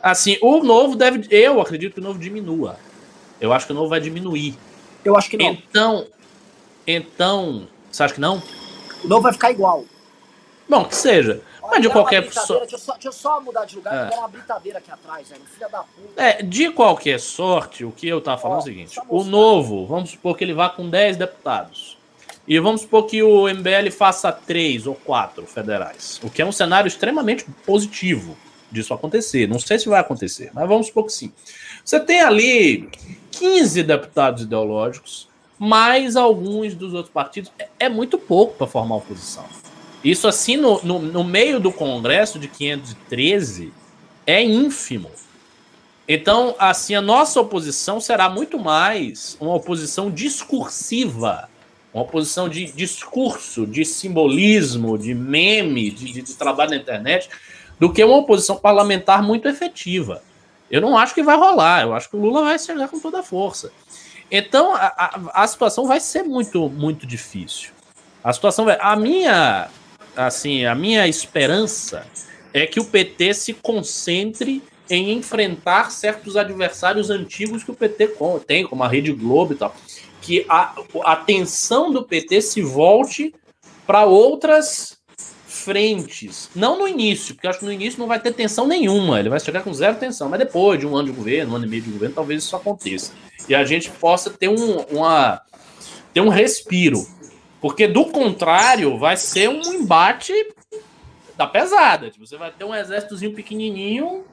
Assim, 0.00 0.38
o 0.40 0.62
novo 0.62 0.94
deve. 0.94 1.26
Eu 1.28 1.60
acredito 1.60 1.94
que 1.94 2.00
o 2.00 2.04
novo 2.04 2.20
diminua. 2.20 2.78
Eu 3.40 3.52
acho 3.52 3.66
que 3.66 3.72
o 3.72 3.74
novo 3.74 3.88
vai 3.88 3.98
diminuir. 3.98 4.54
Eu 5.04 5.16
acho 5.16 5.28
que 5.28 5.36
não. 5.36 5.50
Então, 5.50 6.06
então 6.86 7.68
você 7.90 8.02
acha 8.02 8.14
que 8.14 8.20
não? 8.20 8.42
O 9.04 9.08
novo 9.08 9.22
vai 9.22 9.32
ficar 9.32 9.50
igual. 9.50 9.84
Bom, 10.68 10.84
que 10.84 10.94
seja. 10.94 11.42
Olha, 11.62 11.72
Mas 11.72 11.82
de 11.82 11.90
qualquer 11.90 12.32
sorte. 12.32 12.70
Deixa, 12.70 12.92
deixa, 12.92 13.08
eu 13.08 13.12
só 13.12 13.40
mudar 13.40 13.64
de 13.64 13.76
lugar, 13.76 14.06
é. 14.06 14.08
tem 14.08 14.18
uma 14.18 14.28
britadeira 14.28 14.78
aqui 14.78 14.90
atrás, 14.90 15.28
velho. 15.28 15.42
Filha 15.52 15.68
da 15.68 15.78
puta. 15.80 16.22
É, 16.22 16.42
de 16.42 16.70
qualquer 16.70 17.18
sorte, 17.18 17.84
o 17.84 17.90
que 17.90 18.06
eu 18.08 18.20
tava 18.20 18.40
falando 18.40 18.58
Ó, 18.58 18.60
é 18.60 18.62
o 18.62 18.66
seguinte: 18.66 19.00
o 19.08 19.24
novo, 19.24 19.86
vamos 19.86 20.10
supor 20.10 20.36
que 20.36 20.44
ele 20.44 20.54
vá 20.54 20.68
com 20.68 20.88
10 20.88 21.16
deputados. 21.16 21.98
E 22.46 22.58
vamos 22.58 22.80
supor 22.80 23.06
que 23.06 23.22
o 23.22 23.48
MBL 23.48 23.90
faça 23.92 24.32
três 24.32 24.86
ou 24.86 24.94
quatro 24.94 25.46
federais, 25.46 26.20
o 26.22 26.30
que 26.30 26.42
é 26.42 26.46
um 26.46 26.50
cenário 26.50 26.88
extremamente 26.88 27.44
positivo 27.64 28.36
disso 28.72 28.94
acontecer. 28.94 29.48
Não 29.48 29.58
sei 29.58 29.78
se 29.78 29.88
vai 29.88 30.00
acontecer, 30.00 30.50
mas 30.52 30.68
vamos 30.68 30.88
supor 30.88 31.06
que 31.06 31.12
sim. 31.12 31.32
Você 31.84 32.00
tem 32.00 32.20
ali 32.20 32.88
15 33.32 33.82
deputados 33.82 34.42
ideológicos, 34.42 35.28
mais 35.60 36.16
alguns 36.16 36.74
dos 36.74 36.94
outros 36.94 37.12
partidos. 37.12 37.52
É, 37.58 37.68
é 37.80 37.88
muito 37.90 38.16
pouco 38.18 38.56
para 38.56 38.66
formar 38.66 38.96
oposição. 38.96 39.44
Isso, 40.02 40.26
assim, 40.26 40.56
no, 40.56 40.82
no, 40.82 40.98
no, 40.98 41.22
meio 41.22 41.60
do 41.60 41.70
Congresso 41.70 42.38
de 42.38 42.48
513, 42.48 43.70
é 44.26 44.42
ínfimo. 44.42 45.10
Então, 46.08 46.56
assim, 46.58 46.94
a 46.94 47.02
nossa 47.02 47.38
oposição 47.38 48.00
será 48.00 48.30
muito 48.30 48.58
mais 48.58 49.36
uma 49.38 49.54
oposição 49.54 50.10
discursiva, 50.10 51.50
uma 51.92 52.04
oposição 52.04 52.48
de 52.48 52.72
discurso, 52.72 53.66
de 53.66 53.84
simbolismo, 53.84 54.96
de 54.96 55.12
meme, 55.14 55.90
de, 55.90 56.10
de, 56.10 56.22
de 56.22 56.34
trabalho 56.34 56.70
na 56.70 56.76
internet, 56.76 57.28
do 57.78 57.92
que 57.92 58.02
uma 58.02 58.16
oposição 58.16 58.56
parlamentar 58.56 59.22
muito 59.22 59.46
efetiva. 59.46 60.22
Eu 60.70 60.80
não 60.80 60.96
acho 60.96 61.14
que 61.14 61.22
vai 61.22 61.36
rolar, 61.36 61.82
eu 61.82 61.92
acho 61.92 62.08
que 62.08 62.16
o 62.16 62.20
Lula 62.20 62.44
vai 62.44 62.58
chegar 62.58 62.88
com 62.88 62.98
toda 62.98 63.20
a 63.20 63.22
força. 63.22 63.70
Então 64.30 64.74
a, 64.74 64.86
a, 64.96 65.42
a, 65.42 65.46
situação 65.46 65.86
vai 65.86 65.98
ser 65.98 66.22
muito, 66.22 66.68
muito 66.68 67.06
difícil. 67.06 67.70
A 68.22 68.32
situação 68.32 68.64
vai. 68.64 68.78
A 68.80 68.94
minha, 68.94 69.68
assim, 70.16 70.64
a 70.64 70.74
minha 70.74 71.08
esperança 71.08 72.06
é 72.54 72.66
que 72.66 72.78
o 72.78 72.84
PT 72.84 73.34
se 73.34 73.54
concentre 73.54 74.62
em 74.88 75.12
enfrentar 75.12 75.90
certos 75.90 76.36
adversários 76.36 77.10
antigos 77.10 77.64
que 77.64 77.70
o 77.70 77.74
PT 77.74 78.16
tem, 78.46 78.64
como 78.64 78.82
a 78.82 78.88
Rede 78.88 79.12
Globo 79.12 79.52
e 79.52 79.56
tal. 79.56 79.74
Que 80.20 80.44
a, 80.48 80.74
a 81.04 81.12
atenção 81.12 81.90
do 81.90 82.04
PT 82.04 82.40
se 82.42 82.62
volte 82.62 83.34
para 83.86 84.04
outras 84.04 84.98
frentes. 85.46 86.50
Não 86.54 86.78
no 86.78 86.86
início, 86.86 87.34
porque 87.34 87.48
acho 87.48 87.60
que 87.60 87.64
no 87.64 87.72
início 87.72 87.98
não 87.98 88.06
vai 88.06 88.20
ter 88.20 88.32
tensão 88.32 88.66
nenhuma. 88.66 89.18
Ele 89.18 89.28
vai 89.28 89.40
chegar 89.40 89.62
com 89.62 89.72
zero 89.72 89.96
tensão. 89.96 90.28
Mas 90.28 90.38
depois 90.38 90.78
de 90.78 90.86
um 90.86 90.96
ano 90.96 91.10
de 91.10 91.16
governo, 91.16 91.52
um 91.52 91.56
ano 91.56 91.66
e 91.66 91.68
meio 91.68 91.82
de 91.82 91.90
governo, 91.90 92.14
talvez 92.14 92.44
isso 92.44 92.54
aconteça 92.54 93.12
e 93.50 93.54
a 93.54 93.64
gente 93.64 93.90
possa 93.90 94.30
ter 94.30 94.48
um, 94.48 94.80
uma, 94.92 95.42
ter 96.14 96.20
um 96.20 96.28
respiro. 96.28 97.04
Porque 97.60 97.88
do 97.88 98.06
contrário, 98.06 98.96
vai 98.96 99.16
ser 99.16 99.48
um 99.48 99.60
embate 99.74 100.32
da 101.36 101.48
pesada. 101.48 102.10
Tipo, 102.10 102.24
você 102.26 102.36
vai 102.36 102.52
ter 102.52 102.64
um 102.64 102.74
exércitozinho 102.74 103.34
pequenininho 103.34 104.24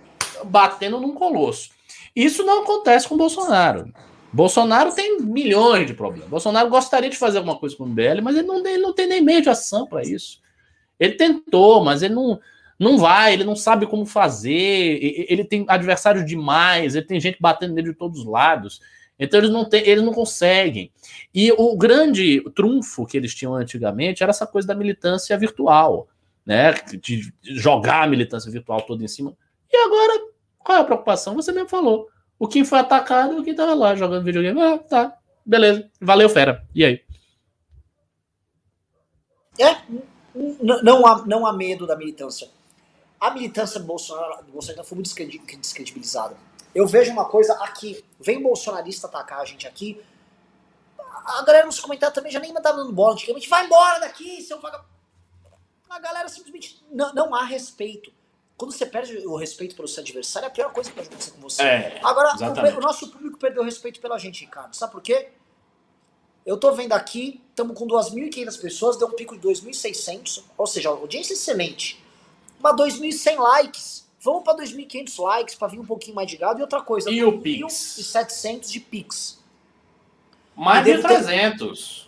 batendo 0.46 1.00
num 1.00 1.14
colosso. 1.14 1.72
Isso 2.16 2.44
não 2.44 2.62
acontece 2.62 3.08
com 3.08 3.16
o 3.16 3.18
Bolsonaro. 3.18 3.92
Bolsonaro 4.32 4.94
tem 4.94 5.20
milhões 5.20 5.88
de 5.88 5.96
problemas. 5.96 6.30
Bolsonaro 6.30 6.70
gostaria 6.70 7.10
de 7.10 7.18
fazer 7.18 7.40
alguma 7.40 7.58
coisa 7.58 7.76
com 7.76 7.86
o 7.86 7.88
MBL, 7.88 8.22
mas 8.22 8.36
ele 8.36 8.48
não, 8.48 8.60
ele 8.60 8.78
não 8.78 8.94
tem 8.94 9.08
nem 9.08 9.22
meio 9.22 9.42
de 9.42 9.50
ação 9.50 9.88
para 9.88 10.04
isso. 10.04 10.42
Ele 11.00 11.14
tentou, 11.14 11.84
mas 11.84 12.04
ele 12.04 12.14
não, 12.14 12.40
não 12.78 13.00
vai, 13.00 13.34
ele 13.34 13.44
não 13.44 13.56
sabe 13.56 13.88
como 13.88 14.06
fazer. 14.06 14.52
Ele 15.28 15.44
tem 15.44 15.66
adversários 15.68 16.24
demais, 16.24 16.96
ele 16.96 17.06
tem 17.06 17.20
gente 17.20 17.38
batendo 17.40 17.74
nele 17.74 17.90
de 17.90 17.98
todos 17.98 18.20
os 18.20 18.26
lados. 18.26 18.80
Então 19.20 19.40
eles 19.40 19.50
não, 19.50 19.66
têm, 19.66 19.88
eles 19.88 20.04
não 20.04 20.14
conseguem. 20.14 20.92
E 21.34 21.52
o 21.52 21.76
grande 21.76 22.42
trunfo 22.56 23.06
que 23.06 23.18
eles 23.18 23.34
tinham 23.34 23.56
antigamente 23.56 24.22
era 24.22 24.30
essa 24.30 24.46
coisa 24.46 24.68
da 24.68 24.76
militância 24.76 25.38
virtual, 25.38 26.08
né? 26.46 26.74
De 27.02 27.34
jogar 27.44 28.04
a 28.04 28.08
militância 28.08 28.52
virtual 28.52 28.82
toda 28.82 29.04
em 29.04 29.08
cima. 29.08 29.36
E 29.72 29.78
agora, 29.78 30.32
qual 30.60 30.78
é 30.78 30.82
a 30.82 30.86
preocupação? 30.86 31.36
Você 31.36 31.52
mesmo 31.52 31.70
falou. 31.70 32.08
O 32.40 32.48
Kim 32.48 32.64
foi 32.64 32.80
atacado 32.80 33.34
e 33.34 33.40
o 33.40 33.44
Kim 33.44 33.52
estava 33.52 33.74
lá 33.74 33.96
jogando 33.96 34.24
videogame. 34.24 34.62
Ah, 34.62 34.78
tá. 34.78 35.18
Beleza. 35.46 35.90
Valeu, 36.00 36.30
fera. 36.30 36.64
E 36.76 36.86
aí? 36.86 37.02
É, 39.60 39.76
não 40.84 41.06
há, 41.06 41.26
não 41.26 41.48
há 41.48 41.54
medo 41.54 41.88
da 41.88 41.96
militância. 41.96 42.48
A 43.20 43.32
militância 43.32 43.80
do 43.80 43.86
Bolsonaro 43.88 44.44
foi 44.84 44.96
muito 44.96 45.12
descredibilizada 45.60 46.36
Eu 46.76 46.86
vejo 46.86 47.12
uma 47.12 47.26
coisa 47.26 47.54
aqui. 47.64 48.04
Vem 48.20 48.42
bolsonarista 48.42 49.08
atacar 49.08 49.42
a 49.42 49.46
gente 49.46 49.68
aqui. 49.68 50.04
A 51.26 51.42
galera 51.44 51.66
nos 51.66 51.80
comentários 51.80 52.16
também 52.16 52.32
já 52.32 52.40
nem 52.40 52.54
tá 52.54 52.72
dando 52.72 52.92
bola. 52.92 53.14
Antigamente, 53.14 53.50
vai 53.50 53.66
embora 53.66 54.00
daqui, 54.00 54.42
seu 54.42 54.60
vagabundo. 54.60 54.98
A 55.90 56.00
galera 56.00 56.28
simplesmente 56.28 56.84
não, 56.92 57.14
não 57.14 57.36
há 57.36 57.44
respeito. 57.44 58.12
Quando 58.58 58.72
você 58.72 58.86
perde 58.86 59.18
o 59.28 59.36
respeito 59.36 59.76
pelo 59.76 59.88
seu 59.88 60.02
adversário, 60.02 60.48
é 60.48 60.50
a 60.50 60.52
pior 60.52 60.74
coisa 60.74 60.90
que 60.90 60.96
pode 60.96 61.08
acontecer 61.08 61.32
com 61.32 61.42
você. 61.42 61.62
É, 61.62 62.00
Agora, 62.04 62.34
o, 62.36 62.78
o, 62.78 62.82
nosso 62.82 63.10
público 63.12 63.38
perdeu 63.38 63.62
o 63.62 63.66
respeito 63.66 64.02
pela 64.02 64.18
gente, 64.18 64.42
Ricardo. 64.42 64.76
Sabe 64.76 64.92
por 64.92 65.02
quê? 65.02 65.30
Eu 66.44 66.58
tô 66.58 66.72
vendo 66.72 66.94
aqui, 66.94 67.44
estamos 67.50 67.78
com 67.78 67.86
2.500 67.86 68.60
pessoas, 68.60 68.98
deu 68.98 69.10
um 69.10 69.12
pico 69.12 69.38
de 69.38 69.48
2.600, 69.48 70.44
ou 70.58 70.66
seja, 70.66 70.90
audiência 70.90 71.34
excelente. 71.34 72.04
Mas 72.60 72.74
2.100 72.76 73.38
likes. 73.38 74.07
Vamos 74.20 74.44
para 74.44 74.58
2.500 74.58 75.22
likes 75.22 75.56
para 75.56 75.68
vir 75.68 75.80
um 75.80 75.86
pouquinho 75.86 76.16
mais 76.16 76.30
de 76.30 76.38
gado. 76.38 76.60
E 76.60 76.62
outra 76.62 76.82
coisa, 76.82 77.10
e 77.10 77.24
o 77.24 77.40
Pix? 77.40 77.98
1.700 78.00 78.72
de 78.72 78.80
Pix. 78.80 79.44
Mais 80.56 80.84
de 80.84 81.02
300. 81.02 82.08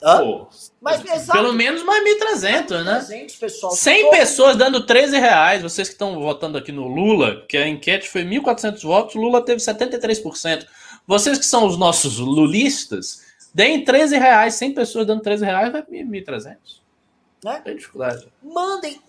Pô, 0.00 0.46
mas, 0.80 1.02
pelo 1.26 1.52
menos 1.52 1.82
mais 1.82 2.04
1.300, 2.04 2.84
né? 2.84 2.94
300, 2.94 3.34
pessoal. 3.34 3.72
100 3.72 4.02
Todo... 4.02 4.10
pessoas 4.12 4.56
dando 4.56 4.86
13 4.86 5.18
reais. 5.18 5.60
Vocês 5.60 5.88
que 5.88 5.94
estão 5.94 6.20
votando 6.20 6.56
aqui 6.56 6.70
no 6.70 6.86
Lula, 6.86 7.44
que 7.48 7.56
a 7.56 7.66
enquete 7.66 8.08
foi 8.08 8.22
1.400 8.22 8.82
votos, 8.82 9.16
Lula 9.16 9.44
teve 9.44 9.60
73%. 9.60 10.66
Vocês 11.04 11.36
que 11.36 11.44
são 11.44 11.66
os 11.66 11.76
nossos 11.76 12.18
lulistas, 12.18 13.24
deem 13.52 13.84
13 13.84 14.16
reais. 14.18 14.54
100 14.54 14.74
pessoas 14.74 15.04
dando 15.04 15.20
13 15.20 15.44
reais, 15.44 15.72
vai 15.72 15.82
1.300. 15.82 16.56
Né? 17.44 17.60
Tem 17.64 17.74
dificuldade. 17.74 18.28
Mandem, 18.40 19.00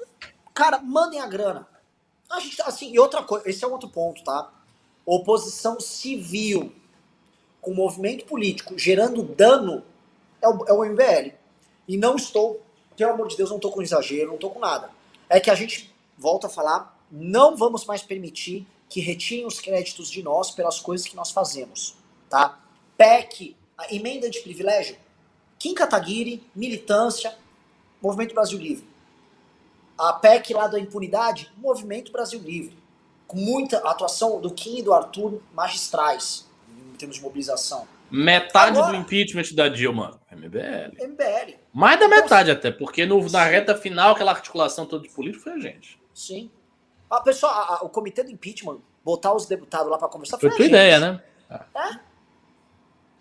cara, 0.55 0.80
mandem 0.80 1.20
a 1.20 1.28
grana. 1.28 1.68
A 2.30 2.39
gente, 2.39 2.61
assim, 2.61 2.91
e 2.91 2.99
outra 2.99 3.23
coisa, 3.23 3.49
esse 3.49 3.63
é 3.63 3.67
um 3.67 3.71
outro 3.71 3.89
ponto, 3.89 4.23
tá? 4.23 4.51
Oposição 5.05 5.80
civil 5.80 6.71
com 7.59 7.73
movimento 7.73 8.25
político 8.25 8.77
gerando 8.77 9.23
dano 9.23 9.84
é 10.41 10.47
o, 10.47 10.65
é 10.67 10.73
o 10.73 10.86
MBL. 10.86 11.34
E 11.88 11.97
não 11.97 12.15
estou, 12.15 12.61
pelo 12.95 13.11
amor 13.11 13.27
de 13.27 13.36
Deus, 13.36 13.49
não 13.49 13.57
estou 13.57 13.71
com 13.71 13.82
exagero, 13.82 14.27
não 14.27 14.36
estou 14.36 14.51
com 14.51 14.59
nada. 14.59 14.91
É 15.27 15.39
que 15.39 15.49
a 15.49 15.55
gente 15.55 15.93
volta 16.17 16.47
a 16.47 16.49
falar, 16.49 16.97
não 17.11 17.57
vamos 17.57 17.86
mais 17.86 18.03
permitir 18.03 18.67
que 18.88 18.99
retirem 18.99 19.45
os 19.45 19.59
créditos 19.59 20.09
de 20.09 20.21
nós 20.23 20.51
pelas 20.51 20.80
coisas 20.80 21.07
que 21.07 21.15
nós 21.15 21.32
fazemos, 21.32 21.95
tá? 22.30 22.59
PEC, 22.97 23.55
a 23.77 23.93
emenda 23.93 24.30
de 24.30 24.39
privilégio, 24.41 24.97
Kim 25.57 25.73
Kataguiri, 25.73 26.43
militância, 26.55 27.38
Movimento 28.01 28.34
Brasil 28.34 28.57
Livre. 28.57 28.88
A 29.99 30.13
PEC 30.13 30.53
lá 30.53 30.67
da 30.67 30.79
impunidade, 30.79 31.51
Movimento 31.57 32.09
Brasil 32.09 32.39
Livre. 32.39 32.77
Com 33.27 33.35
muita 33.35 33.79
atuação 33.79 34.39
do 34.39 34.49
Kim 34.53 34.77
e 34.77 34.81
do 34.81 34.93
Arthur 34.93 35.41
magistrais, 35.53 36.49
em 36.93 36.95
termos 36.95 37.17
de 37.17 37.21
mobilização. 37.21 37.85
Metade 38.09 38.77
Agora, 38.77 38.93
do 38.93 38.95
impeachment 38.97 39.53
da 39.53 39.67
Dilma, 39.67 40.17
MBL. 40.31 41.03
MBL. 41.05 41.57
Mais 41.73 41.99
da 41.99 42.05
então, 42.05 42.21
metade 42.21 42.49
até, 42.49 42.71
porque 42.71 43.05
no, 43.05 43.29
na 43.29 43.43
reta 43.43 43.75
final, 43.75 44.13
aquela 44.13 44.31
articulação 44.31 44.85
toda 44.85 45.03
de 45.03 45.09
político 45.09 45.43
foi 45.43 45.51
a 45.51 45.59
gente. 45.59 45.99
Sim. 46.13 46.49
A 47.09 47.19
pessoa, 47.19 47.51
a, 47.51 47.75
a, 47.75 47.83
o 47.83 47.89
comitê 47.89 48.23
do 48.23 48.31
impeachment, 48.31 48.79
botar 49.03 49.33
os 49.33 49.45
deputados 49.47 49.91
lá 49.91 49.97
para 49.97 50.07
conversar, 50.07 50.39
foi, 50.39 50.49
foi 50.49 50.57
tua 50.57 50.65
gente. 50.65 50.75
ideia, 50.75 50.99
né? 50.99 51.23
É. 51.51 51.99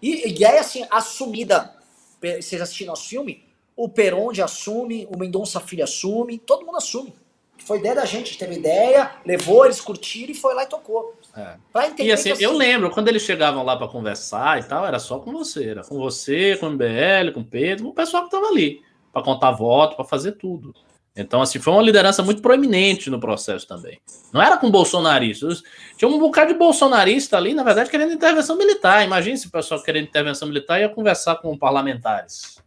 E, 0.01 0.39
e 0.39 0.45
é 0.45 0.61
assim, 0.61 0.87
assumida. 0.89 1.75
Vocês 2.21 2.63
assistiram 2.63 2.93
nosso 2.93 3.09
filme? 3.09 3.48
O 3.79 3.89
Peronde 3.89 4.43
assume, 4.43 5.07
o 5.09 5.17
Mendonça 5.17 5.61
Filho 5.61 5.85
assume, 5.85 6.37
todo 6.37 6.67
mundo 6.67 6.79
assume. 6.79 7.15
Foi 7.59 7.79
ideia 7.79 7.95
da 7.95 8.05
gente, 8.05 8.37
teve 8.37 8.57
ideia, 8.57 9.13
levou, 9.25 9.65
eles 9.65 9.81
curtiram 9.81 10.33
e 10.33 10.35
foi 10.35 10.53
lá 10.53 10.65
e 10.65 10.67
tocou. 10.67 11.15
É. 11.37 11.57
e 12.03 12.11
assim, 12.11 12.33
assim, 12.33 12.43
eu 12.43 12.57
lembro, 12.57 12.91
quando 12.91 13.07
eles 13.07 13.23
chegavam 13.23 13.63
lá 13.63 13.77
para 13.77 13.87
conversar 13.87 14.59
e 14.59 14.65
tal, 14.65 14.85
era 14.85 14.99
só 14.99 15.21
com 15.21 15.31
você. 15.31 15.69
Era 15.69 15.85
com 15.85 15.97
você, 15.97 16.57
com 16.57 16.67
o 16.67 16.71
MBL, 16.73 17.31
com 17.33 17.39
o 17.39 17.45
Pedro, 17.45 17.85
com 17.85 17.91
o 17.91 17.95
pessoal 17.95 18.25
que 18.25 18.35
estava 18.35 18.51
ali, 18.51 18.83
para 19.13 19.23
contar 19.23 19.53
voto, 19.53 19.95
para 19.95 20.05
fazer 20.05 20.33
tudo. 20.33 20.75
Então, 21.15 21.41
assim, 21.41 21.61
foi 21.61 21.73
uma 21.73 21.83
liderança 21.83 22.21
muito 22.21 22.43
proeminente 22.43 23.09
no 23.09 23.21
processo 23.21 23.65
também. 23.65 24.01
Não 24.33 24.43
era 24.43 24.57
com 24.57 24.69
bolsonaristas. 24.73 25.63
Tinha 25.97 26.09
um 26.09 26.19
bocado 26.19 26.53
de 26.53 26.59
bolsonarista 26.59 27.37
ali, 27.37 27.55
na 27.55 27.63
verdade, 27.63 27.91
querendo 27.91 28.13
intervenção 28.13 28.59
militar. 28.59 29.05
Imagine 29.05 29.39
se 29.39 29.47
o 29.47 29.53
pessoal 29.53 29.81
querendo 29.81 30.09
intervenção 30.09 30.49
militar 30.49 30.81
ia 30.81 30.89
conversar 30.89 31.37
com 31.37 31.57
parlamentares. 31.57 32.59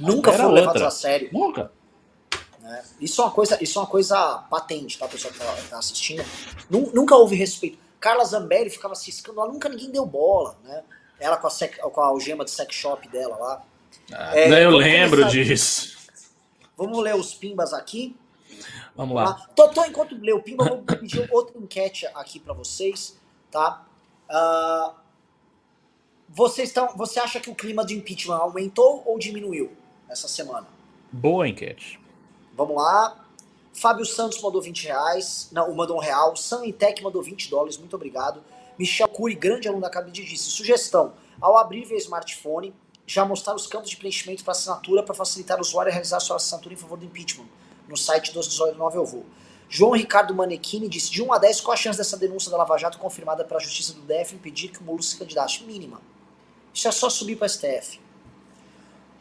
Nunca 0.00 0.32
foi 0.32 0.52
levado 0.52 0.84
a 0.84 0.90
sério. 0.90 1.30
Nunca. 1.32 1.70
Né? 2.66 2.84
Isso, 3.00 3.20
é 3.20 3.24
uma 3.24 3.30
coisa, 3.30 3.62
isso 3.62 3.78
é 3.78 3.82
uma 3.82 3.88
coisa 3.88 4.38
patente, 4.50 4.98
tá, 4.98 5.06
pessoal 5.06 5.32
que 5.32 5.38
tá, 5.38 5.56
tá 5.70 5.78
assistindo. 5.78 6.24
Nunca 6.68 7.14
houve 7.14 7.36
respeito. 7.36 7.78
Carla 8.00 8.24
Zambelli 8.24 8.70
ficava 8.70 8.94
ciscando 8.94 9.38
lá, 9.38 9.46
nunca 9.46 9.68
ninguém 9.68 9.90
deu 9.90 10.04
bola, 10.04 10.56
né? 10.64 10.82
Ela 11.18 11.36
com 11.36 11.46
a, 11.46 11.50
sec, 11.50 11.78
com 11.78 12.00
a 12.00 12.06
algema 12.06 12.44
de 12.44 12.50
sex 12.50 12.74
shop 12.74 13.08
dela 13.08 13.36
lá. 13.36 13.62
Ah, 14.12 14.36
é, 14.36 14.64
eu 14.64 14.70
lembro 14.70 15.22
começar... 15.22 15.30
disso. 15.30 15.96
Vamos 16.76 16.98
ler 16.98 17.14
os 17.14 17.34
pimbas 17.34 17.72
aqui. 17.72 18.14
Vamos 18.94 19.14
lá. 19.14 19.32
Tá? 19.32 19.48
Tô, 19.54 19.68
tô, 19.68 19.84
enquanto 19.84 20.14
lê 20.20 20.32
o 20.32 20.42
pimba, 20.42 20.64
vou 20.64 20.82
pedir 20.84 21.26
outra 21.32 21.56
enquete 21.58 22.06
aqui 22.14 22.38
para 22.38 22.52
vocês, 22.52 23.16
tá? 23.50 23.86
Uh, 24.28 24.94
vocês 26.28 26.68
estão, 26.68 26.94
você 26.96 27.18
acha 27.18 27.40
que 27.40 27.48
o 27.48 27.54
clima 27.54 27.84
de 27.84 27.94
impeachment 27.94 28.36
aumentou 28.36 29.02
ou 29.06 29.18
diminuiu 29.18 29.74
essa 30.08 30.28
semana? 30.28 30.66
Boa 31.12 31.48
enquete. 31.48 32.00
Vamos 32.54 32.76
lá. 32.76 33.24
Fábio 33.72 34.06
Santos 34.06 34.40
mandou 34.40 34.62
20 34.62 34.84
reais. 34.84 35.48
Não, 35.52 35.74
mandou 35.74 35.96
um 35.96 36.00
real. 36.00 36.34
Sanitec 36.36 37.02
mandou 37.02 37.22
20 37.22 37.50
dólares. 37.50 37.76
Muito 37.76 37.94
obrigado. 37.94 38.42
Michel 38.78 39.08
Cury, 39.08 39.34
grande 39.34 39.68
aluno 39.68 39.82
da 39.82 39.90
Cabide, 39.90 40.24
disse: 40.24 40.50
sugestão. 40.50 41.12
Ao 41.40 41.58
abrir 41.58 41.84
via 41.84 41.98
smartphone, 41.98 42.74
já 43.06 43.24
mostrar 43.24 43.54
os 43.54 43.66
campos 43.66 43.90
de 43.90 43.96
preenchimento 43.96 44.42
para 44.42 44.52
assinatura 44.52 45.02
para 45.02 45.14
facilitar 45.14 45.58
o 45.58 45.60
usuário 45.60 45.90
a 45.90 45.92
realizar 45.92 46.20
sua 46.20 46.36
assinatura 46.36 46.74
em 46.74 46.78
favor 46.78 46.98
do 46.98 47.04
impeachment. 47.04 47.46
No 47.88 47.96
site 47.96 48.30
1219 48.30 48.96
eu 48.96 49.04
vou. 49.04 49.24
João 49.68 49.92
Ricardo 49.92 50.34
Manequini 50.34 50.88
disse: 50.88 51.10
de 51.10 51.22
1 51.22 51.32
a 51.32 51.38
10, 51.38 51.60
qual 51.60 51.74
a 51.74 51.76
chance 51.76 51.98
dessa 51.98 52.16
denúncia 52.16 52.50
da 52.50 52.56
Lava 52.56 52.76
Jato 52.78 52.98
confirmada 52.98 53.44
pela 53.44 53.60
Justiça 53.60 53.92
do 53.92 54.00
DF 54.02 54.34
impedir 54.34 54.68
que 54.68 54.80
o 54.80 54.84
Molo 54.84 55.02
se 55.02 55.16
candidate? 55.16 55.64
Mínima. 55.64 56.00
Isso 56.72 56.88
é 56.88 56.92
só 56.92 57.08
subir 57.08 57.36
para 57.36 57.46
o 57.46 57.48
STF. 57.48 58.00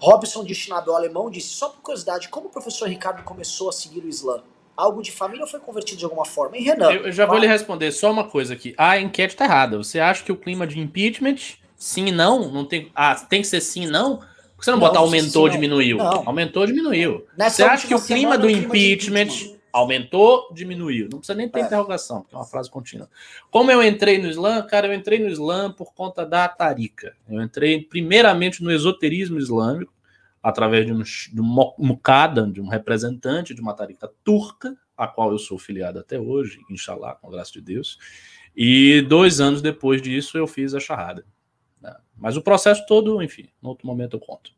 Robson, 0.05 0.43
destinado 0.43 0.91
ao 0.91 0.97
alemão, 0.97 1.31
disse: 1.31 1.49
só 1.49 1.69
por 1.69 1.81
curiosidade, 1.81 2.29
como 2.29 2.47
o 2.47 2.49
professor 2.51 2.87
Ricardo 2.87 3.23
começou 3.23 3.69
a 3.69 3.71
seguir 3.71 4.03
o 4.03 4.07
Islã? 4.07 4.43
Algo 4.77 5.01
de 5.01 5.11
família 5.11 5.43
ou 5.43 5.49
foi 5.49 5.59
convertido 5.59 5.97
de 5.99 6.05
alguma 6.05 6.25
forma? 6.25 6.57
E 6.57 6.63
Renan? 6.63 6.91
Eu, 6.91 7.11
já 7.11 7.25
vou 7.25 7.37
lhe 7.37 7.47
responder 7.47 7.91
só 7.91 8.11
uma 8.11 8.25
coisa 8.25 8.53
aqui. 8.53 8.75
A 8.77 8.99
enquete 8.99 9.33
está 9.33 9.45
errada. 9.45 9.77
Você 9.77 9.99
acha 9.99 10.23
que 10.23 10.31
o 10.31 10.37
clima 10.37 10.67
de 10.67 10.79
impeachment, 10.79 11.37
sim 11.75 12.07
e 12.07 12.11
não, 12.11 12.51
não 12.51 12.65
tem. 12.65 12.91
Ah, 12.93 13.15
tem 13.15 13.41
que 13.41 13.47
ser 13.47 13.61
sim 13.61 13.83
e 13.83 13.87
não? 13.87 14.17
Por 14.17 14.59
que 14.59 14.65
você 14.65 14.71
não, 14.71 14.77
não 14.77 14.87
botar 14.87 14.99
aumentou 14.99 15.43
ou 15.43 15.49
diminuiu? 15.49 15.97
Não. 15.97 16.23
Aumentou 16.27 16.67
diminuiu. 16.67 17.25
Nessa 17.37 17.55
você 17.55 17.63
acha 17.63 17.87
que 17.87 17.95
o 17.95 18.01
clima 18.01 18.37
do 18.37 18.49
impeachment, 18.49 19.23
impeachment 19.23 19.55
aumentou, 19.73 20.47
diminuiu? 20.53 21.09
Não 21.11 21.19
precisa 21.19 21.37
nem 21.37 21.49
ter 21.49 21.61
é. 21.61 21.63
interrogação, 21.63 22.21
porque 22.21 22.35
é 22.35 22.37
uma 22.37 22.45
frase 22.45 22.69
contínua. 22.69 23.09
Como 23.49 23.71
eu 23.71 23.81
entrei 23.81 24.17
no 24.17 24.29
Islã? 24.29 24.61
Cara, 24.61 24.87
eu 24.87 24.93
entrei 24.93 25.19
no 25.19 25.29
Islã 25.29 25.71
por 25.71 25.93
conta 25.93 26.25
da 26.25 26.47
Tarika. 26.47 27.13
Eu 27.29 27.41
entrei 27.41 27.81
primeiramente 27.81 28.63
no 28.63 28.71
esoterismo 28.71 29.39
islâmico 29.39 29.94
através 30.45 30.85
de 30.85 30.93
um, 30.93 31.01
de 31.01 31.41
um 31.41 31.73
muqadan, 31.79 32.51
de 32.51 32.61
um 32.61 32.67
representante 32.67 33.55
de 33.55 33.61
uma 33.61 33.73
tarica 33.73 34.07
turca, 34.23 34.77
a 34.95 35.07
qual 35.07 35.31
eu 35.31 35.39
sou 35.39 35.57
filiado 35.57 35.97
até 35.97 36.19
hoje, 36.19 36.59
inshallah, 36.69 37.15
com 37.15 37.27
a 37.27 37.31
graça 37.31 37.51
de 37.53 37.61
Deus. 37.61 37.97
E 38.55 39.01
dois 39.01 39.41
anos 39.41 39.59
depois 39.59 40.03
disso 40.03 40.37
eu 40.37 40.45
fiz 40.45 40.75
a 40.75 40.79
charrada. 40.79 41.25
Né? 41.81 41.91
Mas 42.15 42.37
o 42.37 42.43
processo 42.43 42.85
todo, 42.85 43.23
enfim, 43.23 43.49
no 43.59 43.69
outro 43.69 43.87
momento 43.87 44.17
eu 44.17 44.19
conto. 44.19 44.51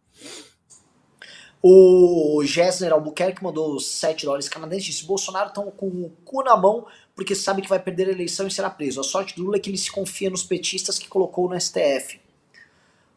O 1.64 2.44
Gessner 2.44 2.92
Albuquerque 2.92 3.42
mandou 3.42 3.80
7 3.80 4.26
dólares 4.26 4.50
canadenses. 4.50 4.88
Disse: 4.88 5.06
Bolsonaro 5.06 5.48
estão 5.48 5.72
com 5.72 5.88
o 5.88 6.10
cu 6.26 6.44
na 6.44 6.58
mão 6.58 6.86
porque 7.16 7.34
sabe 7.34 7.62
que 7.62 7.70
vai 7.70 7.80
perder 7.80 8.10
a 8.10 8.12
eleição 8.12 8.46
e 8.46 8.52
será 8.52 8.70
preso. 8.70 9.00
A 9.00 9.06
sorte 9.06 9.38
do 9.38 9.44
Lula 9.44 9.56
é 9.56 9.60
que 9.60 9.70
ele 9.70 9.78
se 9.78 9.90
confia 9.90 10.30
nos 10.30 10.44
petistas 10.44 11.00
que 11.00 11.08
colocou 11.08 11.50
no 11.50 11.60
STF. 11.60 12.20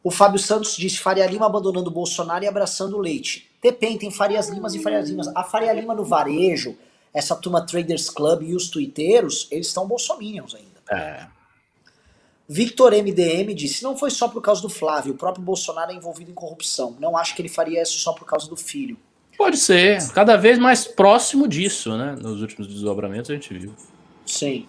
O 0.02 0.10
Fábio 0.10 0.38
Santos 0.38 0.76
disse 0.76 0.98
Faria 0.98 1.26
Lima 1.26 1.46
abandonando 1.46 1.90
o 1.90 1.92
Bolsonaro 1.92 2.44
e 2.44 2.48
abraçando 2.48 2.96
o 2.96 3.00
Leite. 3.00 3.50
Depende, 3.62 3.98
tem 3.98 4.10
Farias 4.10 4.48
Limas 4.48 4.74
e 4.74 4.82
Farias 4.82 5.08
Limas. 5.08 5.28
A 5.34 5.44
Faria 5.44 5.72
Lima 5.72 5.94
no 5.94 6.04
varejo, 6.04 6.76
essa 7.12 7.36
turma 7.36 7.66
Traders 7.66 8.08
Club 8.08 8.42
e 8.42 8.54
os 8.54 8.68
twitteiros, 8.68 9.46
eles 9.50 9.66
estão 9.66 9.86
bolsominions 9.86 10.54
ainda. 10.54 10.80
É. 10.90 11.26
Victor 12.48 12.92
MDM 12.92 13.54
disse: 13.54 13.82
não 13.82 13.96
foi 13.96 14.10
só 14.10 14.26
por 14.26 14.40
causa 14.40 14.62
do 14.62 14.68
Flávio, 14.68 15.12
o 15.12 15.16
próprio 15.16 15.44
Bolsonaro 15.44 15.92
é 15.92 15.94
envolvido 15.94 16.30
em 16.30 16.34
corrupção. 16.34 16.96
Não 16.98 17.16
acho 17.16 17.36
que 17.36 17.42
ele 17.42 17.48
faria 17.48 17.82
isso 17.82 17.98
só 17.98 18.12
por 18.12 18.24
causa 18.24 18.48
do 18.48 18.56
filho. 18.56 18.96
Pode 19.36 19.56
ser, 19.56 20.10
cada 20.12 20.36
vez 20.36 20.58
mais 20.58 20.84
próximo 20.86 21.46
disso, 21.46 21.96
né? 21.96 22.16
Nos 22.20 22.42
últimos 22.42 22.66
desdobramentos 22.66 23.30
a 23.30 23.34
gente 23.34 23.56
viu. 23.56 23.74
Sim. 24.26 24.66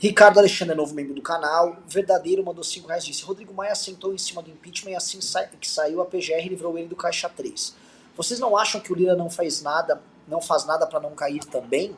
Ricardo 0.00 0.38
Alexandre 0.38 0.72
é 0.72 0.76
novo 0.76 0.94
membro 0.94 1.12
do 1.12 1.20
canal. 1.20 1.76
Verdadeiro 1.86 2.42
mandou 2.42 2.64
5 2.64 2.88
reais. 2.88 3.04
Disse: 3.04 3.22
Rodrigo 3.22 3.52
Maia 3.52 3.74
sentou 3.74 4.14
em 4.14 4.18
cima 4.18 4.42
do 4.42 4.50
impeachment 4.50 4.92
e 4.92 4.96
assim 4.96 5.18
que 5.60 5.68
saiu 5.68 6.00
a 6.00 6.06
PGR 6.06 6.48
livrou 6.48 6.78
ele 6.78 6.88
do 6.88 6.96
caixa 6.96 7.28
3. 7.28 7.76
Vocês 8.16 8.40
não 8.40 8.56
acham 8.56 8.80
que 8.80 8.90
o 8.90 8.96
Lira 8.96 9.14
não 9.14 9.28
faz 9.28 9.60
nada, 9.60 10.00
não 10.26 10.40
faz 10.40 10.64
nada 10.64 10.86
para 10.86 11.00
não 11.00 11.10
cair 11.10 11.44
também? 11.44 11.94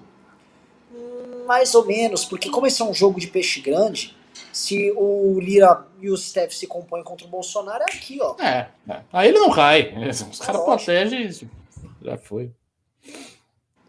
Hum, 0.93 1.45
mais 1.47 1.77
ou 1.77 1.87
menos, 1.87 2.25
porque 2.25 2.51
como 2.51 2.67
esse 2.67 2.83
é 2.83 2.85
um 2.85 2.93
jogo 2.93 3.21
de 3.21 3.29
peixe 3.29 3.61
grande, 3.61 4.17
se 4.53 4.93
o 4.97 5.39
Lira 5.41 5.87
e 6.01 6.11
o 6.11 6.17
Steph 6.17 6.53
se 6.53 6.67
compõem 6.67 7.05
contra 7.05 7.25
o 7.25 7.31
Bolsonaro, 7.31 7.85
é 7.89 7.95
aqui, 7.95 8.19
ó. 8.21 8.35
É, 8.41 8.69
é. 8.89 9.01
aí 9.13 9.29
ele 9.29 9.39
não 9.39 9.51
cai. 9.53 9.95
Os 10.11 10.41
caras 10.41 10.63
protegem 10.63 11.31
já 12.03 12.19
foi. 12.19 12.51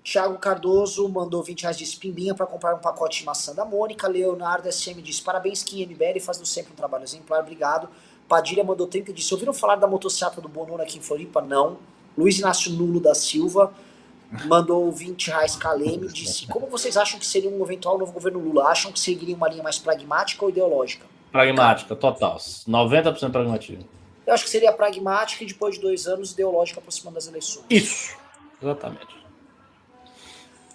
Thiago 0.03 0.37
Cardoso 0.37 1.07
mandou 1.07 1.41
20 1.41 1.61
reais 1.61 1.77
de 1.77 1.85
espimbinha 1.85 2.35
para 2.35 2.45
comprar 2.45 2.75
um 2.75 2.79
pacote 2.79 3.19
de 3.19 3.25
maçã 3.25 3.55
da 3.55 3.63
Mônica. 3.63 4.07
Leonardo 4.07 4.69
SM 4.69 5.01
disse: 5.01 5.21
Parabéns, 5.21 5.63
Kim 5.63 5.85
MBL, 5.85 6.19
fazendo 6.19 6.45
sempre 6.45 6.73
um 6.73 6.75
trabalho 6.75 7.03
exemplar, 7.03 7.39
obrigado. 7.39 7.87
Padilha 8.27 8.63
mandou 8.63 8.85
30 8.85 9.11
e 9.11 9.13
disse: 9.13 9.33
Ouviram 9.33 9.53
falar 9.53 9.75
da 9.75 9.87
motocicleta 9.87 10.41
do 10.41 10.49
Bonono 10.49 10.83
aqui 10.83 10.97
em 10.97 11.01
Floripa? 11.01 11.41
Não. 11.41 11.77
Luiz 12.17 12.37
Inácio 12.37 12.71
Nulo 12.71 12.99
da 12.99 13.15
Silva 13.15 13.73
mandou 14.45 14.91
20 14.91 15.27
reais 15.27 15.55
Caleme 15.55 16.07
disse: 16.09 16.47
Como 16.47 16.67
vocês 16.67 16.97
acham 16.97 17.17
que 17.17 17.25
seria 17.25 17.49
um 17.49 17.63
eventual 17.63 17.97
novo 17.97 18.11
governo 18.11 18.39
Lula? 18.39 18.65
Acham 18.65 18.91
que 18.91 18.99
seguiria 18.99 19.35
uma 19.35 19.47
linha 19.47 19.63
mais 19.63 19.79
pragmática 19.79 20.43
ou 20.43 20.49
ideológica? 20.49 21.05
Pragmática, 21.31 21.95
total. 21.95 22.37
90% 22.37 23.31
pragmatismo. 23.31 23.87
Eu 24.27 24.33
acho 24.33 24.43
que 24.43 24.49
seria 24.49 24.71
pragmática 24.71 25.43
e 25.43 25.47
depois 25.47 25.75
de 25.75 25.81
dois 25.81 26.07
anos 26.07 26.31
ideológica 26.31 26.79
aproximando 26.79 27.15
das 27.15 27.27
eleições. 27.27 27.65
Isso, 27.69 28.15
exatamente. 28.61 29.22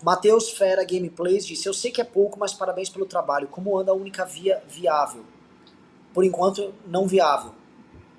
Matheus 0.02 0.50
Fera 0.50 0.84
Gameplays 0.84 1.46
disse: 1.46 1.68
Eu 1.68 1.74
sei 1.74 1.90
que 1.90 2.00
é 2.00 2.04
pouco, 2.04 2.38
mas 2.38 2.52
parabéns 2.52 2.88
pelo 2.88 3.06
trabalho. 3.06 3.48
Como 3.48 3.76
anda 3.76 3.92
a 3.92 3.94
única 3.94 4.24
via 4.24 4.62
viável? 4.68 5.24
Por 6.14 6.24
enquanto, 6.24 6.74
não 6.86 7.06
viável. 7.06 7.52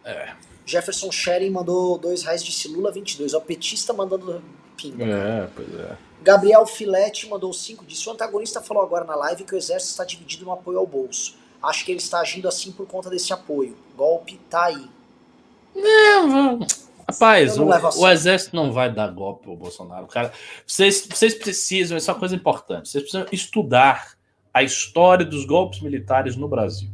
É. 0.04 0.34
Jefferson 0.66 1.12
Sharing 1.12 1.50
mandou 1.50 1.98
dois 1.98 2.24
reais 2.24 2.44
de 2.44 2.68
Lula 2.68 2.92
22. 2.92 3.34
O 3.34 3.42
petista 3.42 3.92
mandando 3.94 4.44
pinga. 4.78 5.06
É, 5.06 5.50
pois 5.56 5.74
é. 5.74 5.98
Gabriel 6.22 6.66
Filete 6.66 7.28
mandou 7.28 7.52
cinco. 7.54 7.86
Disse: 7.86 8.08
O 8.08 8.12
antagonista 8.12 8.62
falou 8.62 8.84
agora 8.84 9.06
na 9.06 9.16
live 9.16 9.44
que 9.44 9.56
o 9.56 9.58
exército 9.58 9.92
está 9.92 10.04
dividido 10.04 10.46
no 10.46 10.52
apoio 10.52 10.80
ao 10.80 10.86
bolso. 10.86 11.38
Acho 11.62 11.84
que 11.84 11.92
ele 11.92 12.00
está 12.00 12.20
agindo 12.20 12.48
assim 12.48 12.72
por 12.72 12.88
conta 12.88 13.10
desse 13.10 13.34
apoio. 13.34 13.76
Golpe 13.96 14.40
tá 14.50 14.66
aí. 14.66 14.90
Não, 15.76 16.60
Rapaz, 17.12 17.58
o, 17.58 17.66
o, 17.66 18.08
exército 18.08 18.56
não 18.56 18.72
vai 18.72 18.92
dar 18.92 19.08
golpe 19.08 19.50
ao 19.50 19.56
Bolsonaro. 19.56 20.08
Cara, 20.08 20.32
vocês, 20.66 21.08
vocês 21.10 21.34
precisam, 21.34 21.98
isso 21.98 22.10
é 22.10 22.14
uma 22.14 22.20
coisa 22.20 22.36
importante, 22.36 22.90
vocês 22.90 23.04
precisam 23.04 23.28
estudar 23.32 24.14
a 24.54 24.64
história 24.64 25.26
dos 25.26 25.46
golpes 25.46 25.82
militares 25.82 26.36
no 26.36 26.48
Brasil. 26.48 26.90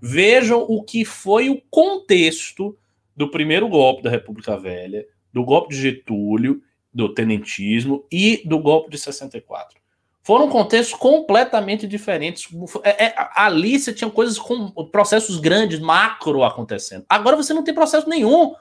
Vejam 0.00 0.62
o 0.68 0.82
que 0.82 1.04
foi 1.04 1.48
o 1.48 1.60
contexto 1.70 2.76
do 3.16 3.30
primeiro 3.30 3.68
golpe 3.68 4.02
da 4.02 4.10
República 4.10 4.56
Velha, 4.58 5.06
do 5.32 5.44
golpe 5.44 5.74
de 5.74 5.80
Getúlio, 5.80 6.62
do 6.92 7.14
tenentismo 7.14 8.04
e 8.10 8.42
do 8.44 8.58
golpe 8.58 8.90
de 8.90 8.98
64. 8.98 9.80
Foram 10.24 10.48
contextos 10.48 10.96
completamente 10.96 11.86
diferentes. 11.86 12.48
É, 12.84 13.06
é, 13.06 13.14
ali 13.34 13.78
você 13.78 13.92
tinha 13.92 14.08
coisas 14.08 14.38
com 14.38 14.70
processos 14.86 15.38
grandes, 15.38 15.80
macro 15.80 16.44
acontecendo. 16.44 17.04
Agora 17.08 17.36
você 17.36 17.52
não 17.52 17.64
tem 17.64 17.74
processo 17.74 18.08
nenhum. 18.08 18.54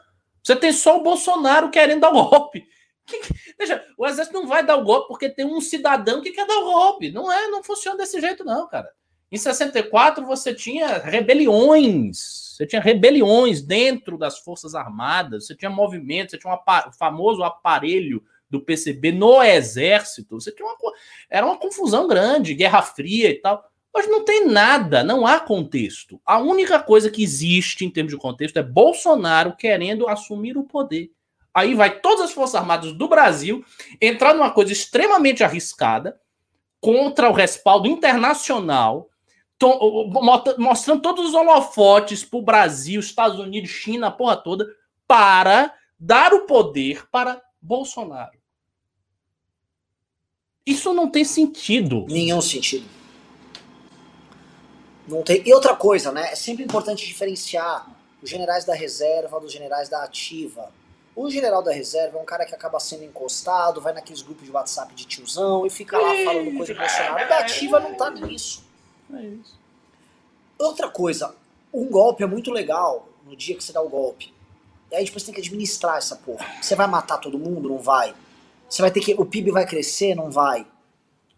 Você 0.43 0.55
tem 0.55 0.71
só 0.71 0.97
o 0.97 1.03
Bolsonaro 1.03 1.69
querendo 1.69 2.01
dar 2.01 2.09
o 2.09 2.29
golpe. 2.29 2.65
veja, 3.57 3.85
o 3.97 4.05
exército 4.05 4.39
não 4.39 4.47
vai 4.47 4.65
dar 4.65 4.77
o 4.77 4.83
golpe 4.83 5.07
porque 5.07 5.29
tem 5.29 5.45
um 5.45 5.61
cidadão 5.61 6.21
que 6.21 6.31
quer 6.31 6.45
dar 6.45 6.57
o 6.57 6.65
golpe. 6.65 7.11
Não 7.11 7.31
é, 7.31 7.47
não 7.47 7.63
funciona 7.63 7.97
desse 7.97 8.19
jeito, 8.19 8.43
não, 8.43 8.67
cara. 8.67 8.89
Em 9.31 9.37
64 9.37 10.25
você 10.25 10.53
tinha 10.53 10.97
rebeliões. 10.97 12.55
Você 12.57 12.67
tinha 12.67 12.81
rebeliões 12.81 13.61
dentro 13.61 14.17
das 14.17 14.39
Forças 14.39 14.75
Armadas, 14.75 15.47
você 15.47 15.55
tinha 15.55 15.69
movimentos, 15.69 16.31
você 16.31 16.37
tinha 16.37 16.53
um 16.53 16.57
o 16.57 16.91
famoso 16.91 17.41
aparelho 17.43 18.23
do 18.49 18.59
PCB 18.59 19.13
no 19.13 19.41
exército. 19.41 20.39
Você 20.39 20.51
tinha 20.51 20.67
uma, 20.67 20.75
era 21.29 21.45
uma 21.45 21.57
confusão 21.57 22.07
grande, 22.07 22.53
Guerra 22.53 22.81
Fria 22.81 23.29
e 23.29 23.35
tal. 23.35 23.70
Mas 23.93 24.07
não 24.07 24.23
tem 24.23 24.47
nada, 24.47 25.03
não 25.03 25.27
há 25.27 25.39
contexto. 25.39 26.21
A 26.25 26.37
única 26.39 26.79
coisa 26.79 27.11
que 27.11 27.21
existe 27.21 27.83
em 27.83 27.89
termos 27.89 28.13
de 28.13 28.19
contexto 28.19 28.57
é 28.57 28.63
Bolsonaro 28.63 29.55
querendo 29.55 30.07
assumir 30.07 30.57
o 30.57 30.63
poder. 30.63 31.11
Aí 31.53 31.75
vai 31.75 31.99
todas 31.99 32.25
as 32.25 32.31
Forças 32.31 32.55
Armadas 32.55 32.93
do 32.93 33.07
Brasil 33.07 33.65
entrar 33.99 34.33
numa 34.33 34.51
coisa 34.51 34.71
extremamente 34.71 35.43
arriscada 35.43 36.19
contra 36.79 37.29
o 37.29 37.33
respaldo 37.33 37.87
internacional, 37.87 39.09
mostrando 40.57 41.01
todos 41.01 41.27
os 41.27 41.33
holofotes 41.33 42.23
para 42.23 42.39
o 42.39 42.41
Brasil, 42.41 42.99
Estados 42.99 43.39
Unidos, 43.39 43.69
China, 43.69 44.07
a 44.07 44.11
porra 44.11 44.37
toda, 44.37 44.65
para 45.05 45.73
dar 45.99 46.33
o 46.33 46.45
poder 46.45 47.07
para 47.11 47.41
Bolsonaro. 47.61 48.39
Isso 50.65 50.93
não 50.93 51.09
tem 51.09 51.25
sentido. 51.25 52.05
Nenhum 52.07 52.41
sentido. 52.41 53.00
Não 55.11 55.23
tem... 55.23 55.43
E 55.45 55.53
outra 55.53 55.75
coisa, 55.75 56.11
né? 56.11 56.31
É 56.31 56.35
sempre 56.35 56.63
importante 56.63 57.05
diferenciar 57.05 57.87
os 58.21 58.29
generais 58.29 58.65
da 58.65 58.73
reserva 58.73 59.39
dos 59.39 59.51
generais 59.51 59.89
da 59.89 60.03
ativa. 60.03 60.71
O 61.15 61.29
general 61.29 61.61
da 61.61 61.71
reserva 61.71 62.17
é 62.17 62.21
um 62.21 62.25
cara 62.25 62.45
que 62.45 62.55
acaba 62.55 62.79
sendo 62.79 63.03
encostado, 63.03 63.81
vai 63.81 63.93
naqueles 63.93 64.21
grupos 64.21 64.45
de 64.45 64.51
WhatsApp 64.51 64.95
de 64.95 65.05
tiozão 65.05 65.65
e 65.65 65.69
fica 65.69 65.97
lá 65.97 66.13
falando 66.23 66.55
coisa 66.55 66.71
emocionada. 66.71 67.25
O 67.25 67.29
da 67.29 67.37
ativa 67.39 67.79
não 67.79 67.93
tá 67.95 68.09
nisso. 68.09 68.63
É 69.13 69.21
isso. 69.21 69.59
Outra 70.57 70.89
coisa, 70.89 71.35
um 71.73 71.85
golpe 71.87 72.23
é 72.23 72.27
muito 72.27 72.51
legal 72.51 73.09
no 73.25 73.35
dia 73.35 73.55
que 73.55 73.63
você 73.63 73.73
dá 73.73 73.81
o 73.81 73.89
golpe. 73.89 74.33
E 74.89 74.95
aí 74.95 75.03
depois 75.03 75.23
você 75.23 75.31
tem 75.31 75.35
que 75.35 75.41
administrar 75.41 75.97
essa 75.97 76.15
porra. 76.15 76.45
Você 76.61 76.75
vai 76.75 76.87
matar 76.87 77.17
todo 77.17 77.37
mundo? 77.37 77.67
Não 77.69 77.79
vai. 77.79 78.13
Você 78.69 78.81
vai 78.81 78.91
ter 78.91 79.01
que. 79.01 79.13
O 79.13 79.25
PIB 79.25 79.51
vai 79.51 79.65
crescer? 79.65 80.15
Não 80.15 80.31
vai. 80.31 80.65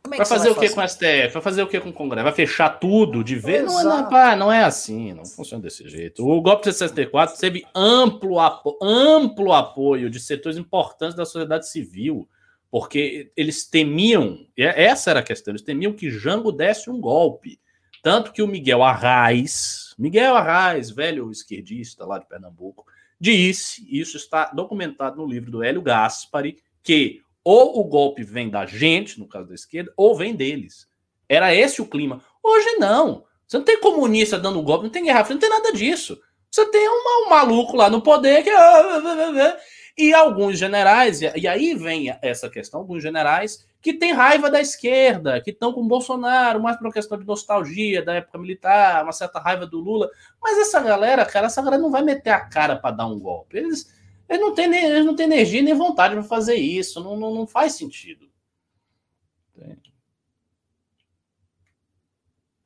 Como 0.04 0.16
é 0.16 0.18
vai 0.18 0.26
fazer 0.26 0.50
o 0.50 0.56
que 0.56 0.70
com 0.70 0.82
o 0.82 0.88
STF? 0.88 1.34
Vai 1.34 1.42
fazer 1.42 1.64
o 1.64 1.68
que 1.68 1.80
com 1.80 1.90
o 1.90 1.94
Congresso? 1.94 2.26
Vai 2.26 2.34
fechar 2.34 2.70
tudo 2.72 3.24
de 3.24 3.36
vez? 3.36 3.64
Não, 3.64 3.84
não, 3.84 4.10
pá, 4.10 4.36
não 4.36 4.52
é 4.52 4.62
assim, 4.62 5.14
não 5.14 5.26
funciona 5.26 5.64
desse 5.64 5.88
jeito. 5.88 6.28
O 6.28 6.42
golpe 6.42 6.64
de 6.64 6.74
64 6.74 7.38
teve 7.38 7.66
amplo, 7.74 8.38
apo 8.38 8.78
amplo 8.82 9.54
apoio 9.54 10.10
de 10.10 10.20
setores 10.20 10.58
importantes 10.58 11.16
da 11.16 11.24
sociedade 11.24 11.70
civil, 11.70 12.28
porque 12.70 13.32
eles 13.38 13.66
temiam, 13.66 14.46
essa 14.58 15.10
era 15.10 15.22
a 15.22 15.24
questão, 15.24 15.54
eles 15.54 15.62
temiam 15.62 15.94
que 15.94 16.12
Jango 16.12 16.52
desse 16.52 16.90
um 16.90 17.00
golpe. 17.00 17.58
Tanto 18.02 18.34
que 18.34 18.42
o 18.42 18.48
Miguel 18.48 18.84
Arraes, 18.84 19.96
Miguel 19.98 20.36
Arraes, 20.36 20.92
velho 20.92 21.32
esquerdista 21.32 22.06
lá 22.06 22.20
de 22.20 22.28
Pernambuco, 22.28 22.86
disse, 23.18 23.88
isso 23.90 24.18
está 24.18 24.52
documentado 24.52 25.16
no 25.16 25.26
livro 25.26 25.50
do 25.50 25.64
Hélio 25.64 25.82
Gaspari, 25.82 26.58
que 26.84 27.22
ou 27.44 27.80
o 27.80 27.84
golpe 27.84 28.24
vem 28.24 28.50
da 28.50 28.66
gente, 28.66 29.20
no 29.20 29.28
caso 29.28 29.50
da 29.50 29.56
esquerda, 29.56 29.92
ou 29.98 30.16
vem 30.16 30.36
deles. 30.36 30.88
Era 31.28 31.54
esse 31.54 31.82
o 31.82 31.86
clima. 31.86 32.24
Hoje 32.42 32.76
não. 32.78 33.26
Você 33.48 33.58
não 33.58 33.66
tem 33.66 33.80
comunista 33.80 34.40
dando 34.40 34.62
golpe, 34.62 34.86
não 34.86 34.92
tem 34.92 35.04
guerra 35.04 35.28
não 35.30 35.38
tem 35.38 35.50
nada 35.50 35.72
disso. 35.74 36.20
Você 36.50 36.66
tem 36.70 36.88
um, 36.88 37.26
um 37.26 37.30
maluco 37.30 37.76
lá 37.76 37.90
no 37.90 38.02
poder 38.02 38.44
que. 38.44 38.50
Ah, 38.50 39.02
ah, 39.04 39.48
ah, 39.48 39.58
e 39.98 40.12
alguns 40.12 40.58
generais, 40.58 41.22
e 41.22 41.48
aí 41.48 41.76
vem 41.76 42.18
essa 42.22 42.50
questão, 42.50 42.80
alguns 42.80 43.04
generais 43.04 43.64
que 43.80 43.94
têm 43.94 44.14
raiva 44.14 44.50
da 44.50 44.60
esquerda, 44.60 45.40
que 45.42 45.52
estão 45.52 45.72
com 45.72 45.88
Bolsonaro, 45.88 46.62
mais 46.62 46.78
por 46.78 46.86
uma 46.86 46.94
questão 46.94 47.18
de 47.18 47.26
nostalgia 47.26 48.04
da 48.04 48.16
época 48.16 48.40
militar, 48.40 49.04
uma 49.04 49.12
certa 49.12 49.40
raiva 49.40 49.68
do 49.68 49.80
Lula. 49.80 50.10
Mas 50.42 50.58
essa 50.58 50.80
galera, 50.80 51.26
cara, 51.26 51.48
essa 51.48 51.62
galera 51.62 51.82
não 51.82 51.92
vai 51.92 52.02
meter 52.02 52.32
a 52.32 52.40
cara 52.40 52.76
para 52.76 52.96
dar 52.96 53.08
um 53.08 53.20
golpe. 53.20 53.58
Eles, 53.58 53.94
eles 54.30 54.42
não 54.42 54.54
têm, 54.54 54.74
eles 54.74 55.06
não 55.06 55.16
têm 55.16 55.26
energia 55.26 55.62
nem 55.62 55.74
vontade 55.74 56.14
para 56.16 56.24
fazer 56.24 56.56
isso. 56.56 57.04
Não, 57.04 57.18
não, 57.18 57.34
não 57.34 57.48
faz 57.48 57.74
sentido. 57.74 58.30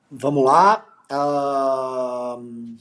Vamos 0.10 0.44
lá. 0.44 0.86
Uh... 1.12 2.78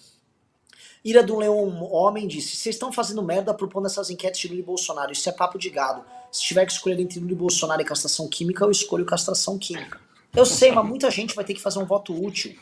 Ira 1.05 1.23
do 1.23 1.39
Leão 1.39 1.85
Homem 1.93 2.27
disse: 2.27 2.57
Vocês 2.57 2.75
estão 2.75 2.93
fazendo 2.93 3.23
merda 3.23 3.55
propondo 3.55 3.87
essas 3.87 4.11
enquetes 4.11 4.41
de 4.41 4.49
Lula 4.49 4.61
e 4.61 4.65
Bolsonaro. 4.65 5.13
Isso 5.13 5.29
é 5.29 5.33
papo 5.33 5.59
de 5.59 5.71
gado. 5.71 6.05
Se 6.31 6.43
tiver 6.43 6.67
que 6.67 6.73
escolher 6.73 6.99
entre 7.01 7.21
Lula 7.21 7.33
e 7.33 7.37
Bolsonaro 7.37 7.81
e 7.81 7.85
castração 7.85 8.29
química, 8.29 8.65
eu 8.65 8.71
escolho 8.71 9.05
castração 9.05 9.59
química. 9.59 10.01
Eu 10.35 10.45
sei, 10.45 10.73
mas 10.73 10.85
muita 10.85 11.11
gente 11.11 11.35
vai 11.35 11.45
ter 11.45 11.55
que 11.55 11.61
fazer 11.61 11.79
um 11.79 11.87
voto 11.87 12.13
útil. 12.13 12.55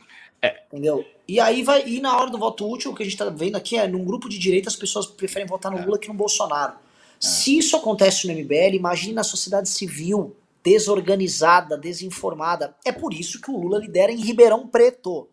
É. 0.45 0.62
Entendeu? 0.66 1.03
E 1.27 1.41
aí 1.41 1.62
vai. 1.62 1.89
E 1.89 2.01
na 2.01 2.19
hora 2.19 2.31
do 2.31 2.39
voto 2.39 2.71
útil, 2.71 2.91
o 2.91 2.95
que 2.95 3.03
a 3.03 3.07
gente 3.07 3.16
tá 3.16 3.31
vendo 3.31 3.57
aqui 3.57 3.79
é 3.79 3.89
num 3.89 4.05
grupo 4.05 4.29
de 4.29 4.39
direita 4.39 4.69
as 4.69 4.77
pessoas 4.77 5.07
preferem 5.07 5.49
votar 5.49 5.73
no 5.73 5.79
é. 5.79 5.85
Lula 5.85 5.99
que 5.99 6.09
no 6.09 6.15
Bolsonaro. 6.15 6.75
É. 6.75 6.77
Se 7.19 7.57
isso 7.57 7.75
acontece 7.77 8.27
no 8.27 8.35
MBL, 8.35 8.77
imagine 8.77 9.15
na 9.15 9.25
sociedade 9.25 9.71
civil, 9.71 10.37
desorganizada, 10.62 11.79
desinformada. 11.79 12.77
É 12.85 12.93
por 12.93 13.15
isso 13.15 13.41
que 13.41 13.51
o 13.51 13.59
Lula 13.59 13.79
lidera 13.79 14.12
em 14.12 14.21
Ribeirão 14.21 14.69
Preto. 14.69 15.29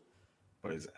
Pois 0.61 0.85
é. 0.85 0.91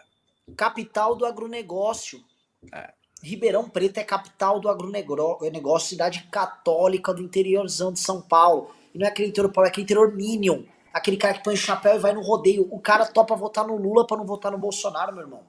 Capital 0.55 1.15
do 1.15 1.25
agronegócio. 1.25 2.23
É. 2.71 2.93
Ribeirão 3.23 3.67
Preto 3.67 3.97
é 3.97 4.03
capital 4.03 4.59
do 4.59 4.69
agronegócio, 4.69 5.89
cidade 5.89 6.27
católica 6.29 7.13
do 7.13 7.23
interiorzão 7.23 7.91
de 7.91 7.99
São 7.99 8.21
Paulo. 8.21 8.69
E 8.93 8.99
não 8.99 9.07
é 9.07 9.09
aquele 9.09 9.29
interior 9.29 9.51
Paulo, 9.51 9.65
é 9.65 9.69
aquele 9.69 9.85
interior 9.85 10.13
Minion 10.13 10.63
aquele 10.93 11.17
cara 11.17 11.33
que 11.33 11.43
põe 11.43 11.55
o 11.55 11.57
chapéu 11.57 11.95
e 11.95 11.99
vai 11.99 12.13
no 12.13 12.21
rodeio. 12.21 12.67
O 12.71 12.79
cara 12.79 13.05
topa 13.05 13.35
votar 13.35 13.65
no 13.65 13.75
Lula 13.75 14.05
para 14.05 14.17
não 14.17 14.25
votar 14.25 14.51
no 14.51 14.57
Bolsonaro, 14.57 15.11
meu 15.11 15.23
irmão. 15.23 15.41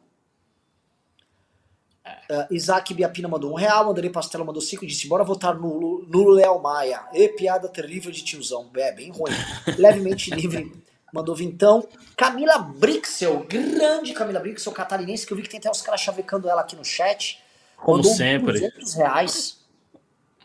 Uh, 2.05 2.55
Isaac 2.55 2.93
Biapina 2.93 3.29
mandou 3.29 3.51
um 3.51 3.55
real, 3.55 3.91
Andrei 3.91 4.11
Pastela 4.11 4.45
mandou 4.45 4.61
cinco 4.61 4.85
e 4.85 4.87
disse: 4.87 5.07
bora 5.07 5.25
votar 5.25 5.55
no, 5.55 6.05
no 6.07 6.29
Léo 6.31 6.61
Maia. 6.61 7.07
E 7.13 7.29
piada 7.29 7.69
terrível 7.69 8.11
de 8.11 8.25
tiozão. 8.25 8.71
É, 8.77 8.93
bem 8.93 9.11
ruim. 9.11 9.33
Levemente 9.79 10.31
livre 10.35 10.73
mandou 11.13 11.35
vintão. 11.35 11.87
Camila 12.17 12.59
Brixel, 12.59 13.47
grande 13.49 14.13
Camila 14.13 14.41
Brixel, 14.41 14.73
catarinense, 14.73 15.27
que 15.27 15.33
eu 15.33 15.37
vi 15.37 15.45
que 15.45 15.49
tem 15.49 15.59
até 15.59 15.71
os 15.71 15.81
caras 15.81 16.01
chavecando 16.01 16.49
ela 16.49 16.63
aqui 16.63 16.75
no 16.75 16.85
chat. 16.85 17.43
Como 17.77 17.99
mandou 17.99 18.13
sempre. 18.13 18.53
200 18.53 18.95
reais. 18.95 19.65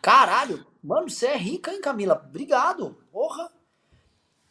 Caralho, 0.02 0.66
mano, 0.82 1.10
você 1.10 1.28
é 1.28 1.38
rica, 1.38 1.72
hein, 1.72 1.82
Camila? 1.82 2.24
Obrigado. 2.26 2.98
Porra. 3.12 3.50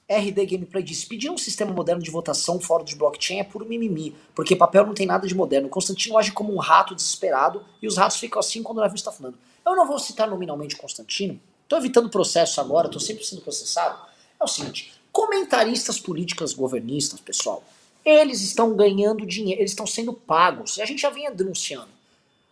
RD 0.08 0.46
Gameplay 0.46 0.82
diz: 0.82 1.04
pedir 1.04 1.30
um 1.30 1.36
sistema 1.36 1.70
moderno 1.70 2.02
de 2.02 2.10
votação 2.10 2.58
fora 2.58 2.82
de 2.82 2.96
blockchain 2.96 3.40
é 3.40 3.44
puro 3.44 3.66
mimimi, 3.66 4.16
porque 4.34 4.56
papel 4.56 4.86
não 4.86 4.94
tem 4.94 5.06
nada 5.06 5.28
de 5.28 5.34
moderno. 5.34 5.68
Constantino 5.68 6.16
age 6.16 6.32
como 6.32 6.54
um 6.54 6.58
rato 6.58 6.94
desesperado 6.94 7.62
e 7.82 7.86
os 7.86 7.98
ratos 7.98 8.16
ficam 8.16 8.40
assim 8.40 8.62
quando 8.62 8.78
o 8.78 8.80
navio 8.80 8.96
está 8.96 9.12
falando. 9.12 9.38
Eu 9.66 9.76
não 9.76 9.86
vou 9.86 9.98
citar 9.98 10.26
nominalmente 10.26 10.76
Constantino, 10.76 11.38
tô 11.68 11.76
evitando 11.76 12.08
processo 12.08 12.58
agora, 12.58 12.88
tô 12.88 12.98
sempre 12.98 13.22
sendo 13.22 13.42
processado. 13.42 13.98
É 14.40 14.44
o 14.44 14.48
seguinte: 14.48 14.94
comentaristas 15.12 16.00
políticas 16.00 16.54
governistas, 16.54 17.20
pessoal, 17.20 17.62
eles 18.02 18.40
estão 18.40 18.74
ganhando 18.74 19.26
dinheiro, 19.26 19.60
eles 19.60 19.72
estão 19.72 19.86
sendo 19.86 20.14
pagos. 20.14 20.78
E 20.78 20.82
a 20.82 20.86
gente 20.86 21.02
já 21.02 21.10
vinha 21.10 21.30
denunciando. 21.30 21.98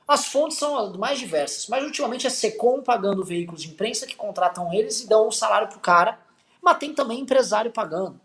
As 0.07 0.27
fontes 0.27 0.59
são 0.59 0.93
mais 0.99 1.19
diversas, 1.19 1.67
mas 1.69 1.83
ultimamente 1.83 2.27
é 2.27 2.31
Secom 2.31 2.83
pagando 2.83 3.25
veículos 3.25 3.63
de 3.63 3.71
imprensa 3.71 4.07
que 4.07 4.15
contratam 4.15 4.73
eles 4.73 5.01
e 5.01 5.09
dão 5.09 5.27
um 5.27 5.33
salário 5.33 5.69
pro 5.69 5.81
cara 5.81 6.26
mas 6.67 6.79
tem 6.79 6.93
também 6.93 7.21
empresário 7.21 7.71
pagando. 7.71 8.21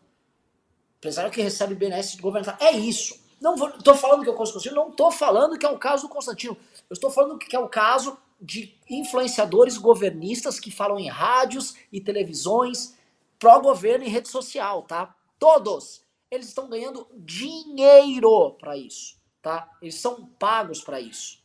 Empresário 0.98 1.32
que 1.32 1.40
recebe 1.40 1.76
BNS 1.76 2.16
de 2.16 2.22
governo. 2.24 2.52
É 2.60 2.72
isso. 2.72 3.22
Não 3.40 3.54
estou 3.54 3.94
falando 3.94 4.24
que 4.24 4.30
é 4.30 4.32
o 4.32 4.36
caso 4.36 4.52
do 4.52 4.58
Constantino, 4.60 4.76
não 4.76 4.90
estou 4.90 5.12
falando 5.12 5.58
que 5.58 5.66
é 5.66 5.70
o 5.70 5.78
caso 5.78 6.08
do 6.08 6.10
Constantino. 6.10 6.58
Eu 6.90 6.94
estou 6.94 7.12
falando 7.12 7.38
que 7.38 7.56
é 7.56 7.60
o 7.60 7.70
caso 7.70 8.18
de 8.40 8.76
influenciadores 8.90 9.78
governistas 9.78 10.60
que 10.60 10.72
falam 10.72 11.00
em 11.00 11.08
rádios 11.08 11.76
e 11.92 12.02
televisões 12.02 12.96
pró-governo 13.38 14.06
e 14.06 14.10
rede 14.10 14.28
social, 14.28 14.84
tá? 14.84 15.16
Todos. 15.38 16.02
Eles 16.30 16.48
estão 16.48 16.68
ganhando 16.68 17.08
dinheiro 17.16 18.52
para 18.60 18.78
isso, 18.78 19.18
tá? 19.42 19.70
Eles 19.82 19.96
são 19.96 20.26
pagos 20.40 20.82
para 20.82 21.00
isso. 21.00 21.40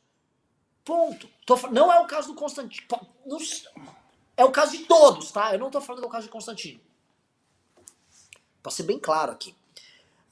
Ponto. 0.85 1.28
Tô, 1.44 1.56
não 1.70 1.93
é 1.93 1.98
o 2.01 2.06
caso 2.06 2.28
do 2.28 2.35
Constantino. 2.35 2.86
É 4.36 4.44
o 4.44 4.52
caso 4.52 4.73
de 4.73 4.85
todos, 4.85 5.31
tá? 5.31 5.52
Eu 5.52 5.59
não 5.59 5.66
estou 5.68 5.81
falando 5.81 6.02
do 6.02 6.09
caso 6.09 6.27
de 6.27 6.32
Constantino. 6.32 6.85
Para 8.66 8.72
ser 8.72 8.82
bem 8.82 8.98
claro 8.98 9.30
aqui. 9.30 9.55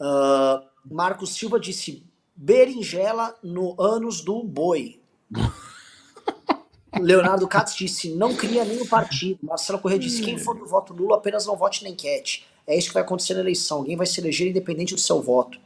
Uh, 0.01 0.67
Marcos 0.85 1.37
Silva 1.37 1.61
disse 1.61 2.03
berinjela 2.35 3.33
no 3.45 3.81
ânus 3.81 4.23
do 4.23 4.43
boi. 4.43 5.01
Leonardo 7.01 7.47
Katz 7.47 7.77
disse 7.77 8.13
não 8.13 8.35
cria 8.35 8.65
nenhum 8.65 8.89
partido. 8.89 9.39
Marcelo 9.41 9.79
Corrêa 9.79 10.01
disse 10.01 10.21
quem 10.21 10.37
for 10.37 10.59
do 10.59 10.67
voto 10.67 10.93
nulo 10.93 11.15
apenas 11.15 11.47
não 11.47 11.55
vote 11.55 11.85
na 11.85 11.91
enquete. 11.91 12.45
É 12.67 12.77
isso 12.77 12.89
que 12.89 12.95
vai 12.95 13.05
acontecer 13.05 13.35
na 13.35 13.41
eleição. 13.41 13.79
Alguém 13.79 13.97
vai 13.97 14.05
se 14.05 14.21
eleger 14.21 14.49
independente 14.49 14.97
do 14.97 15.01
seu 15.01 15.23
voto. 15.23 15.57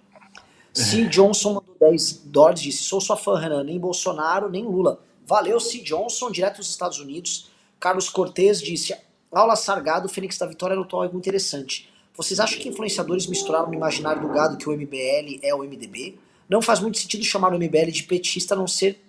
C. 0.75 1.07
Johnson 1.07 1.55
mandou 1.55 1.75
10 1.81 2.25
dólares 2.27 2.61
disse 2.61 2.83
sou 2.83 3.01
sua 3.01 3.17
fã, 3.17 3.39
Renan. 3.39 3.65
Nem 3.65 3.81
Bolsonaro, 3.81 4.51
nem 4.51 4.67
Lula. 4.67 5.01
Valeu, 5.27 5.59
C. 5.59 5.79
Johnson, 5.79 6.31
direto 6.31 6.59
dos 6.59 6.69
Estados 6.69 6.99
Unidos. 6.99 7.49
Carlos 7.81 8.11
Cortez 8.11 8.61
disse: 8.61 8.95
aula 9.33 9.57
Sargado, 9.57 10.07
Fênix 10.07 10.37
da 10.37 10.45
Vitória 10.45 10.77
notou 10.77 11.01
algo 11.01 11.17
interessante. 11.17 11.97
Vocês 12.19 12.41
acham 12.41 12.59
que 12.59 12.69
influenciadores 12.69 13.27
misturaram 13.27 13.69
no 13.69 13.75
imaginário 13.75 14.21
do 14.21 14.29
gado 14.29 14.59
que 14.59 14.69
o 14.69 14.73
MBL 14.73 15.39
é 15.43 15.55
o 15.55 15.61
MDB? 15.61 16.19
Não 16.49 16.61
faz 16.61 16.81
muito 16.81 16.99
sentido 16.99 17.25
chamar 17.25 17.55
o 17.55 17.59
MBL 17.59 17.91
de 17.91 18.03
petista 18.03 18.55
a 18.55 18.57
não 18.59 18.67
ser 18.67 19.01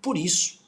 por 0.00 0.16
isso. 0.16 0.60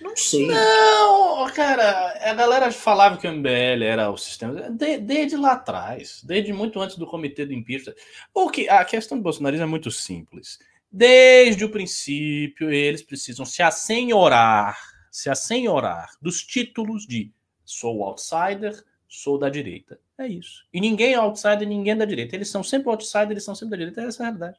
Não 0.00 0.16
sei. 0.16 0.46
Não, 0.46 1.46
cara, 1.52 2.30
a 2.30 2.34
galera 2.34 2.70
falava 2.70 3.16
que 3.16 3.26
o 3.26 3.32
MBL 3.32 3.82
era 3.82 4.10
o 4.10 4.16
sistema 4.16 4.70
de, 4.70 4.98
desde 4.98 5.36
lá 5.36 5.52
atrás, 5.52 6.22
desde 6.22 6.52
muito 6.52 6.80
antes 6.80 6.96
do 6.96 7.06
comitê 7.06 7.44
do 7.44 7.52
impeachment. 7.52 7.94
Porque 8.32 8.68
a 8.68 8.84
questão 8.84 9.18
do 9.18 9.24
bolsonarismo 9.24 9.64
é 9.64 9.68
muito 9.68 9.90
simples. 9.90 10.58
Desde 10.90 11.64
o 11.64 11.70
princípio, 11.70 12.70
eles 12.70 13.02
precisam 13.02 13.44
se 13.44 13.62
assenhorar 13.62 14.78
se 15.14 15.30
assenhorar 15.30 16.10
dos 16.20 16.42
títulos 16.42 17.06
de 17.06 17.32
sou 17.64 18.02
outsider, 18.02 18.84
sou 19.06 19.38
da 19.38 19.48
direita. 19.48 20.00
É 20.18 20.26
isso. 20.28 20.64
E 20.72 20.80
ninguém 20.80 21.14
é 21.14 21.16
outsider, 21.16 21.66
ninguém 21.66 21.92
é 21.92 21.96
da 21.96 22.04
direita. 22.04 22.36
Eles 22.36 22.48
são 22.48 22.62
sempre 22.62 22.88
outsider, 22.88 23.32
eles 23.32 23.44
são 23.44 23.54
sempre 23.54 23.70
da 23.72 23.76
direita. 23.78 24.02
Essa 24.02 24.22
é 24.22 24.26
a 24.26 24.26
realidade. 24.26 24.58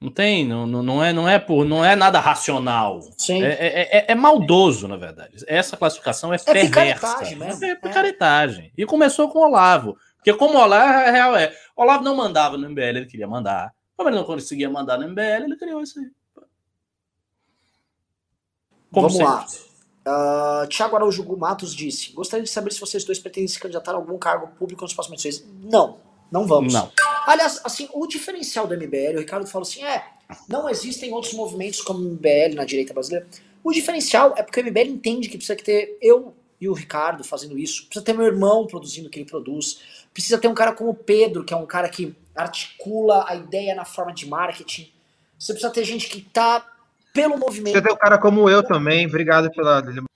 Não 0.00 0.10
tem, 0.10 0.46
não, 0.46 0.66
não, 0.66 1.04
é, 1.04 1.12
não 1.12 1.28
é 1.28 1.38
por, 1.38 1.66
não 1.66 1.84
é 1.84 1.94
nada 1.94 2.18
racional. 2.20 3.02
Sim. 3.18 3.42
É, 3.42 3.48
é, 3.48 3.98
é, 3.98 4.04
é 4.08 4.14
maldoso, 4.14 4.88
na 4.88 4.96
verdade. 4.96 5.44
Essa 5.46 5.76
classificação 5.76 6.32
é, 6.32 6.36
é 6.36 6.52
perversa. 6.52 7.20
Mesmo. 7.36 7.64
É, 7.64 7.70
é 7.70 7.74
picaretagem. 7.74 8.72
E 8.78 8.86
começou 8.86 9.28
com 9.28 9.40
o 9.40 9.42
Olavo. 9.42 9.98
Porque 10.16 10.32
como 10.32 10.56
o 10.56 10.62
Olavo, 10.62 10.84
a 10.84 11.10
real 11.10 11.36
é, 11.36 11.54
Olavo 11.76 12.02
não 12.02 12.16
mandava 12.16 12.56
no 12.56 12.70
MBL, 12.70 12.80
ele 12.98 13.06
queria 13.06 13.28
mandar. 13.28 13.74
Como 13.94 14.08
ele 14.08 14.16
não 14.16 14.24
conseguia 14.24 14.70
mandar 14.70 14.96
no 14.96 15.06
MBL, 15.06 15.44
ele 15.44 15.56
criou 15.56 15.82
isso 15.82 15.98
aí. 15.98 16.06
Como 18.90 19.08
Vamos 19.08 19.12
sempre. 19.12 19.32
lá. 19.32 19.69
Uh, 20.06 20.66
Tiago 20.68 20.96
Araújo 20.96 21.24
Matos 21.36 21.74
disse: 21.74 22.12
Gostaria 22.12 22.44
de 22.44 22.50
saber 22.50 22.72
se 22.72 22.80
vocês 22.80 23.04
dois 23.04 23.18
pretendem 23.18 23.48
se 23.48 23.58
candidatar 23.58 23.92
a 23.92 23.96
algum 23.96 24.16
cargo 24.18 24.48
público 24.58 24.82
nos 24.82 24.94
próximos 24.94 25.22
meses. 25.22 25.46
Não, 25.62 25.98
não 26.30 26.46
vamos. 26.46 26.72
Não. 26.72 26.90
Aliás, 27.26 27.60
assim, 27.64 27.88
o 27.92 28.06
diferencial 28.06 28.66
do 28.66 28.74
MBL, 28.74 29.16
o 29.16 29.20
Ricardo 29.20 29.46
falou 29.46 29.66
assim: 29.66 29.84
é, 29.84 30.04
não 30.48 30.68
existem 30.68 31.12
outros 31.12 31.34
movimentos 31.34 31.82
como 31.82 32.00
o 32.00 32.12
MBL 32.12 32.54
na 32.54 32.64
direita 32.64 32.94
brasileira. 32.94 33.26
O 33.62 33.72
diferencial 33.72 34.34
é 34.36 34.42
porque 34.42 34.60
o 34.60 34.64
MBL 34.64 34.88
entende 34.88 35.28
que 35.28 35.36
precisa 35.36 35.56
ter 35.56 35.98
eu 36.00 36.34
e 36.60 36.68
o 36.68 36.72
Ricardo 36.72 37.24
fazendo 37.24 37.58
isso, 37.58 37.84
precisa 37.86 38.04
ter 38.04 38.12
meu 38.12 38.26
irmão 38.26 38.66
produzindo 38.66 39.08
o 39.08 39.10
que 39.10 39.18
ele 39.18 39.28
produz, 39.28 39.80
precisa 40.12 40.38
ter 40.38 40.48
um 40.48 40.54
cara 40.54 40.72
como 40.72 40.90
o 40.90 40.94
Pedro, 40.94 41.44
que 41.44 41.54
é 41.54 41.56
um 41.56 41.66
cara 41.66 41.88
que 41.88 42.14
articula 42.36 43.24
a 43.26 43.34
ideia 43.34 43.74
na 43.74 43.84
forma 43.84 44.12
de 44.12 44.26
marketing. 44.26 44.90
Você 45.38 45.54
precisa 45.54 45.72
ter 45.72 45.84
gente 45.84 46.08
que 46.08 46.20
tá 46.20 46.66
pelo 47.12 47.38
movimento. 47.38 47.74
Você 47.74 47.82
tem 47.82 47.92
um 47.92 47.98
cara 47.98 48.18
como 48.18 48.48
eu 48.48 48.62
também, 48.62 49.06
obrigado 49.06 49.50
pela. 49.50 49.82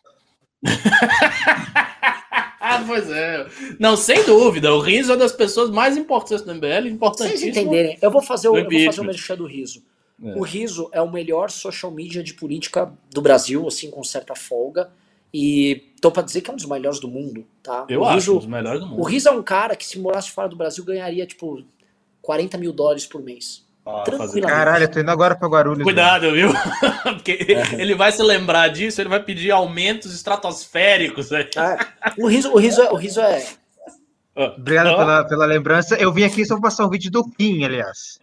pois 2.86 3.10
é. 3.10 3.46
Não, 3.78 3.96
sem 3.96 4.24
dúvida. 4.24 4.72
O 4.72 4.80
Riso 4.80 5.12
é 5.12 5.16
das 5.16 5.32
pessoas 5.32 5.70
mais 5.70 5.96
importantes 5.96 6.44
do 6.44 6.54
MBL, 6.54 6.88
importantíssimo. 6.88 7.38
Vocês 7.38 7.56
entenderem, 7.56 7.98
eu 8.00 8.10
vou 8.10 8.22
fazer 8.22 8.48
o, 8.48 8.56
eu 8.56 8.68
vou 8.68 8.84
fazer 8.84 9.00
o 9.00 9.04
merchan 9.04 9.36
do 9.36 9.46
Riso. 9.46 9.82
É. 10.22 10.34
O 10.36 10.42
Riso 10.42 10.88
é 10.92 11.02
o 11.02 11.10
melhor 11.10 11.50
social 11.50 11.90
media 11.90 12.22
de 12.22 12.34
política 12.34 12.92
do 13.12 13.20
Brasil, 13.20 13.66
assim, 13.66 13.90
com 13.90 14.02
certa 14.04 14.34
folga. 14.34 14.90
E 15.32 15.92
tô 16.00 16.12
pra 16.12 16.22
dizer 16.22 16.42
que 16.42 16.50
é 16.50 16.52
um 16.52 16.56
dos 16.56 16.66
melhores 16.66 17.00
do 17.00 17.08
mundo, 17.08 17.44
tá? 17.60 17.84
Eu 17.88 18.02
o 18.02 18.04
acho 18.04 18.34
um 18.34 18.38
dos 18.38 18.46
melhores 18.46 18.80
do 18.80 18.86
mundo. 18.86 19.00
O 19.00 19.04
Riso 19.04 19.28
é 19.28 19.32
um 19.32 19.42
cara 19.42 19.74
que, 19.74 19.84
se 19.84 19.98
morasse 19.98 20.30
fora 20.30 20.48
do 20.48 20.54
Brasil, 20.54 20.84
ganharia, 20.84 21.26
tipo, 21.26 21.64
40 22.22 22.56
mil 22.56 22.72
dólares 22.72 23.04
por 23.04 23.20
mês. 23.20 23.63
Caralho, 24.42 24.84
eu 24.84 24.90
tô 24.90 25.00
indo 25.00 25.10
agora 25.10 25.36
pra 25.36 25.46
Guarulhos. 25.46 25.82
Cuidado, 25.82 26.32
viu? 26.32 26.48
Porque 27.04 27.32
é. 27.32 27.80
ele 27.80 27.94
vai 27.94 28.10
se 28.10 28.22
lembrar 28.22 28.68
disso, 28.68 29.00
ele 29.00 29.10
vai 29.10 29.22
pedir 29.22 29.50
aumentos 29.50 30.14
estratosféricos. 30.14 31.30
É. 31.32 31.46
O, 32.18 32.26
riso, 32.26 32.50
o, 32.50 32.58
riso 32.58 32.80
é, 32.80 32.90
o 32.90 32.96
riso 32.96 33.20
é. 33.20 33.46
Obrigado 34.56 34.88
oh. 34.94 34.96
pela, 34.96 35.24
pela 35.24 35.44
lembrança. 35.44 35.96
Eu 35.96 36.12
vim 36.12 36.24
aqui 36.24 36.46
só 36.46 36.54
pra 36.54 36.70
passar 36.70 36.86
um 36.86 36.90
vídeo 36.90 37.10
do 37.10 37.28
Kim, 37.30 37.62
aliás. 37.62 38.18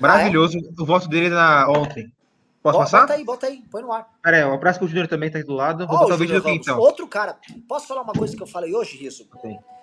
Maravilhoso. 0.00 0.58
Ah, 0.58 0.66
é? 0.66 0.82
O 0.82 0.84
voto 0.84 1.08
dele 1.08 1.28
na, 1.28 1.68
ontem. 1.68 2.12
Posso 2.60 2.78
bota, 2.78 2.90
passar? 2.90 3.00
Bota 3.02 3.14
aí, 3.14 3.24
bota 3.24 3.46
aí, 3.46 3.62
põe 3.70 3.82
no 3.82 3.92
ar. 3.92 4.08
Pera 4.22 4.38
aí, 4.38 4.44
o 4.44 4.54
abraço 4.54 4.80
com 4.80 4.86
o 4.86 4.88
Júnior 4.88 5.06
também 5.06 5.30
tá 5.30 5.38
aí 5.38 5.44
do 5.44 5.52
lado. 5.52 5.86
Vou 5.86 5.96
oh, 5.96 6.00
botar 6.00 6.14
o, 6.14 6.18
vídeo 6.18 6.40
do 6.40 6.42
Kim, 6.42 6.54
então. 6.54 6.78
Outro 6.78 7.06
cara, 7.06 7.36
posso 7.68 7.86
falar 7.86 8.02
uma 8.02 8.12
coisa 8.12 8.36
que 8.36 8.42
eu 8.42 8.46
falei 8.46 8.74
hoje, 8.74 8.96
Riso? 8.96 9.28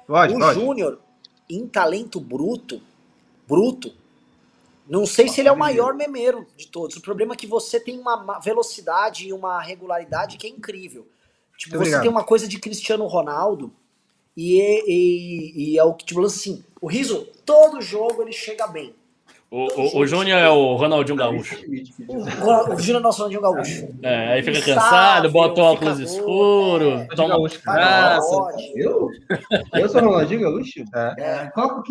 Pode, 0.05 0.35
o 0.35 0.53
Júnior, 0.53 0.99
em 1.49 1.68
talento 1.68 2.19
bruto, 2.19 2.81
bruto, 3.47 3.93
não 4.88 5.06
sei 5.06 5.28
se 5.28 5.40
ele 5.40 5.49
é 5.49 5.52
o 5.52 5.58
maior 5.58 5.94
memeiro 5.94 6.45
de 6.58 6.68
todos. 6.68 6.98
O 6.98 7.02
problema 7.02 7.34
é 7.34 7.38
que 7.38 7.48
você 7.48 7.80
tem 7.80 7.99
uma 7.99 8.40
velocidade 8.40 9.28
e 9.28 9.34
uma 9.34 9.62
regularidade 9.62 10.38
que 10.38 10.48
é 10.48 10.49
incrível. 10.49 11.08
Tipo, 11.58 11.78
você 11.78 11.99
tem 11.99 12.10
uma 12.10 12.24
coisa 12.24 12.48
de 12.48 12.60
Cristiano 12.60 13.06
Ronaldo 13.06 13.72
e, 14.36 14.60
e, 14.88 15.74
e 15.74 15.78
é 15.78 15.84
o 15.84 15.94
que, 15.94 16.06
tipo, 16.06 16.26
assim, 16.26 16.64
o 16.82 16.88
Riso, 16.88 17.28
todo 17.45 17.82
jogo 17.82 18.22
ele 18.24 18.32
chega 18.32 18.66
bem. 18.66 18.95
O, 19.52 19.68
o, 19.68 19.99
o 19.99 20.07
Júnior 20.07 20.40
é 20.40 20.49
o 20.49 20.76
Ronaldinho 20.76 21.18
Gaúcho. 21.18 21.57
O, 22.07 22.73
o 22.73 22.80
Júnior 22.80 22.95
é 22.95 22.99
o 22.99 23.02
nosso 23.02 23.18
Ronaldinho 23.18 23.41
Gaúcho. 23.41 23.90
É, 24.02 24.34
aí 24.34 24.44
fica 24.44 24.61
cansado, 24.61 25.30
bota 25.30 25.60
o 25.60 25.64
óculos 25.65 25.99
escuro, 25.99 26.91
é, 26.91 27.06
toma 27.07 27.36
gaúcho, 27.36 27.60
Eu? 28.73 29.10
Eu 29.73 29.90
sou 29.90 30.02
o 30.02 30.06
Ronaldinho 30.06 30.40
Gaúcho? 30.40 30.86
É. 30.95 31.15
é. 31.18 31.52
Qual 31.53 31.80
o 31.80 31.84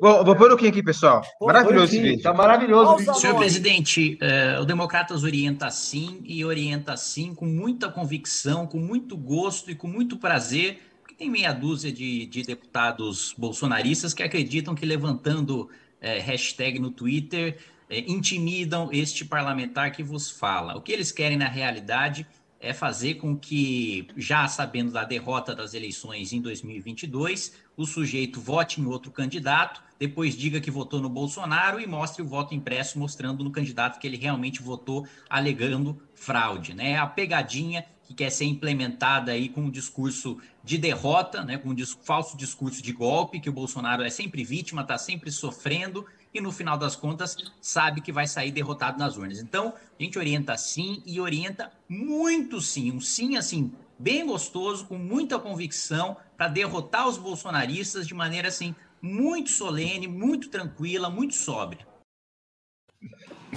Vou, 0.00 0.24
vou 0.24 0.34
pôr 0.34 0.50
o 0.50 0.56
Kim 0.56 0.68
aqui, 0.68 0.82
pessoal. 0.82 1.20
Pô, 1.38 1.46
maravilhoso 1.46 1.92
esse 1.92 2.00
vídeo. 2.00 2.22
Tá 2.22 2.32
maravilhoso. 2.32 3.14
Senhor 3.16 3.36
presidente, 3.36 4.18
uh, 4.22 4.62
o 4.62 4.64
Democratas 4.64 5.24
orienta 5.24 5.70
sim 5.70 6.22
e 6.24 6.42
orienta 6.42 6.96
sim 6.96 7.34
com 7.34 7.44
muita 7.44 7.90
convicção, 7.90 8.66
com 8.66 8.78
muito 8.78 9.14
gosto 9.14 9.70
e 9.70 9.74
com 9.74 9.88
muito 9.88 10.16
prazer, 10.16 10.80
porque 11.00 11.14
tem 11.14 11.28
meia 11.28 11.52
dúzia 11.52 11.92
de, 11.92 12.24
de 12.26 12.42
deputados 12.44 13.34
bolsonaristas 13.36 14.14
que 14.14 14.22
acreditam 14.22 14.74
que 14.74 14.86
levantando 14.86 15.68
uh, 16.02 16.22
hashtag 16.22 16.78
no 16.78 16.90
Twitter 16.90 17.58
é, 17.88 18.00
intimidam 18.00 18.88
este 18.92 19.24
parlamentar 19.24 19.92
que 19.92 20.02
vos 20.02 20.30
fala. 20.30 20.76
O 20.76 20.80
que 20.80 20.92
eles 20.92 21.12
querem 21.12 21.36
na 21.36 21.48
realidade 21.48 22.26
é 22.58 22.72
fazer 22.72 23.14
com 23.14 23.36
que, 23.36 24.06
já 24.16 24.46
sabendo 24.46 24.92
da 24.92 25.04
derrota 25.04 25.54
das 25.54 25.74
eleições 25.74 26.32
em 26.32 26.40
2022, 26.40 27.52
o 27.76 27.84
sujeito 27.84 28.40
vote 28.40 28.80
em 28.80 28.86
outro 28.86 29.10
candidato, 29.10 29.82
depois 29.98 30.36
diga 30.36 30.60
que 30.60 30.70
votou 30.70 31.00
no 31.00 31.08
Bolsonaro 31.08 31.80
e 31.80 31.86
mostre 31.86 32.22
o 32.22 32.26
voto 32.26 32.54
impresso 32.54 32.98
mostrando 32.98 33.42
no 33.42 33.50
candidato 33.50 33.98
que 33.98 34.06
ele 34.06 34.16
realmente 34.16 34.62
votou, 34.62 35.06
alegando 35.28 36.00
fraude. 36.14 36.72
Né? 36.72 36.96
A 36.96 37.06
pegadinha 37.06 37.84
que 38.12 38.24
quer 38.24 38.30
ser 38.30 38.44
implementada 38.44 39.32
aí 39.32 39.48
com 39.48 39.62
um 39.62 39.70
discurso 39.70 40.38
de 40.62 40.76
derrota, 40.76 41.42
né? 41.42 41.56
com 41.56 41.70
um 41.70 41.76
falso 42.02 42.36
discurso 42.36 42.82
de 42.82 42.92
golpe, 42.92 43.40
que 43.40 43.48
o 43.48 43.52
Bolsonaro 43.52 44.02
é 44.02 44.10
sempre 44.10 44.44
vítima, 44.44 44.82
está 44.82 44.98
sempre 44.98 45.32
sofrendo 45.32 46.06
e 46.32 46.40
no 46.40 46.52
final 46.52 46.78
das 46.78 46.94
contas 46.94 47.36
sabe 47.60 48.00
que 48.00 48.12
vai 48.12 48.26
sair 48.26 48.52
derrotado 48.52 48.98
nas 48.98 49.16
urnas. 49.16 49.40
Então, 49.40 49.74
a 49.98 50.02
gente 50.02 50.18
orienta 50.18 50.56
sim 50.56 51.02
e 51.06 51.20
orienta 51.20 51.72
muito 51.88 52.60
sim, 52.60 52.92
um 52.92 53.00
sim 53.00 53.36
assim 53.36 53.72
bem 53.98 54.26
gostoso, 54.26 54.86
com 54.86 54.98
muita 54.98 55.38
convicção 55.38 56.16
para 56.36 56.48
derrotar 56.48 57.08
os 57.08 57.16
bolsonaristas 57.16 58.06
de 58.06 58.14
maneira 58.14 58.48
assim 58.48 58.74
muito 59.00 59.50
solene, 59.50 60.06
muito 60.06 60.48
tranquila, 60.48 61.08
muito 61.08 61.34
sóbria. 61.34 61.86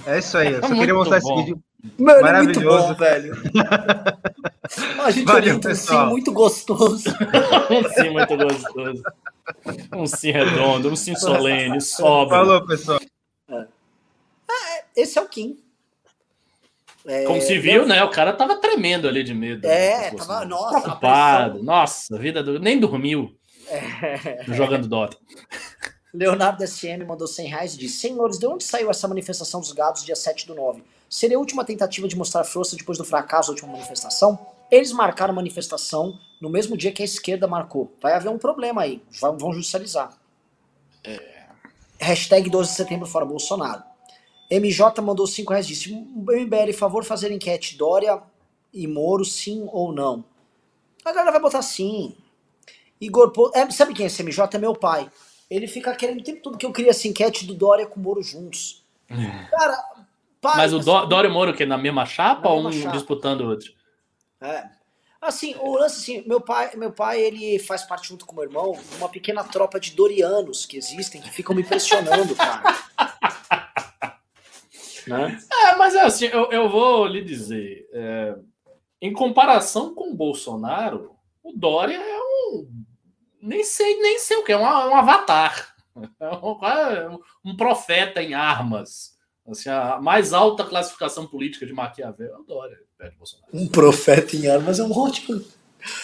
É 0.06 0.20
isso 0.20 0.38
aí, 0.38 0.54
eu 0.54 0.62
só 0.62 0.74
queria 0.74 0.94
mostrar 0.94 1.20
bom. 1.20 1.34
esse 1.34 1.46
vídeo 1.46 1.64
Mano, 1.98 2.22
maravilhoso, 2.22 2.60
é 2.60 2.88
muito 2.88 2.88
bom, 2.88 2.94
velho. 2.96 3.34
A 5.04 5.12
gente 5.12 5.26
Valeu, 5.26 5.42
orienta 5.42 5.70
um 5.70 5.76
sim 5.76 6.06
muito 6.08 6.32
gostoso. 6.32 7.10
um 7.70 7.90
sim 7.94 8.10
muito 8.10 8.38
gostoso. 8.38 9.04
Um 9.96 10.08
sim 10.08 10.32
redondo, 10.32 10.90
um 10.90 10.96
sim 10.96 11.16
solene, 11.16 11.80
sóbrio. 11.80 12.40
Falou, 12.40 12.66
pessoal. 12.66 13.00
É. 13.50 13.66
Ah, 14.50 14.84
esse 14.96 15.20
é 15.20 15.22
o 15.22 15.28
Kim. 15.28 15.58
É, 17.06 17.24
Como 17.26 17.40
se 17.40 17.60
viu, 17.60 17.84
eu... 17.84 17.88
né? 17.88 18.04
O 18.04 18.10
cara 18.10 18.34
tava 18.34 18.56
tremendo 18.56 19.08
ali 19.08 19.24
de 19.24 19.34
medo. 19.34 19.66
É, 19.68 20.12
né? 20.12 20.18
tava, 20.18 20.44
nossa, 20.46 20.82
preocupado. 20.82 21.64
Nossa, 21.64 22.18
vida 22.18 22.42
do... 22.42 22.60
nem 22.60 22.80
dormiu. 22.80 23.38
É. 23.68 24.44
Jogando 24.48 24.88
Dota. 24.88 25.18
Leonardo 26.14 26.66
SM 26.66 27.06
mandou 27.06 27.28
100 27.28 27.48
reais 27.48 27.74
e 27.76 27.78
disse: 27.78 27.98
Senhores, 27.98 28.40
de 28.40 28.48
onde 28.48 28.64
saiu 28.64 28.90
essa 28.90 29.08
manifestação 29.08 29.60
dos 29.60 29.72
gados 29.72 30.04
dia 30.04 30.16
7 30.16 30.48
do 30.48 30.56
9? 30.56 30.84
Seria 31.10 31.38
a 31.38 31.40
última 31.40 31.64
tentativa 31.64 32.08
de 32.08 32.16
mostrar 32.16 32.44
força 32.44 32.76
depois 32.76 32.98
do 32.98 33.06
fracasso 33.06 33.50
da 33.50 33.54
última 33.54 33.72
manifestação? 33.72 34.40
Eles 34.70 34.92
marcaram 34.92 35.32
a 35.32 35.36
manifestação 35.36 36.20
no 36.42 36.50
mesmo 36.50 36.76
dia 36.76 36.92
que 36.92 37.02
a 37.02 37.06
esquerda 37.06 37.48
marcou. 37.48 37.92
Vai 38.02 38.14
haver 38.14 38.30
um 38.30 38.38
problema 38.38 38.82
aí. 38.82 39.02
Vão, 39.22 39.54
judicializar. 39.54 40.18
É. 41.04 41.46
Hashtag 42.00 42.50
12 42.50 42.72
de 42.72 42.76
setembro 42.76 43.08
fora 43.08 43.26
Bolsonaro. 43.26 43.84
MJ 44.50 45.02
mandou 45.02 45.26
5 45.26 45.52
reais 45.52 45.68
disse: 45.68 45.94
MBL, 45.94 46.74
favor 46.74 47.04
fazer 47.04 47.32
enquete 47.32 47.78
Dória 47.78 48.22
e 48.74 48.88
Moro, 48.88 49.24
sim 49.24 49.68
ou 49.72 49.92
não? 49.92 50.24
A 51.04 51.12
galera 51.12 51.32
vai 51.32 51.42
botar 51.42 51.62
sim. 51.62 52.16
Igor 53.00 53.32
é, 53.54 53.70
sabe 53.72 53.94
quem 53.94 54.06
é 54.06 54.08
esse 54.08 54.24
MJ? 54.24 54.56
É 54.56 54.60
meu 54.60 54.76
pai. 54.76 55.10
Ele 55.50 55.68
fica 55.68 55.96
querendo 55.96 56.20
o 56.20 56.24
tempo 56.24 56.42
todo 56.42 56.58
que 56.58 56.66
eu 56.66 56.72
queria 56.72 56.92
essa 56.92 57.08
enquete 57.08 57.46
do 57.46 57.54
Dória 57.54 57.86
com 57.86 58.00
o 58.00 58.04
Moro 58.04 58.22
juntos. 58.22 58.84
É. 59.10 59.46
Cara, 59.52 59.78
pai, 60.42 60.58
Mas 60.58 60.74
o 60.74 60.78
assim, 60.78 61.08
Dória 61.08 61.28
e 61.28 61.32
o 61.32 61.34
Moro 61.34 61.54
que 61.54 61.66
na 61.66 61.78
mesma 61.78 62.06
chapa 62.06 62.50
na 62.50 62.50
ou 62.50 62.64
mesma 62.64 62.80
um 62.80 62.84
chapa. 62.84 62.96
disputando 62.98 63.42
o 63.42 63.50
outro? 63.50 63.72
É. 64.42 64.70
Assim, 65.22 65.56
o 65.60 65.78
lance 65.78 65.98
assim, 65.98 66.28
meu 66.28 66.40
pai, 66.40 66.76
meu 66.76 66.92
pai, 66.92 67.20
ele 67.20 67.58
faz 67.58 67.84
parte 67.84 68.08
junto 68.08 68.26
com 68.26 68.36
meu 68.36 68.44
irmão 68.44 68.74
de 68.74 68.98
uma 68.98 69.10
pequena 69.10 69.44
tropa 69.44 69.80
de 69.80 69.92
dorianos 69.92 70.66
que 70.66 70.78
existem, 70.78 71.20
que 71.20 71.32
ficam 71.32 71.56
me 71.56 71.64
pressionando, 71.64 72.36
cara. 72.36 72.76
né? 75.08 75.40
É, 75.64 75.76
mas 75.78 75.96
é 75.96 76.02
assim, 76.02 76.26
eu, 76.26 76.52
eu 76.52 76.70
vou 76.70 77.08
lhe 77.08 77.24
dizer, 77.24 77.90
é, 77.92 78.36
em 79.02 79.12
comparação 79.14 79.96
com 79.96 80.12
o 80.12 80.16
Bolsonaro, 80.16 81.16
o 81.42 81.52
Dória 81.54 81.98
é 81.98 82.20
um 82.20 82.86
nem 83.46 83.64
sei 83.64 84.00
nem 84.02 84.18
sei 84.18 84.38
o 84.38 84.44
que, 84.44 84.52
é 84.52 84.58
um, 84.58 84.62
um 84.62 84.96
avatar, 84.96 85.76
é 86.20 86.30
um, 86.30 86.66
é 86.66 87.20
um 87.46 87.56
profeta 87.58 88.22
em 88.22 88.34
armas. 88.34 89.15
Assim, 89.48 89.70
a 89.70 90.00
mais 90.02 90.34
alta 90.34 90.64
classificação 90.64 91.28
política 91.28 91.66
de 91.66 91.74
Maquiavel 91.74 92.34
é 92.34 92.38
o 92.38 92.44
Dória, 92.44 92.80
perto 92.98 93.18
Bolsonaro. 93.18 93.52
Um 93.54 93.68
profeta 93.68 94.36
em 94.36 94.48
armas 94.48 94.80
é 94.80 94.84
um 94.84 94.92
ótimo. 94.92 95.44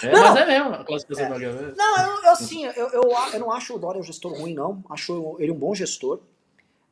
É, 0.03 0.11
não, 0.11 0.21
mas 0.21 0.35
é 0.35 0.45
mesmo 0.45 0.73
a 0.73 0.83
classificação 0.83 1.25
é. 1.25 1.27
de 1.27 1.33
Maquiavel. 1.33 1.73
Não, 1.75 1.97
eu, 1.97 2.23
eu 2.23 2.29
assim, 2.29 2.65
eu, 2.65 2.89
eu, 2.89 3.03
eu 3.33 3.39
não 3.39 3.51
acho 3.51 3.75
o 3.75 3.79
Dória 3.79 3.99
um 3.99 4.03
gestor 4.03 4.33
ruim, 4.33 4.53
não. 4.53 4.83
Acho 4.89 5.35
ele 5.39 5.51
um 5.51 5.57
bom 5.57 5.73
gestor. 5.73 6.19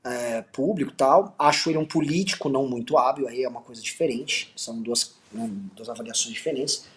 É, 0.03 0.41
público 0.41 0.93
tal. 0.93 1.35
Acho 1.37 1.69
ele 1.69 1.77
um 1.77 1.85
político 1.85 2.49
não 2.49 2.67
muito 2.67 2.97
hábil, 2.97 3.27
aí 3.27 3.43
é 3.43 3.49
uma 3.49 3.61
coisa 3.61 3.81
diferente. 3.81 4.51
São 4.55 4.81
duas, 4.81 5.15
né, 5.31 5.47
duas 5.75 5.89
avaliações 5.89 6.33
diferentes. 6.33 6.87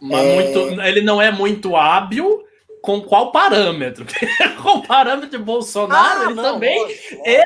Mas 0.00 0.20
é... 0.20 0.34
muito, 0.34 0.80
ele 0.80 1.02
não 1.02 1.20
é 1.20 1.30
muito 1.30 1.76
hábil, 1.76 2.44
com 2.82 3.00
qual 3.02 3.30
parâmetro? 3.32 4.06
com 4.62 4.78
o 4.78 4.86
parâmetro 4.86 5.30
de 5.30 5.38
Bolsonaro, 5.38 6.20
ah, 6.20 6.24
ele 6.24 6.34
não, 6.34 6.42
também 6.42 6.80
lógico, 6.80 7.22
é, 7.24 7.44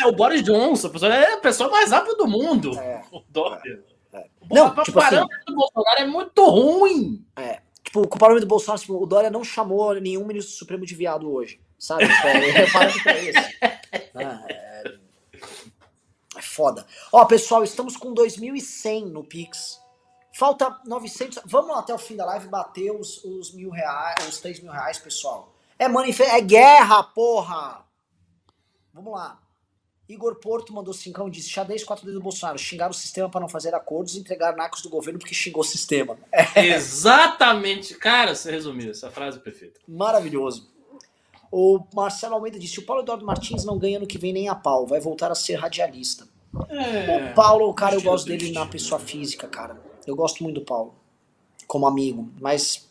é, 0.00 0.06
o 0.06 0.12
Boris 0.12 0.42
Johnson, 0.42 0.90
é 1.06 1.34
a 1.34 1.38
pessoa 1.38 1.70
mais 1.70 1.90
rápida 1.90 2.16
do 2.16 2.26
mundo. 2.26 2.78
É, 2.78 3.02
o 3.12 3.22
Dória. 3.28 3.82
É, 4.12 4.18
é. 4.18 4.26
Não, 4.50 4.68
o 4.68 4.82
tipo 4.82 4.98
parâmetro 4.98 5.36
assim, 5.36 5.44
do 5.46 5.54
Bolsonaro 5.54 6.00
é 6.00 6.06
muito 6.06 6.44
ruim. 6.44 7.24
É. 7.36 7.60
Tipo, 7.84 8.06
com 8.06 8.16
o 8.16 8.18
parâmetro 8.18 8.46
do 8.46 8.50
Bolsonaro, 8.50 8.80
tipo, 8.80 9.02
o 9.02 9.06
Dória 9.06 9.30
não 9.30 9.44
chamou 9.44 9.94
nenhum 9.94 10.24
ministro 10.24 10.54
supremo 10.54 10.86
de 10.86 10.94
viado 10.94 11.30
hoje. 11.30 11.60
Sabe? 11.78 12.06
Tipo, 12.06 12.26
é, 12.28 13.14
é 13.14 13.24
esse. 13.24 13.58
Ah, 14.14 14.44
é, 14.48 14.94
é 16.36 16.42
foda. 16.42 16.86
Ó, 17.12 17.24
pessoal, 17.24 17.64
estamos 17.64 17.96
com 17.96 18.14
2.100 18.14 19.10
no 19.10 19.24
Pix. 19.24 19.81
Falta 20.32 20.80
900. 20.86 21.40
Vamos 21.44 21.70
lá 21.70 21.80
até 21.80 21.94
o 21.94 21.98
fim 21.98 22.16
da 22.16 22.24
live 22.24 22.48
bater 22.48 22.90
os, 22.90 23.22
os 23.24 23.52
mil 23.52 23.70
reais, 23.70 24.26
os 24.28 24.40
3 24.40 24.60
mil 24.60 24.72
reais, 24.72 24.98
pessoal. 24.98 25.54
É 25.78 25.88
manife 25.88 26.22
é 26.22 26.40
guerra, 26.40 27.02
porra! 27.02 27.84
Vamos 28.94 29.12
lá. 29.12 29.38
Igor 30.08 30.36
Porto 30.36 30.72
mandou 30.72 30.92
cincão 30.92 31.28
e 31.28 31.30
disse: 31.30 31.50
xadrez 31.50 31.84
4 31.84 32.04
dedos 32.04 32.20
do 32.20 32.22
Bolsonaro. 32.22 32.58
Xingar 32.58 32.90
o 32.90 32.94
sistema 32.94 33.28
para 33.28 33.40
não 33.40 33.48
fazer 33.48 33.74
acordos 33.74 34.14
e 34.14 34.20
entregar 34.20 34.56
nacos 34.56 34.82
do 34.82 34.88
governo 34.88 35.18
porque 35.18 35.34
xingou 35.34 35.62
o 35.62 35.64
sistema. 35.64 36.18
É. 36.30 36.66
Exatamente. 36.74 37.94
Cara, 37.94 38.34
você 38.34 38.50
resumiu 38.50 38.90
essa 38.90 39.10
frase 39.10 39.38
perfeita. 39.38 39.80
Maravilhoso. 39.86 40.70
O 41.50 41.84
Marcelo 41.94 42.34
Almeida 42.34 42.58
disse: 42.58 42.78
o 42.78 42.86
Paulo 42.86 43.02
Eduardo 43.02 43.24
Martins 43.24 43.64
não 43.64 43.78
ganha 43.78 43.98
no 43.98 44.06
que 44.06 44.18
vem 44.18 44.32
nem 44.32 44.48
a 44.48 44.54
pau, 44.54 44.86
vai 44.86 45.00
voltar 45.00 45.30
a 45.30 45.34
ser 45.34 45.56
radialista. 45.56 46.26
É, 46.68 47.30
o 47.30 47.34
Paulo, 47.34 47.72
cara, 47.72 47.94
eu 47.94 48.02
gosto 48.02 48.26
dele 48.26 48.52
na 48.52 48.66
pessoa 48.66 49.00
física, 49.00 49.48
cara. 49.48 49.91
Eu 50.06 50.16
gosto 50.16 50.42
muito 50.42 50.60
do 50.60 50.66
Paulo, 50.66 50.94
como 51.66 51.86
amigo, 51.86 52.28
mas 52.40 52.88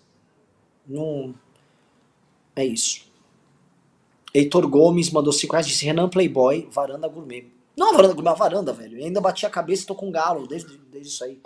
não. 0.88 1.34
É 2.56 2.66
isso. 2.66 3.10
Heitor 4.34 4.68
Gomes 4.68 5.10
mandou 5.10 5.34
5 5.34 5.52
reais, 5.52 5.68
disse 5.68 5.86
Renan 5.86 6.10
Playboy, 6.10 6.68
varanda 6.72 7.08
gourmet. 7.08 7.48
Não, 7.76 7.94
varanda 7.94 8.14
gourmet, 8.14 8.36
varanda, 8.36 8.74
velho. 8.74 8.98
Eu 8.98 9.06
ainda 9.06 9.22
bati 9.22 9.46
a 9.46 9.50
cabeça 9.50 9.84
e 9.84 9.86
tô 9.86 9.96
com 9.96 10.12
galo 10.12 10.48
desde, 10.48 10.78
desde 10.78 11.10
isso 11.10 11.24
aí. 11.24 11.42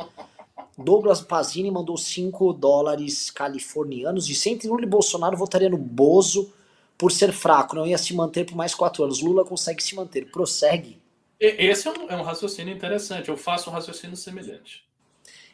Douglas 0.77 1.21
Pazini 1.21 1.71
mandou 1.71 1.97
5 1.97 2.53
dólares 2.53 3.31
californianos. 3.31 4.27
Disse: 4.27 4.49
entre 4.49 4.67
Lula 4.67 4.83
e 4.83 4.87
Bolsonaro, 4.87 5.37
votaria 5.37 5.69
no 5.69 5.77
Bozo 5.77 6.53
por 6.97 7.11
ser 7.11 7.31
fraco. 7.31 7.75
Não 7.75 7.87
ia 7.87 7.97
se 7.97 8.13
manter 8.13 8.45
por 8.45 8.55
mais 8.55 8.75
4 8.75 9.03
anos. 9.03 9.21
Lula 9.21 9.45
consegue 9.45 9.81
se 9.81 9.95
manter. 9.95 10.29
Prossegue. 10.31 11.01
Esse 11.39 11.87
é 11.87 11.91
um, 11.91 12.09
é 12.09 12.15
um 12.15 12.23
raciocínio 12.23 12.73
interessante. 12.73 13.29
Eu 13.29 13.37
faço 13.37 13.69
um 13.69 13.73
raciocínio 13.73 14.15
semelhante. 14.15 14.85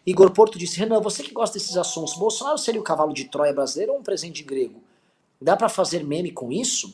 Igor 0.05 0.31
Porto 0.31 0.57
disse: 0.57 0.79
Renan, 0.79 0.99
você 0.99 1.23
que 1.23 1.31
gosta 1.31 1.57
desses 1.57 1.77
assuntos, 1.77 2.15
Bolsonaro 2.15 2.57
seria 2.57 2.81
o 2.81 2.83
cavalo 2.83 3.13
de 3.13 3.25
Troia 3.25 3.53
brasileiro 3.53 3.93
ou 3.93 3.99
um 3.99 4.03
presente 4.03 4.43
grego? 4.43 4.81
Dá 5.39 5.55
para 5.55 5.69
fazer 5.69 6.03
meme 6.03 6.31
com 6.31 6.51
isso? 6.51 6.93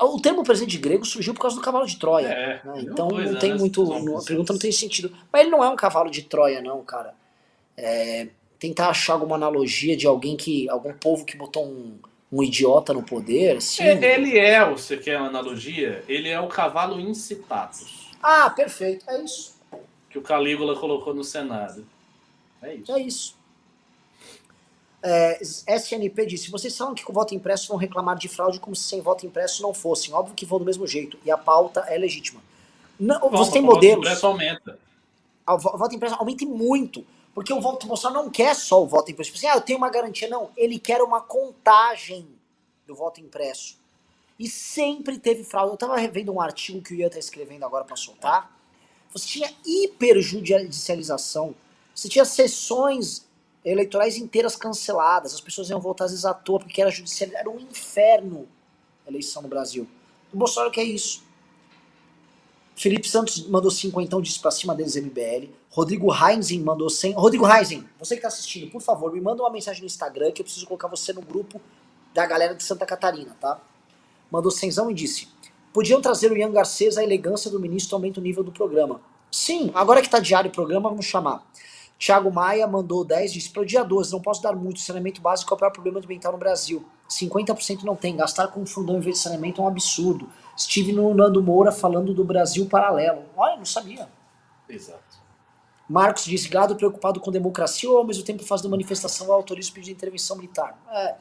O 0.00 0.20
termo 0.20 0.42
presente 0.42 0.78
grego 0.78 1.04
surgiu 1.04 1.34
por 1.34 1.42
causa 1.42 1.56
do 1.56 1.62
cavalo 1.62 1.86
de 1.86 1.98
Troia. 1.98 2.28
É, 2.28 2.60
né? 2.64 2.74
Então 2.78 3.08
não 3.08 3.38
tem 3.38 3.56
muito. 3.56 3.82
a 3.92 4.24
pergunta 4.24 4.52
não 4.52 4.58
tem 4.58 4.72
sentido. 4.72 5.14
Mas 5.30 5.42
ele 5.42 5.50
não 5.50 5.62
é 5.62 5.68
um 5.68 5.76
cavalo 5.76 6.10
de 6.10 6.22
Troia, 6.22 6.62
não, 6.62 6.82
cara. 6.82 7.14
É, 7.76 8.28
tentar 8.58 8.88
achar 8.88 9.12
alguma 9.12 9.36
analogia 9.36 9.96
de 9.96 10.06
alguém 10.06 10.36
que. 10.36 10.68
algum 10.70 10.94
povo 10.94 11.24
que 11.24 11.36
botou 11.36 11.66
um, 11.66 11.98
um 12.32 12.42
idiota 12.42 12.94
no 12.94 13.02
poder. 13.02 13.58
Assim. 13.58 13.82
É, 13.82 14.14
ele 14.14 14.38
é, 14.38 14.64
você 14.68 14.96
quer 14.96 15.18
uma 15.18 15.28
analogia? 15.28 16.02
Ele 16.08 16.30
é 16.30 16.40
o 16.40 16.48
cavalo 16.48 16.98
incitatus. 16.98 18.12
Ah, 18.22 18.48
perfeito. 18.48 19.08
É 19.10 19.22
isso 19.22 19.55
que 20.16 20.18
o 20.18 20.22
Calígula 20.22 20.74
colocou 20.74 21.14
no 21.14 21.22
Senado. 21.22 21.86
É 22.62 22.74
isso. 22.74 22.92
É 22.92 23.00
isso. 23.00 23.36
É, 25.02 25.42
SNP 25.42 26.26
disse: 26.26 26.50
vocês 26.50 26.76
falam 26.76 26.94
que 26.94 27.04
com 27.04 27.12
voto 27.12 27.34
impresso 27.34 27.68
vão 27.68 27.76
reclamar 27.76 28.16
de 28.16 28.28
fraude 28.28 28.58
como 28.58 28.74
se 28.74 28.84
sem 28.84 29.02
voto 29.02 29.26
impresso 29.26 29.62
não 29.62 29.74
fossem. 29.74 30.14
Óbvio 30.14 30.34
que 30.34 30.46
vão 30.46 30.58
do 30.58 30.64
mesmo 30.64 30.86
jeito. 30.86 31.18
E 31.24 31.30
a 31.30 31.36
pauta 31.36 31.80
é 31.80 31.98
legítima. 31.98 32.40
Não, 32.98 33.20
Bom, 33.20 33.30
você 33.30 33.52
tem 33.52 33.62
modelos. 33.62 33.84
O 33.84 33.96
voto 33.96 34.06
impresso 34.06 34.26
aumenta. 34.26 34.78
O 35.46 35.58
voto 35.58 35.94
impresso 35.94 36.14
aumenta 36.18 36.46
muito. 36.46 37.06
Porque 37.34 37.52
o 37.52 37.60
voto 37.60 37.86
Bolsonaro 37.86 38.24
não 38.24 38.30
quer 38.30 38.54
só 38.56 38.82
o 38.82 38.86
voto 38.86 39.10
impresso. 39.10 39.32
Assim, 39.34 39.46
ah, 39.46 39.56
eu 39.56 39.60
tenho 39.60 39.76
uma 39.76 39.90
garantia. 39.90 40.28
Não, 40.28 40.50
ele 40.56 40.78
quer 40.78 41.02
uma 41.02 41.20
contagem 41.20 42.26
do 42.86 42.94
voto 42.94 43.20
impresso. 43.20 43.78
E 44.38 44.48
sempre 44.48 45.18
teve 45.18 45.44
fraude. 45.44 45.72
Eu 45.72 45.76
tava 45.76 45.98
revendo 45.98 46.32
um 46.32 46.40
artigo 46.40 46.80
que 46.80 46.94
o 46.94 46.96
Ian 46.96 47.10
tá 47.10 47.18
escrevendo 47.18 47.64
agora 47.64 47.84
para 47.84 47.96
soltar. 47.96 48.55
Você 49.16 49.26
tinha 49.26 49.50
hiperjudicialização. 49.64 51.54
Você 51.94 52.06
tinha 52.06 52.24
sessões 52.24 53.24
eleitorais 53.64 54.18
inteiras 54.18 54.56
canceladas. 54.56 55.32
As 55.32 55.40
pessoas 55.40 55.70
iam 55.70 55.80
votar 55.80 56.04
às 56.04 56.10
vezes 56.10 56.26
à 56.26 56.34
toa 56.34 56.58
porque 56.58 56.82
era 56.82 56.90
judicial. 56.90 57.30
Era 57.32 57.48
um 57.48 57.58
inferno 57.58 58.46
a 59.06 59.10
eleição 59.10 59.40
no 59.40 59.48
Brasil. 59.48 59.88
O 60.32 60.36
Bolsonaro 60.36 60.70
quer 60.70 60.84
isso. 60.84 61.24
Felipe 62.74 63.08
Santos 63.08 63.48
mandou 63.48 63.70
50, 63.70 64.06
então 64.06 64.20
disse 64.20 64.38
pra 64.38 64.50
cima 64.50 64.74
deles 64.74 64.96
MBL. 64.96 65.50
Rodrigo 65.70 66.12
Heinzen 66.12 66.60
mandou 66.60 66.90
100. 66.90 67.12
Rodrigo 67.14 67.46
Heinzen, 67.50 67.88
você 67.98 68.16
que 68.16 68.22
tá 68.22 68.28
assistindo, 68.28 68.70
por 68.70 68.82
favor, 68.82 69.10
me 69.12 69.20
manda 69.20 69.42
uma 69.42 69.50
mensagem 69.50 69.80
no 69.80 69.86
Instagram 69.86 70.30
que 70.30 70.42
eu 70.42 70.44
preciso 70.44 70.66
colocar 70.66 70.88
você 70.88 71.14
no 71.14 71.22
grupo 71.22 71.58
da 72.12 72.26
galera 72.26 72.54
de 72.54 72.62
Santa 72.62 72.84
Catarina, 72.84 73.34
tá? 73.40 73.58
Mandou 74.30 74.50
100 74.50 74.90
e 74.90 74.94
disse: 74.94 75.28
Podiam 75.76 76.00
trazer 76.00 76.32
o 76.32 76.36
Ian 76.38 76.50
Garcês, 76.50 76.96
a 76.96 77.04
elegância 77.04 77.50
do 77.50 77.60
ministro 77.60 77.96
aumenta 77.96 78.18
o 78.18 78.22
nível 78.22 78.42
do 78.42 78.50
programa. 78.50 78.98
Sim, 79.30 79.70
agora 79.74 80.00
que 80.00 80.08
tá 80.08 80.18
diário 80.18 80.48
o 80.48 80.54
programa, 80.54 80.88
vamos 80.88 81.04
chamar. 81.04 81.46
Tiago 81.98 82.30
Maia 82.30 82.66
mandou 82.66 83.04
10, 83.04 83.30
disse: 83.30 83.50
para 83.50 83.60
o 83.60 83.66
dia 83.66 83.84
12, 83.84 84.10
não 84.10 84.22
posso 84.22 84.40
dar 84.40 84.56
muito. 84.56 84.80
Saneamento 84.80 85.20
básico 85.20 85.52
é 85.52 85.54
o 85.54 85.58
pior 85.58 85.70
problema 85.70 85.98
ambiental 85.98 86.32
no 86.32 86.38
Brasil. 86.38 86.82
50% 87.10 87.82
não 87.82 87.94
tem. 87.94 88.16
Gastar 88.16 88.48
com 88.48 88.64
fundão 88.64 88.96
em 88.96 89.00
vez 89.00 89.16
de 89.16 89.22
saneamento 89.24 89.60
é 89.60 89.64
um 89.64 89.68
absurdo. 89.68 90.30
Estive 90.56 90.94
no 90.94 91.12
Nando 91.12 91.42
Moura 91.42 91.70
falando 91.70 92.14
do 92.14 92.24
Brasil 92.24 92.64
paralelo. 92.64 93.24
Olha, 93.36 93.58
não 93.58 93.66
sabia. 93.66 94.08
Exato. 94.66 95.18
Marcos 95.86 96.24
disse: 96.24 96.48
gado 96.48 96.74
preocupado 96.74 97.20
com 97.20 97.30
democracia 97.30 97.90
ou 97.90 97.98
ao 97.98 98.04
mesmo 98.06 98.24
tempo 98.24 98.42
fazendo 98.44 98.70
manifestação 98.70 99.30
autoriza 99.30 99.68
o 99.68 99.74
pedido 99.74 99.88
de 99.88 99.92
intervenção 99.92 100.36
militar. 100.36 100.74
É. 100.90 101.16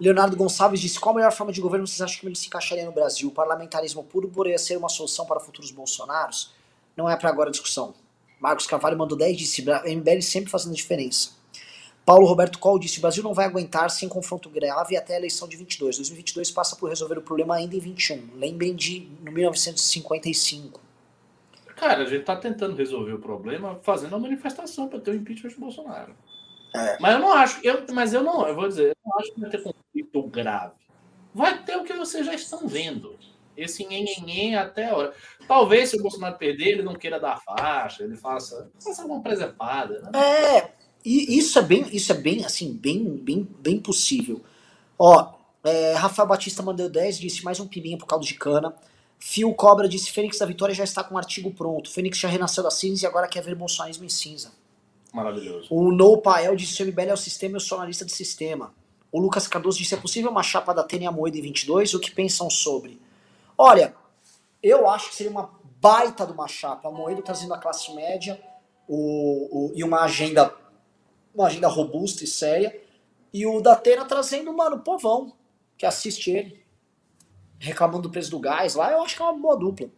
Leonardo 0.00 0.36
Gonçalves 0.36 0.80
disse: 0.80 1.00
qual 1.00 1.14
a 1.14 1.16
melhor 1.16 1.32
forma 1.32 1.52
de 1.52 1.60
governo 1.60 1.86
vocês 1.86 2.00
acham 2.00 2.20
que 2.20 2.26
ele 2.26 2.36
se 2.36 2.46
encaixaria 2.46 2.84
no 2.84 2.92
Brasil? 2.92 3.28
O 3.28 3.32
parlamentarismo 3.32 4.04
puro 4.04 4.28
poderia 4.28 4.58
ser 4.58 4.76
uma 4.76 4.88
solução 4.88 5.26
para 5.26 5.40
futuros 5.40 5.70
Bolsonaros? 5.70 6.52
Não 6.96 7.08
é 7.08 7.16
para 7.16 7.28
agora 7.28 7.48
a 7.48 7.52
discussão. 7.52 7.94
Marcos 8.40 8.66
Carvalho 8.66 8.96
mandou 8.96 9.18
10 9.18 9.36
disse: 9.36 9.62
MBL 9.62 10.20
sempre 10.22 10.50
fazendo 10.50 10.74
diferença. 10.74 11.30
Paulo 12.04 12.26
Roberto 12.26 12.58
Coll 12.58 12.78
disse: 12.78 12.98
o 12.98 13.00
Brasil 13.00 13.22
não 13.22 13.34
vai 13.34 13.46
aguentar 13.46 13.90
sem 13.90 14.08
confronto 14.08 14.48
grave 14.48 14.96
até 14.96 15.14
a 15.14 15.18
eleição 15.18 15.48
de 15.48 15.56
22. 15.56 15.96
2022 15.96 16.50
passa 16.52 16.76
por 16.76 16.88
resolver 16.88 17.18
o 17.18 17.22
problema 17.22 17.56
ainda 17.56 17.74
em 17.74 17.80
21. 17.80 18.36
Lembrem 18.36 18.74
de 18.74 19.08
no 19.22 19.32
1955. 19.32 20.80
Cara, 21.74 22.02
a 22.02 22.06
gente 22.06 22.24
tá 22.24 22.34
tentando 22.34 22.76
resolver 22.76 23.12
o 23.12 23.18
problema 23.18 23.78
fazendo 23.82 24.16
a 24.16 24.18
manifestação 24.18 24.88
para 24.88 25.00
ter 25.00 25.10
o 25.10 25.14
impeachment 25.14 25.50
de 25.50 25.56
Bolsonaro. 25.56 26.14
É. 26.74 26.98
Mas 27.00 27.14
eu 27.14 27.18
não 27.18 27.32
acho, 27.32 27.60
eu, 27.62 27.84
mas 27.92 28.12
eu 28.12 28.22
não, 28.22 28.46
eu 28.46 28.54
vou 28.54 28.68
dizer, 28.68 28.88
eu 28.88 28.96
não 29.04 29.18
acho 29.18 29.32
que 29.32 29.40
vai 29.40 29.50
ter 29.50 29.62
conflito 29.62 30.22
grave. 30.28 30.74
Vai 31.34 31.62
ter 31.62 31.76
o 31.76 31.84
que 31.84 31.92
vocês 31.94 32.26
já 32.26 32.34
estão 32.34 32.66
vendo 32.66 33.16
esse 33.56 33.84
nhenhenhen 33.84 34.56
até 34.56 34.88
a 34.88 34.96
hora. 34.96 35.14
Talvez 35.46 35.90
se 35.90 35.96
o 35.96 36.02
Bolsonaro 36.02 36.38
perder, 36.38 36.68
ele 36.68 36.82
não 36.82 36.94
queira 36.94 37.18
dar 37.18 37.40
faixa, 37.40 38.04
ele 38.04 38.16
faça, 38.16 38.70
faça 38.82 39.02
alguma 39.02 39.20
presepada. 39.20 40.00
Né? 40.00 40.20
É, 40.20 40.72
e 41.04 41.36
isso 41.36 41.58
é 41.58 41.62
bem, 41.62 41.86
isso 41.92 42.12
é 42.12 42.14
bem, 42.14 42.44
assim, 42.44 42.72
bem, 42.72 43.04
bem, 43.16 43.48
bem 43.58 43.80
possível. 43.80 44.40
Ó, 44.96 45.34
é, 45.64 45.94
Rafael 45.94 46.28
Batista 46.28 46.62
mandou 46.62 46.88
10, 46.88 47.18
disse 47.18 47.44
mais 47.44 47.58
um 47.58 47.66
pilinha 47.66 47.98
por 47.98 48.06
caldo 48.06 48.24
de 48.24 48.34
cana. 48.34 48.74
Fio 49.18 49.52
Cobra 49.54 49.88
disse: 49.88 50.12
Fênix 50.12 50.38
da 50.38 50.46
Vitória 50.46 50.74
já 50.74 50.84
está 50.84 51.02
com 51.02 51.16
um 51.16 51.18
artigo 51.18 51.50
pronto. 51.52 51.90
Fênix 51.90 52.18
já 52.18 52.28
renasceu 52.28 52.62
da 52.62 52.70
cinza 52.70 53.04
e 53.04 53.08
agora 53.08 53.26
quer 53.26 53.42
ver 53.42 53.56
bolsonarismo 53.56 54.04
em 54.04 54.08
cinza. 54.08 54.52
Maravilhoso. 55.12 55.68
O 55.70 55.90
No 55.90 56.18
Pael 56.18 56.54
disse: 56.54 56.82
o 56.82 56.86
MBL 56.86 57.10
é 57.10 57.14
o 57.14 57.16
sistema 57.16 57.56
eu 57.56 57.60
sou 57.60 57.78
analista 57.78 58.04
de 58.04 58.12
sistema. 58.12 58.74
O 59.10 59.20
Lucas 59.20 59.48
Cardoso 59.48 59.78
disse: 59.78 59.94
é 59.94 59.98
possível 59.98 60.30
uma 60.30 60.42
chapa 60.42 60.74
da 60.74 60.84
Tênia 60.84 61.10
Moeda 61.10 61.38
em 61.38 61.42
22? 61.42 61.94
O 61.94 62.00
que 62.00 62.10
pensam 62.10 62.50
sobre? 62.50 63.00
Olha, 63.56 63.94
eu 64.62 64.88
acho 64.88 65.10
que 65.10 65.16
seria 65.16 65.32
uma 65.32 65.50
baita 65.80 66.26
de 66.26 66.32
uma 66.32 66.48
chapa. 66.48 66.90
Moedo 66.90 67.22
trazendo 67.22 67.54
a 67.54 67.58
classe 67.58 67.92
média 67.94 68.40
o, 68.86 69.70
o, 69.70 69.72
e 69.74 69.82
uma 69.82 70.02
agenda 70.02 70.54
uma 71.34 71.46
agenda 71.46 71.68
robusta 71.68 72.24
e 72.24 72.26
séria. 72.26 72.78
E 73.32 73.46
o 73.46 73.60
Datena 73.60 74.04
trazendo, 74.04 74.52
mano, 74.52 74.76
o 74.76 74.80
povão 74.80 75.32
que 75.76 75.86
assiste 75.86 76.30
ele. 76.30 76.64
Reclamando 77.58 78.02
do 78.02 78.10
preço 78.10 78.30
do 78.30 78.38
gás 78.38 78.74
lá, 78.74 78.92
eu 78.92 79.02
acho 79.02 79.16
que 79.16 79.22
é 79.22 79.24
uma 79.24 79.38
boa 79.38 79.56
dupla. 79.56 79.88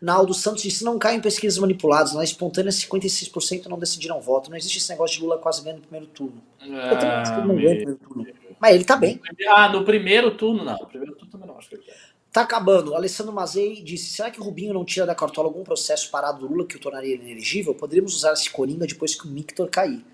Naldo 0.00 0.32
Santos 0.32 0.62
disse: 0.62 0.84
não 0.84 0.98
caem 0.98 1.20
pesquisas 1.20 1.58
manipuladas. 1.58 2.12
Na 2.14 2.24
espontânea, 2.24 2.70
56% 2.70 3.66
não 3.66 3.78
decidiram 3.78 4.20
voto. 4.20 4.50
Não 4.50 4.56
existe 4.56 4.78
esse 4.78 4.90
negócio 4.90 5.16
de 5.16 5.22
Lula 5.22 5.38
quase 5.38 5.62
ganhando 5.62 5.78
no 5.78 5.82
primeiro 5.82 6.06
turno. 6.06 6.42
Ah, 6.60 6.66
eu 6.66 6.98
tenho 6.98 7.42
que 7.42 7.48
não 7.48 7.56
ganha 7.56 7.86
no 7.86 7.96
primeiro 7.96 7.96
turno. 7.96 8.26
Mas 8.60 8.74
ele 8.74 8.84
tá 8.84 8.96
bem. 8.96 9.20
Ah, 9.48 9.68
no 9.68 9.84
primeiro 9.84 10.30
turno, 10.32 10.64
não. 10.64 10.78
No 10.78 10.86
primeiro 10.86 11.14
turno 11.14 11.30
também 11.30 11.48
não, 11.48 11.58
acho 11.58 11.68
que 11.68 11.74
ele 11.76 11.82
quer. 11.82 11.96
Tá 12.32 12.42
acabando. 12.42 12.94
Alessandro 12.94 13.32
Mazei 13.32 13.82
disse: 13.82 14.10
será 14.10 14.30
que 14.30 14.40
o 14.40 14.44
Rubinho 14.44 14.74
não 14.74 14.84
tira 14.84 15.06
da 15.06 15.14
cartola 15.14 15.48
algum 15.48 15.64
processo 15.64 16.10
parado 16.10 16.40
do 16.40 16.52
Lula 16.52 16.66
que 16.66 16.76
o 16.76 16.80
tornaria 16.80 17.14
inelegível? 17.14 17.74
Poderíamos 17.74 18.14
usar 18.14 18.32
esse 18.32 18.50
coringa 18.50 18.86
depois 18.86 19.14
que 19.14 19.26
o 19.26 19.30
Mictor 19.30 19.68
cair. 19.68 20.04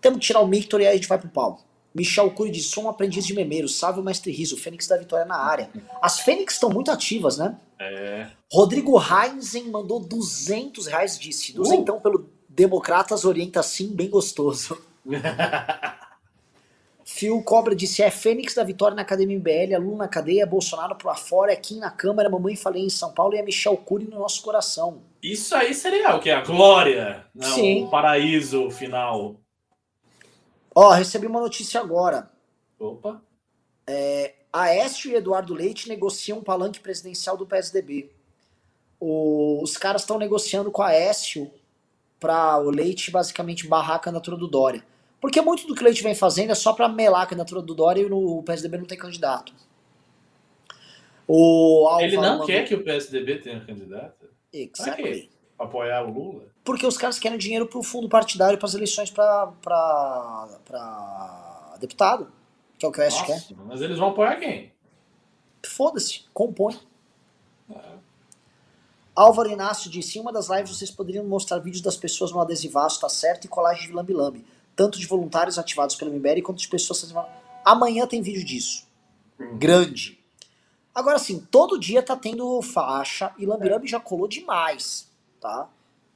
Temos 0.00 0.20
que 0.20 0.26
tirar 0.26 0.40
o 0.40 0.46
Mictor 0.46 0.80
e 0.80 0.86
aí 0.86 0.92
a 0.92 0.96
gente 0.96 1.08
vai 1.08 1.18
pro 1.18 1.28
pau. 1.28 1.62
Michel 1.94 2.32
um 2.78 2.88
aprendiz 2.88 3.26
de 3.26 3.34
memeiro, 3.34 3.68
salve 3.68 4.00
o 4.00 4.02
mestre 4.02 4.32
Riso, 4.32 4.56
Fênix 4.56 4.86
da 4.86 4.96
Vitória 4.96 5.24
na 5.26 5.36
área. 5.36 5.70
As 6.00 6.20
Fênix 6.20 6.54
estão 6.54 6.70
muito 6.70 6.90
ativas, 6.90 7.36
né? 7.36 7.56
É. 7.78 8.28
Rodrigo 8.50 8.98
Heinzen 8.98 9.68
mandou 9.68 10.00
200 10.00 10.86
reais, 10.86 11.18
disse: 11.18 11.52
duzentão 11.52 11.96
uh. 11.96 12.00
pelo 12.00 12.30
Democratas 12.48 13.24
orienta 13.24 13.62
sim, 13.62 13.88
bem 13.94 14.08
gostoso. 14.08 14.78
Fio 17.04 17.42
Cobra 17.42 17.74
disse: 17.74 18.02
é 18.02 18.10
Fênix 18.10 18.54
da 18.54 18.64
Vitória 18.64 18.94
na 18.94 19.02
Academia 19.02 19.38
MBL, 19.38 19.74
aluno 19.74 19.96
na 19.96 20.08
cadeia, 20.08 20.46
Bolsonaro 20.46 20.94
pro 20.96 21.10
afora, 21.10 21.52
aqui 21.52 21.76
na 21.76 21.90
Câmara, 21.90 22.30
mamãe 22.30 22.56
falei 22.56 22.84
em 22.84 22.90
São 22.90 23.12
Paulo 23.12 23.34
e 23.34 23.38
a 23.38 23.44
Michel 23.44 23.76
Cury 23.76 24.06
no 24.06 24.18
nosso 24.18 24.42
coração. 24.42 25.02
Isso 25.22 25.54
aí 25.54 25.74
seria 25.74 26.16
o 26.16 26.20
que? 26.20 26.30
A 26.30 26.40
glória, 26.40 27.26
né? 27.34 27.46
Sim. 27.46 27.84
o 27.84 27.88
paraíso 27.88 28.70
final. 28.70 29.36
Ó, 30.74 30.90
recebi 30.90 31.26
uma 31.26 31.40
notícia 31.40 31.80
agora. 31.80 32.30
Opa. 32.78 33.22
É, 33.86 34.34
Aécio 34.52 35.10
e 35.10 35.14
Eduardo 35.14 35.54
Leite 35.54 35.88
negociam 35.88 36.38
um 36.38 36.42
palanque 36.42 36.80
presidencial 36.80 37.36
do 37.36 37.46
PSDB. 37.46 38.10
O, 39.00 39.60
os 39.62 39.76
caras 39.76 40.02
estão 40.02 40.18
negociando 40.18 40.70
com 40.70 40.82
a 40.82 40.88
Aécio 40.88 41.50
para 42.20 42.58
o 42.58 42.70
Leite 42.70 43.10
basicamente 43.10 43.66
barrar 43.66 43.96
a 43.96 43.98
candidatura 43.98 44.36
do 44.36 44.46
Dória. 44.46 44.84
Porque 45.20 45.40
muito 45.40 45.66
do 45.66 45.74
que 45.74 45.80
o 45.80 45.84
Leite 45.84 46.02
vem 46.02 46.14
fazendo 46.14 46.52
é 46.52 46.54
só 46.54 46.72
para 46.72 46.88
melar 46.88 47.22
a 47.22 47.26
candidatura 47.26 47.62
do 47.62 47.74
Dória 47.74 48.02
e 48.02 48.08
no 48.08 48.42
PSDB 48.42 48.78
não 48.78 48.84
tem 48.84 48.98
candidato. 48.98 49.52
O 51.26 51.98
Ele 52.00 52.16
não 52.16 52.22
mandou... 52.22 52.46
quer 52.46 52.64
que 52.66 52.74
o 52.74 52.84
PSDB 52.84 53.38
tenha 53.38 53.64
candidato? 53.64 54.26
Exactly. 54.52 55.30
Apoiar 55.62 56.02
o 56.04 56.10
Lula? 56.10 56.42
Porque 56.64 56.86
os 56.86 56.96
caras 56.96 57.18
querem 57.18 57.38
dinheiro 57.38 57.66
pro 57.66 57.82
fundo 57.82 58.08
partidário 58.08 58.58
para 58.58 58.66
as 58.66 58.74
eleições 58.74 59.10
para 59.10 60.48
deputado. 61.80 62.30
Que 62.78 62.86
é 62.86 62.88
o 62.88 62.92
que 62.92 63.00
o 63.00 63.02
Oeste 63.02 63.24
quer. 63.24 63.42
Mas 63.66 63.80
eles 63.80 63.98
vão 63.98 64.08
apoiar 64.10 64.36
quem? 64.36 64.72
Foda-se, 65.64 66.24
compõe. 66.34 66.78
É. 67.70 67.78
Álvaro 69.14 69.50
Inácio 69.50 69.90
disse: 69.90 70.18
em 70.18 70.20
uma 70.20 70.32
das 70.32 70.48
lives 70.48 70.76
vocês 70.76 70.90
poderiam 70.90 71.24
mostrar 71.24 71.58
vídeos 71.58 71.82
das 71.82 71.96
pessoas 71.96 72.32
no 72.32 72.40
adesivaço, 72.40 73.00
tá 73.00 73.08
certo? 73.08 73.44
E 73.44 73.48
colagem 73.48 73.86
de 73.86 73.92
lambi-lambi 73.92 74.44
tanto 74.74 74.98
de 74.98 75.06
voluntários 75.06 75.58
ativados 75.58 75.96
pelo 75.96 76.12
MBL 76.12 76.42
quanto 76.42 76.58
de 76.58 76.68
pessoas 76.68 77.12
Amanhã 77.64 78.06
tem 78.06 78.22
vídeo 78.22 78.44
disso. 78.44 78.86
Hum. 79.38 79.56
Grande. 79.58 80.18
Agora 80.94 81.18
sim, 81.18 81.46
todo 81.50 81.78
dia 81.78 82.02
tá 82.02 82.16
tendo 82.16 82.60
faixa 82.60 83.32
e 83.38 83.46
Lambirambi 83.46 83.88
já 83.88 83.98
colou 83.98 84.28
demais, 84.28 85.10
tá? 85.42 85.68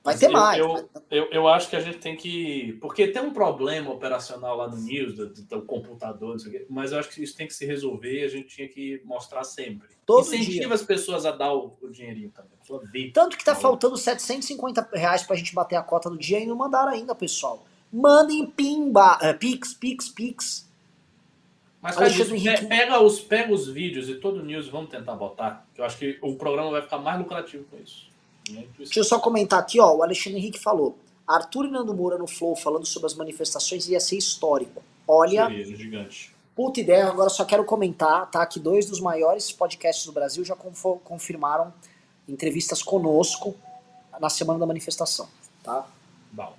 Vai 0.03 0.15
Mas 0.15 0.21
ter 0.21 0.27
eu, 0.27 0.33
mais. 0.33 0.59
Eu, 0.61 0.91
eu, 1.11 1.25
eu, 1.33 1.49
acho 1.49 1.69
que 1.69 1.75
a 1.75 1.81
gente 1.81 1.99
tem 1.99 2.17
que. 2.17 2.79
Porque 2.81 3.09
tem 3.09 3.21
um 3.21 3.33
problema 3.33 3.91
operacional 3.91 4.57
lá 4.57 4.69
no 4.69 4.77
News, 4.77 5.17
do, 5.17 5.29
do 5.29 5.63
computador, 5.63 6.37
mas 6.71 6.93
eu 6.93 7.01
acho 7.01 7.11
que 7.11 7.25
isso 7.25 7.37
tem 7.37 7.49
que 7.49 7.53
se 7.53 7.67
resolver 7.67 8.21
e 8.21 8.25
a 8.25 8.29
gente 8.29 8.47
tinha 8.47 8.69
que 8.69 9.03
mostrar 9.05 9.43
sempre. 9.43 9.89
Todo 10.07 10.23
Incentiva 10.23 10.67
dia. 10.67 10.75
as 10.75 10.83
pessoas 10.85 11.27
a 11.27 11.33
dar 11.33 11.53
o, 11.53 11.77
o 11.83 11.89
dinheirinho 11.91 12.31
também. 12.31 13.11
Tanto 13.11 13.37
que 13.37 13.45
tá 13.45 13.57
faltando 13.57 13.97
750 13.97 14.91
reais 14.93 15.25
pra 15.25 15.35
gente 15.35 15.53
bater 15.53 15.75
a 15.75 15.83
cota 15.83 16.09
do 16.09 16.17
dia 16.17 16.39
e 16.39 16.47
não 16.47 16.55
mandaram 16.55 16.93
ainda, 16.93 17.13
pessoal. 17.13 17.67
Mandem 17.93 18.47
pimba, 18.47 19.19
uh, 19.19 19.37
pix, 19.37 19.75
pix, 19.75 20.09
pix. 20.09 20.71
Mas 21.83 21.99
Henrique... 21.99 22.67
pega, 22.67 23.01
os, 23.01 23.21
pega 23.21 23.53
os 23.53 23.69
vídeos 23.69 24.09
e 24.09 24.15
todo 24.17 24.41
o 24.41 24.45
news 24.45 24.69
vamos 24.69 24.91
tentar 24.91 25.17
botar. 25.17 25.67
Eu 25.77 25.85
acho 25.85 25.99
que 25.99 26.17
o 26.23 26.37
programa 26.37 26.71
vai 26.71 26.83
ficar 26.83 26.99
mais 26.99 27.19
lucrativo 27.19 27.65
com 27.65 27.77
isso. 27.79 28.09
Deixa 28.79 29.01
eu 29.01 29.05
só 29.05 29.19
comentar 29.19 29.59
aqui, 29.59 29.81
ó. 29.81 29.95
O 29.95 30.03
Alexandre 30.03 30.39
Henrique 30.39 30.59
falou. 30.59 30.99
Arthur 31.27 31.67
e 31.67 31.71
Nando 31.71 31.93
Moura 31.93 32.17
no 32.17 32.27
Flow 32.27 32.55
falando 32.55 32.87
sobre 32.87 33.07
as 33.07 33.15
manifestações 33.15 33.89
ia 33.89 33.99
ser 33.99 34.17
histórico. 34.17 34.83
Olha. 35.07 35.47
Seria, 35.47 35.77
gigante. 35.77 36.35
Puta 36.55 36.81
ideia, 36.81 37.07
agora 37.09 37.29
só 37.29 37.45
quero 37.45 37.65
comentar, 37.65 38.31
tá? 38.31 38.47
Que 38.47 38.59
dois 38.59 38.87
dos 38.87 38.99
maiores 38.99 39.53
podcasts 39.53 40.07
do 40.07 40.13
Brasil 40.13 40.43
já 40.43 40.57
confirmaram 40.57 41.73
entrevistas 42.27 42.83
conosco 42.83 43.55
na 44.19 44.31
semana 44.31 44.59
da 44.59 44.67
manifestação, 44.67 45.29
tá? 45.63 45.87
Bom. 46.33 46.55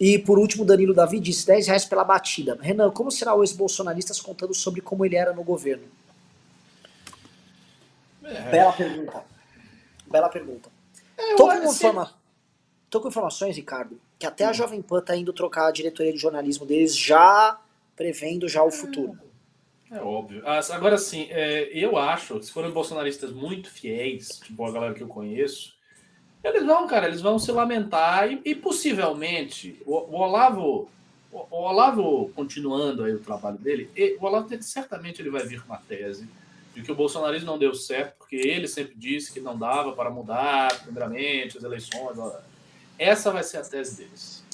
E 0.00 0.18
por 0.18 0.38
último, 0.38 0.64
Danilo 0.64 0.94
Davi 0.94 1.20
disse 1.20 1.46
10 1.46 1.66
reais 1.66 1.84
pela 1.84 2.04
batida. 2.04 2.58
Renan, 2.60 2.90
como 2.90 3.10
será 3.10 3.34
o 3.34 3.42
ex-bolsonaristas 3.42 4.20
contando 4.20 4.54
sobre 4.54 4.80
como 4.80 5.04
ele 5.04 5.16
era 5.16 5.32
no 5.32 5.44
governo? 5.44 5.84
É. 8.22 8.50
Bela 8.50 8.72
pergunta. 8.72 9.24
Bela 10.06 10.28
pergunta. 10.28 10.75
É, 11.16 11.34
tô, 11.34 11.46
com 11.46 11.64
informa... 11.64 12.14
Tô 12.88 13.00
com 13.00 13.08
informações, 13.08 13.56
Ricardo, 13.56 14.00
que 14.18 14.26
até 14.26 14.44
a 14.44 14.50
hum. 14.50 14.54
Jovem 14.54 14.82
Pan 14.82 15.00
tá 15.00 15.16
indo 15.16 15.32
trocar 15.32 15.68
a 15.68 15.72
diretoria 15.72 16.12
de 16.12 16.18
jornalismo 16.18 16.64
deles 16.64 16.96
já 16.96 17.58
prevendo 17.96 18.48
já 18.48 18.62
o 18.62 18.70
futuro. 18.70 19.18
É 19.90 20.00
óbvio. 20.00 20.42
Agora 20.46 20.98
sim, 20.98 21.28
é, 21.30 21.70
eu 21.72 21.96
acho 21.96 22.38
que 22.38 22.46
se 22.46 22.52
forem 22.52 22.70
bolsonaristas 22.70 23.32
muito 23.32 23.70
fiéis, 23.70 24.40
tipo 24.42 24.64
a 24.64 24.72
galera 24.72 24.94
que 24.94 25.02
eu 25.02 25.08
conheço, 25.08 25.74
eles 26.42 26.64
vão, 26.64 26.86
cara, 26.86 27.06
eles 27.06 27.20
vão 27.20 27.38
se 27.38 27.50
lamentar 27.52 28.30
e, 28.30 28.40
e 28.44 28.54
possivelmente 28.54 29.80
o, 29.86 29.94
o, 29.94 30.20
Olavo, 30.20 30.88
o, 31.32 31.38
o, 31.50 31.56
Olavo 31.56 32.30
continuando 32.34 33.04
aí 33.04 33.14
o 33.14 33.20
trabalho 33.20 33.58
dele, 33.58 33.90
o 34.20 34.24
Olavo 34.24 34.62
certamente 34.62 35.22
ele 35.22 35.30
vai 35.30 35.44
vir 35.44 35.60
com 35.60 35.72
uma 35.72 35.78
tese 35.78 36.28
de 36.76 36.82
que 36.82 36.92
o 36.92 36.94
bolsonarismo 36.94 37.46
não 37.46 37.58
deu 37.58 37.74
certo 37.74 38.16
porque 38.18 38.36
ele 38.36 38.68
sempre 38.68 38.94
disse 38.94 39.32
que 39.32 39.40
não 39.40 39.56
dava 39.56 39.92
para 39.92 40.10
mudar, 40.10 40.78
primeiramente, 40.82 41.56
as 41.56 41.64
eleições. 41.64 42.18
Essa 42.98 43.30
vai 43.30 43.42
ser 43.42 43.56
a 43.56 43.62
tese 43.62 43.96
deles. 43.96 44.44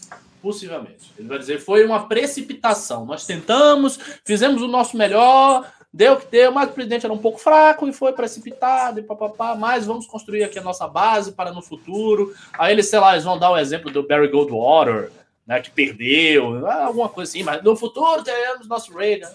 Possivelmente. 0.41 1.13
Ele 1.19 1.27
vai 1.27 1.39
dizer: 1.39 1.59
foi 1.59 1.85
uma 1.85 2.07
precipitação. 2.07 3.05
Nós 3.05 3.27
tentamos, 3.27 3.99
fizemos 4.25 4.63
o 4.63 4.69
nosso 4.69 4.97
melhor, 4.97 5.69
deu 5.93 6.13
o 6.13 6.17
que 6.17 6.27
deu, 6.27 6.53
mas 6.53 6.71
o 6.71 6.73
presidente 6.73 7.05
era 7.05 7.13
um 7.13 7.19
pouco 7.19 7.39
fraco 7.39 7.89
e 7.89 7.93
foi 7.93 8.13
precipitado 8.13 9.01
e 9.01 9.03
papapá. 9.03 9.57
Mas 9.57 9.85
vamos 9.85 10.07
construir 10.07 10.45
aqui 10.45 10.61
a 10.61 10.63
nossa 10.63 10.87
base 10.87 11.33
para 11.33 11.51
no 11.51 11.61
futuro. 11.61 12.33
Aí 12.53 12.73
eles, 12.73 12.89
sei 12.89 13.01
lá, 13.01 13.15
eles 13.15 13.25
vão 13.25 13.37
dar 13.37 13.51
o 13.51 13.59
exemplo 13.59 13.91
do 13.91 14.07
Barry 14.07 14.29
Goldwater, 14.29 15.11
né, 15.45 15.61
que 15.61 15.73
perdeu, 15.73 16.65
alguma 16.69 17.09
coisa 17.09 17.31
assim, 17.31 17.43
mas 17.43 17.65
no 17.65 17.75
futuro 17.75 18.23
teremos 18.23 18.69
nosso 18.69 18.97
Reagan. 18.97 19.33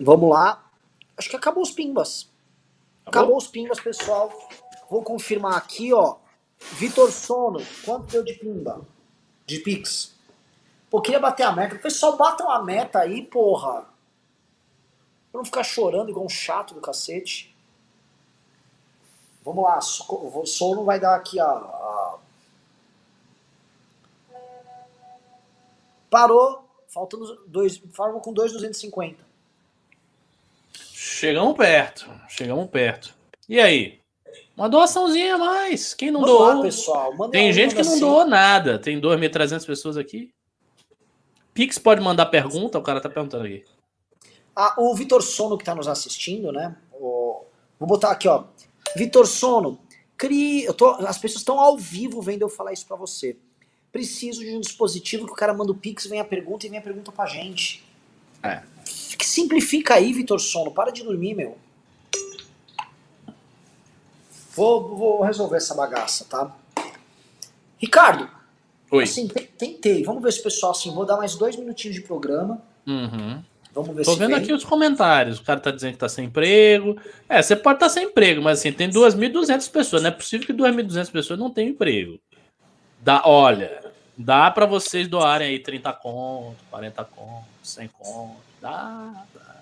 Vamos 0.00 0.30
lá. 0.30 0.64
Acho 1.16 1.28
que 1.28 1.36
acabou 1.36 1.62
os 1.62 1.70
pimbas. 1.70 2.30
Acabou, 3.04 3.20
acabou 3.20 3.36
os 3.38 3.46
pimbas, 3.48 3.80
pessoal. 3.80 4.32
Vou 4.88 5.02
confirmar 5.02 5.56
aqui, 5.56 5.92
ó. 5.92 6.16
Vitor 6.58 7.10
Sono, 7.10 7.60
quanto 7.84 8.06
deu 8.06 8.24
de 8.24 8.34
pimba? 8.34 8.80
De 9.46 9.58
Pix? 9.60 10.14
Pô, 10.90 11.00
queria 11.00 11.20
bater 11.20 11.44
a 11.44 11.52
meta. 11.52 11.76
Pessoal 11.76 12.16
bata 12.16 12.44
uma 12.44 12.62
meta 12.62 13.00
aí, 13.00 13.22
porra. 13.22 13.86
Pra 15.30 15.38
não 15.38 15.44
ficar 15.44 15.62
chorando 15.62 16.10
igual 16.10 16.26
um 16.26 16.30
chato 16.30 16.74
do 16.74 16.80
cacete. 16.80 17.54
Vamos 19.44 19.64
lá, 19.64 19.78
o 19.78 20.44
Sono 20.44 20.84
vai 20.84 21.00
dar 21.00 21.16
aqui 21.16 21.40
a, 21.40 21.46
a... 21.46 22.18
Parou, 26.10 26.64
faltando 26.88 27.44
dois, 27.46 27.78
falamos 27.92 28.22
com 28.22 28.32
2,250. 28.32 29.27
Chegamos 31.18 31.56
perto, 31.56 32.08
chegamos 32.28 32.70
perto. 32.70 33.12
E 33.48 33.58
aí? 33.58 33.98
Uma 34.56 34.68
doaçãozinha 34.68 35.34
a 35.34 35.38
mais. 35.38 35.92
Quem 35.92 36.12
não 36.12 36.20
Vamos 36.20 36.36
doou? 36.36 36.54
Lá, 36.54 36.62
pessoal. 36.62 37.30
Tem 37.30 37.52
gente 37.52 37.74
que 37.74 37.82
não 37.82 37.90
assim. 37.90 38.00
doou 38.00 38.24
nada. 38.24 38.78
Tem 38.78 39.00
2.300 39.00 39.66
pessoas 39.66 39.96
aqui. 39.96 40.32
Pix 41.52 41.76
pode 41.76 42.00
mandar 42.00 42.26
pergunta, 42.26 42.78
o 42.78 42.82
cara 42.82 43.00
tá 43.00 43.10
perguntando 43.10 43.46
aqui. 43.46 43.64
Ah, 44.54 44.76
o 44.78 44.94
Vitor 44.94 45.20
Sono 45.20 45.58
que 45.58 45.64
tá 45.64 45.74
nos 45.74 45.88
assistindo, 45.88 46.52
né? 46.52 46.76
O... 46.92 47.42
Vou 47.80 47.88
botar 47.88 48.12
aqui, 48.12 48.28
ó. 48.28 48.44
Vitor 48.94 49.26
Sono, 49.26 49.80
crie... 50.16 50.66
eu 50.66 50.74
tô... 50.74 50.90
as 51.04 51.18
pessoas 51.18 51.40
estão 51.40 51.58
ao 51.58 51.76
vivo 51.76 52.22
vendo 52.22 52.42
eu 52.42 52.48
falar 52.48 52.72
isso 52.72 52.86
para 52.86 52.96
você. 52.96 53.36
Preciso 53.90 54.38
de 54.44 54.54
um 54.54 54.60
dispositivo 54.60 55.26
que 55.26 55.32
o 55.32 55.36
cara 55.36 55.52
manda 55.52 55.72
o 55.72 55.74
Pix, 55.74 56.06
vem 56.06 56.20
a 56.20 56.24
pergunta 56.24 56.64
e 56.64 56.68
vem 56.68 56.78
a 56.78 56.82
pergunta 56.82 57.10
pra 57.10 57.26
gente. 57.26 57.82
É. 58.40 58.62
Simplifica 59.38 59.94
aí, 59.94 60.12
Vitor 60.12 60.40
Sono. 60.40 60.72
Para 60.72 60.90
de 60.90 61.04
dormir, 61.04 61.34
meu. 61.34 61.56
Vou, 64.54 64.96
vou 64.96 65.22
resolver 65.22 65.58
essa 65.58 65.74
bagaça, 65.74 66.24
tá? 66.24 66.56
Ricardo. 67.78 68.28
Oi. 68.90 69.04
Assim, 69.04 69.28
tentei. 69.28 70.02
Vamos 70.02 70.20
ver 70.20 70.32
se 70.32 70.40
o 70.40 70.42
pessoal, 70.42 70.72
assim, 70.72 70.92
vou 70.92 71.04
dar 71.06 71.16
mais 71.16 71.36
dois 71.36 71.54
minutinhos 71.54 71.94
de 71.94 72.02
programa. 72.02 72.60
Uhum. 72.84 73.40
Vamos 73.72 73.94
ver 73.94 74.04
Tô 74.04 74.14
se 74.14 74.18
vendo 74.18 74.34
vem. 74.34 74.38
aqui 74.38 74.52
os 74.52 74.64
comentários. 74.64 75.38
O 75.38 75.44
cara 75.44 75.60
tá 75.60 75.70
dizendo 75.70 75.92
que 75.92 75.98
tá 75.98 76.08
sem 76.08 76.24
emprego. 76.24 76.96
É, 77.28 77.40
você 77.40 77.54
pode 77.54 77.76
estar 77.76 77.86
tá 77.86 77.90
sem 77.92 78.06
emprego, 78.06 78.42
mas 78.42 78.58
assim, 78.58 78.72
tem 78.72 78.90
2.200 78.90 79.70
pessoas. 79.70 80.02
Não 80.02 80.08
é 80.08 80.12
possível 80.12 80.44
que 80.44 80.52
2.200 80.52 81.12
pessoas 81.12 81.38
não 81.38 81.50
tenham 81.50 81.70
emprego. 81.70 82.18
Dá, 83.00 83.22
olha, 83.24 83.80
dá 84.18 84.50
para 84.50 84.66
vocês 84.66 85.06
doarem 85.06 85.48
aí 85.48 85.58
30 85.60 85.92
conto, 85.92 86.56
40 86.70 87.04
conto, 87.04 87.46
100 87.62 87.88
conto. 87.88 88.36
Dá, 88.60 89.24
dá. 89.32 89.56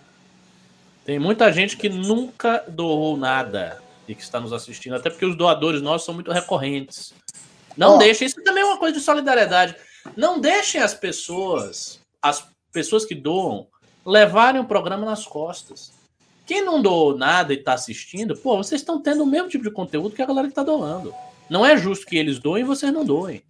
Tem 1.04 1.18
muita 1.18 1.52
gente 1.52 1.76
que 1.76 1.90
nunca 1.90 2.64
doou 2.66 3.16
nada 3.18 3.82
e 4.08 4.14
que 4.14 4.22
está 4.22 4.40
nos 4.40 4.54
assistindo, 4.54 4.96
até 4.96 5.10
porque 5.10 5.26
os 5.26 5.36
doadores 5.36 5.82
nossos 5.82 6.06
são 6.06 6.14
muito 6.14 6.32
recorrentes. 6.32 7.12
Não 7.76 7.96
oh. 7.96 7.98
deixem, 7.98 8.26
isso 8.26 8.42
também 8.42 8.62
é 8.62 8.66
uma 8.66 8.78
coisa 8.78 8.96
de 8.96 9.04
solidariedade. 9.04 9.76
Não 10.16 10.40
deixem 10.40 10.80
as 10.80 10.94
pessoas, 10.94 12.00
as 12.22 12.48
pessoas 12.72 13.04
que 13.04 13.14
doam, 13.14 13.66
levarem 14.04 14.60
o 14.60 14.66
programa 14.66 15.04
nas 15.04 15.26
costas. 15.26 15.92
Quem 16.46 16.64
não 16.64 16.80
doou 16.80 17.16
nada 17.16 17.52
e 17.52 17.58
está 17.58 17.74
assistindo, 17.74 18.36
pô, 18.36 18.56
vocês 18.56 18.80
estão 18.80 19.02
tendo 19.02 19.22
o 19.22 19.26
mesmo 19.26 19.48
tipo 19.48 19.64
de 19.64 19.70
conteúdo 19.70 20.14
que 20.14 20.22
a 20.22 20.26
galera 20.26 20.46
que 20.46 20.52
está 20.52 20.62
doando. 20.62 21.12
Não 21.50 21.66
é 21.66 21.76
justo 21.76 22.06
que 22.06 22.16
eles 22.16 22.38
doem 22.38 22.62
e 22.62 22.66
vocês 22.66 22.92
não 22.92 23.04
doem. 23.04 23.42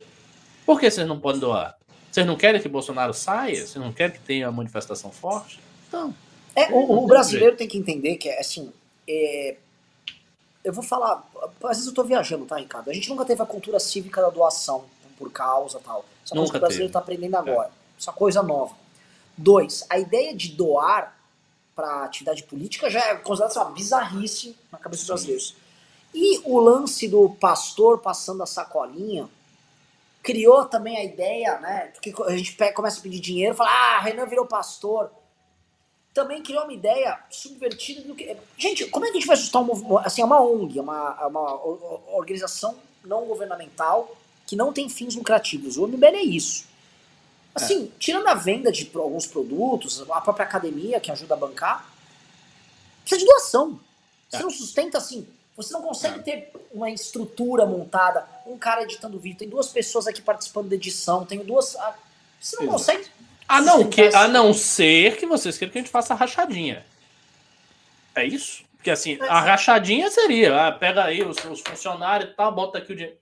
Por 0.66 0.80
que 0.80 0.90
vocês 0.90 1.06
não 1.06 1.20
podem 1.20 1.40
doar? 1.40 1.78
Vocês 2.10 2.26
não 2.26 2.36
querem 2.36 2.60
que 2.60 2.68
Bolsonaro 2.68 3.14
saia? 3.14 3.66
Vocês 3.66 3.76
não 3.76 3.92
querem 3.92 4.16
que 4.16 4.20
tenha 4.20 4.48
uma 4.48 4.56
manifestação 4.56 5.12
forte? 5.12 5.60
Então. 5.86 6.12
É, 6.56 6.72
o, 6.72 7.04
o 7.04 7.06
brasileiro 7.06 7.56
tem 7.56 7.68
que 7.68 7.78
entender 7.78 8.16
que, 8.16 8.28
assim, 8.30 8.72
é, 9.08 9.56
eu 10.64 10.72
vou 10.72 10.82
falar, 10.82 11.24
às 11.62 11.76
vezes 11.76 11.86
eu 11.86 11.94
tô 11.94 12.02
viajando, 12.02 12.44
tá, 12.44 12.56
Ricardo? 12.56 12.90
A 12.90 12.92
gente 12.92 13.08
nunca 13.08 13.24
teve 13.24 13.40
a 13.40 13.46
cultura 13.46 13.78
cívica 13.78 14.20
da 14.20 14.30
doação 14.30 14.86
por 15.16 15.30
causa 15.30 15.78
tal. 15.78 16.04
Essa 16.24 16.34
coisa 16.34 16.50
que 16.50 16.56
o 16.56 16.60
brasileiro 16.60 16.88
está 16.88 16.98
aprendendo 16.98 17.36
agora. 17.36 17.68
É. 17.68 18.00
Essa 18.00 18.12
coisa 18.12 18.42
nova. 18.42 18.74
Dois, 19.36 19.84
a 19.88 19.98
ideia 19.98 20.34
de 20.34 20.48
doar 20.48 21.16
para 21.74 22.04
atividade 22.04 22.42
política 22.42 22.90
já 22.90 23.00
é 23.00 23.14
considerada 23.16 23.60
uma 23.60 23.70
bizarrice 23.70 24.56
na 24.72 24.78
cabeça 24.78 25.02
dos 25.02 25.08
brasileiros. 25.08 25.54
E 26.14 26.40
o 26.44 26.58
lance 26.58 27.06
do 27.06 27.28
pastor 27.28 27.98
passando 27.98 28.42
a 28.42 28.46
sacolinha 28.46 29.28
criou 30.26 30.64
também 30.64 30.96
a 30.96 31.04
ideia, 31.04 31.60
né? 31.60 31.92
Porque 31.94 32.12
a 32.24 32.36
gente 32.36 32.56
começa 32.74 32.98
a 32.98 33.02
pedir 33.02 33.20
dinheiro, 33.20 33.54
fala, 33.54 33.70
ah, 33.70 34.00
Renan 34.00 34.26
virou 34.26 34.44
pastor 34.44 35.08
também 36.16 36.42
criou 36.42 36.64
uma 36.64 36.72
ideia 36.72 37.20
subvertida 37.28 38.00
do 38.00 38.14
que. 38.14 38.34
Gente, 38.56 38.86
como 38.86 39.04
é 39.04 39.08
que 39.08 39.18
a 39.18 39.20
gente 39.20 39.26
vai 39.26 39.36
assustar 39.36 39.60
um 39.60 39.66
movimento? 39.66 39.98
Assim, 39.98 40.22
é 40.22 40.24
uma 40.24 40.40
ONG, 40.40 40.78
é 40.78 40.80
uma, 40.80 41.18
é 41.20 41.26
uma 41.26 41.62
organização 42.16 42.74
não 43.04 43.26
governamental 43.26 44.16
que 44.46 44.56
não 44.56 44.72
tem 44.72 44.88
fins 44.88 45.14
lucrativos. 45.14 45.76
O 45.76 45.86
MBL 45.86 46.16
é 46.16 46.22
isso. 46.22 46.64
Assim, 47.54 47.84
é. 47.84 47.98
tirando 47.98 48.26
a 48.28 48.34
venda 48.34 48.72
de 48.72 48.90
alguns 48.94 49.26
produtos, 49.26 50.10
a 50.10 50.20
própria 50.22 50.46
academia 50.46 50.98
que 51.00 51.12
ajuda 51.12 51.34
a 51.34 51.36
bancar, 51.36 51.86
precisa 53.02 53.18
de 53.18 53.26
doação. 53.26 53.78
Você 54.30 54.38
é. 54.38 54.42
não 54.42 54.50
sustenta 54.50 54.96
assim. 54.96 55.28
Você 55.56 55.72
não 55.72 55.82
consegue 55.82 56.20
é. 56.20 56.22
ter 56.22 56.52
uma 56.70 56.90
estrutura 56.90 57.64
montada, 57.64 58.28
um 58.46 58.58
cara 58.58 58.82
editando 58.82 59.18
vídeo, 59.18 59.38
tem 59.38 59.48
duas 59.48 59.68
pessoas 59.68 60.06
aqui 60.06 60.20
participando 60.20 60.68
da 60.68 60.74
edição, 60.74 61.24
tem 61.24 61.38
duas. 61.38 61.74
Ah, 61.76 61.96
você 62.38 62.56
não 62.56 62.64
Exato. 62.64 62.78
consegue 62.78 63.10
a 63.48 63.60
não, 63.60 63.88
que, 63.88 64.02
a 64.02 64.26
não 64.26 64.52
ser 64.52 65.16
que 65.16 65.26
vocês 65.26 65.56
queiram 65.56 65.72
que 65.72 65.78
a 65.78 65.82
gente 65.82 65.90
faça 65.90 66.14
a 66.14 66.16
rachadinha. 66.16 66.84
É 68.14 68.24
isso? 68.24 68.64
Porque 68.76 68.90
assim, 68.90 69.18
a 69.20 69.40
rachadinha 69.40 70.10
seria, 70.10 70.66
ah, 70.66 70.72
pega 70.72 71.04
aí 71.04 71.22
os, 71.22 71.36
os 71.44 71.60
funcionários 71.60 72.30
e 72.30 72.34
tal, 72.34 72.52
bota 72.52 72.78
aqui 72.78 72.92
o 72.92 72.96
dinheiro. 72.96 73.18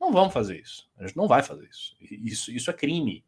Não 0.00 0.12
vamos 0.12 0.32
fazer 0.32 0.60
isso. 0.60 0.86
A 0.98 1.06
gente 1.06 1.16
não 1.16 1.26
vai 1.26 1.42
fazer 1.42 1.68
isso. 1.68 1.94
Isso, 2.00 2.50
isso 2.52 2.70
é 2.70 2.72
crime. 2.72 3.24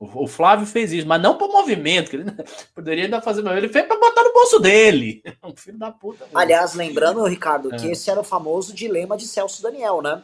O, 0.00 0.24
o 0.24 0.26
Flávio 0.26 0.66
fez 0.66 0.90
isso, 0.94 1.06
mas 1.06 1.20
não 1.20 1.36
para 1.36 1.46
o 1.46 1.52
movimento, 1.52 2.08
que 2.08 2.16
ele 2.16 2.24
poderia 2.74 3.04
ainda 3.04 3.20
fazer, 3.20 3.42
mas 3.42 3.58
ele 3.58 3.68
fez 3.68 3.86
para 3.86 4.00
botar 4.00 4.24
no 4.24 4.32
bolso 4.32 4.58
dele. 4.58 5.22
Um 5.44 5.54
filho 5.54 5.78
da 5.78 5.90
puta. 5.90 6.26
Aliás, 6.34 6.74
lembrando, 6.74 7.24
Ricardo, 7.24 7.74
é. 7.74 7.76
que 7.76 7.88
esse 7.88 8.10
era 8.10 8.20
o 8.20 8.24
famoso 8.24 8.72
dilema 8.72 9.16
de 9.16 9.26
Celso 9.26 9.62
Daniel, 9.62 10.00
né? 10.00 10.22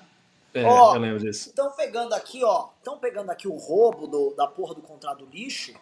É, 0.55 0.65
ó, 0.65 0.95
eu 0.95 1.01
lembro 1.01 1.19
disso. 1.19 1.51
Estão 1.51 1.71
pegando 1.73 2.15
aqui, 2.15 2.43
ó. 2.43 2.69
Estão 2.79 2.97
pegando 2.97 3.31
aqui 3.31 3.47
o 3.47 3.57
roubo 3.57 4.07
do, 4.07 4.35
da 4.35 4.47
porra 4.47 4.75
do 4.75 4.81
contrato 4.81 5.25
do 5.25 5.31
lixo. 5.31 5.75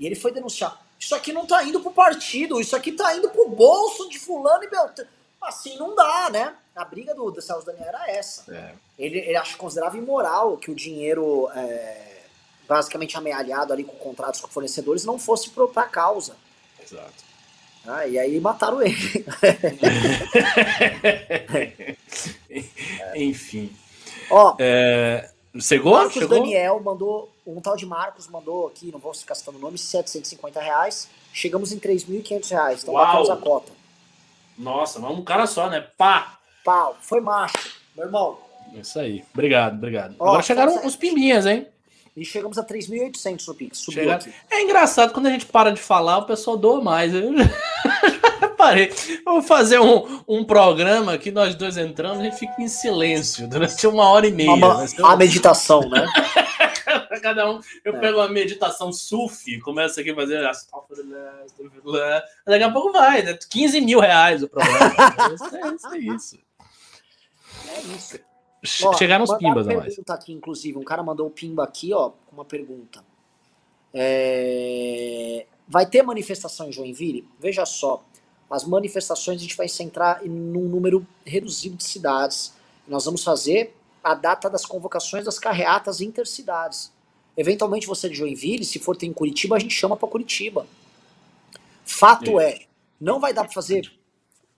E 0.00 0.06
ele 0.06 0.16
foi 0.16 0.32
denunciar. 0.32 0.80
Isso 0.98 1.14
aqui 1.14 1.32
não 1.32 1.46
tá 1.46 1.62
indo 1.62 1.80
pro 1.80 1.92
partido, 1.92 2.60
isso 2.60 2.74
aqui 2.74 2.92
tá 2.92 3.14
indo 3.14 3.28
pro 3.28 3.48
bolso 3.48 4.08
de 4.08 4.18
fulano 4.18 4.64
e 4.64 4.70
Beltrano. 4.70 5.10
Assim 5.40 5.76
não 5.76 5.94
dá, 5.94 6.30
né? 6.30 6.54
A 6.74 6.84
briga 6.84 7.14
do, 7.14 7.30
do 7.30 7.42
Celso 7.42 7.66
Daniel 7.66 7.88
era 7.88 8.10
essa. 8.10 8.52
É. 8.52 8.74
Ele, 8.98 9.18
ele 9.18 9.36
acho 9.36 9.56
considerava 9.56 9.96
imoral 9.98 10.56
que 10.56 10.70
o 10.70 10.74
dinheiro 10.74 11.48
é, 11.54 12.11
basicamente 12.68 13.16
amealhado 13.16 13.72
ali 13.72 13.84
com 13.84 13.96
contratos 13.96 14.40
com 14.40 14.48
fornecedores 14.48 15.04
não 15.04 15.18
fosse 15.18 15.50
pro, 15.50 15.68
pra 15.68 15.84
causa. 15.84 16.36
Exato. 16.82 17.12
Ah, 17.86 18.06
e 18.06 18.18
aí 18.18 18.38
mataram 18.40 18.80
ele. 18.80 18.96
Enfim. 23.16 23.72
Ó, 24.30 24.56
É... 24.58 25.28
Chegou? 25.60 25.92
Marcos 25.92 26.14
Chegou? 26.14 26.38
Daniel 26.38 26.80
mandou, 26.80 27.30
um 27.46 27.60
tal 27.60 27.76
de 27.76 27.84
Marcos 27.84 28.26
mandou 28.26 28.68
aqui, 28.68 28.90
não 28.90 28.98
vou 28.98 29.12
ficar 29.12 29.34
citando 29.34 29.58
o 29.58 29.60
nome, 29.60 29.76
750 29.76 30.58
reais. 30.58 31.10
Chegamos 31.30 31.72
em 31.72 31.78
3.500 31.78 32.50
reais, 32.50 32.82
então 32.82 32.94
Uau. 32.94 33.04
batemos 33.04 33.28
a 33.30 33.36
cota. 33.36 33.72
Nossa, 34.56 34.98
vamos 34.98 35.18
um 35.18 35.24
cara 35.24 35.46
só, 35.46 35.68
né? 35.68 35.86
Pá! 35.98 36.38
Pau, 36.64 36.96
foi 37.02 37.20
macho. 37.20 37.76
Meu 37.94 38.06
irmão, 38.06 38.38
Isso 38.72 38.98
aí. 38.98 39.22
Obrigado, 39.34 39.74
obrigado. 39.74 40.14
Ó, 40.18 40.28
Agora 40.28 40.42
chegaram 40.42 40.86
os 40.86 40.96
pimbinhas, 40.96 41.44
hein? 41.44 41.66
E 42.16 42.24
chegamos 42.24 42.58
a 42.58 42.64
3.800 42.64 43.46
no 43.48 43.54
Pix. 43.54 43.78
Subiu 43.78 44.12
aqui. 44.12 44.32
É 44.50 44.62
engraçado, 44.62 45.12
quando 45.12 45.26
a 45.26 45.30
gente 45.30 45.46
para 45.46 45.70
de 45.72 45.80
falar, 45.80 46.18
o 46.18 46.26
pessoal 46.26 46.56
doa 46.56 46.80
mais. 46.80 47.14
Eu 47.14 47.32
já 48.40 48.48
parei. 48.56 48.92
Vamos 49.24 49.46
fazer 49.46 49.80
um, 49.80 50.22
um 50.28 50.44
programa 50.44 51.16
que 51.18 51.30
nós 51.30 51.54
dois 51.54 51.76
entramos 51.76 52.18
e 52.18 52.20
a 52.20 52.24
gente 52.30 52.38
fica 52.38 52.60
em 52.60 52.68
silêncio 52.68 53.48
durante 53.48 53.86
uma 53.86 54.08
hora 54.10 54.26
e 54.26 54.32
meia. 54.32 54.52
Uma- 54.52 54.84
um- 54.84 55.06
a 55.06 55.16
meditação, 55.16 55.80
né? 55.88 56.06
Cada 57.22 57.48
um, 57.48 57.60
eu 57.84 57.94
É. 57.94 58.00
pego 58.00 58.18
uma 58.18 58.28
meditação 58.28 58.92
sufi, 58.92 59.60
começo 59.60 60.00
aqui 60.00 60.10
a 60.10 60.14
fazer. 60.14 60.42
Daqui 62.46 62.64
a 62.64 62.70
pouco 62.72 62.90
vai, 62.92 63.22
né? 63.22 63.38
15 63.48 63.80
mil 63.80 64.00
reais 64.00 64.42
o 64.42 64.48
programa. 64.48 64.92
Isso 65.32 65.94
é 65.94 65.98
isso. 65.98 66.38
É 67.68 67.80
isso. 67.96 68.18
É 68.62 68.86
Ó, 68.86 68.92
Chegaram 68.94 69.24
os 69.24 69.34
pimbas 69.36 69.66
a 69.66 69.74
mais. 69.74 69.98
aqui, 70.08 70.32
inclusive. 70.32 70.78
Um 70.78 70.84
cara 70.84 71.02
mandou 71.02 71.26
um 71.26 71.30
pimba 71.30 71.64
aqui, 71.64 71.92
ó, 71.92 72.10
com 72.10 72.36
uma 72.36 72.44
pergunta. 72.44 73.04
É, 73.92 75.46
Vai 75.72 75.86
ter 75.86 76.02
manifestação 76.02 76.68
em 76.68 76.72
Joinville? 76.72 77.26
Veja 77.40 77.64
só. 77.64 78.04
As 78.50 78.64
manifestações 78.64 79.38
a 79.38 79.42
gente 79.42 79.56
vai 79.56 79.68
centrar 79.68 80.24
em 80.24 80.28
num 80.28 80.68
número 80.68 81.06
reduzido 81.24 81.76
de 81.76 81.84
cidades. 81.84 82.52
Nós 82.86 83.06
vamos 83.06 83.24
fazer 83.24 83.74
a 84.04 84.14
data 84.14 84.50
das 84.50 84.66
convocações 84.66 85.24
das 85.24 85.38
carreatas 85.38 86.02
intercidades. 86.02 86.92
Eventualmente 87.34 87.86
você 87.86 88.08
de 88.08 88.14
Joinville, 88.14 88.64
se 88.64 88.78
for 88.78 88.94
ter 88.96 89.06
em 89.06 89.12
Curitiba, 89.12 89.56
a 89.56 89.58
gente 89.58 89.74
chama 89.74 89.96
para 89.96 90.08
Curitiba. 90.08 90.66
Fato 91.86 92.38
é, 92.38 92.66
não 93.00 93.18
vai 93.18 93.32
dar 93.32 93.44
para 93.44 93.52
fazer 93.54 93.90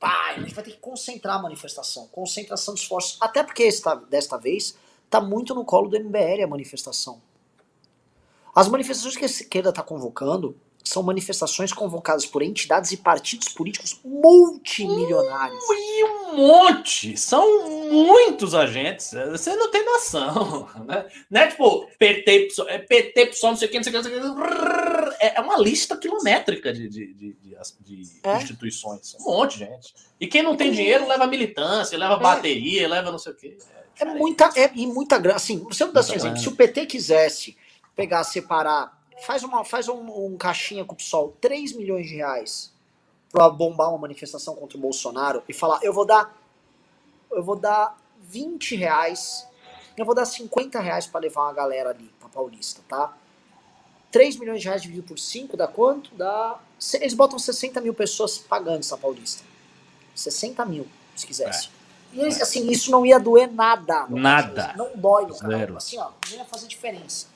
pá, 0.05 0.35
a 0.37 0.39
gente 0.39 0.55
vai 0.55 0.63
ter 0.63 0.73
que 0.73 0.77
concentrar 0.77 1.39
a 1.39 1.43
manifestação, 1.43 2.07
concentração 2.09 2.75
de 2.75 2.81
esforços, 2.81 3.17
até 3.23 3.43
porque 3.43 3.63
esta, 3.63 3.95
desta 3.95 4.37
vez 4.37 4.77
está 5.03 5.19
muito 5.19 5.55
no 5.55 5.65
colo 5.65 5.89
do 5.89 5.99
MBL 5.99 6.43
a 6.45 6.47
manifestação. 6.47 7.23
As 8.55 8.69
manifestações 8.69 9.17
que 9.17 9.25
a 9.25 9.27
esquerda 9.27 9.71
está 9.71 9.83
convocando 9.83 10.55
são 10.85 11.03
manifestações 11.03 11.73
convocadas 11.73 12.27
por 12.27 12.43
entidades 12.43 12.93
e 12.93 12.97
partidos 12.97 13.49
políticos 13.49 13.99
multimilionários. 14.05 15.65
E 15.71 16.05
um 16.05 16.37
monte! 16.37 17.17
São 17.17 17.91
muitos 17.91 18.55
agentes. 18.55 19.13
Você 19.31 19.55
não 19.57 19.71
tem 19.71 19.85
noção. 19.85 20.69
Né? 20.85 21.07
Não 21.31 21.41
é 21.41 21.47
tipo 21.47 21.89
PT, 21.99 22.49
é 22.69 22.79
PT, 22.79 23.27
PSOL, 23.27 23.51
não 23.51 23.57
sei 23.57 23.69
o 23.69 23.71
que, 23.71 23.77
não 23.79 23.85
sei 23.85 23.91
o 23.91 24.03
que, 24.03 24.11
não 24.11 24.11
sei 24.11 24.31
o 24.31 24.37
que. 24.37 25.25
É 25.25 25.35
é 25.35 25.41
uma 25.41 25.59
lista 25.59 25.97
quilométrica 25.97 26.73
de, 26.73 26.89
de, 26.89 27.13
de, 27.13 27.33
de 27.33 27.57
É? 28.23 28.37
instituições. 28.37 29.17
Um 29.21 29.25
monte, 29.25 29.59
gente. 29.59 29.95
E 30.21 30.27
quem 30.27 30.43
não 30.43 30.57
tem 30.57 30.71
dinheiro 30.71 31.07
leva 31.07 31.27
militância, 31.27 31.99
leva 31.99 32.17
bateria, 32.17 32.89
leva 32.89 33.11
não 33.11 33.19
sei 33.19 33.33
o 33.33 33.37
quê. 33.37 33.59
É 33.99 34.05
muita, 34.05 34.51
é, 34.57 34.71
e 34.75 34.87
muita 34.87 35.19
grana. 35.19 35.37
Assim, 35.37 35.67
se 35.71 35.83
eu 35.83 35.93
dar 35.93 36.01
um 36.01 36.05
Muita 36.05 36.17
exemplo, 36.17 36.39
se 36.39 36.49
o 36.49 36.57
PT 36.57 36.87
quisesse 36.87 37.57
pegar, 37.95 38.25
separar, 38.25 39.04
faz, 39.23 39.43
uma, 39.43 39.65
faz 39.65 39.89
um, 39.89 40.27
um 40.27 40.37
caixinha 40.37 40.85
com 40.85 40.95
o 40.95 40.97
PSOL, 40.97 41.37
3 41.41 41.73
milhões 41.73 42.09
de 42.09 42.17
reais 42.17 42.73
pra 43.31 43.49
bombar 43.49 43.89
uma 43.91 43.99
manifestação 43.99 44.55
contra 44.55 44.79
o 44.79 44.81
Bolsonaro 44.81 45.43
e 45.49 45.53
falar, 45.53 45.81
eu 45.83 45.93
vou 45.93 46.07
dar. 46.07 46.35
Eu 47.31 47.43
vou 47.43 47.57
dar 47.57 47.99
20 48.23 48.77
reais, 48.77 49.45
eu 49.97 50.05
vou 50.05 50.15
dar 50.15 50.25
50 50.25 50.79
reais 50.79 51.07
pra 51.07 51.21
levar 51.21 51.43
uma 51.43 51.53
galera 51.53 51.91
ali, 51.91 52.09
pra 52.21 52.29
Paulista, 52.29 52.81
tá? 52.89 53.13
3 54.13 54.37
milhões 54.37 54.61
de 54.61 54.69
reais 54.69 54.81
dividido 54.81 55.09
por 55.09 55.19
5 55.19 55.57
dá 55.57 55.67
quanto? 55.67 56.15
Dá. 56.15 56.61
Eles 56.95 57.15
botam 57.15 57.37
60 57.37 57.81
mil 57.81 57.93
pessoas 57.93 58.39
pagando 58.39 58.79
essa 58.79 58.97
Paulista. 58.97 59.43
60 60.15 60.65
mil, 60.67 60.87
se 61.17 61.27
quisesse. 61.27 61.69
E 62.13 62.21
eles, 62.21 62.41
assim, 62.41 62.71
isso 62.71 62.93
não 62.93 63.05
ia 63.05 63.19
doer 63.19 63.53
nada. 63.53 64.07
Nada. 64.09 64.73
Não 64.77 64.91
dói 64.95 65.27
no 65.27 65.37
cara. 65.37 65.77
Assim, 65.77 65.99
ó, 65.99 66.11
não 66.31 66.37
ia 66.37 66.45
fazer 66.45 66.69
diferença. 66.69 67.27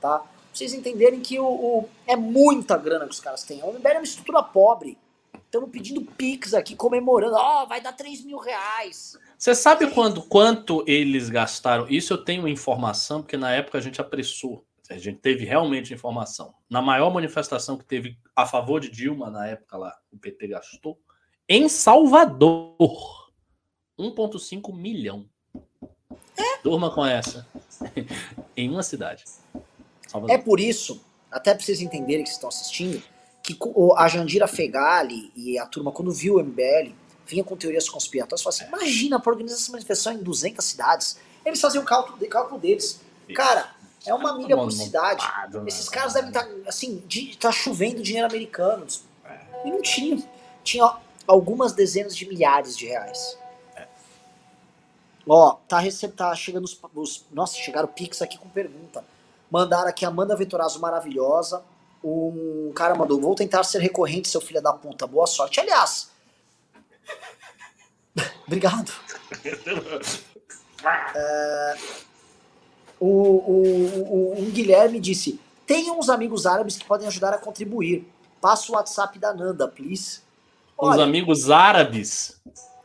Tá? 0.00 0.22
Pra 0.52 0.58
vocês 0.58 0.74
entenderem 0.74 1.20
que 1.20 1.40
o, 1.40 1.46
o- 1.46 1.88
é 2.06 2.14
muita 2.14 2.76
grana 2.76 3.06
que 3.06 3.12
os 3.14 3.20
caras 3.20 3.42
têm. 3.42 3.62
O 3.62 3.72
MBL 3.72 3.88
é 3.88 3.98
uma 3.98 4.02
estrutura 4.02 4.42
pobre. 4.42 4.98
Estamos 5.46 5.70
pedindo 5.70 6.02
Pix 6.02 6.52
aqui, 6.52 6.76
comemorando. 6.76 7.36
Ó, 7.36 7.64
vai 7.64 7.80
dar 7.80 7.92
3 7.92 8.22
mil 8.22 8.36
reais. 8.38 9.18
Você 9.38 9.54
sabe 9.54 9.90
quando, 9.90 10.22
quanto 10.22 10.84
eles 10.86 11.30
gastaram? 11.30 11.86
Isso 11.88 12.12
eu 12.12 12.18
tenho 12.22 12.46
informação, 12.46 13.22
porque 13.22 13.36
na 13.36 13.50
época 13.50 13.78
a 13.78 13.80
gente 13.80 13.98
apressou. 14.00 14.64
A 14.90 14.98
gente 14.98 15.20
teve 15.20 15.46
realmente 15.46 15.94
informação. 15.94 16.54
Na 16.68 16.82
maior 16.82 17.10
manifestação 17.12 17.78
que 17.78 17.84
teve 17.84 18.18
a 18.36 18.44
favor 18.46 18.78
de 18.78 18.90
Dilma, 18.90 19.30
na 19.30 19.46
época 19.46 19.78
lá, 19.78 19.96
o 20.12 20.18
PT 20.18 20.48
gastou, 20.48 20.98
em 21.48 21.66
Salvador, 21.66 23.32
1,5 23.98 24.74
milhão. 24.74 25.26
Durma 26.62 26.90
com 26.94 27.04
essa. 27.06 27.46
em 28.56 28.68
uma 28.70 28.82
cidade. 28.82 29.24
Salvador. 30.12 30.34
É 30.36 30.38
por 30.38 30.60
isso, 30.60 31.00
até 31.30 31.54
pra 31.54 31.64
vocês 31.64 31.80
entenderem 31.80 32.22
que 32.22 32.28
vocês 32.28 32.36
estão 32.36 32.48
assistindo, 32.48 33.02
que 33.42 33.56
o- 33.60 33.94
a 33.96 34.06
Jandira 34.08 34.46
Fegali 34.46 35.32
e 35.34 35.58
a 35.58 35.66
turma, 35.66 35.90
quando 35.90 36.12
viu 36.12 36.36
o 36.36 36.40
MBL, 36.40 36.94
vinha 37.26 37.42
com 37.42 37.56
teorias 37.56 37.88
conspiratórias, 37.88 38.42
falaram 38.42 38.62
assim, 38.62 38.68
imagina, 38.84 39.18
para 39.18 39.32
organizar 39.32 39.56
essa 39.56 39.72
manifestação 39.72 40.12
em 40.12 40.18
200 40.22 40.64
cidades. 40.64 41.16
Eles 41.44 41.60
faziam 41.60 41.82
o 41.82 41.86
cálculo, 41.86 42.24
cálculo 42.28 42.60
deles. 42.60 43.00
Cara, 43.34 43.70
é 44.06 44.12
uma 44.14 44.36
milha 44.36 44.54
por 44.56 44.70
cidade. 44.84 45.24
Esses 45.66 45.88
caras 45.88 46.12
devem 46.12 46.28
estar, 46.28 46.46
assim, 46.68 47.02
de, 47.06 47.36
tá 47.36 47.50
chovendo 47.50 48.02
dinheiro 48.02 48.26
americano. 48.28 48.86
E 49.64 49.70
não 49.70 49.80
tinha. 49.82 50.22
Tinha 50.62 50.96
algumas 51.26 51.72
dezenas 51.72 52.14
de 52.16 52.28
milhares 52.28 52.76
de 52.76 52.86
reais. 52.86 53.36
Ó, 55.26 55.52
tá, 55.68 55.78
rece- 55.78 56.08
tá 56.08 56.34
chegando 56.34 56.64
os, 56.64 56.78
os- 56.94 57.24
Nossa, 57.32 57.56
chegaram 57.56 57.88
Pix 57.88 58.20
aqui 58.22 58.36
com 58.38 58.48
pergunta. 58.48 59.04
Mandaram 59.52 59.88
aqui 59.88 60.06
Amanda 60.06 60.34
Vetorazo 60.34 60.80
maravilhosa. 60.80 61.62
Um 62.02 62.72
cara 62.74 62.94
mandou: 62.94 63.20
Vou 63.20 63.34
tentar 63.34 63.62
ser 63.64 63.80
recorrente, 63.80 64.26
seu 64.28 64.40
filho 64.40 64.62
da 64.62 64.72
puta. 64.72 65.06
Boa 65.06 65.26
sorte. 65.26 65.60
Aliás. 65.60 66.10
Obrigado. 68.46 68.90
É, 71.14 71.76
o, 72.98 73.06
o, 73.06 74.32
o- 74.32 74.34
um 74.40 74.50
Guilherme 74.50 74.98
disse: 74.98 75.38
Tenha 75.66 75.92
uns 75.92 76.08
amigos 76.08 76.46
árabes 76.46 76.76
que 76.76 76.84
podem 76.84 77.06
ajudar 77.06 77.34
a 77.34 77.38
contribuir. 77.38 78.08
Passa 78.40 78.72
o 78.72 78.74
WhatsApp 78.74 79.18
da 79.18 79.32
Nanda, 79.32 79.68
please. 79.68 80.20
Os 80.76 80.88
Olha, 80.88 81.04
amigos 81.04 81.50
árabes. 81.50 82.40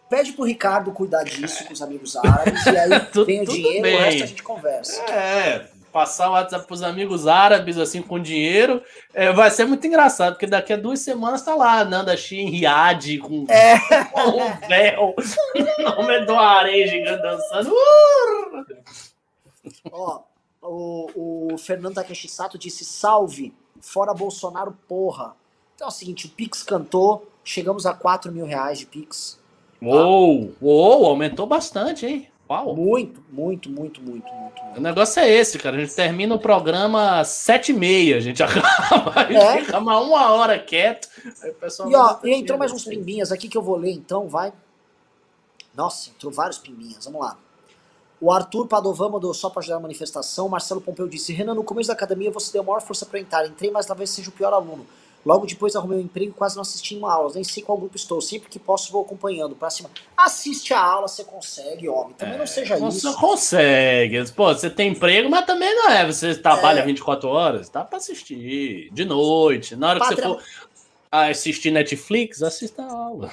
pede 0.10 0.34
pro 0.34 0.44
Ricardo 0.45 0.91
cuidar 0.91 1.23
disso 1.23 1.65
com 1.65 1.73
os 1.73 1.81
amigos 1.81 2.15
árabes 2.15 2.64
e 2.65 2.69
aí 2.77 2.89
vem 3.26 3.41
o 3.41 3.45
dinheiro, 3.45 3.81
bem. 3.81 3.95
o 3.95 3.99
resto 3.99 4.23
a 4.23 4.27
gente 4.27 4.44
conversa. 4.44 5.02
É, 5.10 5.68
passar 5.98 6.30
o 6.30 6.34
WhatsApp 6.34 6.68
pros 6.68 6.84
amigos 6.84 7.26
árabes, 7.26 7.76
assim, 7.76 8.03
com 8.03 8.19
dinheiro, 8.19 8.84
é, 9.15 9.34
vai 9.34 9.49
ser 9.49 9.65
muito 9.65 9.88
engraçado, 9.88 10.34
porque 10.34 10.45
daqui 10.45 10.72
a 10.72 10.78
duas 10.78 10.99
semanas 10.99 11.41
tá 11.41 11.56
lá, 11.56 11.84
Nanda 11.84 12.15
Xi 12.15 12.38
em 12.38 12.52
Riad, 12.52 13.18
com, 13.18 13.48
É. 13.49 13.80
com 14.11 14.44
um 14.44 14.68
véu, 14.68 15.15
no 15.98 16.06
meio 16.06 16.24
de 16.24 16.32
uma 16.32 16.45
areia 16.45 16.88
gigante 16.88 17.24
dançando. 17.24 17.72
Uh! 17.72 18.65
Ó, 19.91 20.22
o, 20.61 21.53
o 21.53 21.57
Fernando 21.57 21.95
Takeshi 21.95 22.28
Sato 22.28 22.60
disse: 22.60 22.86
salve, 22.86 23.52
fora 23.82 24.14
Bolsonaro, 24.14 24.78
porra. 24.88 25.36
Então 25.74 25.88
é 25.88 25.90
o 25.90 25.94
seguinte: 25.94 26.28
o 26.28 26.30
Pix 26.30 26.61
cantou, 26.61 27.28
chegamos 27.44 27.88
a 27.88 27.94
4 27.95 28.32
mil 28.32 28.45
reais 28.45 28.78
de 28.78 28.86
Pix. 28.86 29.40
Uou, 29.82 30.53
uou, 30.61 31.07
aumentou 31.07 31.48
bastante, 31.48 32.06
hein? 32.06 32.30
Uau. 32.49 32.76
Muito, 32.76 33.22
muito, 33.30 33.69
muito, 33.69 34.02
muito, 34.02 34.32
muito. 34.34 34.61
O 34.78 34.80
negócio 34.80 35.19
é 35.19 35.30
esse, 35.30 35.57
cara. 35.60 35.76
A 35.76 35.80
gente 35.80 35.94
termina 35.94 36.34
o 36.34 36.40
programa 36.40 37.19
às 37.19 37.28
sete 37.30 37.72
e 37.72 37.76
meia. 37.76 38.15
A 38.18 38.19
gente 38.22 38.41
acaba, 38.44 39.11
a 39.15 39.24
gente 39.26 39.36
É. 39.36 39.61
fica 39.65 39.78
uma, 39.80 39.99
uma 39.99 40.32
hora 40.32 40.57
quieto. 40.57 41.10
Aí 41.44 41.52
o 41.52 41.56
pessoal 41.56 41.91
E 41.91 41.95
ó, 41.95 42.18
e 42.24 42.34
entrou 42.34 42.57
mais 42.57 42.72
uns 42.72 42.86
pimbinhas 42.86 43.32
aqui 43.32 43.49
que 43.49 43.57
eu 43.57 43.61
vou 43.61 43.76
ler 43.76 43.91
então, 43.91 44.28
vai. 44.30 44.53
Nossa, 45.76 46.10
entrou 46.10 46.32
vários 46.32 46.57
pimbinhas, 46.57 47.03
vamos 47.06 47.22
lá. 47.22 47.38
O 48.19 48.32
Arthur 48.32 48.65
Padovan 48.65 49.10
mandou 49.10 49.32
só 49.34 49.49
pra 49.49 49.60
ajudar 49.60 49.76
a 49.76 49.80
manifestação. 49.80 50.49
Marcelo 50.49 50.82
Pompeu 50.82 51.07
disse: 51.07 51.32
Renan, 51.34 51.53
no 51.53 51.64
começo 51.64 51.88
da 51.88 51.94
academia 51.94 52.32
você 52.32 52.52
deu 52.52 52.61
a 52.61 52.65
maior 52.65 52.82
força 52.82 53.06
pra 53.06 53.19
entrar. 53.19 53.45
Entrei, 53.45 53.69
mas 53.69 53.86
talvez 53.86 54.10
seja 54.10 54.30
o 54.30 54.32
pior 54.32 54.53
aluno. 54.53 54.88
Logo 55.26 55.45
depois 55.45 55.76
arrumei 55.76 55.98
um 55.98 56.02
emprego 56.02 56.31
e 56.31 56.34
quase 56.34 56.56
não 56.56 56.61
assisti 56.61 56.95
uma 56.95 57.14
aula. 57.14 57.31
Nem 57.35 57.44
sei 57.44 57.61
qual 57.61 57.77
grupo 57.77 57.98
estou. 57.98 58.22
Sempre 58.22 58.48
que 58.49 58.57
posso 58.57 58.91
vou 58.94 59.02
acompanhando. 59.02 59.56
Pra 59.56 59.69
cima. 59.69 59.89
Assiste 60.15 60.73
a 60.73 60.80
aula, 60.80 61.07
você 61.07 61.23
consegue, 61.23 61.89
homem. 61.89 62.14
Também 62.14 62.38
não 62.38 62.48
seja 62.48 62.77
Você 62.77 63.10
isso. 63.10 63.18
consegue. 63.19 64.31
Pô, 64.31 64.53
você 64.53 64.69
tem 64.69 64.91
emprego, 64.91 65.30
mas 65.30 65.45
também 65.45 65.73
não 65.76 65.89
é. 65.89 66.06
Você 66.06 66.34
trabalha 66.35 66.80
É. 66.80 66.85
24 66.85 67.27
horas, 67.27 67.69
dá 67.69 67.84
pra 67.84 67.98
assistir. 67.98 68.89
De 68.94 69.03
noite. 69.03 69.76
Na 69.76 69.89
hora 69.89 69.99
que 69.99 70.07
Patra- 70.07 70.30
você 70.30 70.38
for 70.38 70.44
assistir 71.11 71.72
Netflix, 71.72 72.41
assista 72.41 72.84
a 72.84 72.91
aula. 72.91 73.31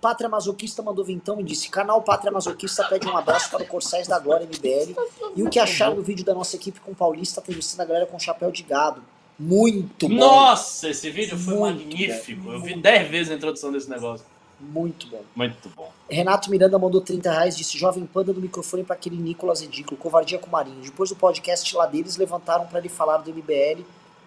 Pátria 0.00 0.28
Masoquista 0.28 0.80
mandou 0.82 1.04
vintão 1.04 1.40
e 1.40 1.44
disse: 1.44 1.68
Canal 1.68 2.00
Pátria 2.02 2.30
Masoquista 2.32 2.84
pede 2.88 3.06
um 3.08 3.16
abraço 3.16 3.50
para 3.50 3.62
o 3.64 3.66
Corcéis 3.66 4.06
da 4.06 4.18
Glória 4.18 4.46
MBL. 4.46 4.94
E 5.34 5.42
o 5.42 5.50
que 5.50 5.58
acharam 5.58 5.96
do 5.96 6.02
vídeo 6.02 6.24
da 6.24 6.34
nossa 6.34 6.54
equipe 6.56 6.78
com 6.80 6.94
Paulista 6.94 7.40
entrevistando 7.40 7.82
a 7.82 7.84
galera 7.84 8.06
com 8.06 8.18
chapéu 8.18 8.50
de 8.52 8.62
gado? 8.62 9.02
Muito 9.38 10.08
bom. 10.08 10.14
Nossa, 10.14 10.88
esse 10.90 11.10
vídeo 11.10 11.38
foi 11.38 11.54
Muito 11.54 11.84
magnífico. 11.84 12.42
bom, 12.42 12.52
Eu 12.52 12.60
vi 12.60 12.70
muito 12.70 12.82
10 12.82 13.08
vezes 13.08 13.32
a 13.32 13.36
introdução 13.36 13.70
desse 13.70 13.88
negócio. 13.88 14.26
Muito 14.60 15.06
bom. 15.06 15.22
Muito 15.36 15.68
bom. 15.68 15.92
Renato 16.10 16.50
Miranda 16.50 16.76
mandou 16.78 17.00
30 17.00 17.30
reais, 17.30 17.56
disse: 17.56 17.78
Jovem 17.78 18.04
Panda 18.04 18.32
do 18.32 18.40
microfone 18.40 18.82
para 18.82 18.96
aquele 18.96 19.16
Nicolas 19.16 19.60
Ridículo, 19.60 19.96
covardia 19.96 20.38
com 20.38 20.48
o 20.48 20.50
Marinho. 20.50 20.82
Depois 20.82 21.10
do 21.10 21.16
podcast 21.16 21.76
lá 21.76 21.86
deles, 21.86 22.16
levantaram 22.16 22.66
para 22.66 22.80
ele 22.80 22.88
falar 22.88 23.18
do 23.18 23.32
MBL 23.32 23.84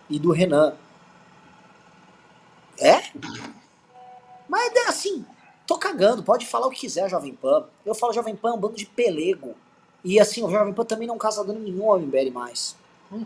e 0.09 0.17
do 0.17 0.31
Renan. 0.31 0.73
É? 2.79 3.01
Mas 4.47 4.73
é 4.73 4.87
assim, 4.87 5.25
tô 5.67 5.77
cagando, 5.77 6.23
pode 6.23 6.45
falar 6.45 6.67
o 6.67 6.69
que 6.69 6.79
quiser, 6.79 7.09
Jovem 7.09 7.33
Pan. 7.33 7.65
Eu 7.85 7.93
falo 7.93 8.13
Jovem 8.13 8.35
Pan, 8.35 8.51
é 8.51 8.53
um 8.53 8.59
bando 8.59 8.75
de 8.75 8.85
pelego. 8.85 9.55
E 10.03 10.19
assim, 10.19 10.41
o 10.43 10.49
Jovem 10.49 10.73
Pan 10.73 10.85
também 10.85 11.07
não 11.07 11.17
causa 11.17 11.43
dano 11.43 11.59
nenhum 11.59 11.91
ao 11.91 11.99
MBL 11.99 12.31
mais. 12.33 12.75
Hum. 13.11 13.25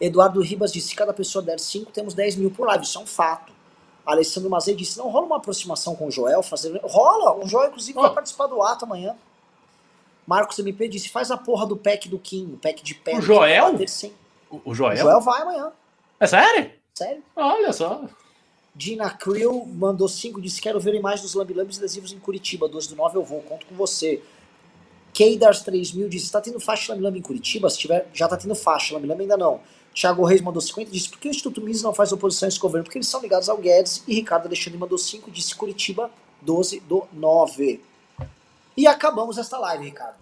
Eduardo 0.00 0.40
Ribas 0.40 0.72
disse: 0.72 0.88
se 0.88 0.94
cada 0.94 1.12
pessoa 1.12 1.42
der 1.42 1.58
5, 1.58 1.90
temos 1.92 2.14
10 2.14 2.36
mil 2.36 2.50
por 2.50 2.66
live. 2.66 2.84
Isso 2.84 2.98
é 2.98 3.00
um 3.00 3.06
fato. 3.06 3.52
Alessandro 4.06 4.48
Mazei 4.48 4.74
disse: 4.74 4.98
não 4.98 5.08
rola 5.10 5.26
uma 5.26 5.36
aproximação 5.36 5.94
com 5.94 6.06
o 6.06 6.10
Joel? 6.10 6.42
Fazer... 6.42 6.80
Rola! 6.82 7.44
O 7.44 7.46
Joel, 7.46 7.68
inclusive, 7.68 7.98
vai 7.98 8.12
participar 8.12 8.46
do 8.46 8.62
ato 8.62 8.84
amanhã. 8.84 9.16
Marcos 10.26 10.58
MP 10.58 10.88
disse: 10.88 11.08
faz 11.08 11.30
a 11.30 11.36
porra 11.36 11.66
do 11.66 11.76
pack 11.76 12.08
do 12.08 12.18
Kim, 12.18 12.52
o 12.54 12.58
pack 12.58 12.82
de 12.82 12.94
pé. 12.94 13.16
O 13.16 13.20
Joel? 13.20 13.74
O, 13.74 14.56
O, 14.56 14.56
o 14.56 14.70
o 14.70 14.74
Joel? 14.74 14.96
Joel 14.96 15.20
vai 15.20 15.42
amanhã. 15.42 15.72
É 16.20 16.26
sério? 16.26 16.70
Sério. 16.94 17.22
Olha 17.36 17.72
só. 17.72 18.02
Dina 18.74 19.10
Creel 19.10 19.66
mandou 19.66 20.08
5, 20.08 20.40
disse: 20.40 20.60
Quero 20.60 20.78
ver 20.78 20.94
imagens 20.94 21.22
dos 21.22 21.34
lambilambes 21.34 21.78
adesivos 21.78 22.12
em 22.12 22.18
Curitiba. 22.18 22.68
12 22.68 22.88
do 22.90 22.96
9 22.96 23.18
eu 23.18 23.24
vou, 23.24 23.42
conto 23.42 23.66
com 23.66 23.74
você. 23.74 24.22
Keidars 25.12 25.62
3000 25.62 26.08
disse: 26.08 26.30
Tá 26.30 26.40
tendo 26.40 26.60
faixa 26.60 26.92
lambilambe 26.92 27.18
em 27.18 27.22
Curitiba? 27.22 27.68
Se 27.68 27.78
tiver, 27.78 28.08
já 28.14 28.28
tá 28.28 28.36
tendo 28.36 28.54
faixa, 28.54 28.94
lambilambe 28.94 29.22
ainda 29.22 29.36
não. 29.36 29.60
Thiago 29.98 30.24
Reis 30.24 30.40
mandou 30.40 30.62
50 30.62 30.92
disse: 30.92 31.08
Por 31.08 31.18
que 31.18 31.28
o 31.28 31.30
Instituto 31.30 31.60
Mises 31.60 31.82
não 31.82 31.92
faz 31.92 32.12
oposição 32.12 32.46
a 32.46 32.48
esse 32.48 32.58
governo? 32.58 32.84
Porque 32.84 32.98
eles 32.98 33.08
são 33.08 33.20
ligados 33.20 33.48
ao 33.48 33.58
Guedes. 33.58 34.04
E 34.06 34.14
Ricardo 34.14 34.46
Alexandre 34.46 34.78
mandou 34.78 34.96
5, 34.96 35.28
disse 35.28 35.56
Curitiba 35.56 36.08
12 36.40 36.78
do 36.80 37.08
9. 37.12 37.80
E 38.76 38.86
acabamos 38.86 39.38
esta 39.38 39.58
live, 39.58 39.86
Ricardo. 39.86 40.16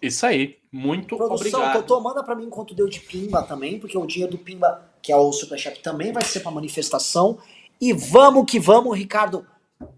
Isso 0.00 0.24
aí. 0.24 0.56
Muito 0.72 1.18
Produção, 1.18 1.60
obrigado. 1.60 1.82
Totô, 1.82 2.00
manda 2.00 2.24
pra 2.24 2.34
mim 2.34 2.48
quanto 2.48 2.74
deu 2.74 2.88
de 2.88 3.00
Pimba 3.00 3.42
também, 3.42 3.78
porque 3.78 3.98
o 3.98 4.06
dinheiro 4.06 4.32
do 4.32 4.38
Pimba, 4.38 4.90
que 5.02 5.12
é 5.12 5.16
o 5.16 5.30
Superchat, 5.32 5.82
também 5.82 6.12
vai 6.12 6.24
ser 6.24 6.40
pra 6.40 6.50
manifestação. 6.50 7.38
E 7.78 7.92
vamos 7.92 8.50
que 8.50 8.58
vamos, 8.58 8.96
Ricardo. 8.96 9.46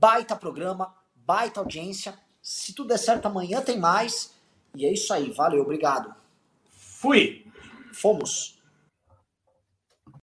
Baita 0.00 0.34
programa, 0.34 0.92
baita 1.14 1.60
audiência. 1.60 2.18
Se 2.42 2.72
tudo 2.72 2.88
der 2.88 2.98
certo, 2.98 3.26
amanhã 3.26 3.60
tem 3.60 3.78
mais. 3.78 4.32
E 4.74 4.84
é 4.84 4.92
isso 4.92 5.12
aí. 5.14 5.30
Valeu, 5.30 5.62
obrigado. 5.62 6.12
Fui. 6.68 7.46
Fomos. 7.92 8.60